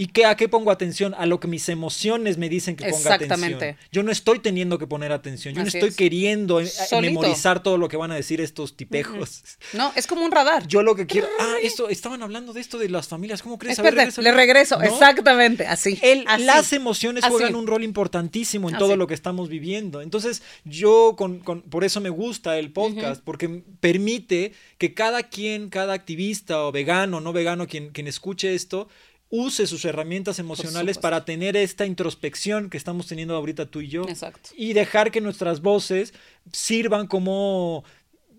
y 0.00 0.06
que 0.06 0.24
a 0.24 0.36
qué 0.36 0.48
pongo 0.48 0.70
atención, 0.70 1.12
a 1.18 1.26
lo 1.26 1.40
que 1.40 1.48
mis 1.48 1.68
emociones 1.68 2.38
me 2.38 2.48
dicen 2.48 2.76
que 2.76 2.84
ponga 2.84 2.96
Exactamente. 3.16 3.56
atención. 3.56 3.88
Yo 3.90 4.02
no 4.04 4.12
estoy 4.12 4.38
teniendo 4.38 4.78
que 4.78 4.86
poner 4.86 5.10
atención, 5.10 5.54
yo 5.54 5.62
no 5.62 5.66
estoy 5.66 5.88
es. 5.88 5.96
queriendo 5.96 6.60
eh, 6.60 6.66
Solito. 6.68 7.00
memorizar 7.14 7.62
todo 7.64 7.76
lo 7.78 7.88
que 7.88 7.96
van 7.96 8.12
a 8.12 8.14
decir 8.14 8.40
estos 8.40 8.76
tipejos. 8.76 9.42
No, 9.72 9.92
es 9.96 10.06
como 10.06 10.24
un 10.24 10.30
radar. 10.30 10.68
Yo 10.68 10.82
lo 10.84 10.94
que 10.94 11.06
quiero. 11.06 11.26
Ah, 11.40 11.56
esto, 11.62 11.88
estaban 11.88 12.22
hablando 12.22 12.52
de 12.52 12.60
esto 12.60 12.78
de 12.78 12.88
las 12.88 13.08
familias. 13.08 13.42
¿Cómo 13.42 13.58
crees? 13.58 13.78
A 13.78 13.82
ver, 13.82 13.92
Espérate, 13.98 14.22
le 14.22 14.32
regreso. 14.32 14.78
¿No? 14.78 14.84
Exactamente, 14.84 15.66
así. 15.66 15.98
El- 16.00 16.24
así. 16.28 16.44
las 16.44 16.72
emociones 16.72 17.24
Así. 17.24 17.32
juegan 17.32 17.56
un 17.56 17.66
rol 17.66 17.82
importantísimo 17.82 18.68
en 18.68 18.76
Así. 18.76 18.84
todo 18.84 18.96
lo 18.96 19.08
que 19.08 19.14
estamos 19.14 19.48
viviendo. 19.48 20.00
Entonces, 20.00 20.42
yo 20.64 21.16
con, 21.18 21.40
con- 21.40 21.62
por 21.62 21.82
eso 21.82 22.00
me 22.00 22.10
gusta 22.10 22.56
el 22.56 22.70
podcast, 22.70 23.20
porque 23.24 23.62
permite 23.80 24.52
que 24.78 24.94
cada 24.94 25.24
quien, 25.24 25.70
cada 25.70 25.94
activista 25.94 26.62
o 26.64 26.70
vegano, 26.70 27.20
no 27.20 27.32
vegano, 27.32 27.66
quien, 27.66 27.90
quien 27.90 28.06
escuche 28.06 28.54
esto, 28.54 28.88
use 29.30 29.66
sus 29.66 29.84
herramientas 29.84 30.38
emocionales 30.38 30.98
para 30.98 31.24
tener 31.24 31.56
esta 31.56 31.86
introspección 31.86 32.70
que 32.70 32.78
estamos 32.78 33.06
teniendo 33.06 33.34
ahorita 33.36 33.66
tú 33.66 33.80
y 33.80 33.88
yo. 33.88 34.08
Exacto. 34.08 34.50
Y 34.56 34.72
dejar 34.72 35.10
que 35.10 35.20
nuestras 35.20 35.60
voces 35.60 36.14
sirvan 36.52 37.06
como 37.06 37.84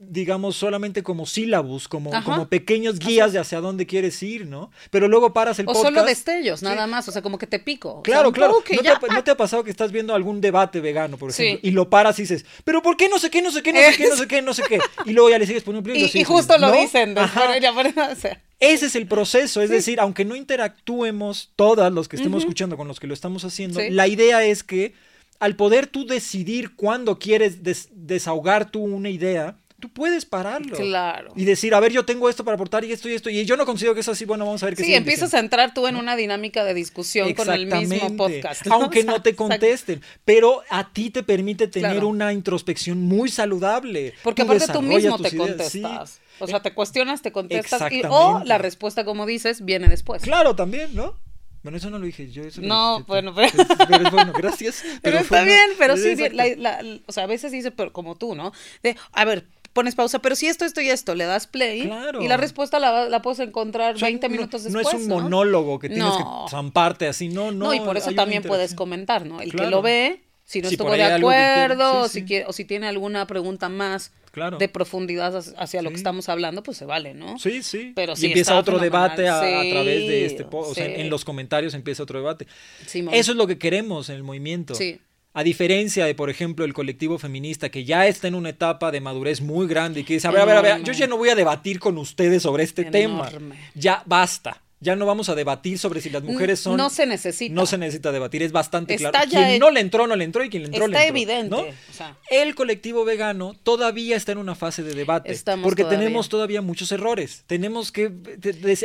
digamos, 0.01 0.55
solamente 0.55 1.03
como 1.03 1.25
sílabus, 1.25 1.89
como, 1.89 2.13
Ajá. 2.13 2.23
como 2.23 2.47
pequeños 2.47 2.99
guías 2.99 3.33
de 3.33 3.39
hacia 3.39 3.59
dónde 3.59 3.85
quieres 3.85 4.23
ir, 4.23 4.47
¿no? 4.47 4.71
Pero 4.91 5.09
luego 5.09 5.33
paras 5.33 5.59
el 5.59 5.65
O 5.65 5.73
podcast. 5.73 5.85
solo 5.87 6.05
destellos, 6.05 6.61
Sí. 6.61 6.65
nada 6.65 6.87
más. 6.87 7.07
O 7.09 7.11
sea, 7.11 7.21
como 7.21 7.37
que 7.37 7.47
te 7.47 7.59
pico. 7.59 7.89
O 7.89 7.93
sea, 7.95 8.03
Claro, 8.03 8.29
un 8.29 8.33
claro. 8.33 8.53
¿No 8.53 8.81
te, 8.81 8.87
ha, 8.89 8.99
no 9.13 9.23
te 9.25 9.31
ha 9.31 9.35
pasado 9.37 9.63
que 9.65 9.69
estás 9.71 9.91
viendo 9.91 10.15
algún 10.15 10.39
debate 10.39 10.79
vegano, 10.79 11.17
por 11.17 11.33
Sí. 11.33 11.43
ejemplo, 11.43 11.67
y 11.69 11.71
lo 11.73 11.89
paras 11.89 12.17
y 12.19 12.21
dices, 12.23 12.45
pero 12.63 12.81
¿por 12.81 12.95
qué 12.95 13.09
no 13.09 13.19
sé 13.19 13.29
qué, 13.29 13.41
no 13.41 13.51
sé 13.51 13.61
qué, 13.61 13.73
no 13.73 13.79
sé 13.81 13.97
qué, 13.97 14.07
no 14.09 14.15
sé 14.15 14.27
qué, 14.27 14.41
no 14.41 14.53
sé 14.53 14.63
qué? 14.69 14.79
Y 15.05 15.11
luego 15.11 15.29
ya 15.29 15.37
le 15.37 15.45
sigues 15.45 15.63
poniendo 15.63 15.83
play 15.91 16.01
Y, 16.13 16.17
y 16.19 16.23
justo 16.23 16.57
lo 16.57 16.71
dicen. 16.71 17.13
por- 17.15 17.23
o 17.25 18.15
sea, 18.15 18.41
Ese 18.61 18.85
es 18.87 18.95
el 18.95 19.05
proceso, 19.07 19.61
es 19.61 19.69
decir, 19.69 19.99
aunque 19.99 20.23
no 20.25 20.35
interactuemos 20.35 21.51
todas 21.55 21.91
los 21.91 22.07
que 22.07 22.15
estemos 22.15 22.43
escuchando 22.43 22.77
con 22.77 22.87
los 22.87 22.99
que 22.99 23.07
lo 23.07 23.13
estamos 23.13 23.43
haciendo, 23.43 23.79
Sí. 23.79 23.89
la 23.89 24.07
idea 24.07 24.43
es 24.43 24.63
que 24.63 24.93
al 25.39 25.55
poder 25.55 25.87
tú 25.87 26.05
decidir 26.05 26.75
cuándo 26.75 27.19
quieres 27.19 27.63
des- 27.63 27.89
desahogar 27.91 28.69
tú 28.71 28.81
una 28.83 29.09
idea, 29.09 29.57
tú 29.79 29.89
puedes 29.89 30.25
pararlo. 30.25 30.75
Claro. 30.77 31.31
Y 31.35 31.45
decir, 31.45 31.73
a 31.73 31.79
ver, 31.79 31.91
yo 31.91 32.05
tengo 32.05 32.29
esto 32.29 32.43
para 32.45 32.55
aportar 32.55 32.83
y 32.85 32.91
esto 32.91 33.09
y 33.09 33.13
esto, 33.13 33.29
y 33.29 33.45
yo 33.45 33.57
no 33.57 33.65
considero 33.65 33.93
que 33.93 34.01
es 34.01 34.07
así, 34.09 34.25
bueno, 34.25 34.45
vamos 34.45 34.61
a 34.61 34.67
ver 34.67 34.75
qué 34.75 34.83
Sí, 34.83 34.93
empiezas 34.93 35.33
a 35.33 35.39
entrar 35.39 35.73
tú 35.73 35.87
en 35.87 35.95
una 35.95 36.15
dinámica 36.15 36.63
de 36.63 36.73
discusión 36.73 37.33
con 37.33 37.49
el 37.51 37.65
mismo 37.67 38.15
podcast. 38.17 38.67
Aunque 38.67 39.03
no 39.03 39.21
te 39.21 39.35
contesten, 39.35 40.01
pero 40.25 40.61
a 40.69 40.91
ti 40.91 41.09
te 41.09 41.23
permite 41.23 41.67
tener 41.67 41.91
Claro. 41.91 42.07
una 42.09 42.33
introspección 42.33 43.01
muy 43.01 43.29
saludable. 43.29 44.13
Porque 44.23 44.43
Tú 44.43 44.51
aparte 44.51 44.71
tú 44.73 44.81
mismo 44.81 45.17
te 45.17 45.29
ideas, 45.35 45.71
sí. 45.71 45.81
contestas. 45.81 46.19
O 46.39 46.47
sea, 46.47 46.61
te 46.61 46.73
cuestionas, 46.73 47.21
te 47.21 47.31
contestas 47.31 47.91
y, 47.91 48.01
o 48.07 48.41
la 48.45 48.57
respuesta, 48.57 49.03
como 49.05 49.25
dices, 49.25 49.65
viene 49.65 49.87
después. 49.89 50.21
Claro, 50.23 50.55
también, 50.55 50.93
¿no? 50.95 51.15
Bueno, 51.61 51.77
eso 51.77 51.89
no 51.89 51.99
lo 51.99 52.05
dije 52.05 52.31
yo. 52.31 52.43
Eso 52.43 52.61
No, 52.61 53.03
bueno, 53.03 53.35
pero- 53.35 53.51
Pero, 53.89 54.11
bueno, 54.11 54.31
gracias. 54.31 54.81
Pero, 55.01 55.17
está 55.19 55.43
bien, 55.43 55.71
pero 55.77 55.97
sí, 55.97 56.15
la- 56.31 56.47
la- 56.55 56.81
o 57.05 57.11
sea, 57.11 57.23
a 57.23 57.27
veces 57.27 57.51
dice, 57.51 57.71
pero 57.71 57.91
como 57.91 58.15
tú, 58.15 58.33
¿no? 58.33 58.53
De, 58.81 58.95
a 59.11 59.25
ver, 59.25 59.45
pones 59.73 59.95
pausa, 59.95 60.19
pero 60.19 60.35
si 60.35 60.47
esto, 60.47 60.65
esto 60.65 60.81
y 60.81 60.89
esto, 60.89 61.15
le 61.15 61.25
das 61.25 61.47
play 61.47 61.83
Claro. 61.83 62.21
y 62.21 62.27
la 62.27 62.37
respuesta 62.37 62.79
la, 62.79 63.07
la 63.09 63.21
puedes 63.21 63.39
encontrar 63.39 63.95
O 63.95 63.99
sea, 63.99 64.07
20 64.07 64.27
no- 64.27 64.31
minutos 64.35 64.63
No 64.65 64.79
después. 64.79 64.95
es 64.95 65.01
un 65.03 65.07
monólogo 65.09 65.79
que 65.79 65.89
tienes 65.89 66.05
No. 66.07 66.45
que 66.45 66.51
zamparte 66.51 67.07
así, 67.07 67.29
no, 67.29 67.51
no. 67.51 67.65
No, 67.67 67.73
y 67.73 67.79
por 67.79 67.97
eso 67.97 68.11
también 68.13 68.43
puedes 68.43 68.73
comentar, 68.73 69.25
¿no? 69.25 69.41
El 69.41 69.51
que 69.53 69.67
lo 69.67 69.81
ve, 69.81 70.21
si 70.45 70.61
no 70.61 70.69
Si 70.69 70.75
estuvo 70.75 70.91
de 70.91 71.03
acuerdo, 71.03 71.91
sí, 71.91 71.97
o, 72.05 72.07
si 72.09 72.25
quiere, 72.25 72.45
o 72.47 72.53
si 72.53 72.65
tiene 72.65 72.87
alguna 72.87 73.27
pregunta 73.27 73.69
más 73.69 74.11
Claro. 74.31 74.57
de 74.57 74.67
profundidad 74.69 75.35
hacia- 75.57 75.81
lo 75.81 75.89
que 75.89 75.95
estamos 75.95 76.29
hablando, 76.29 76.61
pues 76.63 76.77
se 76.77 76.85
vale, 76.85 77.13
¿no? 77.13 77.37
Sí, 77.39 77.63
sí. 77.63 77.93
Pero 77.95 78.13
y 78.13 78.15
sí, 78.15 78.25
empieza 78.27 78.51
está 78.51 78.59
otro 78.59 78.77
debate 78.79 79.27
a, 79.27 79.39
través 79.39 80.07
de 80.07 80.25
este 80.25 80.43
po- 80.45 80.59
o 80.67 80.73
sea, 80.75 80.85
en- 80.85 81.09
los 81.09 81.25
comentarios 81.25 81.73
empieza 81.73 82.03
otro 82.03 82.19
debate. 82.19 82.45
Eso 82.85 83.31
es 83.31 83.35
lo 83.37 83.47
que 83.47 83.57
queremos 83.57 84.09
en 84.09 84.15
el 84.17 84.23
movimiento. 84.23 84.75
Sí. 84.75 84.99
A 85.33 85.43
diferencia 85.43 86.05
de, 86.05 86.15
por 86.15 86.29
ejemplo, 86.29 86.65
el 86.65 86.73
colectivo 86.73 87.19
feminista 87.19 87.69
que 87.69 87.85
ya 87.85 88.07
está 88.07 88.27
en 88.27 88.35
una 88.35 88.49
etapa 88.49 88.91
de 88.91 88.99
madurez 88.99 89.41
muy 89.41 89.67
grande 89.67 89.99
y 89.99 90.03
que 90.03 90.13
dice, 90.15 90.27
a 90.27 90.31
ver, 90.31 90.41
a 90.41 90.45
ver, 90.45 90.57
a 90.57 90.61
ver, 90.61 90.83
yo 90.83 90.91
ya 90.91 91.05
no 91.07 91.17
voy 91.17 91.29
a 91.29 91.35
debatir 91.35 91.79
con 91.79 91.97
ustedes 91.99 92.41
sobre 92.43 92.63
este 92.63 92.85
tema. 92.85 93.29
Ya 93.75 94.01
basta. 94.05 94.61
Ya 94.81 94.95
no 94.95 95.05
vamos 95.05 95.27
a 95.27 95.35
debatir 95.35 95.77
sobre 95.77 95.99
si 95.99 96.09
las 96.09 96.23
mujeres 96.23 96.61
son... 96.61 96.77
No 96.77 96.89
se 96.89 97.05
necesita. 97.05 97.53
No 97.53 97.65
se 97.65 97.77
necesita 97.77 98.13
debatir, 98.13 98.41
es 98.43 98.53
bastante 98.53 98.93
Está 98.93 99.11
claro. 99.11 99.29
ya 99.29 99.47
Quien 99.47 99.59
no 99.59 99.71
le 99.71 99.81
entró, 99.81 100.07
no 100.07 100.15
le 100.15 100.23
entró 100.23 100.41
y 100.41 100.49
quien 100.49 100.63
le 100.63 100.67
entró, 100.69 100.87
le 100.87 100.93
Está 100.95 101.05
entró. 101.05 101.17
evidente. 101.17 101.49
¿no? 101.49 101.61
o 101.63 101.93
sea, 101.93 102.17
El 102.29 102.55
colectivo 102.55 103.03
vegano 103.03 103.55
todavía 103.63 104.15
está 104.15 104.31
en 104.31 104.37
una 104.37 104.55
fase 104.55 104.81
de 104.81 104.93
debate. 104.95 105.37
Porque 105.61 105.83
todavía. 105.83 105.99
tenemos 105.99 106.29
todavía 106.29 106.61
muchos 106.61 106.93
errores. 106.93 107.43
Tenemos 107.45 107.91
que. 107.91 108.09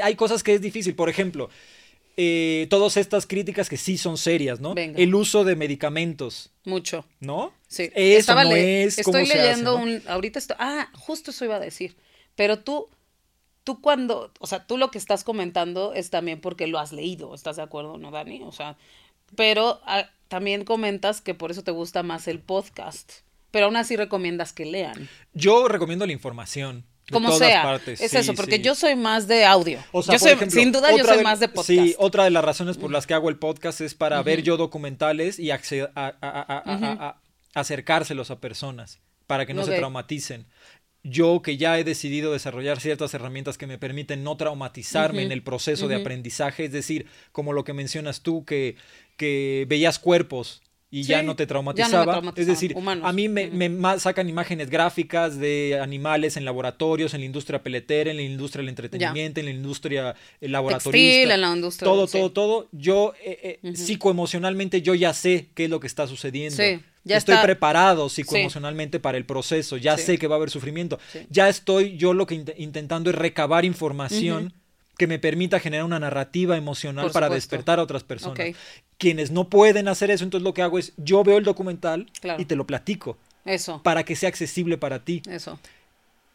hay 0.02 0.16
cosas 0.16 0.42
que 0.42 0.54
es 0.54 0.60
difícil. 0.60 0.96
Por 0.96 1.08
ejemplo, 1.08 1.48
eh, 2.16 2.66
todas 2.70 2.96
estas 2.96 3.26
críticas 3.26 3.68
que 3.68 3.76
sí 3.76 3.98
son 3.98 4.16
serias, 4.18 4.60
¿no? 4.60 4.74
Venga. 4.74 4.98
El 4.98 5.14
uso 5.14 5.44
de 5.44 5.56
medicamentos, 5.56 6.50
mucho. 6.64 7.04
¿no? 7.20 7.52
Sí, 7.66 7.90
Eso 7.94 8.18
estaba 8.20 8.44
no 8.44 8.52
es. 8.52 9.00
¿cómo 9.04 9.18
Estoy 9.18 9.26
se 9.26 9.32
hace, 9.38 9.48
leyendo 9.48 9.78
no? 9.78 9.82
un. 9.84 10.02
Ahorita 10.06 10.38
estoy. 10.38 10.56
Ah, 10.60 10.88
justo 10.94 11.30
eso 11.30 11.44
iba 11.44 11.56
a 11.56 11.60
decir. 11.60 11.96
Pero 12.36 12.60
tú, 12.60 12.88
tú 13.64 13.80
cuando. 13.80 14.32
O 14.38 14.46
sea, 14.46 14.66
tú 14.66 14.76
lo 14.76 14.90
que 14.90 14.98
estás 14.98 15.24
comentando 15.24 15.92
es 15.94 16.10
también 16.10 16.40
porque 16.40 16.66
lo 16.66 16.78
has 16.78 16.92
leído. 16.92 17.34
¿Estás 17.34 17.56
de 17.56 17.62
acuerdo, 17.62 17.98
no, 17.98 18.10
Dani? 18.10 18.42
O 18.44 18.52
sea, 18.52 18.76
pero 19.36 19.80
ah, 19.84 20.08
también 20.28 20.64
comentas 20.64 21.20
que 21.20 21.34
por 21.34 21.50
eso 21.50 21.64
te 21.64 21.70
gusta 21.70 22.02
más 22.02 22.28
el 22.28 22.40
podcast. 22.40 23.12
Pero 23.50 23.66
aún 23.66 23.76
así 23.76 23.96
recomiendas 23.96 24.52
que 24.52 24.64
lean. 24.64 25.08
Yo 25.32 25.68
recomiendo 25.68 26.06
la 26.06 26.12
información. 26.12 26.84
Como 27.12 27.28
todas 27.28 27.48
sea. 27.48 27.62
partes. 27.62 28.00
Es 28.00 28.10
Sí, 28.12 28.16
eso, 28.16 28.34
porque 28.34 28.56
sí. 28.56 28.62
yo 28.62 28.74
soy 28.74 28.96
más 28.96 29.28
de 29.28 29.44
audio. 29.44 29.78
O 29.92 30.02
sea, 30.02 30.14
yo 30.14 30.18
soy, 30.18 30.32
ejemplo, 30.32 30.58
sin 30.60 30.72
duda, 30.72 30.96
yo 30.96 31.04
soy 31.04 31.18
de- 31.18 31.22
más 31.22 31.38
de 31.40 31.48
podcast. 31.48 31.66
Sí, 31.66 31.94
otra 31.98 32.24
de 32.24 32.30
las 32.30 32.44
razones 32.44 32.76
por 32.78 32.90
las 32.90 33.06
que 33.06 33.12
hago 33.14 33.28
el 33.28 33.36
podcast 33.36 33.80
es 33.82 33.94
para 33.94 34.22
ver 34.22 34.42
yo 34.42 34.56
documentales 34.56 35.38
y 35.38 35.50
a- 35.50 35.60
a- 35.94 37.20
acercárselos 37.54 38.30
a 38.30 38.40
personas 38.40 39.00
para 39.26 39.46
que 39.46 39.54
no 39.54 39.64
se 39.64 39.76
traumaticen. 39.76 40.46
Yo 41.06 41.42
que 41.42 41.58
ya 41.58 41.78
he 41.78 41.84
decidido 41.84 42.32
desarrollar 42.32 42.80
ciertas 42.80 43.12
herramientas 43.12 43.58
que 43.58 43.66
me 43.66 43.76
permiten 43.76 44.24
no 44.24 44.36
traumatizarme 44.38 45.22
en 45.22 45.32
el 45.32 45.42
proceso 45.42 45.86
de 45.88 45.96
aprendizaje, 45.96 46.64
es 46.64 46.72
decir, 46.72 47.06
como 47.32 47.52
lo 47.52 47.62
que 47.64 47.74
mencionas 47.74 48.22
tú, 48.22 48.44
que, 48.46 48.76
que 49.18 49.66
veías 49.68 49.98
cuerpos 49.98 50.62
y 51.00 51.02
ya 51.02 51.22
no 51.22 51.34
te 51.36 51.44
no 51.44 51.48
traumatizaba. 51.48 52.22
es 52.36 52.46
decir, 52.46 52.72
humanos. 52.76 53.08
a 53.08 53.12
mí 53.12 53.28
me, 53.28 53.48
me 53.48 53.98
sacan 53.98 54.28
imágenes 54.28 54.70
gráficas 54.70 55.38
de 55.38 55.78
animales 55.82 56.36
en 56.36 56.44
laboratorios, 56.44 57.14
en 57.14 57.20
la 57.20 57.26
industria 57.26 57.62
peletera, 57.62 58.10
en 58.10 58.16
la 58.16 58.22
industria 58.22 58.60
del 58.62 58.68
entretenimiento, 58.68 59.40
en 59.40 59.46
la 59.46 59.52
industria 59.52 60.14
eh, 60.40 60.48
laboratorista. 60.48 60.90
Textil, 60.92 61.30
en 61.30 61.40
la 61.40 61.52
industria. 61.54 61.84
Todo, 61.90 62.06
sí. 62.06 62.18
todo, 62.18 62.30
todo. 62.32 62.68
Yo, 62.72 63.12
eh, 63.24 63.58
eh, 63.62 63.76
psicoemocionalmente, 63.76 64.82
yo 64.82 64.94
ya 64.94 65.12
sé 65.14 65.48
qué 65.54 65.64
es 65.64 65.70
lo 65.70 65.80
que 65.80 65.86
está 65.86 66.06
sucediendo. 66.06 66.56
Sí, 66.56 66.80
ya 67.04 67.16
estoy 67.16 67.34
está- 67.34 67.44
preparado 67.44 68.08
psicoemocionalmente 68.08 69.00
para 69.00 69.18
el 69.18 69.24
proceso. 69.24 69.76
Ya 69.76 69.96
Sí. 69.96 70.04
sé 70.04 70.18
que 70.18 70.26
va 70.26 70.36
a 70.36 70.38
haber 70.38 70.50
sufrimiento. 70.50 70.98
Sí. 71.12 71.20
Ya 71.30 71.48
estoy, 71.48 71.96
yo 71.96 72.14
lo 72.14 72.26
que 72.26 72.36
int- 72.36 72.54
intentando 72.56 73.10
es 73.10 73.16
recabar 73.16 73.64
información 73.64 74.52
que 74.98 75.06
me 75.06 75.18
permita 75.18 75.58
generar 75.60 75.84
una 75.84 75.98
narrativa 75.98 76.56
emocional 76.56 77.10
para 77.10 77.28
despertar 77.28 77.78
a 77.78 77.82
otras 77.82 78.04
personas. 78.04 78.38
Quienes 78.98 79.30
no 79.32 79.48
pueden 79.48 79.88
hacer 79.88 80.10
eso, 80.10 80.22
entonces 80.24 80.44
lo 80.44 80.54
que 80.54 80.62
hago 80.62 80.78
es, 80.78 80.92
yo 80.96 81.24
veo 81.24 81.38
el 81.38 81.44
documental 81.44 82.08
Claro. 82.20 82.40
y 82.40 82.44
te 82.44 82.54
lo 82.56 82.64
platico 82.66 83.16
Eso, 83.44 83.82
para 83.82 84.04
que 84.04 84.14
sea 84.16 84.28
accesible 84.28 84.78
para 84.78 85.00
ti. 85.04 85.20
eso. 85.28 85.58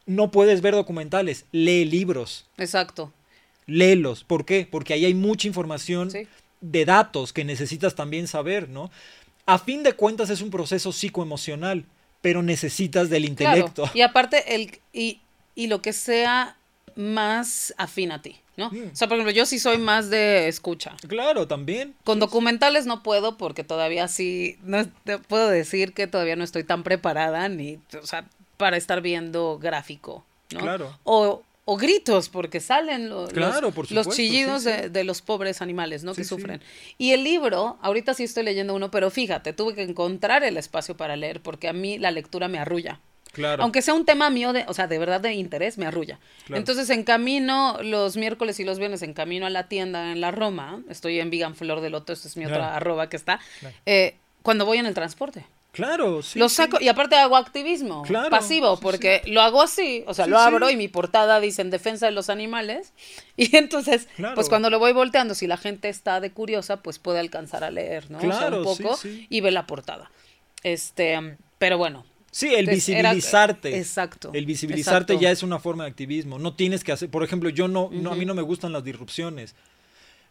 No 0.06 0.32
puedes 0.32 0.62
ver 0.62 0.74
documentales, 0.74 1.46
lee 1.52 1.86
libros 1.86 2.46
Exacto. 2.58 3.14
léelos. 3.68 4.24
¿Por 4.24 4.44
qué? 4.46 4.68
Porque 4.70 4.94
ahí 4.94 5.06
hay 5.06 5.14
mucha 5.14 5.48
información 5.48 6.12
Sí. 6.12 6.28
de 6.62 6.86
datos 6.86 7.32
que 7.32 7.46
necesitas 7.46 7.96
también 7.96 8.28
saber, 8.28 8.68
¿no? 8.70 8.92
A 9.46 9.58
fin 9.60 9.84
de 9.84 9.94
cuentas 9.94 10.30
es 10.30 10.42
un 10.42 10.50
proceso 10.52 10.92
psicoemocional, 10.92 11.86
pero 12.22 12.44
necesitas 12.44 13.10
del 13.10 13.26
intelecto. 13.26 13.84
Claro. 13.84 13.92
Y 13.98 14.02
aparte, 14.02 14.56
el, 14.56 14.80
y, 14.94 15.22
y 15.56 15.68
lo 15.68 15.82
que 15.82 15.94
sea 15.94 16.58
más 17.00 17.74
afín 17.78 18.12
a 18.12 18.22
ti, 18.22 18.36
¿no? 18.58 18.70
Mm. 18.72 18.90
O 18.92 18.96
sea, 18.96 19.08
por 19.08 19.16
ejemplo, 19.18 19.32
yo 19.32 19.46
sí 19.46 19.58
soy 19.58 19.78
más 19.78 20.10
de 20.10 20.48
escucha. 20.50 20.96
Claro, 21.08 21.48
también. 21.48 21.96
Con 22.04 22.20
documentales 22.20 22.86
no 22.86 23.04
puedo 23.04 23.38
porque 23.38 23.64
todavía 23.64 24.08
sí, 24.10 24.58
no 24.64 24.86
te 25.06 25.18
puedo 25.18 25.50
decir 25.50 25.94
que 25.94 26.08
todavía 26.08 26.36
no 26.36 26.44
estoy 26.44 26.66
tan 26.66 26.84
preparada 26.84 27.48
ni, 27.48 27.80
o 28.02 28.06
sea, 28.06 28.26
para 28.58 28.76
estar 28.76 29.02
viendo 29.02 29.58
gráfico, 29.60 30.26
¿no? 30.52 30.60
Claro. 30.60 30.98
O, 31.06 31.42
o 31.64 31.78
gritos, 31.78 32.28
porque 32.28 32.60
salen 32.60 33.08
lo- 33.10 33.22
los, 33.24 33.30
Claro, 33.34 33.72
por 33.72 33.90
los 33.92 34.10
chillidos 34.10 34.64
sí, 34.64 34.70
sí. 34.70 34.76
De, 34.82 34.90
de 34.90 35.04
los 35.06 35.22
pobres 35.22 35.62
animales, 35.62 36.04
¿no? 36.04 36.14
Sí, 36.14 36.22
que 36.24 36.28
sufren. 36.28 36.62
Y 36.98 37.12
el 37.14 37.24
libro, 37.24 37.78
ahorita 37.82 38.14
sí 38.14 38.24
estoy 38.26 38.44
leyendo 38.44 38.74
uno, 38.76 38.92
pero 38.92 39.10
fíjate, 39.10 39.54
tuve 39.54 39.74
que 39.76 39.84
encontrar 39.84 40.44
el 40.44 40.58
espacio 40.58 40.98
para 40.98 41.16
leer 41.16 41.42
porque 41.42 41.70
a 41.70 41.74
mí 41.74 41.98
la 41.98 42.12
lectura 42.12 42.50
me 42.50 42.60
arrulla. 42.60 43.00
Claro. 43.32 43.64
Aunque 43.64 43.82
sea 43.82 43.94
un 43.94 44.06
tema 44.06 44.30
mío, 44.30 44.54
de, 44.54 44.66
o 44.68 44.74
sea, 44.74 44.88
de 44.88 44.98
verdad 44.98 45.22
de 45.22 45.34
interés, 45.34 45.78
me 45.78 45.86
arrulla. 45.86 46.20
Claro. 46.46 46.60
Entonces, 46.60 46.90
en 46.90 47.04
camino, 47.04 47.78
los 47.84 48.18
miércoles 48.18 48.60
y 48.60 48.64
los 48.64 48.80
viernes, 48.80 49.02
en 49.04 49.14
camino 49.14 49.46
a 49.46 49.50
la 49.50 49.68
tienda 49.68 50.12
en 50.12 50.20
la 50.20 50.32
Roma, 50.32 50.82
estoy 50.90 51.20
en 51.20 51.30
Vegan 51.30 51.56
Flor 51.56 51.82
de 51.82 51.90
Loto, 51.90 52.12
esta 52.14 52.28
es 52.28 52.38
mi 52.38 52.46
otra 52.46 52.76
arroba 52.76 53.08
que 53.10 53.18
está, 53.18 53.40
eh, 53.86 54.16
cuando 54.42 54.66
voy 54.66 54.80
en 54.80 54.86
el 54.88 54.94
transporte. 54.94 55.46
Claro, 55.72 56.24
sí. 56.24 56.40
lo 56.40 56.50
sí. 56.50 56.56
saco, 56.56 56.78
y 56.82 56.88
aparte 56.88 57.16
hago 57.16 57.38
activismo 57.38 58.02
Claro, 58.02 58.32
pasivo, 58.32 58.76
sí, 58.76 58.82
porque 58.82 59.22
lo 59.28 59.40
hago 59.42 59.62
así, 59.62 60.04
o 60.08 60.16
sea, 60.16 60.26
Sí, 60.26 60.32
lo 60.32 60.40
abro 60.40 60.72
y 60.72 60.76
mi 60.76 60.88
portada 60.88 61.40
dice 61.40 61.62
en 61.62 61.70
defensa 61.70 62.08
de 62.08 62.12
los 62.12 62.32
animales, 62.32 62.92
y 63.38 63.56
entonces, 63.56 64.08
Claro. 64.16 64.34
pues 64.34 64.50
cuando 64.50 64.72
lo 64.72 64.80
voy 64.80 64.94
volteando, 64.94 65.36
si 65.36 65.46
la 65.46 65.58
gente 65.58 65.88
está 65.88 66.22
de 66.22 66.32
curiosa, 66.32 66.78
pues 66.78 66.98
puede 66.98 67.20
alcanzar 67.20 67.64
a 67.64 67.70
leer, 67.70 68.10
¿no? 68.10 68.18
o 68.18 68.22
sea, 68.22 68.30
Claro, 68.32 68.58
un 68.58 68.64
poco, 68.64 69.00
y 69.04 69.42
ve 69.42 69.52
la 69.52 69.68
portada. 69.68 70.10
Este, 70.64 71.38
pero 71.60 71.78
bueno. 71.78 72.04
Sí, 72.32 72.48
el 72.54 72.60
Entonces, 72.70 72.90
era- 72.90 73.14
visibilizarte. 73.14 73.78
exacto, 73.78 74.32
El 74.34 74.46
visibilizarte 74.46 75.14
exacto. 75.14 75.22
ya 75.22 75.32
es 75.32 75.44
una 75.44 75.60
forma 75.60 75.84
de 75.86 75.90
activismo. 75.90 76.38
No 76.40 76.54
tienes 76.56 76.84
que 76.84 76.92
hacer, 76.92 77.10
por 77.10 77.24
ejemplo, 77.24 77.50
yo 77.50 77.68
no, 77.68 77.90
no 77.92 78.12
a 78.12 78.16
mí 78.16 78.26
no 78.26 78.34
me 78.36 78.42
gustan 78.42 78.72
las 78.72 78.84
disrupciones. 78.84 79.56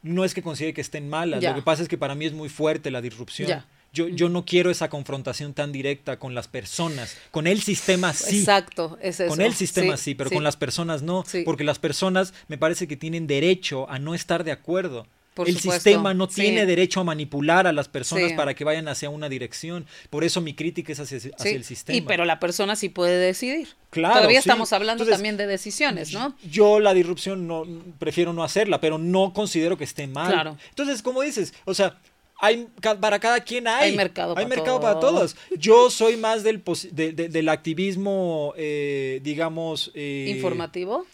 No 0.02 0.24
es 0.24 0.32
que 0.32 0.42
considere 0.42 0.74
que 0.74 0.80
estén 0.80 1.08
malas. 1.08 1.40
Ya. 1.40 1.50
Lo 1.50 1.56
que 1.56 1.62
pasa 1.62 1.82
es 1.82 1.88
que 1.88 1.98
para 1.98 2.14
mí 2.14 2.24
es 2.24 2.32
muy 2.32 2.48
fuerte 2.48 2.90
la 2.90 3.00
disrupción. 3.00 3.48
Ya. 3.48 3.66
Yo, 3.92 4.06
yo 4.06 4.28
no 4.28 4.44
quiero 4.44 4.70
esa 4.70 4.88
confrontación 4.90 5.54
tan 5.54 5.72
directa 5.72 6.18
con 6.18 6.34
las 6.34 6.46
personas. 6.46 7.16
Con 7.32 7.46
el 7.46 7.60
sistema 7.62 8.12
sí. 8.12 8.40
Exacto, 8.40 8.98
es 9.00 9.18
eso. 9.18 9.28
Con 9.30 9.40
el 9.40 9.54
sistema 9.54 9.96
sí, 9.96 10.04
Sí, 10.10 10.14
pero 10.14 10.28
sí. 10.30 10.36
con 10.36 10.44
las 10.44 10.56
personas 10.56 11.02
no. 11.02 11.24
Sí. 11.26 11.42
Porque 11.44 11.64
las 11.64 11.78
personas 11.78 12.32
me 12.48 12.58
parece 12.58 12.86
que 12.86 12.96
tienen 12.96 13.26
derecho 13.26 13.90
a 13.90 13.98
no 13.98 14.14
estar 14.14 14.44
de 14.44 14.52
acuerdo. 14.52 15.06
Por 15.38 15.48
el 15.48 15.56
supuesto, 15.58 15.82
sistema 15.84 16.12
no 16.14 16.28
sí. 16.28 16.42
tiene 16.42 16.66
derecho 16.66 17.00
a 17.00 17.04
manipular 17.04 17.66
a 17.66 17.72
las 17.72 17.88
personas 17.88 18.30
Sí. 18.30 18.34
para 18.36 18.54
que 18.54 18.64
vayan 18.64 18.88
hacia 18.88 19.08
una 19.10 19.28
dirección. 19.28 19.86
Por 20.10 20.24
eso 20.24 20.40
mi 20.40 20.54
crítica 20.54 20.92
es 20.92 21.00
hacia, 21.00 21.18
el 21.44 21.64
sistema. 21.64 21.96
Y 21.96 22.02
pero 22.02 22.24
la 22.24 22.38
persona 22.40 22.76
sí 22.76 22.88
puede 22.88 23.16
decidir. 23.18 23.68
Claro, 23.90 24.16
Todavía 24.16 24.38
estamos 24.38 24.72
hablando 24.72 25.04
Entonces, 25.04 25.16
también 25.16 25.36
de 25.36 25.46
decisiones, 25.46 26.12
¿no? 26.12 26.36
Yo 26.50 26.80
la 26.80 26.92
disrupción 26.92 27.46
no 27.46 27.64
prefiero 27.98 28.32
no 28.32 28.42
hacerla, 28.44 28.80
pero 28.80 28.98
no 28.98 29.32
considero 29.32 29.78
que 29.78 29.84
esté 29.84 30.06
mal. 30.06 30.30
Claro. 30.32 30.56
Entonces, 30.68 31.00
como 31.02 31.22
dices, 31.22 31.54
o 31.64 31.72
sea, 31.72 31.98
hay 32.40 32.68
para 33.00 33.18
cada 33.18 33.40
quien 33.40 33.66
hay. 33.66 33.90
Hay 33.90 33.96
mercado 33.96 34.30
Hay 34.36 34.44
para 34.44 34.48
mercado 34.56 34.80
para 34.80 35.00
todo. 35.00 35.12
todos. 35.18 35.36
Yo 35.56 35.90
soy 35.90 36.16
más 36.16 36.42
del 36.44 36.64
posi- 36.64 36.90
de- 36.90 37.12
de- 37.12 37.28
del 37.28 37.48
activismo, 37.48 38.52
eh, 38.56 39.20
digamos. 39.24 39.90
eh, 39.94 40.26
Informativo. 40.36 41.04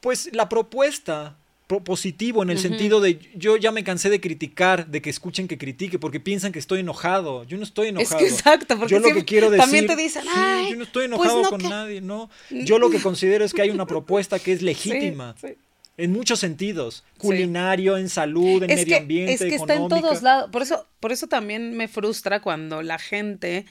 Pues 0.00 0.28
la 0.32 0.48
propuesta 0.48 1.30
pro- 1.30 1.47
positivo 1.68 2.42
en 2.42 2.48
el 2.50 2.58
sentido 2.58 3.00
de 3.00 3.18
yo 3.34 3.56
ya 3.56 3.70
me 3.70 3.84
cansé 3.84 4.08
de 4.10 4.20
criticar, 4.20 4.86
de 4.88 5.02
que 5.02 5.10
escuchen 5.10 5.46
que 5.46 5.58
critique, 5.58 5.98
porque 5.98 6.18
piensan 6.18 6.50
que 6.50 6.58
estoy 6.58 6.80
enojado. 6.80 7.44
Yo 7.44 7.56
no 7.58 7.62
estoy 7.62 7.88
Es 7.88 7.90
enojado. 7.90 8.18
que 8.18 8.24
exacto, 8.26 8.78
porque 8.78 8.92
yo 8.94 9.00
lo 9.00 9.12
que 9.14 9.24
quiero 9.24 9.50
decir, 9.50 9.62
también 9.64 9.86
te 9.86 9.94
dicen, 9.96 10.22
sí, 10.22 10.28
"Ay, 10.34 10.70
yo 10.70 10.76
no 10.76 10.84
estoy 10.84 11.08
pues 11.08 11.20
enojado 11.20 11.42
no 11.42 11.50
con 11.50 11.60
que-". 11.60 11.68
nadie, 11.68 12.00
no. 12.00 12.30
Yo 12.50 12.78
lo 12.78 12.88
que 12.90 12.98
considero 13.00 13.44
es 13.44 13.52
que 13.52 13.62
hay 13.62 13.70
una 13.70 13.86
propuesta 13.86 14.38
que 14.38 14.52
es 14.52 14.62
legítima. 14.62 15.34
Sí, 15.40 15.48
sí. 15.48 15.54
En 15.98 16.12
muchos 16.12 16.38
sentidos, 16.38 17.04
culinario, 17.18 17.96
en 17.98 18.08
salud, 18.08 18.62
en 18.62 18.70
Es 18.70 18.76
medio 18.76 18.86
que, 18.86 18.96
ambiente, 18.96 19.32
es 19.34 19.40
que 19.40 19.54
está 19.56 19.74
en 19.74 19.80
económica. 19.80 20.08
todos 20.08 20.22
lados. 20.22 20.50
Por 20.50 20.62
eso, 20.62 20.86
por 21.00 21.10
eso 21.12 21.26
también 21.26 21.76
me 21.76 21.88
frustra 21.88 22.40
cuando 22.40 22.82
la 22.82 22.98
gente 22.98 23.66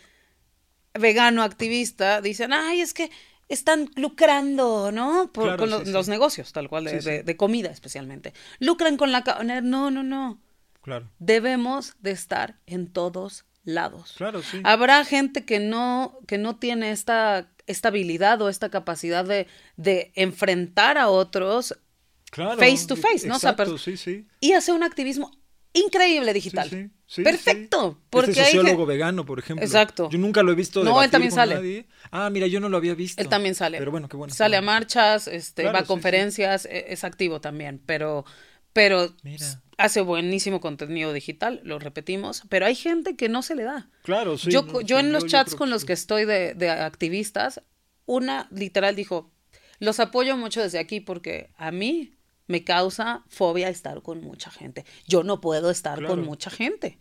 vegano 0.94 1.44
activista 1.44 2.22
dicen, 2.22 2.54
ay, 2.54 2.82
es 2.82 2.94
que 2.94 3.10
están 3.50 3.90
lucrando, 3.96 4.92
¿no? 4.92 5.32
Por, 5.32 5.46
Claro, 5.46 5.58
con 5.60 5.70
sí, 5.70 5.76
lo- 5.80 5.86
sí. 5.86 5.92
los 5.92 6.08
negocios, 6.08 6.52
tal 6.54 6.68
cual, 6.70 6.86
de, 6.86 7.02
Sí, 7.02 7.10
de- 7.10 7.24
de 7.24 7.38
comida 7.38 7.70
especialmente. 7.70 8.34
Lucran 8.60 8.98
con 8.98 9.12
la... 9.12 9.22
No, 9.64 9.90
no, 9.92 10.04
no. 10.04 10.42
Claro. 10.82 11.10
Debemos 11.20 11.96
de 12.00 12.12
estar 12.12 12.60
en 12.66 12.88
todos 12.92 13.46
lados. 13.64 14.14
Claro, 14.18 14.42
sí. 14.42 14.62
Habrá 14.64 15.04
gente 15.06 15.44
que 15.46 15.60
no, 15.60 16.18
que 16.28 16.38
no 16.38 16.56
tiene 16.58 16.92
esta, 16.92 17.50
esta 17.68 17.90
habilidad 17.90 18.42
o 18.42 18.48
esta 18.50 18.70
capacidad 18.70 19.26
de, 19.26 19.48
de 19.76 20.12
enfrentar 20.16 20.98
a 20.98 21.10
otros 21.10 21.78
Claro. 22.32 22.58
face 22.60 22.86
to 22.88 22.96
face, 22.98 23.26
¿no? 23.28 23.38
O 23.38 23.40
sea, 23.40 23.52
Exacto, 23.52 23.78
sí, 23.78 23.96
sí. 23.98 24.28
y 24.42 24.52
hace 24.54 24.74
un 24.74 24.84
activismo 24.84 25.32
increíble 25.86 26.34
digital. 26.34 26.70
Sí, 26.70 26.90
sí, 27.06 27.24
Perfecto. 27.24 27.92
sí. 28.00 28.06
Porque 28.10 28.32
este 28.32 28.44
sociólogo 28.46 28.86
vegano, 28.86 29.26
por 29.26 29.40
ejemplo. 29.40 29.66
Exacto. 29.66 30.10
Yo 30.10 30.18
nunca 30.18 30.44
lo 30.44 30.52
he 30.52 30.56
visto 30.56 30.84
No, 30.84 31.02
él 31.04 31.10
también 31.12 31.32
sale. 31.32 31.56
nadie. 31.56 31.86
Ah, 32.12 32.30
mira, 32.30 32.48
yo 32.48 32.60
no 32.60 32.70
lo 32.70 32.78
había 32.78 32.94
visto. 32.96 33.22
Él 33.22 33.30
también 33.30 33.56
sale. 33.56 33.78
Pero 33.78 33.92
bueno, 33.92 34.08
qué 34.10 34.18
bueno. 34.18 34.34
Sale 34.34 34.58
a 34.58 34.62
marchas, 34.62 35.28
este, 35.28 35.64
Claro, 35.64 35.76
va 35.78 35.80
a 35.84 35.86
conferencias, 35.86 36.66
e- 36.66 36.86
es 36.94 37.04
activo 37.04 37.42
también, 37.42 37.82
pero, 37.86 38.26
pero 38.74 39.14
Mira. 39.24 39.46
hace 39.78 40.02
buenísimo 40.02 40.60
contenido 40.62 41.14
digital, 41.14 41.62
lo 41.64 41.80
repetimos, 41.80 42.44
pero 42.50 42.66
hay 42.66 42.76
gente 42.76 43.16
que 43.16 43.30
no 43.30 43.42
se 43.42 43.56
le 43.56 43.64
da. 43.64 43.90
Claro, 44.04 44.38
sí. 44.38 44.52
yo, 44.52 44.64
no, 44.64 44.82
yo 44.82 45.00
en 45.00 45.12
los 45.12 45.24
yo 45.24 45.30
chats 45.30 45.56
con 45.56 45.70
los 45.70 45.86
que 45.86 45.94
estoy 45.94 46.26
de, 46.26 46.54
de 46.54 46.70
activistas, 46.70 47.62
una 48.06 48.48
literal 48.52 48.96
dijo, 48.96 49.32
los 49.80 50.00
apoyo 50.00 50.38
mucho 50.38 50.62
desde 50.62 50.80
aquí 50.80 51.00
porque 51.00 51.52
a 51.58 51.72
mí 51.72 52.17
me 52.48 52.64
causa 52.64 53.24
fobia 53.28 53.70
estar 53.70 54.02
con 54.02 54.22
mucha 54.22 54.50
gente. 54.52 54.86
Yo 55.08 55.24
no 55.24 55.42
puedo 55.42 55.70
estar 55.70 56.04
con 56.06 56.24
mucha 56.26 56.50
gente. 56.50 56.98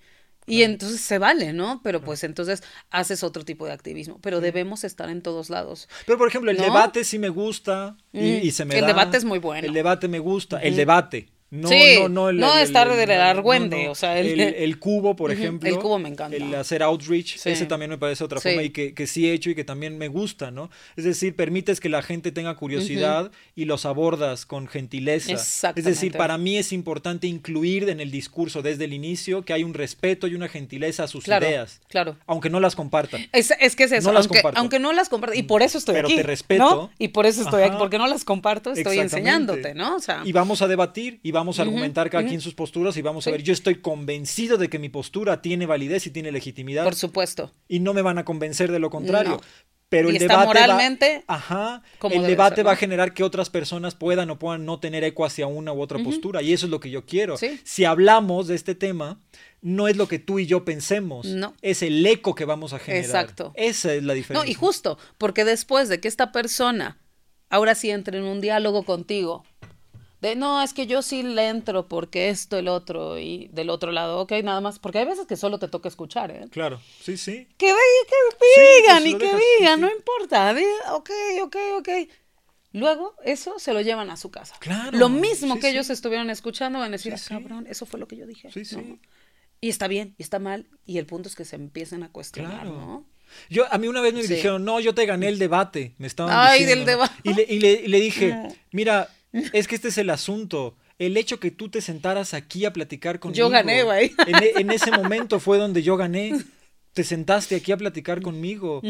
Y 0.48 0.62
entonces 0.62 1.00
se 1.00 1.18
vale, 1.18 1.52
¿no? 1.52 1.80
Pero 1.82 2.02
pues 2.02 2.22
entonces 2.22 2.62
haces 2.90 3.24
otro 3.24 3.44
tipo 3.44 3.66
de 3.66 3.72
activismo. 3.72 4.20
Pero 4.22 4.40
debemos 4.40 4.84
estar 4.84 5.10
en 5.10 5.20
todos 5.20 5.50
lados. 5.50 5.88
Pero 6.06 6.18
por 6.18 6.28
ejemplo, 6.28 6.52
el 6.52 6.56
¿No? 6.56 6.62
debate 6.62 7.02
sí 7.02 7.18
me 7.18 7.30
gusta 7.30 7.96
y, 8.12 8.18
Mm, 8.20 8.40
y 8.44 8.50
se 8.52 8.64
me 8.64 8.74
el 8.76 8.82
da. 8.82 8.86
debate 8.88 9.16
es 9.16 9.24
muy 9.24 9.40
bueno. 9.40 9.66
El 9.66 9.74
debate 9.74 10.06
me 10.06 10.20
gusta. 10.20 10.58
El 10.62 10.76
debate. 10.76 11.28
No, 11.56 11.68
Sí, 11.68 11.96
no, 12.00 12.08
no, 12.08 12.28
el, 12.30 12.36
no 12.38 12.56
el- 12.56 12.62
estar 12.64 12.88
el- 12.88 12.96
del 12.96 13.10
argüende, 13.12 13.88
o 13.88 13.94
sea, 13.94 14.18
el- 14.18 14.78
cubo, 14.78 15.16
por 15.16 15.30
Ujú, 15.30 15.38
ejemplo. 15.40 15.68
el 15.68 15.78
cubo 15.78 15.98
me 15.98 16.08
encanta. 16.08 16.36
El 16.36 16.54
hacer 16.54 16.82
outreach, 16.82 17.36
Sí. 17.38 17.50
ese 17.50 17.66
también 17.66 17.90
me 17.90 17.98
parece 17.98 18.22
otra 18.24 18.40
Sí. 18.40 18.48
forma 18.50 18.62
y 18.62 18.70
que, 18.70 18.94
que 18.94 19.06
sí 19.06 19.28
he 19.28 19.32
hecho 19.32 19.50
y 19.50 19.54
que 19.54 19.64
también 19.64 19.96
me 19.98 20.08
gusta, 20.08 20.50
¿no? 20.50 20.70
Es 20.96 21.04
decir, 21.04 21.34
permites 21.34 21.80
que 21.80 21.88
la 21.88 22.02
gente 22.02 22.32
tenga 22.32 22.54
curiosidad 22.56 23.30
y 23.54 23.64
los 23.64 23.86
abordas 23.86 24.46
con 24.46 24.66
gentileza. 24.68 25.32
Es 25.32 25.40
Exactamente. 25.40 25.90
decir, 25.90 26.12
para 26.12 26.36
mí 26.38 26.56
es 26.58 26.72
importante 26.72 27.26
incluir 27.26 27.88
en 27.88 28.00
el 28.00 28.10
discurso 28.10 28.62
desde 28.62 28.84
el 28.84 28.92
inicio 28.92 29.44
que 29.44 29.52
hay 29.52 29.64
un 29.64 29.74
respeto 29.74 30.26
y 30.26 30.34
una 30.34 30.48
gentileza 30.48 31.04
a 31.04 31.06
sus 31.08 31.24
Claro, 31.24 31.46
ideas, 31.46 31.80
claro. 31.88 32.16
aunque 32.26 32.50
no 32.50 32.60
las 32.60 32.74
compartan. 32.76 33.26
Es, 33.32 33.52
es 33.60 33.76
que 33.76 33.84
es 33.84 33.92
eso, 33.92 34.08
No 34.08 34.12
las 34.14 34.26
aunque, 34.26 34.38
comparto. 34.42 34.60
aunque 34.60 34.78
no 34.78 34.92
las 34.92 35.08
comparto, 35.08 35.36
y 35.38 35.42
por 35.42 35.62
eso 35.62 35.78
estoy 35.78 35.94
Pero 35.94 36.08
aquí. 36.08 36.16
te 36.16 36.22
respeto. 36.22 36.62
¿no? 36.64 36.90
Y 36.98 37.08
por 37.08 37.26
eso 37.26 37.42
estoy 37.42 37.62
aquí, 37.62 37.70
Ajá. 37.70 37.78
porque 37.78 37.98
no 37.98 38.06
las 38.06 38.24
comparto, 38.24 38.72
estoy 38.72 38.98
enseñándote, 38.98 39.74
¿no? 39.74 39.96
O 39.96 40.00
sea, 40.00 40.22
Y 40.24 40.32
vamos 40.32 40.62
a 40.62 40.68
debatir 40.68 41.20
y 41.22 41.30
vamos 41.30 41.45
a 41.58 41.62
Ujú, 41.62 41.70
argumentar 41.70 42.10
cada 42.10 42.26
quien 42.26 42.40
sus 42.40 42.54
posturas 42.54 42.96
y 42.96 43.02
vamos 43.02 43.26
a 43.26 43.30
ver. 43.30 43.42
Yo 43.42 43.52
estoy 43.52 43.76
convencido 43.80 44.58
de 44.58 44.68
que 44.68 44.78
mi 44.78 44.88
postura 44.88 45.40
tiene 45.42 45.66
validez 45.66 46.06
y 46.06 46.10
tiene 46.10 46.32
legitimidad 46.32 46.84
por 46.84 46.94
supuesto. 46.94 47.52
y 47.68 47.80
no 47.80 47.94
me 47.94 48.02
van 48.02 48.18
a 48.18 48.24
convencer 48.24 48.70
de 48.72 48.78
lo 48.78 48.90
contrario. 48.90 49.30
No. 49.32 49.40
Pero 49.88 50.08
Y 50.10 50.16
el 50.16 50.22
está 50.22 50.40
debate 50.40 50.46
moralmente 50.48 51.24
va, 51.30 51.34
ajá, 51.36 51.82
el 52.10 52.22
debate 52.26 52.56
ser, 52.56 52.66
va 52.66 52.72
a 52.72 52.76
generar 52.76 53.14
que 53.14 53.22
otras 53.22 53.50
personas 53.50 53.94
puedan 53.94 54.28
o 54.30 54.36
puedan 54.38 54.64
no 54.66 54.80
tener 54.80 55.04
eco 55.04 55.24
hacia 55.24 55.46
una 55.46 55.72
u 55.72 55.80
otra 55.80 56.00
postura 56.02 56.42
y 56.42 56.52
eso 56.52 56.66
es 56.66 56.70
lo 56.70 56.80
que 56.80 56.90
yo 56.90 57.04
quiero. 57.06 57.36
Sí. 57.36 57.60
Si 57.62 57.84
hablamos 57.84 58.48
de 58.48 58.56
este 58.56 58.74
tema, 58.74 59.20
no 59.62 59.86
es 59.86 59.96
lo 59.96 60.08
que 60.08 60.18
tú 60.18 60.40
y 60.40 60.46
yo 60.46 60.64
pensemos, 60.64 61.26
No. 61.26 61.54
es 61.62 61.82
el 61.82 62.04
eco 62.04 62.34
que 62.34 62.44
vamos 62.44 62.72
a 62.72 62.80
generar. 62.80 63.04
Exacto. 63.04 63.52
Esa 63.54 63.94
es 63.94 64.02
la 64.02 64.14
diferencia. 64.14 64.44
No, 64.44 64.50
y 64.50 64.54
justo, 64.54 64.98
porque 65.18 65.44
después 65.44 65.88
de 65.88 66.00
que 66.00 66.08
esta 66.08 66.32
persona 66.32 66.98
ahora 67.48 67.76
sí 67.76 67.90
entre 67.90 68.18
en 68.18 68.24
un 68.24 68.40
diálogo 68.40 68.82
contigo, 68.82 69.44
de 70.20 70.34
no, 70.36 70.62
es 70.62 70.72
que 70.72 70.86
yo 70.86 71.02
sí 71.02 71.22
le 71.22 71.48
entro 71.48 71.88
porque 71.88 72.28
esto, 72.30 72.56
el 72.56 72.68
otro, 72.68 73.18
y 73.18 73.48
del 73.52 73.68
otro 73.70 73.92
lado, 73.92 74.20
ok, 74.20 74.32
nada 74.42 74.60
más, 74.60 74.78
porque 74.78 74.98
hay 74.98 75.04
veces 75.04 75.26
que 75.26 75.36
solo 75.36 75.58
te 75.58 75.68
toca 75.68 75.88
escuchar, 75.88 76.30
¿eh? 76.30 76.46
Claro, 76.50 76.80
sí, 77.02 77.16
sí. 77.16 77.46
Que, 77.58 77.66
que 77.66 77.72
Sí, 78.54 78.60
digan 78.82 79.02
pues 79.02 79.06
y 79.14 79.18
que 79.18 79.24
dejas, 79.26 79.42
digan, 79.58 79.74
sí. 79.76 79.80
no 79.82 79.90
importa, 79.92 80.56
ok, 80.94 81.10
ok, 81.42 81.56
ok. 81.78 81.88
Luego, 82.72 83.14
eso 83.24 83.58
se 83.58 83.72
lo 83.72 83.80
llevan 83.80 84.10
a 84.10 84.16
su 84.16 84.30
casa. 84.30 84.54
Claro, 84.58 84.98
Lo 84.98 85.08
mismo 85.08 85.58
que 85.58 85.70
ellos 85.70 85.88
estuvieron 85.90 86.28
escuchando 86.30 86.78
van 86.78 86.88
a 86.88 86.92
decir, 86.92 87.12
Sí, 87.12 87.14
"Ah, 87.16 87.18
sí. 87.18 87.28
cabrón, 87.34 87.66
eso 87.68 87.86
fue 87.86 87.98
lo 87.98 88.06
que 88.06 88.16
yo 88.16 88.26
dije. 88.26 88.50
Sí, 88.52 88.64
sí. 88.64 88.76
¿no? 88.76 88.98
Y 89.60 89.70
está 89.70 89.88
bien, 89.88 90.14
y 90.18 90.22
está 90.22 90.38
mal, 90.38 90.66
y 90.84 90.98
el 90.98 91.06
punto 91.06 91.28
es 91.28 91.36
que 91.36 91.44
se 91.46 91.56
empiecen 91.56 92.02
a 92.02 92.12
cuestionar, 92.12 92.62
Claro. 92.62 92.70
¿no? 92.76 93.06
Yo, 93.50 93.64
a 93.72 93.78
mí 93.78 93.88
una 93.88 94.00
vez 94.02 94.12
me 94.14 94.22
Sí. 94.22 94.34
dijeron, 94.34 94.64
no, 94.64 94.78
yo 94.78 94.94
te 94.94 95.04
gané 95.06 95.28
el 95.28 95.38
debate. 95.38 95.94
Me 95.98 96.06
estaban 96.06 96.32
Ay, 96.38 96.60
diciendo, 96.60 96.70
del 96.70 96.80
¿no? 96.80 96.86
debate. 97.04 97.14
Y 97.24 97.34
le, 97.34 97.42
y 97.48 97.58
le- 97.58 97.72
y 97.84 97.88
le 97.88 98.00
dije, 98.00 98.34
mira, 98.72 99.08
es 99.52 99.68
que 99.68 99.74
este 99.74 99.88
es 99.88 99.98
el 99.98 100.10
asunto. 100.10 100.76
El 100.98 101.16
hecho 101.16 101.38
que 101.40 101.50
tú 101.50 101.68
te 101.68 101.80
sentaras 101.80 102.32
aquí 102.34 102.64
a 102.64 102.72
platicar 102.72 103.18
conmigo. 103.20 103.38
Yo 103.38 103.50
gané, 103.50 103.82
güey. 103.82 104.12
En, 104.26 104.34
e- 104.42 104.52
en 104.60 104.70
ese 104.70 104.90
momento 104.90 105.40
fue 105.40 105.58
donde 105.58 105.82
yo 105.82 105.96
gané. 105.96 106.34
Te 106.94 107.04
sentaste 107.04 107.54
aquí 107.56 107.72
a 107.72 107.76
platicar 107.76 108.22
conmigo. 108.22 108.80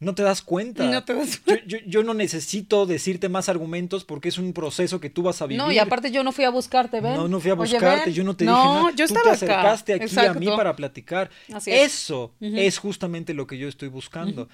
No 0.00 0.14
te 0.14 0.22
das 0.22 0.42
cuenta. 0.42 0.84
No 0.90 1.04
te 1.04 1.14
das 1.14 1.40
Yo, 1.46 1.56
yo- 1.66 1.78
yo 1.86 2.02
no 2.02 2.14
necesito 2.14 2.84
decirte 2.84 3.28
más 3.28 3.48
argumentos 3.48 4.04
porque 4.04 4.28
es 4.28 4.38
un 4.38 4.52
proceso 4.52 5.00
que 5.00 5.08
tú 5.08 5.22
vas 5.22 5.40
a 5.40 5.46
vivir. 5.46 5.58
No, 5.62 5.70
y 5.70 5.78
aparte 5.78 6.10
yo 6.10 6.24
no 6.24 6.32
fui 6.32 6.44
a 6.44 6.50
buscarte, 6.50 7.00
¿ven? 7.00 7.14
No, 7.14 7.28
no 7.28 7.40
fui 7.40 7.50
a 7.50 7.54
buscarte, 7.54 8.12
yo 8.12 8.24
no 8.24 8.34
te 8.36 8.44
no, 8.44 8.52
dije 8.56 8.68
nada. 8.74 8.90
yo 8.90 9.06
Tú 9.06 9.14
estaba 9.14 9.36
te 9.36 9.44
acá. 9.44 9.72
acercaste 9.72 9.94
aquí 9.94 10.26
a 10.26 10.34
mí 10.34 10.46
para 10.46 10.74
platicar. 10.74 11.30
Así 11.52 11.70
es. 11.70 11.94
Eso 11.94 12.34
es 12.40 12.78
justamente 12.78 13.34
lo 13.34 13.46
que 13.46 13.56
yo 13.58 13.68
estoy 13.68 13.88
buscando. 13.88 14.48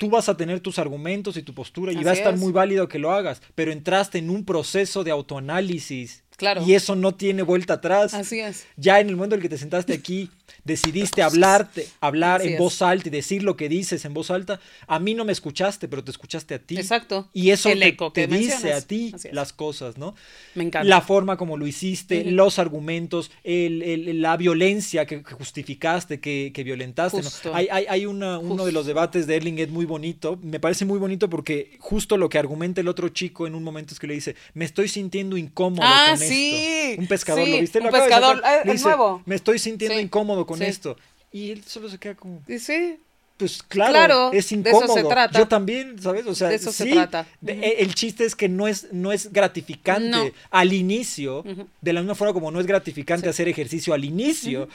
Tú 0.00 0.08
vas 0.08 0.30
a 0.30 0.36
tener 0.38 0.60
tus 0.60 0.78
argumentos 0.78 1.36
y 1.36 1.42
tu 1.42 1.52
postura 1.52 1.92
y 1.92 1.96
Así 1.96 2.04
va 2.04 2.12
a 2.12 2.14
estar 2.14 2.32
es. 2.32 2.40
muy 2.40 2.52
válido 2.52 2.88
que 2.88 2.98
lo 2.98 3.12
hagas, 3.12 3.42
pero 3.54 3.70
entraste 3.70 4.16
en 4.16 4.30
un 4.30 4.46
proceso 4.46 5.04
de 5.04 5.10
autoanálisis. 5.10 6.24
Claro. 6.38 6.62
Y 6.66 6.72
eso 6.72 6.96
no 6.96 7.14
tiene 7.14 7.42
vuelta 7.42 7.74
atrás. 7.74 8.14
Así 8.14 8.40
es. 8.40 8.66
Ya 8.78 8.98
en 8.98 9.10
el 9.10 9.16
momento 9.16 9.34
en 9.34 9.40
el 9.40 9.42
que 9.42 9.50
te 9.50 9.58
sentaste 9.58 9.92
aquí, 9.92 10.30
decidiste 10.64 11.22
hablarte, 11.22 11.86
hablar 12.00 12.40
Así 12.40 12.48
en 12.48 12.54
es. 12.54 12.60
voz 12.60 12.82
alta 12.82 13.08
y 13.08 13.10
decir 13.10 13.42
lo 13.42 13.56
que 13.56 13.68
dices 13.68 14.04
en 14.04 14.14
voz 14.14 14.30
alta. 14.30 14.60
A 14.86 14.98
mí 14.98 15.14
no 15.14 15.24
me 15.24 15.32
escuchaste, 15.32 15.88
pero 15.88 16.04
te 16.04 16.10
escuchaste 16.10 16.54
a 16.54 16.58
ti. 16.58 16.76
Exacto. 16.76 17.28
Y 17.32 17.50
eso 17.50 17.68
El 17.68 17.80
te, 17.80 17.86
eco 17.88 18.12
te 18.12 18.28
que 18.28 18.36
dice 18.36 18.72
a 18.72 18.80
ti 18.80 19.14
las 19.32 19.52
cosas, 19.52 19.98
¿no? 19.98 20.14
Me 20.54 20.64
encanta. 20.64 20.88
La 20.88 21.00
forma 21.00 21.36
como 21.36 21.56
lo 21.56 21.66
hiciste, 21.66 22.24
los 22.24 22.58
argumentos, 22.58 23.30
el- 23.44 23.82
el- 23.82 24.22
la 24.22 24.36
violencia 24.36 25.06
que, 25.06 25.22
justificaste, 25.22 26.20
que, 26.20 26.52
que 26.54 26.64
violentaste. 26.64 27.20
Hay, 27.52 27.68
hay, 27.70 27.86
hay 27.88 28.06
una- 28.06 28.38
uno 28.38 28.64
de 28.64 28.72
los 28.72 28.86
debates 28.86 29.26
de 29.26 29.36
Erling 29.36 29.58
Ed 29.58 29.68
muy 29.70 29.84
bonito. 29.84 30.38
Me 30.42 30.60
parece 30.60 30.84
muy 30.84 30.98
bonito 30.98 31.28
porque 31.28 31.76
justo 31.80 32.16
lo 32.16 32.28
que 32.28 32.38
argumenta 32.38 32.80
el 32.80 32.88
otro 32.88 33.08
chico 33.08 33.46
en 33.46 33.54
un 33.54 33.62
momento 33.62 33.94
es 33.94 34.00
que 34.00 34.06
le 34.06 34.14
dice, 34.14 34.36
me 34.54 34.64
estoy 34.64 34.88
sintiendo 34.88 35.36
incómodo 35.36 35.82
Ah, 35.84 36.06
con 36.10 36.18
sí. 36.18 36.52
esto. 36.54 37.00
Un 37.00 37.06
pescador, 37.06 37.44
Sí, 37.44 37.50
¿lo 37.52 37.58
viste? 37.60 37.78
Lo 37.80 37.86
un 37.86 37.92
de 37.92 37.98
pescador, 38.00 38.36
sacar. 38.36 38.66
eh, 38.66 38.72
dice, 38.72 38.84
nuevo. 38.84 39.22
Me 39.26 39.34
estoy 39.34 39.58
sintiendo 39.58 39.96
Sí, 39.96 40.02
incómodo 40.04 40.39
con 40.46 40.58
sí. 40.58 40.64
esto. 40.64 40.96
Y 41.32 41.50
él 41.50 41.62
solo 41.64 41.88
se 41.88 41.98
queda 41.98 42.14
como, 42.16 42.42
sí, 42.58 42.96
pues 43.36 43.62
claro, 43.62 43.92
Claro, 43.92 44.26
es 44.26 44.32
de 44.32 44.38
eso 44.38 44.48
se 44.48 44.54
incómodo. 44.54 45.08
trata. 45.08 45.38
Yo 45.38 45.48
también, 45.48 46.00
¿sabes? 46.02 46.26
O 46.26 46.34
sea, 46.34 46.48
De 46.48 46.56
eso 46.56 46.72
se 46.72 46.84
sí, 46.84 46.90
trata. 46.92 47.26
de- 47.40 47.52
Ujú. 47.54 47.62
e- 47.62 47.82
El 47.82 47.94
chiste 47.94 48.24
es 48.24 48.34
que 48.36 48.48
no 48.48 48.68
es, 48.68 48.88
no 48.92 49.12
es 49.12 49.32
gratificante 49.32 50.10
No. 50.10 50.24
al 50.50 50.72
inicio, 50.72 51.42
de 51.80 51.92
la 51.92 52.00
misma 52.00 52.14
forma 52.14 52.34
como 52.34 52.50
no 52.50 52.60
es 52.60 52.66
gratificante 52.66 53.28
hacer 53.28 53.48
ejercicio 53.48 53.94
al 53.94 54.04
inicio. 54.04 54.68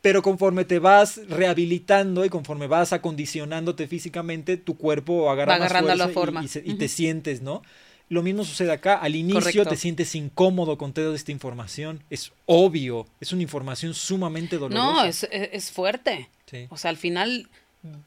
Pero 0.00 0.22
conforme 0.22 0.64
te 0.64 0.78
vas 0.78 1.20
rehabilitando 1.28 2.24
y 2.24 2.28
conforme 2.28 2.68
vas 2.68 2.92
acondicionándote 2.92 3.88
físicamente, 3.88 4.56
tu 4.56 4.76
cuerpo 4.76 5.28
agarra 5.30 5.54
Va 5.54 5.58
más 5.58 5.72
la 5.98 6.08
fuerza 6.08 6.40
y- 6.44 6.48
se- 6.48 6.60
te 6.60 6.88
sientes, 6.88 7.42
¿no? 7.42 7.62
Lo 8.08 8.22
mismo 8.22 8.44
sucede 8.44 8.72
acá. 8.72 8.94
Al 8.94 9.14
inicio 9.16 9.40
Correcto. 9.40 9.66
te 9.66 9.76
sientes 9.76 10.14
incómodo 10.14 10.78
con 10.78 10.92
toda 10.92 11.14
esta 11.14 11.32
información. 11.32 12.02
Es 12.10 12.32
obvio. 12.46 13.06
Es 13.20 13.32
una 13.32 13.42
información 13.42 13.94
sumamente 13.94 14.56
dolorosa. 14.56 14.92
no, 14.92 15.04
es, 15.04 15.24
es, 15.24 15.50
es 15.52 15.70
fuerte. 15.70 16.30
Sí. 16.50 16.66
O 16.70 16.76
sea, 16.76 16.90
al 16.90 16.96
final 16.96 17.48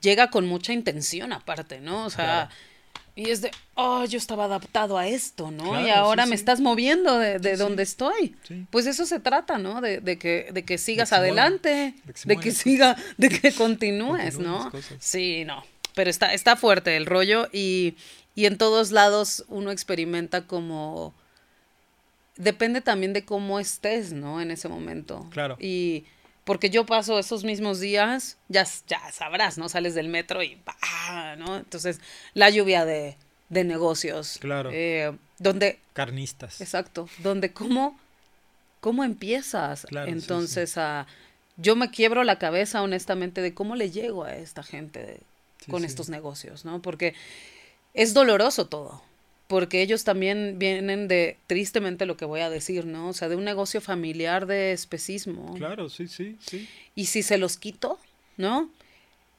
llega 0.01 0.29
con 0.29 0.47
mucha 0.47 0.73
intención 0.73 1.33
aparte, 1.33 1.79
¿no? 1.79 2.05
O 2.05 2.09
sea, 2.09 2.49
Claro. 2.49 2.49
y 3.15 3.29
es 3.29 3.41
de, 3.41 3.51
oh, 3.75 4.03
yo 4.05 4.17
estaba 4.17 4.45
adaptado 4.45 4.97
a 4.97 5.07
esto, 5.07 5.51
¿no? 5.51 5.69
Claro, 5.69 5.87
y 5.87 5.89
ahora 5.91 6.23
sí, 6.23 6.29
me 6.31 6.37
sí. 6.37 6.41
estás 6.41 6.59
moviendo 6.59 7.17
de, 7.19 7.39
de 7.39 7.55
donde 7.55 7.83
estoy. 7.83 8.35
Pues 8.69 8.87
eso 8.87 9.05
se 9.05 9.19
trata, 9.19 9.57
¿no? 9.57 9.81
De, 9.81 9.99
de 9.99 10.17
que, 10.17 10.49
de 10.51 10.63
que 10.63 10.77
sigas 10.77 11.13
adelante, 11.13 11.93
de 12.25 12.37
que 12.37 12.49
de 12.49 12.55
siga, 12.55 12.97
de 13.17 13.29
que 13.29 13.53
continúes, 13.53 14.35
Continúen 14.35 14.43
¿no? 14.43 14.71
Sí, 14.99 15.45
no. 15.45 15.63
Pero 15.93 16.09
está, 16.09 16.33
está 16.33 16.55
fuerte 16.55 16.95
el 16.95 17.05
rollo 17.05 17.49
y, 17.51 17.95
y 18.35 18.45
en 18.45 18.57
todos 18.57 18.91
lados 18.91 19.45
uno 19.49 19.71
experimenta 19.71 20.47
como... 20.47 21.13
Depende 22.37 22.81
también 22.81 23.13
de 23.13 23.25
cómo 23.25 23.59
estés, 23.59 24.13
¿no? 24.13 24.41
En 24.41 24.51
ese 24.51 24.67
momento. 24.69 25.27
Claro. 25.31 25.57
Y 25.59 26.05
porque 26.43 26.69
yo 26.69 26.85
paso 26.85 27.19
esos 27.19 27.43
mismos 27.43 27.79
días, 27.79 28.37
ya, 28.47 28.65
ya 28.87 29.11
sabrás, 29.11 29.57
¿no? 29.57 29.69
Sales 29.69 29.93
del 29.95 30.07
metro 30.07 30.41
y 30.41 30.59
¡bah! 30.65 31.35
¿no? 31.37 31.57
Entonces, 31.57 31.99
la 32.33 32.49
lluvia 32.49 32.85
de, 32.85 33.17
de 33.49 33.63
negocios. 33.63 34.37
Claro. 34.39 34.69
Eh, 34.73 35.15
donde, 35.39 35.79
Carnistas. 35.93 36.61
exacto, 36.61 37.09
donde 37.19 37.51
cómo, 37.51 37.99
cómo 38.79 39.03
empiezas 39.03 39.85
Claro, 39.87 40.07
sí, 40.07 40.13
entonces 40.13 40.77
a... 40.77 41.05
Yo 41.57 41.75
me 41.75 41.91
quiebro 41.91 42.23
la 42.23 42.39
cabeza, 42.39 42.81
honestamente, 42.81 43.41
de 43.41 43.53
cómo 43.53 43.75
le 43.75 43.91
llego 43.91 44.23
a 44.23 44.35
esta 44.35 44.63
gente 44.63 44.99
de- 44.99 45.21
Sí, 45.63 45.69
con 45.69 45.85
estos 45.85 46.09
negocios, 46.09 46.65
¿no? 46.65 46.81
Porque 46.81 47.13
es 47.93 48.13
doloroso 48.13 48.67
todo, 48.67 49.01
porque 49.47 49.81
ellos 49.81 50.03
también 50.03 50.57
vienen 50.59 51.07
de, 51.07 51.37
tristemente 51.47 52.05
lo 52.05 52.17
que 52.17 52.25
voy 52.25 52.41
a 52.41 52.49
decir, 52.49 52.85
¿no? 52.85 53.09
O 53.09 53.13
sea, 53.13 53.27
de 53.29 53.35
un 53.35 53.43
negocio 53.43 53.81
familiar 53.81 54.45
de 54.45 54.71
especismo. 54.71 55.53
Claro, 55.55 55.89
sí, 55.89 56.07
sí, 56.07 56.37
sí. 56.39 56.67
Y 56.95 57.05
si 57.07 57.23
se 57.23 57.37
los 57.37 57.57
quito, 57.57 57.99
¿no? 58.37 58.69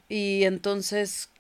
Y 0.08 0.44
entonces, 0.44 1.30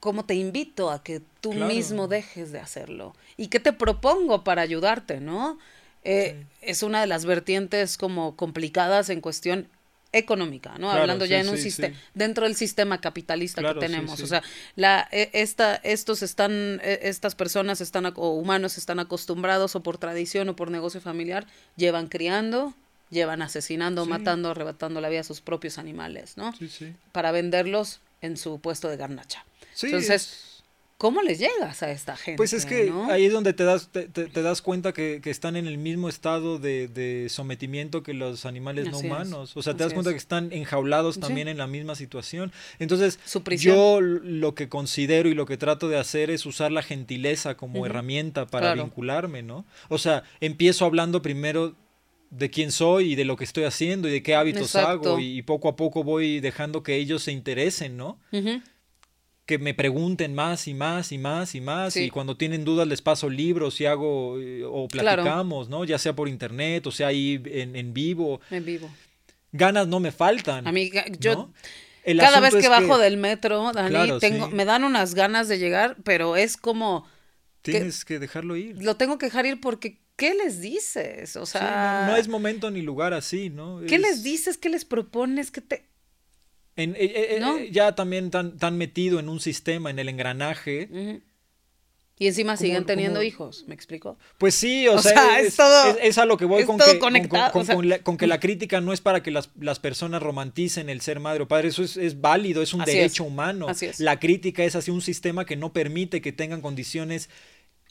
¿cómo 0.00 0.24
te 0.24 0.34
invito 0.34 0.90
a 0.90 1.02
que 1.02 1.20
tú 1.40 1.50
Claro. 1.52 1.66
mismo 1.66 2.08
dejes 2.08 2.52
de 2.52 2.60
hacerlo? 2.60 3.14
¿Y 3.36 3.48
qué 3.48 3.60
te 3.60 3.72
propongo 3.72 4.44
para 4.44 4.62
ayudarte, 4.62 5.20
no? 5.20 5.58
Eh, 6.04 6.44
Es 6.60 6.82
una 6.82 7.00
de 7.02 7.06
las 7.06 7.24
vertientes 7.26 7.98
como 7.98 8.36
complicadas 8.36 9.10
en 9.10 9.20
cuestión 9.20 9.68
económica, 10.16 10.70
¿no? 10.72 10.86
Claro, 10.88 11.00
Hablando 11.02 11.24
ya 11.26 11.40
en 11.40 11.48
un 11.48 11.56
sí, 11.56 11.64
sistema, 11.64 11.94
sí. 11.94 12.00
dentro 12.14 12.44
del 12.44 12.54
sistema 12.56 13.00
capitalista 13.00 13.60
Claro, 13.60 13.80
que 13.80 13.86
tenemos. 13.86 14.20
O 14.20 14.26
sea, 14.26 14.42
la, 14.76 15.08
e- 15.12 15.30
esta, 15.32 15.76
estos 15.76 16.22
están, 16.22 16.80
e- 16.82 17.00
estas 17.02 17.34
personas 17.34 17.80
están, 17.80 18.06
o 18.16 18.30
humanos 18.30 18.78
están 18.78 18.98
acostumbrados 18.98 19.76
o 19.76 19.82
por 19.82 19.98
tradición 19.98 20.48
o 20.48 20.56
por 20.56 20.70
negocio 20.70 21.00
familiar, 21.00 21.46
llevan 21.76 22.06
criando, 22.08 22.74
llevan 23.10 23.42
asesinando, 23.42 24.06
matando, 24.06 24.50
arrebatando 24.50 25.00
la 25.00 25.08
vida 25.08 25.20
a 25.20 25.24
sus 25.24 25.40
propios 25.40 25.78
animales, 25.78 26.36
¿no? 26.36 26.52
Sí, 26.56 26.68
sí. 26.68 26.94
Para 27.12 27.32
venderlos 27.32 28.00
en 28.20 28.36
su 28.36 28.58
puesto 28.60 28.88
de 28.88 28.96
garnacha. 28.96 29.44
Sí, 29.74 29.86
Entonces, 29.86 30.10
es- 30.22 30.53
¿cómo 30.96 31.22
les 31.22 31.38
llegas 31.38 31.82
a 31.82 31.90
esta 31.90 32.16
gente? 32.16 32.36
Pues 32.36 32.52
es 32.52 32.64
que 32.66 32.86
¿no? 32.90 33.10
ahí 33.10 33.24
es 33.26 33.32
donde 33.32 33.52
te 33.52 33.64
das, 33.64 33.88
te, 33.90 34.08
te- 34.08 34.26
te 34.26 34.42
das 34.42 34.62
cuenta 34.62 34.92
que, 34.92 35.20
que 35.22 35.30
están 35.30 35.56
en 35.56 35.66
el 35.66 35.76
mismo 35.78 36.08
estado 36.08 36.58
de, 36.58 36.88
de 36.88 37.28
sometimiento 37.28 38.02
que 38.02 38.14
los 38.14 38.46
animales 38.46 38.90
no 38.90 38.98
es, 38.98 39.04
humanos. 39.04 39.56
O 39.56 39.62
sea, 39.62 39.74
te 39.74 39.82
así 39.84 39.90
das 39.90 39.94
cuenta 39.94 40.10
es. 40.10 40.14
que 40.14 40.18
están 40.18 40.52
enjaulados 40.52 41.16
Sí. 41.16 41.20
también 41.20 41.48
en 41.48 41.58
la 41.58 41.66
misma 41.66 41.94
situación. 41.94 42.52
Entonces, 42.78 43.18
yo 43.58 44.00
lo 44.00 44.54
que 44.54 44.68
considero 44.68 45.28
y 45.28 45.34
lo 45.34 45.46
que 45.46 45.56
trato 45.56 45.88
de 45.88 45.98
hacer 45.98 46.30
es 46.30 46.46
usar 46.46 46.72
la 46.72 46.82
gentileza 46.82 47.56
como 47.56 47.84
herramienta 47.86 48.46
para 48.46 48.68
Claro. 48.72 48.84
vincularme, 48.84 49.42
¿no? 49.42 49.64
O 49.88 49.98
sea, 49.98 50.22
empiezo 50.40 50.84
hablando 50.86 51.20
primero 51.22 51.74
de 52.30 52.50
quién 52.50 52.72
soy 52.72 53.12
y 53.12 53.14
de 53.14 53.24
lo 53.24 53.36
que 53.36 53.44
estoy 53.44 53.62
haciendo 53.64 54.08
y 54.08 54.12
de 54.12 54.22
qué 54.22 54.34
hábitos 54.34 54.74
Exacto. 54.74 55.10
hago 55.10 55.20
y 55.20 55.42
poco 55.42 55.68
a 55.68 55.76
poco 55.76 56.02
voy 56.02 56.40
dejando 56.40 56.82
que 56.82 56.96
ellos 56.96 57.22
se 57.22 57.30
interesen, 57.32 57.96
¿no? 57.96 58.18
Ujú. 58.32 58.60
Que 59.46 59.58
me 59.58 59.74
pregunten 59.74 60.34
más 60.34 60.66
y 60.68 60.74
más 60.74 61.12
y 61.12 61.18
más 61.18 61.54
y 61.54 61.60
más 61.60 61.92
Sí. 61.94 62.04
y 62.04 62.10
cuando 62.10 62.36
tienen 62.36 62.64
dudas 62.64 62.88
les 62.88 63.02
paso 63.02 63.28
libros 63.28 63.80
y 63.80 63.86
hago 63.86 64.40
eh, 64.40 64.62
o 64.64 64.88
Claro. 64.88 65.22
platicamos, 65.22 65.68
¿no? 65.68 65.84
Ya 65.84 65.98
sea 65.98 66.14
por 66.16 66.28
internet 66.28 66.86
o 66.86 66.90
sea 66.90 67.08
ahí 67.08 67.42
en, 67.46 67.76
en 67.76 67.92
vivo. 67.92 68.40
En 68.50 68.64
vivo. 68.64 68.90
Ganas 69.52 69.86
no 69.86 70.00
me 70.00 70.12
faltan. 70.12 70.66
Amiga, 70.66 71.04
yo 71.20 71.34
¿no? 71.34 71.52
El 72.04 72.18
cada 72.18 72.40
vez 72.40 72.54
que 72.54 72.68
bajo 72.68 72.98
del 72.98 73.16
metro, 73.16 73.72
Dani, 73.72 73.88
Claro, 73.90 74.18
tengo, 74.18 74.48
sí. 74.48 74.54
me 74.54 74.64
dan 74.64 74.84
unas 74.84 75.14
ganas 75.14 75.48
de 75.48 75.58
llegar, 75.58 75.96
pero 76.04 76.36
es 76.36 76.56
como 76.56 77.06
tienes 77.62 78.04
que, 78.04 78.18
dejarlo 78.18 78.56
ir. 78.56 78.82
lo 78.82 78.96
tengo 78.96 79.16
que 79.16 79.26
dejar 79.26 79.46
ir 79.46 79.58
porque 79.60 80.00
¿qué 80.16 80.34
les 80.34 80.60
dices? 80.60 81.34
O 81.36 81.46
Sí, 81.46 81.52
sea, 81.52 82.04
no, 82.06 82.12
no 82.12 82.16
es 82.18 82.28
momento 82.28 82.70
ni 82.70 82.82
lugar 82.82 83.14
así, 83.14 83.48
¿no? 83.50 83.80
¿qué 83.88 83.94
Es- 83.96 84.00
les 84.02 84.22
dices? 84.22 84.58
¿Qué 84.58 84.68
les 84.68 84.84
propones? 84.84 85.50
¿Qué 85.50 85.60
te 85.62 85.86
en- 86.76 86.94
eh, 86.96 86.98
eh, 87.00 87.38
eh, 87.40 87.68
ya 87.70 87.94
también 87.94 88.30
tan, 88.30 88.56
tan 88.58 88.76
metido 88.76 89.18
en 89.20 89.28
un 89.28 89.40
sistema, 89.40 89.90
en 89.90 89.98
el 89.98 90.08
engranaje. 90.08 91.20
Y 92.16 92.28
encima 92.28 92.52
¿Cómo- 92.52 92.62
siguen 92.62 92.86
teniendo 92.86 93.18
cómo? 93.36 93.48
hix, 93.50 93.64
¿me 93.66 93.74
explico? 93.74 94.16
Pues 94.38 94.54
sí, 94.54 94.86
o, 94.86 94.94
O 94.94 94.98
sea, 95.00 95.12
sea, 95.14 95.40
es, 95.40 95.46
es 95.48 95.56
todo- 95.56 95.90
es- 95.90 95.96
es 96.00 96.18
a 96.18 96.24
lo 96.26 96.36
que 96.36 96.44
voy 96.44 96.64
con 96.64 96.76
todo 96.78 96.86
que, 96.92 96.98
con- 97.00 97.08
conectado, 97.12 97.50
con- 97.52 97.62
o 97.62 97.64
sea- 97.64 97.74
con 97.74 97.88
la, 97.88 97.98
con 97.98 98.16
que 98.16 98.28
la 98.28 98.38
crítica 98.40 98.80
no 98.80 98.92
es 98.92 99.00
para 99.00 99.20
que 99.20 99.32
las, 99.32 99.50
las 99.60 99.80
personas 99.80 100.22
romanticen 100.22 100.88
el 100.88 101.00
ser 101.00 101.18
madre 101.18 101.42
o 101.42 101.48
padre, 101.48 101.68
eso 101.68 101.82
es, 101.82 101.96
es 101.96 102.20
válido, 102.20 102.62
es 102.62 102.72
un 102.72 102.84
derecho 102.84 103.24
humano. 103.24 103.68
así 103.68 103.86
es. 103.86 103.98
La 103.98 104.20
crítica 104.20 104.62
es 104.62 104.76
hacia 104.76 104.92
un 104.94 105.00
sistema 105.02 105.44
que 105.44 105.56
no 105.56 105.72
permite 105.72 106.20
que 106.20 106.30
tengan 106.32 106.60
condiciones 106.60 107.30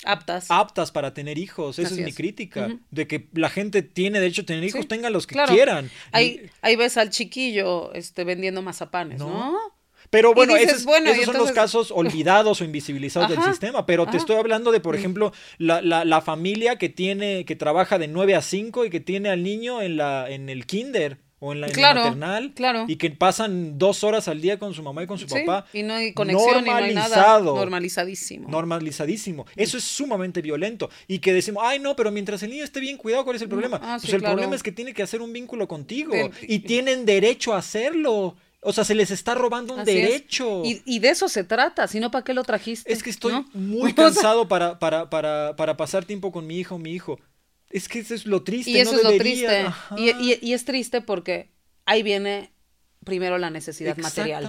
Aptas. 0.05 0.47
aptas 0.49 0.91
para 0.91 1.13
tener 1.13 1.37
hijos, 1.37 1.79
esa 1.79 1.87
Así 1.87 1.99
es 1.99 2.03
mi 2.03 2.09
es. 2.09 2.15
crítica, 2.15 2.69
de 2.91 3.07
que 3.07 3.27
la 3.33 3.49
gente 3.49 3.81
tiene 3.81 4.19
derecho 4.19 4.41
a 4.41 4.45
tener 4.45 4.63
hijos, 4.63 4.81
Sí, 4.81 4.87
tengan 4.87 5.13
los 5.13 5.27
que 5.27 5.33
claro. 5.35 5.53
quieran. 5.53 5.89
Ahí, 6.11 6.49
ahí 6.61 6.75
ves 6.75 6.97
al 6.97 7.09
chiquillo 7.09 7.93
este, 7.93 8.23
vendiendo 8.23 8.61
mazapanes, 8.61 9.19
No. 9.19 9.29
¿no? 9.29 9.57
Pero 10.09 10.35
bueno, 10.35 10.53
dices, 10.53 10.67
esos, 10.67 10.81
esos 10.81 10.85
bueno, 10.85 11.11
y 11.11 11.23
son 11.25 11.37
los 11.37 11.51
casos 11.53 11.89
olvidados 11.95 12.61
o 12.61 12.63
invisibilizados 12.65 13.29
del 13.29 13.41
sistema. 13.43 13.85
Pero 13.87 14.05
te 14.05 14.17
estoy 14.17 14.35
hablando 14.35 14.71
de, 14.71 14.79
por 14.79 14.95
ejemplo, 14.95 15.33
la, 15.57 15.81
la, 15.81 16.05
la 16.05 16.21
familia 16.21 16.75
que 16.77 16.89
tiene, 16.89 17.45
que 17.45 17.55
trabaja 17.55 17.97
de 17.97 18.07
9 18.07 18.35
a 18.35 18.41
5 18.43 18.85
y 18.85 18.89
que 18.91 18.99
tiene 18.99 19.29
al 19.29 19.41
niño 19.41 19.81
en 19.81 19.97
la, 19.97 20.29
en 20.29 20.49
el 20.49 20.67
kinder 20.67 21.17
o 21.45 21.51
en 21.51 21.61
la, 21.61 21.67
en 21.67 21.73
Claro, 21.73 21.99
maternal. 22.05 22.53
claro. 22.55 22.85
Y 22.87 22.95
que 22.95 23.09
pasan 23.11 23.77
dos 23.77 24.03
horas 24.03 24.27
al 24.27 24.39
día 24.41 24.57
con 24.59 24.73
su 24.73 24.81
mamá 24.81 25.03
y 25.03 25.07
con 25.07 25.19
su 25.19 25.27
Sí, 25.27 25.35
papá. 25.45 25.65
y 25.73 25.83
no 25.83 25.93
hay 25.93 26.13
conexión 26.13 26.63
y 26.63 26.69
no 26.69 26.75
hay 26.75 26.93
nada. 26.93 27.07
Normalizado. 27.09 27.55
Normalizadísimo. 27.55 28.49
Normalizadísimo. 28.49 29.45
Eso 29.55 29.77
es 29.77 29.83
sumamente 29.83 30.41
violento. 30.41 30.89
Y 31.07 31.19
que 31.19 31.33
decimos, 31.33 31.63
ay, 31.65 31.79
no, 31.79 31.95
pero 31.95 32.11
mientras 32.11 32.41
el 32.43 32.49
niño 32.51 32.63
esté 32.63 32.79
bien 32.79 32.97
cuidado, 32.97 33.23
¿cuál 33.23 33.35
es 33.35 33.41
el 33.41 33.49
problema? 33.49 33.79
ah, 33.81 33.97
pues 33.99 34.03
sí, 34.09 34.11
el 34.15 34.19
claro. 34.21 34.35
problema 34.35 34.55
es 34.55 34.63
que 34.63 34.71
tiene 34.71 34.93
que 34.93 35.03
hacer 35.03 35.21
un 35.21 35.33
vínculo 35.33 35.67
contigo. 35.67 36.13
Del- 36.13 36.31
Y 36.47 36.59
tienen 36.59 37.05
derecho 37.05 37.53
a 37.53 37.57
hacerlo. 37.57 38.35
O 38.65 38.71
sea, 38.71 38.85
se 38.85 38.95
les 38.95 39.11
está 39.11 39.35
robando 39.35 39.73
un 39.73 39.81
Así 39.81 39.93
derecho. 39.93 40.61
Y, 40.63 40.81
y 40.85 40.99
de 40.99 41.09
eso 41.09 41.27
se 41.27 41.43
trata, 41.43 41.85
si 41.89 41.99
no, 41.99 42.11
¿para 42.11 42.23
qué 42.23 42.33
lo 42.33 42.43
trajiste? 42.43 42.93
Es 42.93 43.03
que 43.03 43.09
estoy 43.09 43.33
¿No? 43.33 43.45
muy 43.53 43.91
cansado 43.93 44.47
para, 44.47 44.79
para, 44.79 45.09
para, 45.09 45.55
para 45.57 45.75
pasar 45.75 46.05
tiempo 46.05 46.31
con 46.31 46.47
mi 46.47 46.57
hijo 46.59 46.75
o 46.75 46.79
mi 46.79 46.93
hijo. 46.93 47.19
Es 47.73 47.89
que 47.89 47.99
eso 47.99 48.13
es 48.13 48.25
lo 48.25 48.43
triste. 48.43 48.71
Y 48.71 48.77
eso 48.77 48.91
no 48.93 48.97
es 48.99 49.03
lo 49.03 49.17
triste. 49.17 49.65
Y, 49.97 50.09
y- 50.11 50.39
y 50.41 50.53
es 50.53 50.63
triste 50.63 51.01
porque 51.01 51.49
ahí 51.85 52.03
viene 52.03 52.51
primero 53.03 53.37
la 53.37 53.49
necesidad 53.49 53.97
material. 54.03 54.43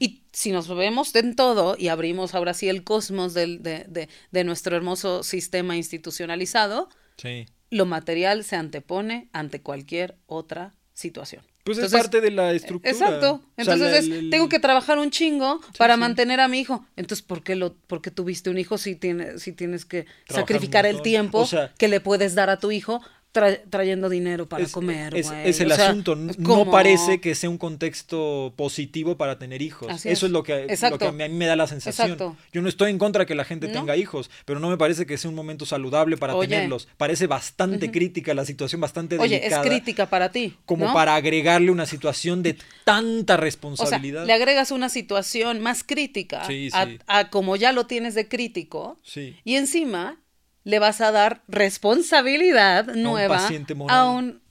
Y 0.00 0.24
si 0.32 0.50
nos 0.50 0.66
vemos 0.74 1.14
en 1.14 1.36
todo 1.36 1.76
y 1.78 1.86
abrimos 1.88 2.34
ahora 2.34 2.52
sí 2.54 2.68
el 2.68 2.82
cosmos 2.82 3.32
del- 3.34 3.62
de, 3.62 3.84
de- 3.86 4.08
de 4.32 4.44
nuestro 4.44 4.74
hermoso 4.74 5.22
sistema 5.22 5.76
institucionalizado, 5.76 6.88
Sí. 7.18 7.46
lo 7.70 7.86
material 7.86 8.42
se 8.42 8.56
antepone 8.56 9.28
ante 9.32 9.60
cualquier 9.62 10.16
otra 10.26 10.74
situación. 10.94 11.44
Pues 11.66 11.78
Entonces, 11.78 11.98
es 11.98 12.02
parte 12.04 12.20
de 12.20 12.30
la 12.30 12.52
estructura. 12.52 12.92
Exacto. 12.92 13.32
O 13.34 13.64
sea, 13.64 13.74
Entonces 13.74 14.06
la- 14.08 14.16
es, 14.18 14.30
tengo 14.30 14.48
que 14.48 14.60
trabajar 14.60 15.00
un 15.00 15.10
chingo 15.10 15.60
para 15.76 15.94
sí. 15.94 16.00
mantener 16.00 16.38
a 16.38 16.46
mi 16.46 16.60
hijo. 16.60 16.86
Entonces, 16.94 17.26
¿por 17.26 17.42
qué, 17.42 17.56
lo, 17.56 17.74
por 17.74 18.00
qué 18.00 18.12
tuviste 18.12 18.50
un 18.50 18.58
hijo 18.58 18.78
si, 18.78 18.94
tiene, 18.94 19.40
si 19.40 19.50
tienes 19.50 19.84
que 19.84 20.04
Trabajar 20.28 20.46
sacrificar 20.46 20.86
el 20.86 21.02
tiempo 21.02 21.40
O 21.40 21.46
sea, 21.46 21.72
que 21.76 21.88
le 21.88 21.98
puedes 21.98 22.36
dar 22.36 22.50
a 22.50 22.58
tu 22.60 22.70
hijo 22.70 23.02
tra- 23.36 23.60
trayendo 23.70 24.08
dinero 24.08 24.48
para 24.48 24.64
es, 24.64 24.72
comer? 24.72 25.14
es- 25.14 25.30
el 25.60 25.70
O 25.70 25.74
sea, 25.74 25.88
asunto. 25.90 26.12
es 26.30 26.38
No 26.38 26.70
parece 26.70 27.20
que 27.20 27.34
sea 27.34 27.50
un 27.50 27.58
contexto 27.58 28.52
positivo 28.56 29.16
para 29.16 29.38
tener 29.38 29.62
hijos. 29.62 29.88
Así 29.90 30.08
Eso 30.08 30.26
es. 30.26 30.32
lo 30.32 30.42
que, 30.42 30.66
lo 30.90 30.98
que 30.98 31.06
a 31.06 31.12
mí 31.12 31.28
me 31.28 31.46
da 31.46 31.56
la 31.56 31.66
sensación. 31.66 32.12
Exacto. 32.12 32.36
Yo 32.52 32.62
no 32.62 32.68
estoy 32.68 32.90
en 32.90 32.98
contra 32.98 33.20
de 33.20 33.26
que 33.26 33.34
la 33.34 33.44
gente 33.44 33.68
¿No? 33.68 33.72
tenga 33.74 33.96
hijos, 33.96 34.30
pero 34.44 34.60
no 34.60 34.68
me 34.70 34.76
parece 34.78 35.06
que 35.06 35.18
sea 35.18 35.28
un 35.28 35.34
momento 35.34 35.66
saludable 35.66 36.16
para 36.16 36.34
Oye. 36.34 36.48
tenerlos. 36.48 36.88
Parece 36.96 37.26
bastante 37.26 37.90
crítica 37.90 38.34
la 38.34 38.44
situación, 38.44 38.80
bastante 38.80 39.18
Oye, 39.18 39.38
delicada. 39.40 39.62
es 39.62 39.68
crítica 39.68 40.06
para 40.08 40.30
ti. 40.32 40.56
como 40.64 40.86
¿no? 40.86 40.94
para 40.94 41.14
agregarle 41.14 41.70
una 41.70 41.86
situación 41.86 42.42
de 42.42 42.56
tanta 42.84 43.34
O 43.34 43.36
sea, 43.36 43.42
responsabilidad. 43.44 44.26
le 44.26 44.32
agregas 44.32 44.70
una 44.70 44.88
situación 44.88 45.60
más 45.60 45.84
crítica 45.84 46.44
Sí, 46.46 46.68
a- 46.72 46.86
sí. 46.86 46.98
A, 47.06 47.30
como 47.30 47.56
ya 47.56 47.72
lo 47.72 47.86
tienes 47.86 48.14
de 48.14 48.28
crítico 48.28 48.98
Sí. 49.02 49.36
y 49.44 49.56
encima 49.56 50.18
le 50.66 50.80
vas 50.80 51.00
a 51.00 51.12
dar 51.12 51.42
responsabilidad 51.46 52.94
nueva 52.96 53.36
paciente 53.36 53.74
moral. 53.74 53.96
a 53.96 54.10
un 54.10 54.42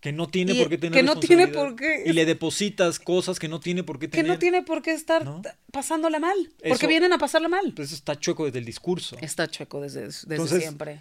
Que 0.00 0.12
no 0.12 0.28
tiene 0.28 0.52
Y- 0.52 0.58
por 0.60 0.68
qué 0.68 0.78
tener 0.78 0.92
que 0.92 1.02
no 1.02 1.18
tiene 1.18 1.48
por 1.48 1.74
qué- 1.74 2.02
Y 2.06 2.12
le 2.12 2.26
depositas 2.26 2.98
cosas 3.00 3.38
que 3.40 3.48
no 3.48 3.58
tiene 3.58 3.82
por 3.82 3.98
qué 3.98 4.06
que 4.08 4.18
tener. 4.18 4.30
no 4.30 4.38
tiene 4.38 4.62
por 4.62 4.82
qué 4.82 4.92
estar 4.92 5.24
¿no? 5.24 5.42
pasándola 5.72 6.20
mal, 6.20 6.36
porque 6.68 6.86
vienen 6.86 7.12
a 7.12 7.18
pasarla 7.18 7.48
mal. 7.48 7.72
Pues 7.74 7.88
eso 7.88 7.96
está 7.96 8.14
chueco 8.20 8.44
desde 8.44 8.58
el 8.60 8.64
discurso. 8.66 9.16
Está 9.20 9.48
chueco 9.48 9.80
desde, 9.80 10.02
desde 10.02 10.34
Entonces, 10.34 10.60
siempre. 10.62 11.00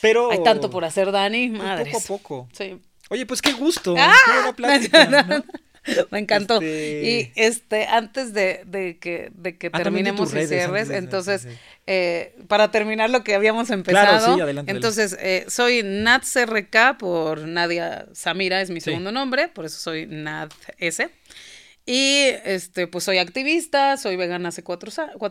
Pero. 0.00 0.30
Hay 0.30 0.42
tanto 0.42 0.70
por 0.70 0.84
hacer, 0.84 1.10
Dani, 1.12 1.48
pues, 1.50 1.62
madres. 1.62 1.92
Poco 1.92 2.04
a 2.04 2.18
poco. 2.18 2.48
Sí. 2.56 2.78
Oye, 3.10 3.26
pues 3.26 3.42
qué 3.42 3.52
gusto. 3.52 3.94
¡Ah! 3.98 4.14
Qué 4.24 4.32
buena 4.32 4.52
plática. 4.56 5.04
¿no? 5.26 5.44
Me 6.10 6.18
encantó. 6.18 6.54
Este- 6.54 7.02
Y 7.04 7.32
este, 7.40 7.86
antes 7.86 8.32
de, 8.32 8.62
de 8.66 8.98
que, 8.98 9.30
de 9.34 9.56
que 9.58 9.68
Ah, 9.72 9.78
terminemos 9.82 10.32
y 10.34 10.46
cierres, 10.46 10.90
entonces, 10.90 11.42
sí, 11.42 11.48
sí. 11.50 11.56
Eh, 11.86 12.34
para 12.48 12.70
terminar 12.70 13.10
lo 13.10 13.22
que 13.22 13.34
habíamos 13.34 13.70
empezado, 13.70 14.18
Claro, 14.18 14.34
sí, 14.34 14.40
adelante, 14.40 14.72
entonces, 14.72 15.16
eh, 15.20 15.44
soy 15.48 15.82
NatsRK 15.84 16.98
por 16.98 17.40
Nadia 17.46 18.06
Samira, 18.12 18.60
es 18.60 18.70
mi 18.70 18.80
Sí. 18.80 18.86
segundo 18.86 19.12
nombre, 19.12 19.48
por 19.48 19.64
eso 19.64 19.78
soy 19.78 20.06
NadS. 20.06 21.08
Y 21.88 22.22
este, 22.44 22.88
pues 22.88 23.04
soy 23.04 23.18
activista, 23.18 23.96
soy 23.96 24.16
vegana 24.16 24.48
hace 24.48 24.64
cuatro, 24.64 24.90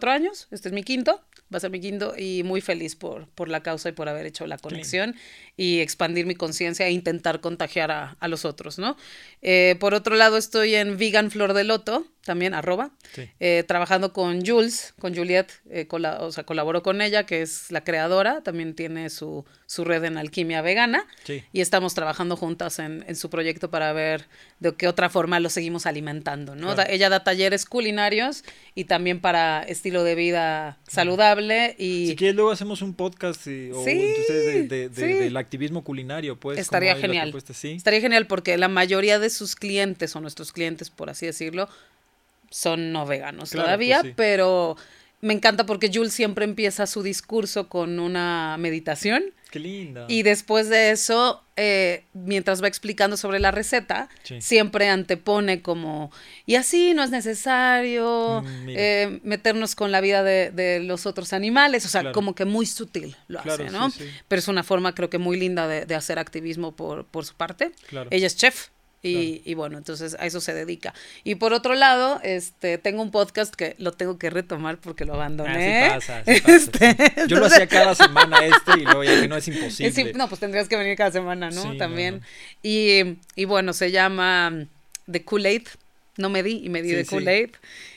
años, 0.09 0.47
este 0.51 0.69
es 0.69 0.73
mi 0.73 0.83
quinto, 0.83 1.21
va 1.53 1.57
a 1.57 1.59
ser 1.59 1.69
mi 1.69 1.81
quinto, 1.81 2.13
y 2.17 2.43
muy 2.43 2.61
feliz 2.61 2.95
por, 2.95 3.27
por 3.31 3.49
la 3.49 3.61
causa 3.61 3.89
y 3.89 3.91
por 3.91 4.07
haber 4.07 4.25
hecho 4.25 4.47
la 4.47 4.57
conexión 4.57 5.15
y 5.57 5.81
expandir 5.81 6.25
mi 6.25 6.35
conciencia 6.35 6.87
e 6.87 6.91
intentar 6.91 7.41
contagiar 7.41 7.91
a, 7.91 8.15
a 8.21 8.27
los 8.29 8.45
otros, 8.45 8.79
¿no? 8.79 8.95
Eh, 9.41 9.75
por 9.81 9.93
otro 9.93 10.15
lado, 10.15 10.37
estoy 10.37 10.75
en 10.75 10.97
Vegan 10.97 11.29
Flor 11.29 11.53
de 11.53 11.65
Loto, 11.65 12.07
también 12.25 12.53
arroba, 12.53 12.91
Sí. 13.13 13.29
eh, 13.39 13.63
trabajando 13.67 14.11
con 14.11 14.45
Jules, 14.45 14.93
con 14.99 15.15
Juliet, 15.15 15.47
eh, 15.69 15.87
cola- 15.87 16.17
o 16.21 16.31
sea, 16.31 16.43
colaboró 16.43 16.83
con 16.83 17.01
ella, 17.01 17.25
que 17.25 17.41
es 17.41 17.71
la 17.71 17.83
creadora, 17.83 18.41
también 18.41 18.73
tiene 18.75 19.09
su, 19.09 19.45
su 19.67 19.85
red 19.85 20.03
en 20.03 20.17
alquimia 20.17 20.61
vegana, 20.61 21.05
Sí. 21.23 21.43
y 21.53 21.61
estamos 21.61 21.93
trabajando 21.93 22.35
juntas 22.35 22.79
en, 22.79 23.05
en 23.07 23.15
su 23.15 23.29
proyecto 23.29 23.69
para 23.69 23.93
ver 23.93 24.25
de 24.59 24.73
qué 24.75 24.87
otra 24.87 25.09
forma 25.09 25.39
lo 25.39 25.49
seguimos 25.49 25.85
alimentando, 25.85 26.55
¿no? 26.55 26.73
Claro. 26.73 26.75
Da- 26.77 26.85
ella 26.89 27.09
da 27.09 27.23
talleres 27.23 27.65
culinarios 27.65 28.43
y 28.73 28.85
también 28.85 29.21
para 29.21 29.61
estilo 29.63 30.03
de 30.03 30.15
vida 30.15 30.79
saludable 30.87 31.75
y... 31.77 32.07
Si 32.07 32.15
quieres, 32.15 32.35
luego 32.35 32.51
hacemos 32.51 32.81
un 32.81 32.95
podcast 32.95 33.45
y- 33.47 33.71
o 33.71 33.83
Sí, 33.85 33.91
entonces 33.91 34.27
de, 34.27 34.63
de- 34.67 34.89
de- 34.89 34.95
sí. 34.95 35.13
del 35.13 35.37
activismo 35.37 35.83
culinario, 35.83 36.39
pues. 36.39 36.57
Estaría 36.57 36.95
genial. 36.95 37.33
Estaría 37.37 38.01
genial 38.01 38.25
porque 38.27 38.57
la 38.57 38.67
mayoría 38.67 39.19
de 39.19 39.29
sus 39.29 39.55
clientes 39.55 40.15
o 40.15 40.21
nuestros 40.21 40.51
clientes, 40.51 40.89
por 40.89 41.09
así 41.09 41.25
decirlo, 41.25 41.69
son 42.49 42.91
no 42.91 43.05
veganos 43.05 43.51
Claro, 43.51 43.65
todavía, 43.67 43.97
pues 44.01 44.09
sí. 44.11 44.13
pero 44.15 44.75
me 45.21 45.33
encanta 45.33 45.65
porque 45.65 45.89
Jules 45.93 46.13
siempre 46.13 46.45
empieza 46.45 46.85
su 46.87 47.01
discurso 47.01 47.67
con 47.67 47.99
una 47.99 48.57
meditación 48.59 49.23
Qué 49.49 49.59
linda. 49.59 50.05
y 50.07 50.21
después 50.23 50.69
de 50.69 50.91
eso, 50.91 51.41
eh, 51.55 52.03
mientras 52.13 52.61
va 52.61 52.67
explicando 52.67 53.17
sobre 53.17 53.39
la 53.39 53.49
receta, 53.49 54.09
Sí. 54.23 54.39
siempre 54.41 54.87
antepone 54.89 55.61
como, 55.63 56.11
y 56.45 56.55
así 56.55 56.93
no 56.93 57.01
es 57.03 57.09
necesario 57.09 58.41
Mm, 58.43 58.69
eh, 58.69 59.19
meternos 59.23 59.75
con 59.75 59.91
la 59.91 60.01
vida 60.01 60.21
de, 60.23 60.51
de 60.51 60.79
los 60.81 61.05
otros 61.05 61.33
animales, 61.33 61.85
o 61.85 61.89
sea, 61.89 62.01
Claro. 62.01 62.13
como 62.13 62.35
que 62.35 62.45
muy 62.45 62.65
sutil 62.65 63.15
lo 63.27 63.41
Claro, 63.41 63.63
hace, 63.63 63.71
sí, 63.73 63.77
¿no? 63.79 63.89
sí. 63.89 64.09
Pero 64.27 64.39
es 64.39 64.47
una 64.47 64.63
forma 64.63 64.93
creo 64.93 65.09
que 65.09 65.17
muy 65.17 65.39
linda 65.39 65.67
de, 65.67 65.85
de 65.85 65.95
hacer 65.95 66.19
activismo 66.19 66.75
por, 66.75 67.05
por 67.05 67.25
su 67.25 67.33
parte. 67.35 67.71
Claro. 67.87 68.09
Ella 68.11 68.27
es 68.27 68.35
chef. 68.35 68.67
Y, 69.07 69.41
y 69.45 69.53
bueno, 69.53 69.77
entonces 69.77 70.15
a 70.19 70.25
eso 70.25 70.41
se 70.41 70.53
dedica. 70.53 70.93
Y 71.23 71.35
por 71.35 71.53
otro 71.53 71.75
lado, 71.75 72.19
este, 72.23 72.77
tengo 72.77 73.01
un 73.01 73.11
podcast 73.11 73.53
que 73.53 73.75
lo 73.77 73.91
tengo 73.91 74.17
que 74.17 74.29
retomar 74.29 74.77
porque 74.77 75.05
lo 75.05 75.13
abandoné. 75.13 75.85
Ah, 75.85 75.99
sí 76.01 76.07
pasa, 76.07 76.23
sí 76.25 76.41
pasa, 76.41 76.55
Este, 76.55 76.91
sí. 76.91 77.21
Yo 77.27 77.37
lo 77.37 77.45
hacía 77.45 77.67
cada 77.67 77.95
semana 77.95 78.45
este 78.45 78.79
y 78.79 78.83
luego 78.83 79.03
ya 79.03 79.21
que 79.21 79.27
no 79.27 79.37
es 79.37 79.47
imposible. 79.47 80.13
no, 80.13 80.27
pues 80.27 80.39
tendrías 80.39 80.67
que 80.67 80.75
venir 80.77 80.97
cada 80.97 81.11
semana, 81.11 81.49
¿no? 81.51 81.77
También. 81.77 82.15
no. 82.15 82.21
Y, 82.63 83.17
y 83.35 83.45
bueno, 83.45 83.73
se 83.73 83.91
llama 83.91 84.49
mm, 84.49 84.67
The 85.11 85.23
Kool-Aid. 85.23 85.67
No 86.17 86.29
me 86.29 86.43
di 86.43 86.61
y 86.63 86.69
me 86.69 86.81
di 86.81 86.95
sí. 86.95 87.05
Kool-Aid. 87.05 87.51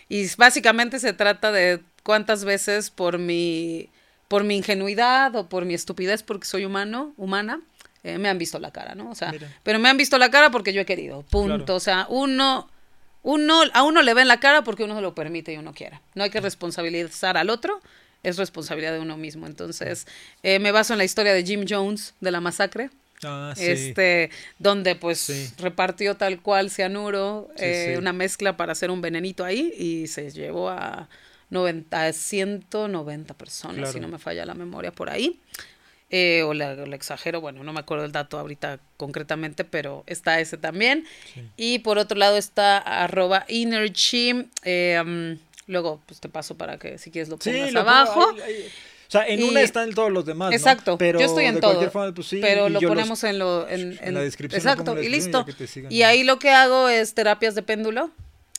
Y 0.08 0.26
básicamente 0.36 0.98
se 0.98 1.12
trata 1.12 1.52
de 1.52 1.80
cuántas 2.02 2.44
veces 2.44 2.90
por 2.90 3.18
mi, 3.18 3.88
por 4.28 4.44
mi 4.44 4.56
ingenuidad 4.56 5.34
o 5.36 5.48
por 5.48 5.64
mi 5.64 5.74
estupidez, 5.74 6.22
porque 6.22 6.46
soy 6.46 6.64
humano, 6.64 7.12
humana, 7.16 7.60
eh, 8.04 8.18
me 8.18 8.28
han 8.28 8.38
visto 8.38 8.58
la 8.58 8.70
cara, 8.70 8.94
¿no? 8.94 9.10
O 9.10 9.14
sea, 9.14 9.32
Mira. 9.32 9.48
pero 9.62 9.78
me 9.78 9.88
han 9.88 9.96
visto 9.96 10.18
la 10.18 10.30
cara 10.30 10.50
porque 10.50 10.72
yo 10.72 10.80
he 10.80 10.86
querido, 10.86 11.22
punto. 11.22 11.56
Claro. 11.56 11.74
O 11.76 11.80
sea, 11.80 12.06
uno, 12.08 12.68
uno, 13.22 13.62
a 13.72 13.82
uno 13.82 14.02
le 14.02 14.14
ven 14.14 14.28
la 14.28 14.40
cara 14.40 14.62
porque 14.62 14.84
uno 14.84 14.94
se 14.94 15.02
lo 15.02 15.14
permite 15.14 15.52
y 15.52 15.56
uno 15.56 15.72
quiera. 15.74 16.00
No 16.14 16.24
hay 16.24 16.30
que 16.30 16.40
responsabilizar 16.40 17.36
al 17.36 17.50
otro, 17.50 17.80
es 18.22 18.36
responsabilidad 18.36 18.92
de 18.92 19.00
uno 19.00 19.16
mismo. 19.16 19.46
Entonces, 19.46 20.06
eh, 20.42 20.58
me 20.58 20.72
baso 20.72 20.92
en 20.94 20.98
la 20.98 21.04
historia 21.04 21.32
de 21.34 21.44
Jim 21.44 21.64
Jones 21.68 22.14
de 22.20 22.30
la 22.30 22.40
masacre. 22.40 22.90
Ah, 23.24 23.52
sí. 23.56 23.64
Este, 23.66 24.30
donde 24.60 24.94
pues 24.94 25.18
Sí. 25.18 25.50
repartió 25.58 26.16
tal 26.16 26.40
cual 26.40 26.70
cianuro, 26.70 27.48
Sí, 27.56 27.64
eh, 27.64 27.96
una 27.98 28.12
mezcla 28.12 28.56
para 28.56 28.72
hacer 28.72 28.92
un 28.92 29.00
venenito 29.00 29.44
ahí 29.44 29.72
y 29.76 30.06
se 30.06 30.30
llevó 30.30 30.68
a 30.70 31.08
90, 31.50 32.04
a 32.06 32.12
190 32.12 33.34
personas, 33.34 33.92
si 33.92 33.98
no 34.00 34.06
me 34.08 34.18
falla 34.18 34.46
la 34.46 34.54
memoria 34.54 34.92
por 34.92 35.10
ahí. 35.10 35.40
Eh, 36.10 36.42
o 36.42 36.54
la, 36.54 36.74
la 36.74 36.96
exagero, 36.96 37.40
bueno, 37.42 37.62
no 37.64 37.72
me 37.74 37.80
acuerdo 37.80 38.06
el 38.06 38.12
dato 38.12 38.38
ahorita 38.38 38.78
concretamente, 38.96 39.64
pero 39.64 40.04
está 40.06 40.40
ese 40.40 40.56
también. 40.56 41.04
Sí. 41.34 41.42
Y 41.58 41.78
por 41.80 41.98
otro 41.98 42.16
lado 42.16 42.36
está 42.38 42.78
arroba 42.78 43.44
Energy. 43.48 44.46
eh, 44.64 44.98
um, 45.04 45.36
luego 45.66 46.00
pues 46.06 46.18
te 46.20 46.30
paso 46.30 46.56
para 46.56 46.78
que 46.78 46.96
si 46.96 47.10
quieres 47.10 47.28
lo 47.28 47.36
Sí, 47.38 47.50
pongas 47.50 47.66
pongo 47.68 47.80
abajo. 47.80 48.30
ahí, 48.36 48.40
ahí. 48.40 48.64
O 49.06 49.10
sea, 49.10 49.26
en 49.26 49.40
Y- 49.40 49.42
una 49.42 49.60
están 49.60 49.92
todos 49.94 50.10
los 50.10 50.24
demás, 50.24 50.48
¿no? 50.50 50.56
Exacto, 50.56 50.96
Pero 50.98 51.18
yo 51.20 51.26
estoy 51.26 51.44
en 51.44 51.56
de 51.56 51.60
todo. 51.60 51.90
forma, 51.90 52.14
pues 52.14 52.26
sí, 52.26 52.38
pero 52.40 52.70
lo 52.70 52.80
los- 52.80 52.88
ponemos 52.88 53.22
en 53.24 53.38
lo 53.38 53.68
en, 53.68 53.98
en 54.02 54.14
la 54.14 54.20
descripción 54.20 54.58
Exacto, 54.60 54.98
y 55.02 55.08
listo. 55.10 55.44
Y 55.90 56.02
ahí. 56.02 56.20
ahí 56.20 56.24
lo 56.24 56.38
que 56.38 56.50
hago 56.50 56.88
es 56.88 57.12
terapias 57.14 57.54
de 57.54 57.62
péndulo 57.62 58.10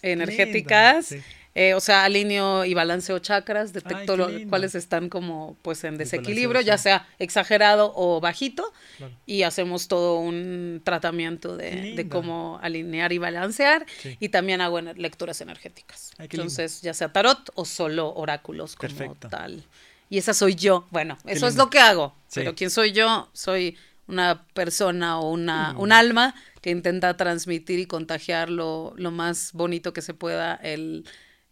energéticas. 0.04 1.12
Linda, 1.12 1.26
sí. 1.28 1.34
Eh, 1.56 1.74
o 1.74 1.80
sea, 1.80 2.04
alineo 2.06 2.64
y 2.64 2.74
balanceo 2.74 3.20
chakras, 3.20 3.74
detecto 3.74 4.14
qué 4.28 4.40
lo- 4.44 4.50
cuáles 4.50 4.76
están 4.76 5.10
como 5.10 5.58
pues 5.62 5.84
en 5.84 5.98
desequilibrio, 5.98 6.62
ya 6.62 6.78
sea 6.78 7.08
exagerado 7.18 7.92
o 7.96 8.22
bajito, 8.22 8.72
Claro. 8.98 9.14
y 9.26 9.44
hacemos 9.44 9.88
todo 9.88 10.20
un 10.20 10.82
tratamiento 10.84 11.58
de, 11.58 11.94
de 11.96 12.10
cómo 12.10 12.60
alinear 12.62 13.12
y 13.14 13.18
balancear, 13.18 13.86
Sí. 14.02 14.16
y 14.20 14.30
también 14.30 14.62
hago 14.62 14.80
lecturas 14.82 15.42
energéticas. 15.42 16.12
Ay, 16.18 16.28
lindo. 16.28 16.44
Entonces, 16.44 16.82
ya 16.82 16.94
sea 16.94 17.12
tarot 17.12 17.50
o 17.56 17.66
solo 17.66 18.14
oráculos 18.14 18.76
como 18.76 18.90
Perfecto. 18.90 19.30
tal. 19.30 19.64
Y 20.10 20.18
esa 20.18 20.34
soy 20.34 20.56
yo. 20.56 20.88
Bueno, 20.92 21.18
Qué 21.26 21.34
eso 21.34 21.48
es 21.48 21.56
lo 21.56 21.70
que 21.70 21.80
hago. 21.80 22.16
Sí. 22.28 22.40
Pero 22.42 22.56
quién 22.56 22.70
soy 22.70 22.92
yo? 22.94 23.30
Soy 23.34 23.78
una 24.08 24.44
persona 24.54 25.20
o 25.20 25.30
una, 25.32 25.76
un 25.78 25.92
alma 25.92 26.34
que 26.62 26.72
intenta 26.72 27.16
transmitir 27.16 27.80
y 27.80 27.86
contagiar 27.86 28.50
lo, 28.50 28.94
lo 28.98 29.12
más 29.12 29.52
bonito 29.54 29.94
que 29.94 30.02
se 30.02 30.14
pueda, 30.16 30.56
el, 30.56 31.06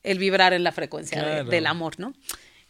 el 0.08 0.20
vibrar 0.20 0.54
en 0.54 0.64
la 0.64 0.72
frecuencia 0.72 1.20
de- 1.20 1.32
Claro. 1.32 1.50
del 1.50 1.66
amor, 1.68 2.00
¿no? 2.00 2.14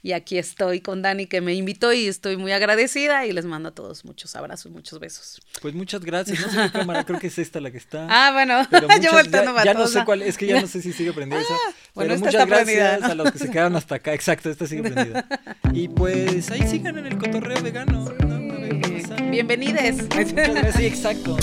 Y 0.03 0.11
aquí 0.13 0.37
estoy 0.37 0.79
con 0.79 1.01
Dani 1.01 1.25
que 1.25 1.41
me 1.41 1.53
invitó 1.55 1.91
y 1.91 2.07
estoy 2.07 2.37
muy 2.37 2.51
agradecida 2.51 3.25
y 3.25 3.33
les 3.33 3.45
mando 3.45 3.69
a 3.69 3.71
todos 3.73 4.05
muchos 4.05 4.35
abrazos, 4.35 4.71
muchos 4.71 4.99
besos. 4.99 5.41
Pues 5.59 5.73
muchas 5.73 6.01
gracias. 6.01 6.39
No 6.39 6.51
sé 6.65 6.71
cámara, 6.71 7.03
creo 7.03 7.19
que 7.19 7.27
es 7.27 7.37
esta 7.39 7.59
la 7.59 7.71
que 7.71 7.77
está. 7.77 8.07
Ah, 8.09 8.29
bueno, 8.31 8.65
Pero 8.69 8.87
yo 8.89 8.95
muchas- 8.97 9.11
volteando 9.13 9.55
ya, 9.57 9.63
ya 9.65 9.73
no 9.73 9.87
sé 9.87 10.05
cuál, 10.05 10.21
es 10.21 10.37
que 10.37 10.45
ya 10.45 10.61
no 10.61 10.67
sé 10.67 10.81
si 10.81 10.93
sigue 10.93 11.11
prendida 11.13 11.41
esa. 11.41 11.53
bueno, 11.53 11.73
pero 11.95 12.13
esta 12.13 12.25
muchas 12.27 12.41
está 12.43 12.55
prendida, 12.55 12.83
gracias 12.89 13.01
¿no? 13.01 13.11
a 13.11 13.15
los 13.15 13.31
que 13.33 13.39
se 13.39 13.49
quedaron 13.51 13.75
hasta 13.75 13.95
acá. 13.95 14.13
Exacto, 14.13 14.49
esta 14.51 14.67
sigue 14.67 14.83
prendida. 14.83 15.27
Y 15.73 15.87
pues 15.89 16.51
ahí 16.51 16.61
sigan 16.67 16.97
en 16.99 17.07
el 17.07 17.17
cotorreo 17.17 17.61
vegano. 17.61 18.05
¿no? 18.05 18.79
Qué 18.81 19.01
pasa. 19.01 19.15
Bienvenides. 19.23 20.03
Muchas 20.03 20.31
gracias, 20.33 20.75
sí, 20.75 20.85
exacto. 20.85 21.37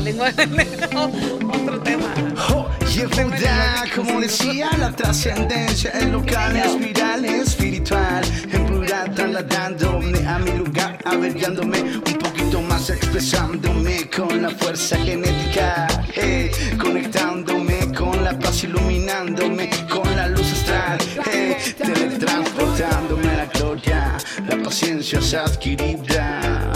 Otro 0.00 1.80
tema. 1.82 2.14
Oh, 2.48 2.66
verdad, 3.06 3.84
como 3.94 4.20
decía, 4.20 4.70
la 4.78 4.92
trascendencia 4.92 5.90
es 5.90 6.06
local, 6.06 6.56
espiral 6.56 7.24
espiritual, 7.24 8.24
en 8.50 8.66
plural 8.66 9.14
trasladándome 9.14 10.26
a 10.26 10.38
mi 10.38 10.52
lugar, 10.52 10.98
averiándome 11.04 11.82
un 11.82 12.18
poquito 12.18 12.60
más, 12.62 12.90
expresándome 12.90 14.08
con 14.10 14.42
la 14.42 14.50
fuerza 14.50 14.96
genética, 14.98 15.86
hey, 16.14 16.50
conectándome 16.78 17.92
con 17.94 18.24
la 18.24 18.38
paz, 18.38 18.64
iluminándome 18.64 19.70
con 19.88 20.16
la 20.16 20.28
luz 20.28 20.52
astral, 20.52 20.98
hey, 21.30 21.56
teletransportándome 21.76 23.39
la 23.86 24.62
paciencia 24.62 25.18
es 25.18 25.34
adquirida, 25.34 26.72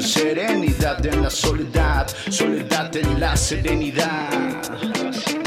serenidad 0.00 1.04
en 1.06 1.22
la 1.22 1.30
soledad, 1.30 2.08
soledad 2.30 2.94
en 2.96 3.20
la 3.20 3.36
serenidad. 3.36 5.37